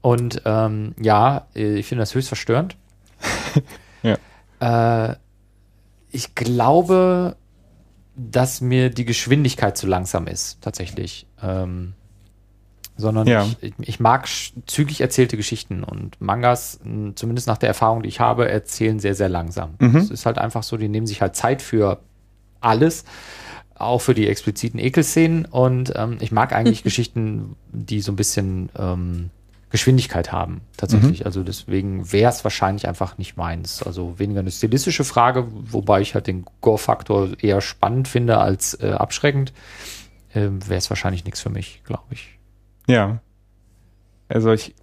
Und 0.00 0.42
ähm, 0.44 0.94
ja, 1.00 1.46
äh, 1.54 1.74
ich 1.74 1.86
finde 1.86 2.02
das 2.02 2.14
höchst 2.14 2.28
verstörend. 2.28 2.76
Äh, 4.60 5.16
ich 6.10 6.34
glaube, 6.36 7.36
dass 8.16 8.60
mir 8.60 8.90
die 8.90 9.04
Geschwindigkeit 9.04 9.76
zu 9.76 9.86
langsam 9.88 10.26
ist, 10.28 10.62
tatsächlich. 10.62 11.26
Ähm, 11.42 11.94
sondern 12.96 13.26
Ja. 13.26 13.46
ich, 13.60 13.74
ich, 13.78 14.00
mag 14.00 14.28
zügig 14.66 15.00
erzählte 15.00 15.36
Geschichten 15.36 15.82
und 15.84 16.20
Mangas, 16.20 16.80
zumindest 17.14 17.46
nach 17.46 17.58
der 17.58 17.68
Erfahrung, 17.68 18.02
die 18.02 18.08
ich 18.08 18.20
habe, 18.20 18.48
erzählen 18.48 19.00
sehr, 19.00 19.14
sehr 19.14 19.28
langsam. 19.28 19.74
Mhm. 19.78 19.96
Es 19.96 20.10
ist 20.10 20.26
halt 20.26 20.38
einfach 20.38 20.62
so, 20.62 20.76
die 20.76 20.88
nehmen 20.88 21.06
sich 21.06 21.20
halt 21.20 21.34
Zeit 21.34 21.62
für 21.62 22.00
alles, 22.60 23.04
auch 23.74 24.00
für 24.00 24.14
die 24.14 24.28
expliziten 24.28 24.78
Ekelszenen 24.78 25.44
und 25.46 25.92
ähm, 25.96 26.18
ich 26.20 26.30
mag 26.30 26.52
eigentlich 26.52 26.82
Geschichten, 26.84 27.56
die 27.72 28.00
so 28.00 28.12
ein 28.12 28.16
bisschen 28.16 28.70
ähm, 28.78 29.30
Geschwindigkeit 29.74 30.30
haben, 30.30 30.60
tatsächlich. 30.76 31.26
Also 31.26 31.42
deswegen 31.42 32.12
wäre 32.12 32.30
es 32.30 32.44
wahrscheinlich 32.44 32.86
einfach 32.86 33.18
nicht 33.18 33.36
meins. 33.36 33.82
Also 33.82 34.20
weniger 34.20 34.38
eine 34.38 34.52
stilistische 34.52 35.02
Frage, 35.02 35.48
wobei 35.50 36.00
ich 36.00 36.14
halt 36.14 36.28
den 36.28 36.44
Gore-Faktor 36.60 37.30
eher 37.42 37.60
spannend 37.60 38.06
finde 38.06 38.38
als 38.38 38.74
äh, 38.74 38.92
abschreckend. 38.92 39.52
Ähm, 40.32 40.60
wäre 40.68 40.78
es 40.78 40.90
wahrscheinlich 40.90 41.24
nichts 41.24 41.40
für 41.40 41.50
mich, 41.50 41.82
glaube 41.82 42.04
ich. 42.10 42.33
Ja. 42.86 43.18
Also 44.28 44.52
ich, 44.52 44.74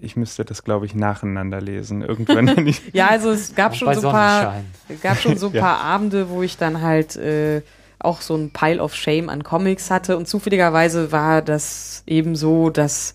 ich 0.00 0.16
müsste 0.16 0.44
das, 0.44 0.64
glaube 0.64 0.86
ich, 0.86 0.94
nacheinander 0.94 1.60
lesen. 1.60 2.02
Irgendwann, 2.02 2.56
wenn 2.56 2.66
ich, 2.66 2.80
Ja, 2.92 3.08
also 3.08 3.30
es 3.30 3.54
gab 3.54 3.76
schon 3.76 3.94
so 3.94 4.08
ein 4.08 4.12
paar, 4.12 4.62
gab 5.02 5.18
schon 5.18 5.36
so 5.36 5.48
ein 5.48 5.52
Ja. 5.54 5.60
paar 5.62 5.80
Abende, 5.80 6.30
wo 6.30 6.42
ich 6.42 6.56
dann 6.56 6.80
halt 6.80 7.16
äh, 7.16 7.62
auch 7.98 8.20
so 8.20 8.34
ein 8.36 8.50
Pile 8.52 8.80
of 8.82 8.94
Shame 8.94 9.28
an 9.28 9.44
Comics 9.44 9.90
hatte 9.90 10.16
und 10.16 10.26
zufälligerweise 10.28 11.12
war 11.12 11.42
das 11.42 12.02
eben 12.06 12.34
so, 12.36 12.70
dass 12.70 13.14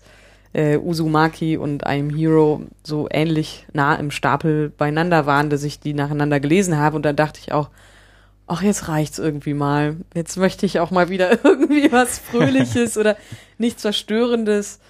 äh, 0.54 0.78
Uzumaki 0.78 1.56
und 1.58 1.82
I 1.82 2.00
Am 2.00 2.10
Hero 2.10 2.62
so 2.82 3.06
ähnlich 3.10 3.66
nah 3.74 3.94
im 3.96 4.10
Stapel 4.10 4.70
beieinander 4.70 5.26
waren, 5.26 5.50
dass 5.50 5.62
ich 5.62 5.78
die 5.80 5.92
nacheinander 5.92 6.40
gelesen 6.40 6.78
habe 6.78 6.96
und 6.96 7.02
dann 7.04 7.16
dachte 7.16 7.40
ich 7.42 7.52
auch, 7.52 7.68
ach, 8.48 8.62
jetzt 8.62 8.88
reicht's 8.88 9.18
irgendwie 9.18 9.54
mal. 9.54 9.96
Jetzt 10.14 10.36
möchte 10.36 10.66
ich 10.66 10.80
auch 10.80 10.90
mal 10.90 11.08
wieder 11.08 11.44
irgendwie 11.44 11.92
was 11.92 12.18
Fröhliches 12.18 12.96
oder 12.96 13.16
nichts 13.58 13.82
Verstörendes. 13.82 14.80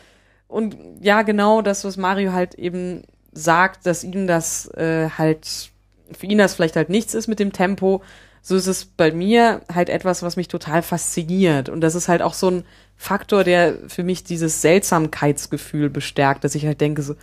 Und 0.46 0.76
ja, 1.00 1.22
genau 1.22 1.60
das, 1.60 1.84
was 1.84 1.96
Mario 1.96 2.32
halt 2.32 2.54
eben 2.54 3.02
sagt, 3.32 3.86
dass 3.86 4.04
ihm 4.04 4.26
das 4.26 4.68
äh, 4.74 5.10
halt, 5.10 5.70
für 6.16 6.26
ihn 6.26 6.38
das 6.38 6.54
vielleicht 6.54 6.76
halt 6.76 6.88
nichts 6.88 7.14
ist 7.14 7.28
mit 7.28 7.38
dem 7.38 7.52
Tempo, 7.52 8.02
so 8.40 8.56
ist 8.56 8.66
es 8.66 8.86
bei 8.86 9.12
mir 9.12 9.60
halt 9.72 9.90
etwas, 9.90 10.22
was 10.22 10.36
mich 10.36 10.48
total 10.48 10.82
fasziniert. 10.82 11.68
Und 11.68 11.82
das 11.82 11.94
ist 11.94 12.08
halt 12.08 12.22
auch 12.22 12.34
so 12.34 12.50
ein 12.50 12.64
Faktor, 12.96 13.44
der 13.44 13.74
für 13.88 14.02
mich 14.02 14.24
dieses 14.24 14.62
Seltsamkeitsgefühl 14.62 15.90
bestärkt, 15.90 16.44
dass 16.44 16.54
ich 16.54 16.64
halt 16.64 16.80
denke 16.80 17.02
so, 17.02 17.14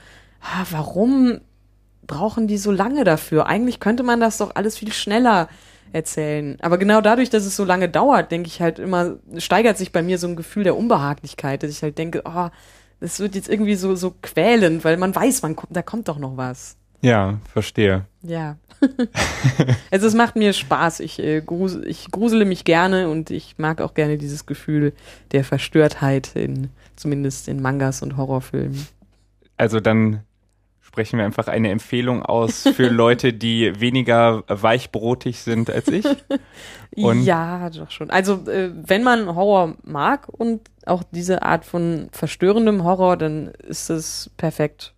ah, 0.42 0.66
warum 0.70 1.42
brauchen 2.06 2.48
die 2.48 2.58
so 2.58 2.72
lange 2.72 3.04
dafür? 3.04 3.48
Eigentlich 3.48 3.80
könnte 3.80 4.04
man 4.04 4.20
das 4.20 4.38
doch 4.38 4.56
alles 4.56 4.78
viel 4.78 4.94
schneller 4.94 5.50
erzählen. 5.96 6.58
Aber 6.62 6.78
genau 6.78 7.02
dadurch, 7.02 7.30
dass 7.30 7.46
es 7.46 7.56
so 7.56 7.64
lange 7.64 7.90
dauert, 7.90 8.32
denke 8.32 8.48
ich 8.48 8.62
halt 8.62 8.80
immer, 8.80 9.16
steigert 9.38 9.78
sich 9.78 9.92
bei 9.92 10.04
mir 10.04 10.18
so 10.18 10.28
ein 10.28 10.36
Gefühl 10.36 10.64
der 10.64 10.76
Unbehaglichkeit, 10.76 11.64
dass 11.64 11.72
ich 11.72 11.82
halt 11.82 11.98
denke, 11.98 12.22
oh, 12.26 12.50
das 13.00 13.20
wird 13.20 13.36
jetzt 13.36 13.50
irgendwie 13.50 13.76
so, 13.76 13.96
so 13.96 14.14
quälend, 14.22 14.84
weil 14.84 14.98
man 14.98 15.16
weiß, 15.16 15.42
man 15.42 15.56
da 15.70 15.82
kommt 15.82 16.08
doch 16.08 16.20
noch 16.20 16.38
was. 16.38 16.78
ja, 17.02 17.40
verstehe. 17.52 18.06
Ja. 18.22 18.58
also 19.92 20.08
es 20.08 20.14
macht 20.14 20.36
mir 20.36 20.52
Spaß. 20.52 21.00
Ich, 21.00 21.20
äh, 21.20 21.42
grus 21.42 21.78
ich 21.86 22.12
grusele 22.12 22.46
mich 22.46 22.66
gerne 22.66 23.10
und 23.10 23.32
ich 23.32 23.58
mag 23.58 23.80
auch 23.80 23.94
gerne 23.94 24.18
dieses 24.18 24.46
Gefühl 24.46 24.94
der 25.32 25.46
Verstörtheit 25.46 26.36
in, 26.36 26.70
zumindest 26.98 27.48
in 27.48 27.62
Mangas 27.62 28.02
und 28.02 28.18
Horrorfilmen. 28.18 28.88
Also 29.58 29.80
dann 29.80 30.24
sprechen 30.86 31.18
wir 31.20 31.26
einfach 31.26 31.48
eine 31.48 31.72
Empfehlung 31.72 32.24
aus 32.24 32.62
für 32.76 32.88
Leute, 32.90 33.34
die 33.34 33.80
weniger 33.82 34.44
weichbrotig 34.48 35.40
sind 35.40 35.70
als 35.70 35.88
ich. 35.90 36.06
Und- 36.96 37.24
ja, 37.26 37.70
doch 37.70 37.92
schon. 37.92 38.10
Also 38.10 38.50
äh, 38.50 38.72
wenn 38.74 39.04
man 39.04 39.36
Horror 39.36 39.76
mag 39.84 40.28
und 40.30 40.62
auch 40.86 41.04
diese 41.12 41.42
Art 41.42 41.66
von 41.66 42.08
verstörendem 42.12 42.84
Horror, 42.84 43.18
dann 43.18 43.48
ist 43.68 43.90
es 43.90 44.30
perfekt. 44.38 44.94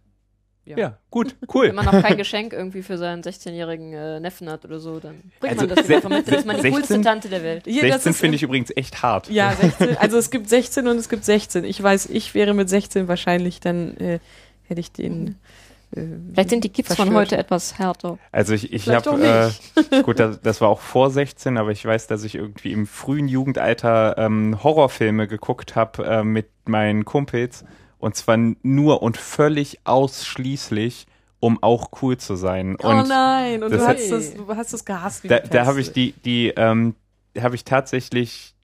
Ja, 0.65 0.97
gut, 1.11 1.33
cool. 1.55 1.69
Wenn 1.69 1.75
man 1.75 1.85
noch 1.85 2.01
kein 2.01 2.17
Geschenk 2.17 2.51
irgendwie 2.51 2.81
für 2.83 2.97
seinen 2.97 3.23
16-jährigen 3.23 3.93
äh, 3.93 4.19
Neffen 4.19 4.49
hat 4.49 4.65
oder 4.65 4.81
so, 4.81 4.99
dann 4.99 5.15
bringt 5.39 5.53
Also 5.61 5.65
man 5.65 5.75
das 5.77 5.89
einfach 5.89 6.09
mit. 6.09 6.27
Das 6.27 6.39
ist 6.39 6.45
meine 6.45 6.59
16? 6.61 6.73
coolste 6.73 7.01
Tante 7.01 7.29
der 7.29 7.41
Welt. 7.41 7.63
Hier, 7.65 7.83
das 7.83 8.03
16 8.03 8.09
ist- 8.11 8.19
finde 8.19 8.35
ich 8.35 8.43
übrigens 8.43 8.71
echt 8.75 9.01
hart. 9.01 9.29
Ja, 9.29 9.53
16. 9.53 9.95
Also 9.97 10.17
es 10.17 10.29
gibt 10.29 10.49
16 10.49 10.85
und 10.89 10.97
es 10.97 11.07
gibt 11.07 11.23
16. 11.23 11.63
Ich 11.63 11.81
weiß, 11.81 12.07
ich 12.07 12.33
wäre 12.35 12.53
mit 12.53 12.67
16 12.67 13.07
wahrscheinlich, 13.07 13.61
dann 13.61 13.95
äh, 13.95 14.19
hätte 14.67 14.81
ich 14.81 14.91
den. 14.91 15.27
Äh, 15.29 15.33
Vielleicht 15.93 16.49
sind 16.49 16.63
die 16.63 16.69
Kids 16.69 16.93
von 16.95 17.13
heute 17.13 17.37
etwas 17.37 17.79
härter. 17.79 18.17
Also 18.31 18.53
ich, 18.53 18.73
ich 18.73 18.89
habe, 18.89 19.51
äh, 19.91 20.01
gut, 20.03 20.19
das, 20.19 20.41
das 20.41 20.59
war 20.61 20.67
auch 20.69 20.81
vor 20.81 21.09
16, 21.09 21.57
aber 21.57 21.71
ich 21.71 21.83
weiß, 21.85 22.07
dass 22.07 22.23
ich 22.23 22.35
irgendwie 22.35 22.71
im 22.73 22.85
frühen 22.85 23.27
Jugendalter 23.27 24.15
ähm, 24.17 24.61
Horrorfilme 24.63 25.27
geguckt 25.27 25.75
habe 25.75 26.05
äh, 26.05 26.23
mit 26.23 26.49
meinen 26.65 27.05
Kumpels 27.05 27.63
und 27.99 28.15
zwar 28.15 28.37
nur 28.63 29.01
und 29.01 29.17
völlig 29.17 29.79
ausschließlich, 29.85 31.07
um 31.39 31.61
auch 31.63 31.89
cool 32.01 32.17
zu 32.17 32.35
sein. 32.35 32.75
oh 32.83 32.87
und 32.89 33.07
nein, 33.07 33.63
und 33.63 33.71
das 33.71 33.81
du 33.81 33.87
hat- 33.87 33.97
hast, 33.97 34.11
das, 34.11 34.33
du 34.35 34.47
hast 34.55 34.73
das 34.73 34.85
gehasst. 34.85 35.23
Wie 35.23 35.27
da, 35.29 35.39
da 35.39 35.65
habe 35.65 35.79
ich 35.79 35.93
die, 35.93 36.13
die, 36.25 36.49
ähm, 36.57 36.95
habe 37.39 37.55
ich 37.55 37.63
tatsächlich 37.63 38.55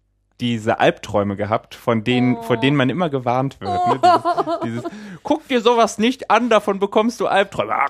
diese 0.41 0.79
Albträume 0.79 1.35
gehabt, 1.35 1.75
von 1.75 2.03
denen, 2.03 2.41
vor 2.41 2.57
denen 2.57 2.75
man 2.75 2.89
immer 2.89 3.09
gewarnt 3.09 3.61
wird. 3.61 3.71
Ne? 3.87 3.99
Dieses, 4.01 4.83
dieses, 4.83 4.83
guck 5.21 5.47
dir 5.47 5.61
sowas 5.61 5.99
nicht 5.99 6.31
an, 6.31 6.49
davon 6.49 6.79
bekommst 6.79 7.19
du 7.19 7.27
Albträume. 7.27 7.73
Ah, 7.73 7.87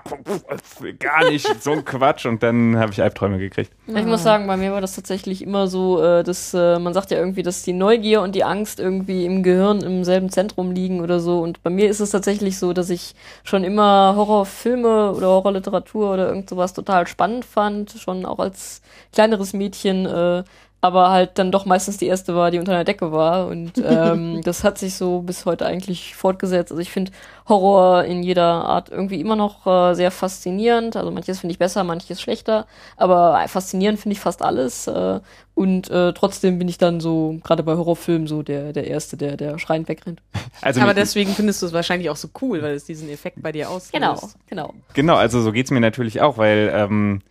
gar 0.99 1.29
nicht, 1.29 1.63
so 1.63 1.71
ein 1.71 1.85
Quatsch. 1.85 2.25
Und 2.25 2.43
dann 2.43 2.77
habe 2.77 2.91
ich 2.91 3.01
Albträume 3.01 3.39
gekriegt. 3.39 3.71
Ich 3.87 4.05
muss 4.05 4.23
sagen, 4.23 4.45
bei 4.45 4.57
mir 4.57 4.71
war 4.73 4.81
das 4.81 4.95
tatsächlich 4.95 5.41
immer 5.41 5.67
so, 5.67 6.03
äh, 6.03 6.23
dass 6.23 6.53
äh, 6.53 6.79
man 6.79 6.93
sagt 6.93 7.11
ja 7.11 7.17
irgendwie, 7.17 7.43
dass 7.43 7.63
die 7.63 7.73
Neugier 7.73 8.21
und 8.21 8.35
die 8.35 8.43
Angst 8.43 8.79
irgendwie 8.79 9.25
im 9.25 9.41
Gehirn 9.41 9.81
im 9.81 10.03
selben 10.03 10.29
Zentrum 10.29 10.71
liegen 10.71 11.01
oder 11.01 11.19
so. 11.19 11.39
Und 11.39 11.63
bei 11.63 11.69
mir 11.69 11.89
ist 11.89 12.01
es 12.01 12.11
tatsächlich 12.11 12.59
so, 12.59 12.73
dass 12.73 12.89
ich 12.89 13.15
schon 13.43 13.63
immer 13.63 14.13
Horrorfilme 14.15 15.13
oder 15.13 15.27
Horrorliteratur 15.27 16.13
oder 16.13 16.27
irgend 16.27 16.49
sowas 16.49 16.73
total 16.73 17.07
spannend 17.07 17.45
fand, 17.45 17.91
schon 17.91 18.25
auch 18.25 18.39
als 18.39 18.81
kleineres 19.11 19.53
Mädchen. 19.53 20.43
Äh, 20.83 20.87
aber 20.87 21.11
halt 21.11 21.31
dann 21.39 21.51
doch 21.51 21.65
meistens 21.65 21.97
die 21.97 22.07
erste 22.07 22.35
war, 22.35 22.51
die 22.51 22.59
unter 22.59 22.73
der 22.73 22.83
Decke 22.83 23.11
war. 23.11 23.47
Und 23.47 23.73
ähm, 23.83 24.41
das 24.43 24.63
hat 24.63 24.77
sich 24.77 24.95
so 24.95 25.21
bis 25.21 25.45
heute 25.45 25.65
eigentlich 25.65 26.15
fortgesetzt. 26.15 26.71
Also 26.71 26.81
ich 26.81 26.91
finde 26.91 27.11
Horror 27.47 28.03
in 28.03 28.23
jeder 28.23 28.43
Art 28.65 28.89
irgendwie 28.89 29.19
immer 29.19 29.35
noch 29.35 29.65
äh, 29.65 29.93
sehr 29.95 30.11
faszinierend. 30.11 30.95
Also 30.95 31.11
manches 31.11 31.39
finde 31.39 31.53
ich 31.53 31.59
besser, 31.59 31.83
manches 31.83 32.21
schlechter. 32.21 32.67
Aber 32.97 33.41
faszinierend 33.47 33.99
finde 33.99 34.13
ich 34.13 34.19
fast 34.19 34.41
alles. 34.41 34.87
Äh, 34.87 35.19
und 35.55 35.89
äh, 35.89 36.13
trotzdem 36.13 36.57
bin 36.59 36.67
ich 36.67 36.79
dann 36.79 36.99
so, 36.99 37.39
gerade 37.43 37.63
bei 37.63 37.75
Horrorfilmen, 37.75 38.27
so 38.27 38.41
der, 38.41 38.73
der 38.73 38.87
Erste, 38.87 39.17
der, 39.17 39.37
der 39.37 39.59
schreiend 39.59 39.87
wegrennt. 39.87 40.21
Also 40.61 40.81
Aber 40.81 40.93
deswegen 40.93 41.31
findest 41.31 41.61
du 41.61 41.67
es 41.67 41.73
wahrscheinlich 41.73 42.09
auch 42.09 42.15
so 42.15 42.29
cool, 42.41 42.61
weil 42.61 42.73
es 42.73 42.85
diesen 42.85 43.09
Effekt 43.09 43.41
bei 43.41 43.51
dir 43.51 43.69
auslöst. 43.69 43.93
Genau, 43.93 44.19
genau. 44.47 44.73
Genau, 44.93 45.15
also 45.15 45.41
so 45.41 45.51
geht's 45.51 45.71
mir 45.71 45.79
natürlich 45.79 46.21
auch, 46.21 46.37
weil 46.37 46.71
ähm, 46.73 47.21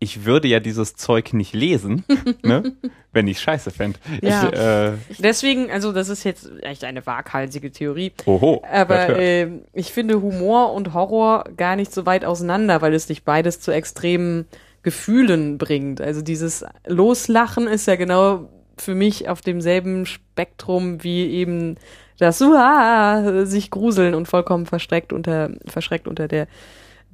ich 0.00 0.24
würde 0.24 0.48
ja 0.48 0.60
dieses 0.60 0.94
Zeug 0.96 1.32
nicht 1.32 1.54
lesen, 1.54 2.04
ne, 2.42 2.72
wenn 3.12 3.26
ich 3.26 3.40
scheiße 3.40 3.70
fände. 3.70 3.98
Ja. 4.22 4.90
Äh, 4.90 4.92
Deswegen, 5.18 5.70
also 5.70 5.92
das 5.92 6.08
ist 6.08 6.24
jetzt 6.24 6.50
echt 6.62 6.84
eine 6.84 7.04
waghalsige 7.06 7.72
Theorie. 7.72 8.12
oho, 8.26 8.62
Aber 8.70 8.96
hört, 8.96 9.08
hört. 9.08 9.18
äh, 9.18 9.48
ich 9.72 9.92
finde 9.92 10.22
Humor 10.22 10.72
und 10.72 10.94
Horror 10.94 11.44
gar 11.56 11.76
nicht 11.76 11.92
so 11.92 12.06
weit 12.06 12.24
auseinander, 12.24 12.80
weil 12.80 12.94
es 12.94 13.06
dich 13.06 13.24
beides 13.24 13.60
zu 13.60 13.72
extremen 13.72 14.46
Gefühlen 14.82 15.58
bringt. 15.58 16.00
Also 16.00 16.22
dieses 16.22 16.64
Loslachen 16.86 17.66
ist 17.66 17.86
ja 17.86 17.96
genau 17.96 18.48
für 18.76 18.94
mich 18.94 19.28
auf 19.28 19.40
demselben 19.40 20.06
Spektrum 20.06 21.02
wie 21.02 21.28
eben 21.30 21.76
das 22.18 22.40
Uah, 22.40 23.44
sich 23.46 23.70
gruseln 23.70 24.14
und 24.14 24.26
vollkommen 24.26 24.66
verschreckt 24.66 25.12
unter, 25.12 25.50
verschreckt 25.66 26.08
unter 26.08 26.28
der 26.28 26.46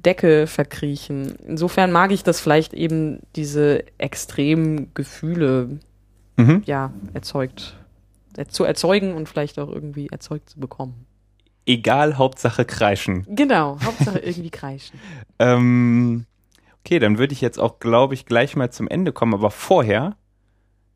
Decke 0.05 0.47
verkriechen. 0.47 1.35
Insofern 1.47 1.91
mag 1.91 2.11
ich 2.11 2.23
das 2.23 2.39
vielleicht 2.39 2.73
eben 2.73 3.19
diese 3.35 3.83
extremen 3.97 4.93
Gefühle 4.93 5.79
Mhm. 6.37 6.63
ja 6.65 6.91
erzeugt 7.13 7.77
zu 8.49 8.65
erzeugen 8.65 9.13
und 9.13 9.29
vielleicht 9.29 9.57
auch 9.57 9.69
irgendwie 9.69 10.07
erzeugt 10.07 10.49
zu 10.49 10.59
bekommen. 10.59 11.05
Egal, 11.65 12.17
Hauptsache 12.17 12.65
kreischen. 12.65 13.25
Genau, 13.29 13.79
Hauptsache 13.81 14.19
irgendwie 14.23 14.49
kreischen. 14.49 14.99
Ähm, 15.39 16.25
okay, 16.83 16.99
dann 16.99 17.17
würde 17.17 17.31
ich 17.33 17.39
jetzt 17.41 17.57
auch, 17.57 17.79
glaube 17.79 18.13
ich, 18.13 18.25
gleich 18.25 18.55
mal 18.57 18.69
zum 18.69 18.87
Ende 18.89 19.13
kommen. 19.13 19.33
Aber 19.33 19.49
vorher 19.49 20.17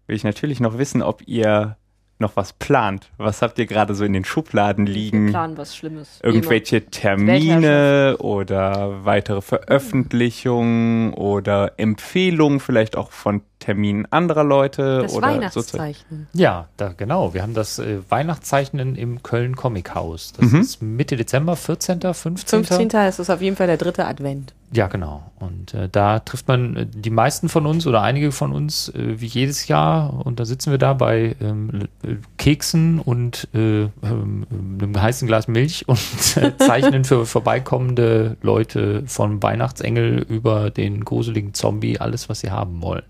will 0.05 0.15
ich 0.17 0.25
natürlich 0.25 0.59
noch 0.59 0.77
wissen, 0.77 1.01
ob 1.01 1.25
ihr 1.27 1.77
noch 2.19 2.35
was 2.35 2.53
plant. 2.53 3.09
Was 3.17 3.41
habt 3.41 3.57
ihr 3.59 3.65
gerade 3.65 3.95
so 3.95 4.03
in 4.03 4.13
den 4.13 4.25
Schubladen 4.25 4.85
Wir 4.87 4.93
liegen? 4.93 5.29
planen 5.29 5.57
was 5.57 5.75
Schlimmes. 5.75 6.19
Irgendwelche 6.21 6.85
Termine 6.85 8.17
oder 8.19 9.05
weitere 9.05 9.41
Veröffentlichungen 9.41 11.13
oder 11.13 11.73
Empfehlungen 11.77 12.59
vielleicht 12.59 12.95
auch 12.97 13.11
von 13.11 13.41
Terminen 13.59 14.05
anderer 14.11 14.43
Leute 14.43 15.01
Das 15.03 15.13
oder 15.13 15.27
so. 15.29 15.33
Weihnachtszeichen. 15.35 16.27
Ja, 16.33 16.69
da 16.77 16.93
genau. 16.95 17.33
Wir 17.33 17.41
haben 17.41 17.53
das 17.53 17.77
äh, 17.79 17.99
Weihnachtszeichnen 18.09 18.95
im 18.95 19.21
Köln 19.23 19.55
Comic 19.55 19.95
Haus. 19.95 20.33
Das 20.37 20.51
Mhm. 20.51 20.61
ist 20.61 20.81
Mitte 20.81 21.17
Dezember, 21.17 21.55
14., 21.55 21.99
15. 22.13 22.63
15. 22.65 23.07
ist 23.07 23.19
es 23.19 23.29
auf 23.29 23.41
jeden 23.41 23.55
Fall 23.57 23.67
der 23.67 23.77
dritte 23.77 24.05
Advent. 24.05 24.53
Ja, 24.71 24.87
genau. 24.87 25.23
Und 25.39 25.73
äh, 25.73 25.89
da 25.89 26.19
trifft 26.19 26.47
man 26.47 26.75
äh, 26.75 26.85
die 26.85 27.09
meisten 27.09 27.49
von 27.49 27.65
uns 27.65 27.87
oder 27.87 28.01
einige 28.03 28.31
von 28.31 28.51
uns 28.51 28.89
äh, 28.89 29.19
wie 29.19 29.25
jedes 29.25 29.67
Jahr 29.67 30.25
und 30.25 30.39
da 30.39 30.45
sitzen 30.45 30.69
wir 30.71 30.77
da 30.77 30.93
bei 30.93 31.35
ähm, 31.41 31.87
äh, 32.03 32.15
Keksen 32.37 32.99
und 32.99 33.47
äh, 33.55 33.83
ähm, 33.83 34.45
einem 34.79 35.01
heißen 35.01 35.27
Glas 35.27 35.47
Milch 35.47 35.83
und 35.87 36.37
äh, 36.37 36.55
zeichnen 36.57 37.03
für 37.03 37.25
vorbeikommende 37.25 38.37
Leute 38.41 39.03
vom 39.07 39.41
Weihnachtsengel 39.41 40.19
über 40.29 40.69
den 40.69 41.03
gruseligen 41.03 41.53
Zombie 41.55 41.97
alles, 41.99 42.29
was 42.29 42.41
sie 42.41 42.51
haben 42.51 42.81
wollen. 42.83 43.03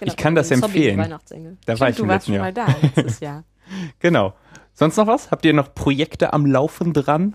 Genau, 0.00 0.10
Ich 0.12 0.16
kann 0.16 0.34
das 0.34 0.50
empfehlen. 0.50 0.98
Da 1.66 1.78
war 1.80 1.90
ich 1.90 1.98
im 1.98 2.06
du 2.06 2.08
warst 2.08 2.26
letzten 2.28 2.32
schon 2.32 2.34
Jahr. 2.34 2.44
mal 2.44 2.52
da 2.52 2.66
letztes 2.82 3.20
Jahr. 3.20 3.44
Genau. 3.98 4.34
Sonst 4.74 4.96
noch 4.98 5.06
was? 5.06 5.30
Habt 5.30 5.46
ihr 5.46 5.54
noch 5.54 5.74
Projekte 5.74 6.34
am 6.34 6.44
Laufen 6.44 6.92
dran? 6.92 7.34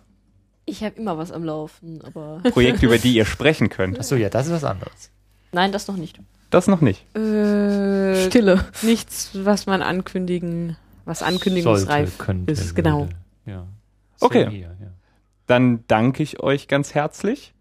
Ich 0.70 0.84
habe 0.84 0.96
immer 0.96 1.18
was 1.18 1.32
am 1.32 1.44
Laufen, 1.44 2.02
aber 2.04 2.42
Projekte, 2.52 2.86
über 2.86 2.98
die 2.98 3.14
ihr 3.14 3.26
sprechen 3.26 3.70
könnt? 3.70 4.00
Achso, 4.00 4.16
ja, 4.16 4.30
das 4.30 4.48
ist 4.48 4.54
was 4.54 4.64
anderes. 4.64 5.12
nein, 5.52 5.72
das 5.72 5.88
noch 5.88 5.98
nicht. 5.98 6.20
Das 6.52 6.68
noch 6.68 6.82
nicht. 6.82 7.04
Äh, 7.16 8.28
Stille. 8.28 8.66
nichts, 8.82 9.32
was 9.34 9.66
man 9.66 9.82
ankündigen, 9.82 10.78
was 11.06 11.20
Sollte, 11.20 11.34
ankündigungsreif 11.36 12.18
könnte, 12.18 12.52
ist. 12.54 12.76
Genau. 12.76 13.08
Ja. 13.46 13.68
Okay. 14.20 14.46
Same 14.46 14.56
here, 14.56 14.78
ja. 14.80 14.88
Dann 15.48 15.84
danke 15.88 16.22
ich 16.24 16.40
euch 16.42 16.68
ganz 16.68 16.94
herzlich 16.94 17.54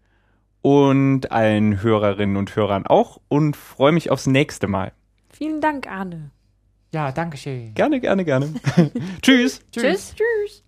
und 0.61 1.31
allen 1.31 1.81
Hörerinnen 1.81 2.37
und 2.37 2.55
Hörern 2.55 2.85
auch 2.85 3.19
und 3.27 3.55
freue 3.55 3.91
mich 3.91 4.11
aufs 4.11 4.27
nächste 4.27 4.67
Mal. 4.67 4.91
Vielen 5.29 5.61
Dank, 5.61 5.87
Arne. 5.87 6.31
Ja, 6.93 7.11
danke 7.11 7.37
schön. 7.37 7.73
Gerne, 7.75 7.99
gerne, 7.99 8.25
gerne. 8.25 8.53
Tschüss. 9.21 9.61
Tschüss. 9.71 10.15
Tschüss. 10.15 10.63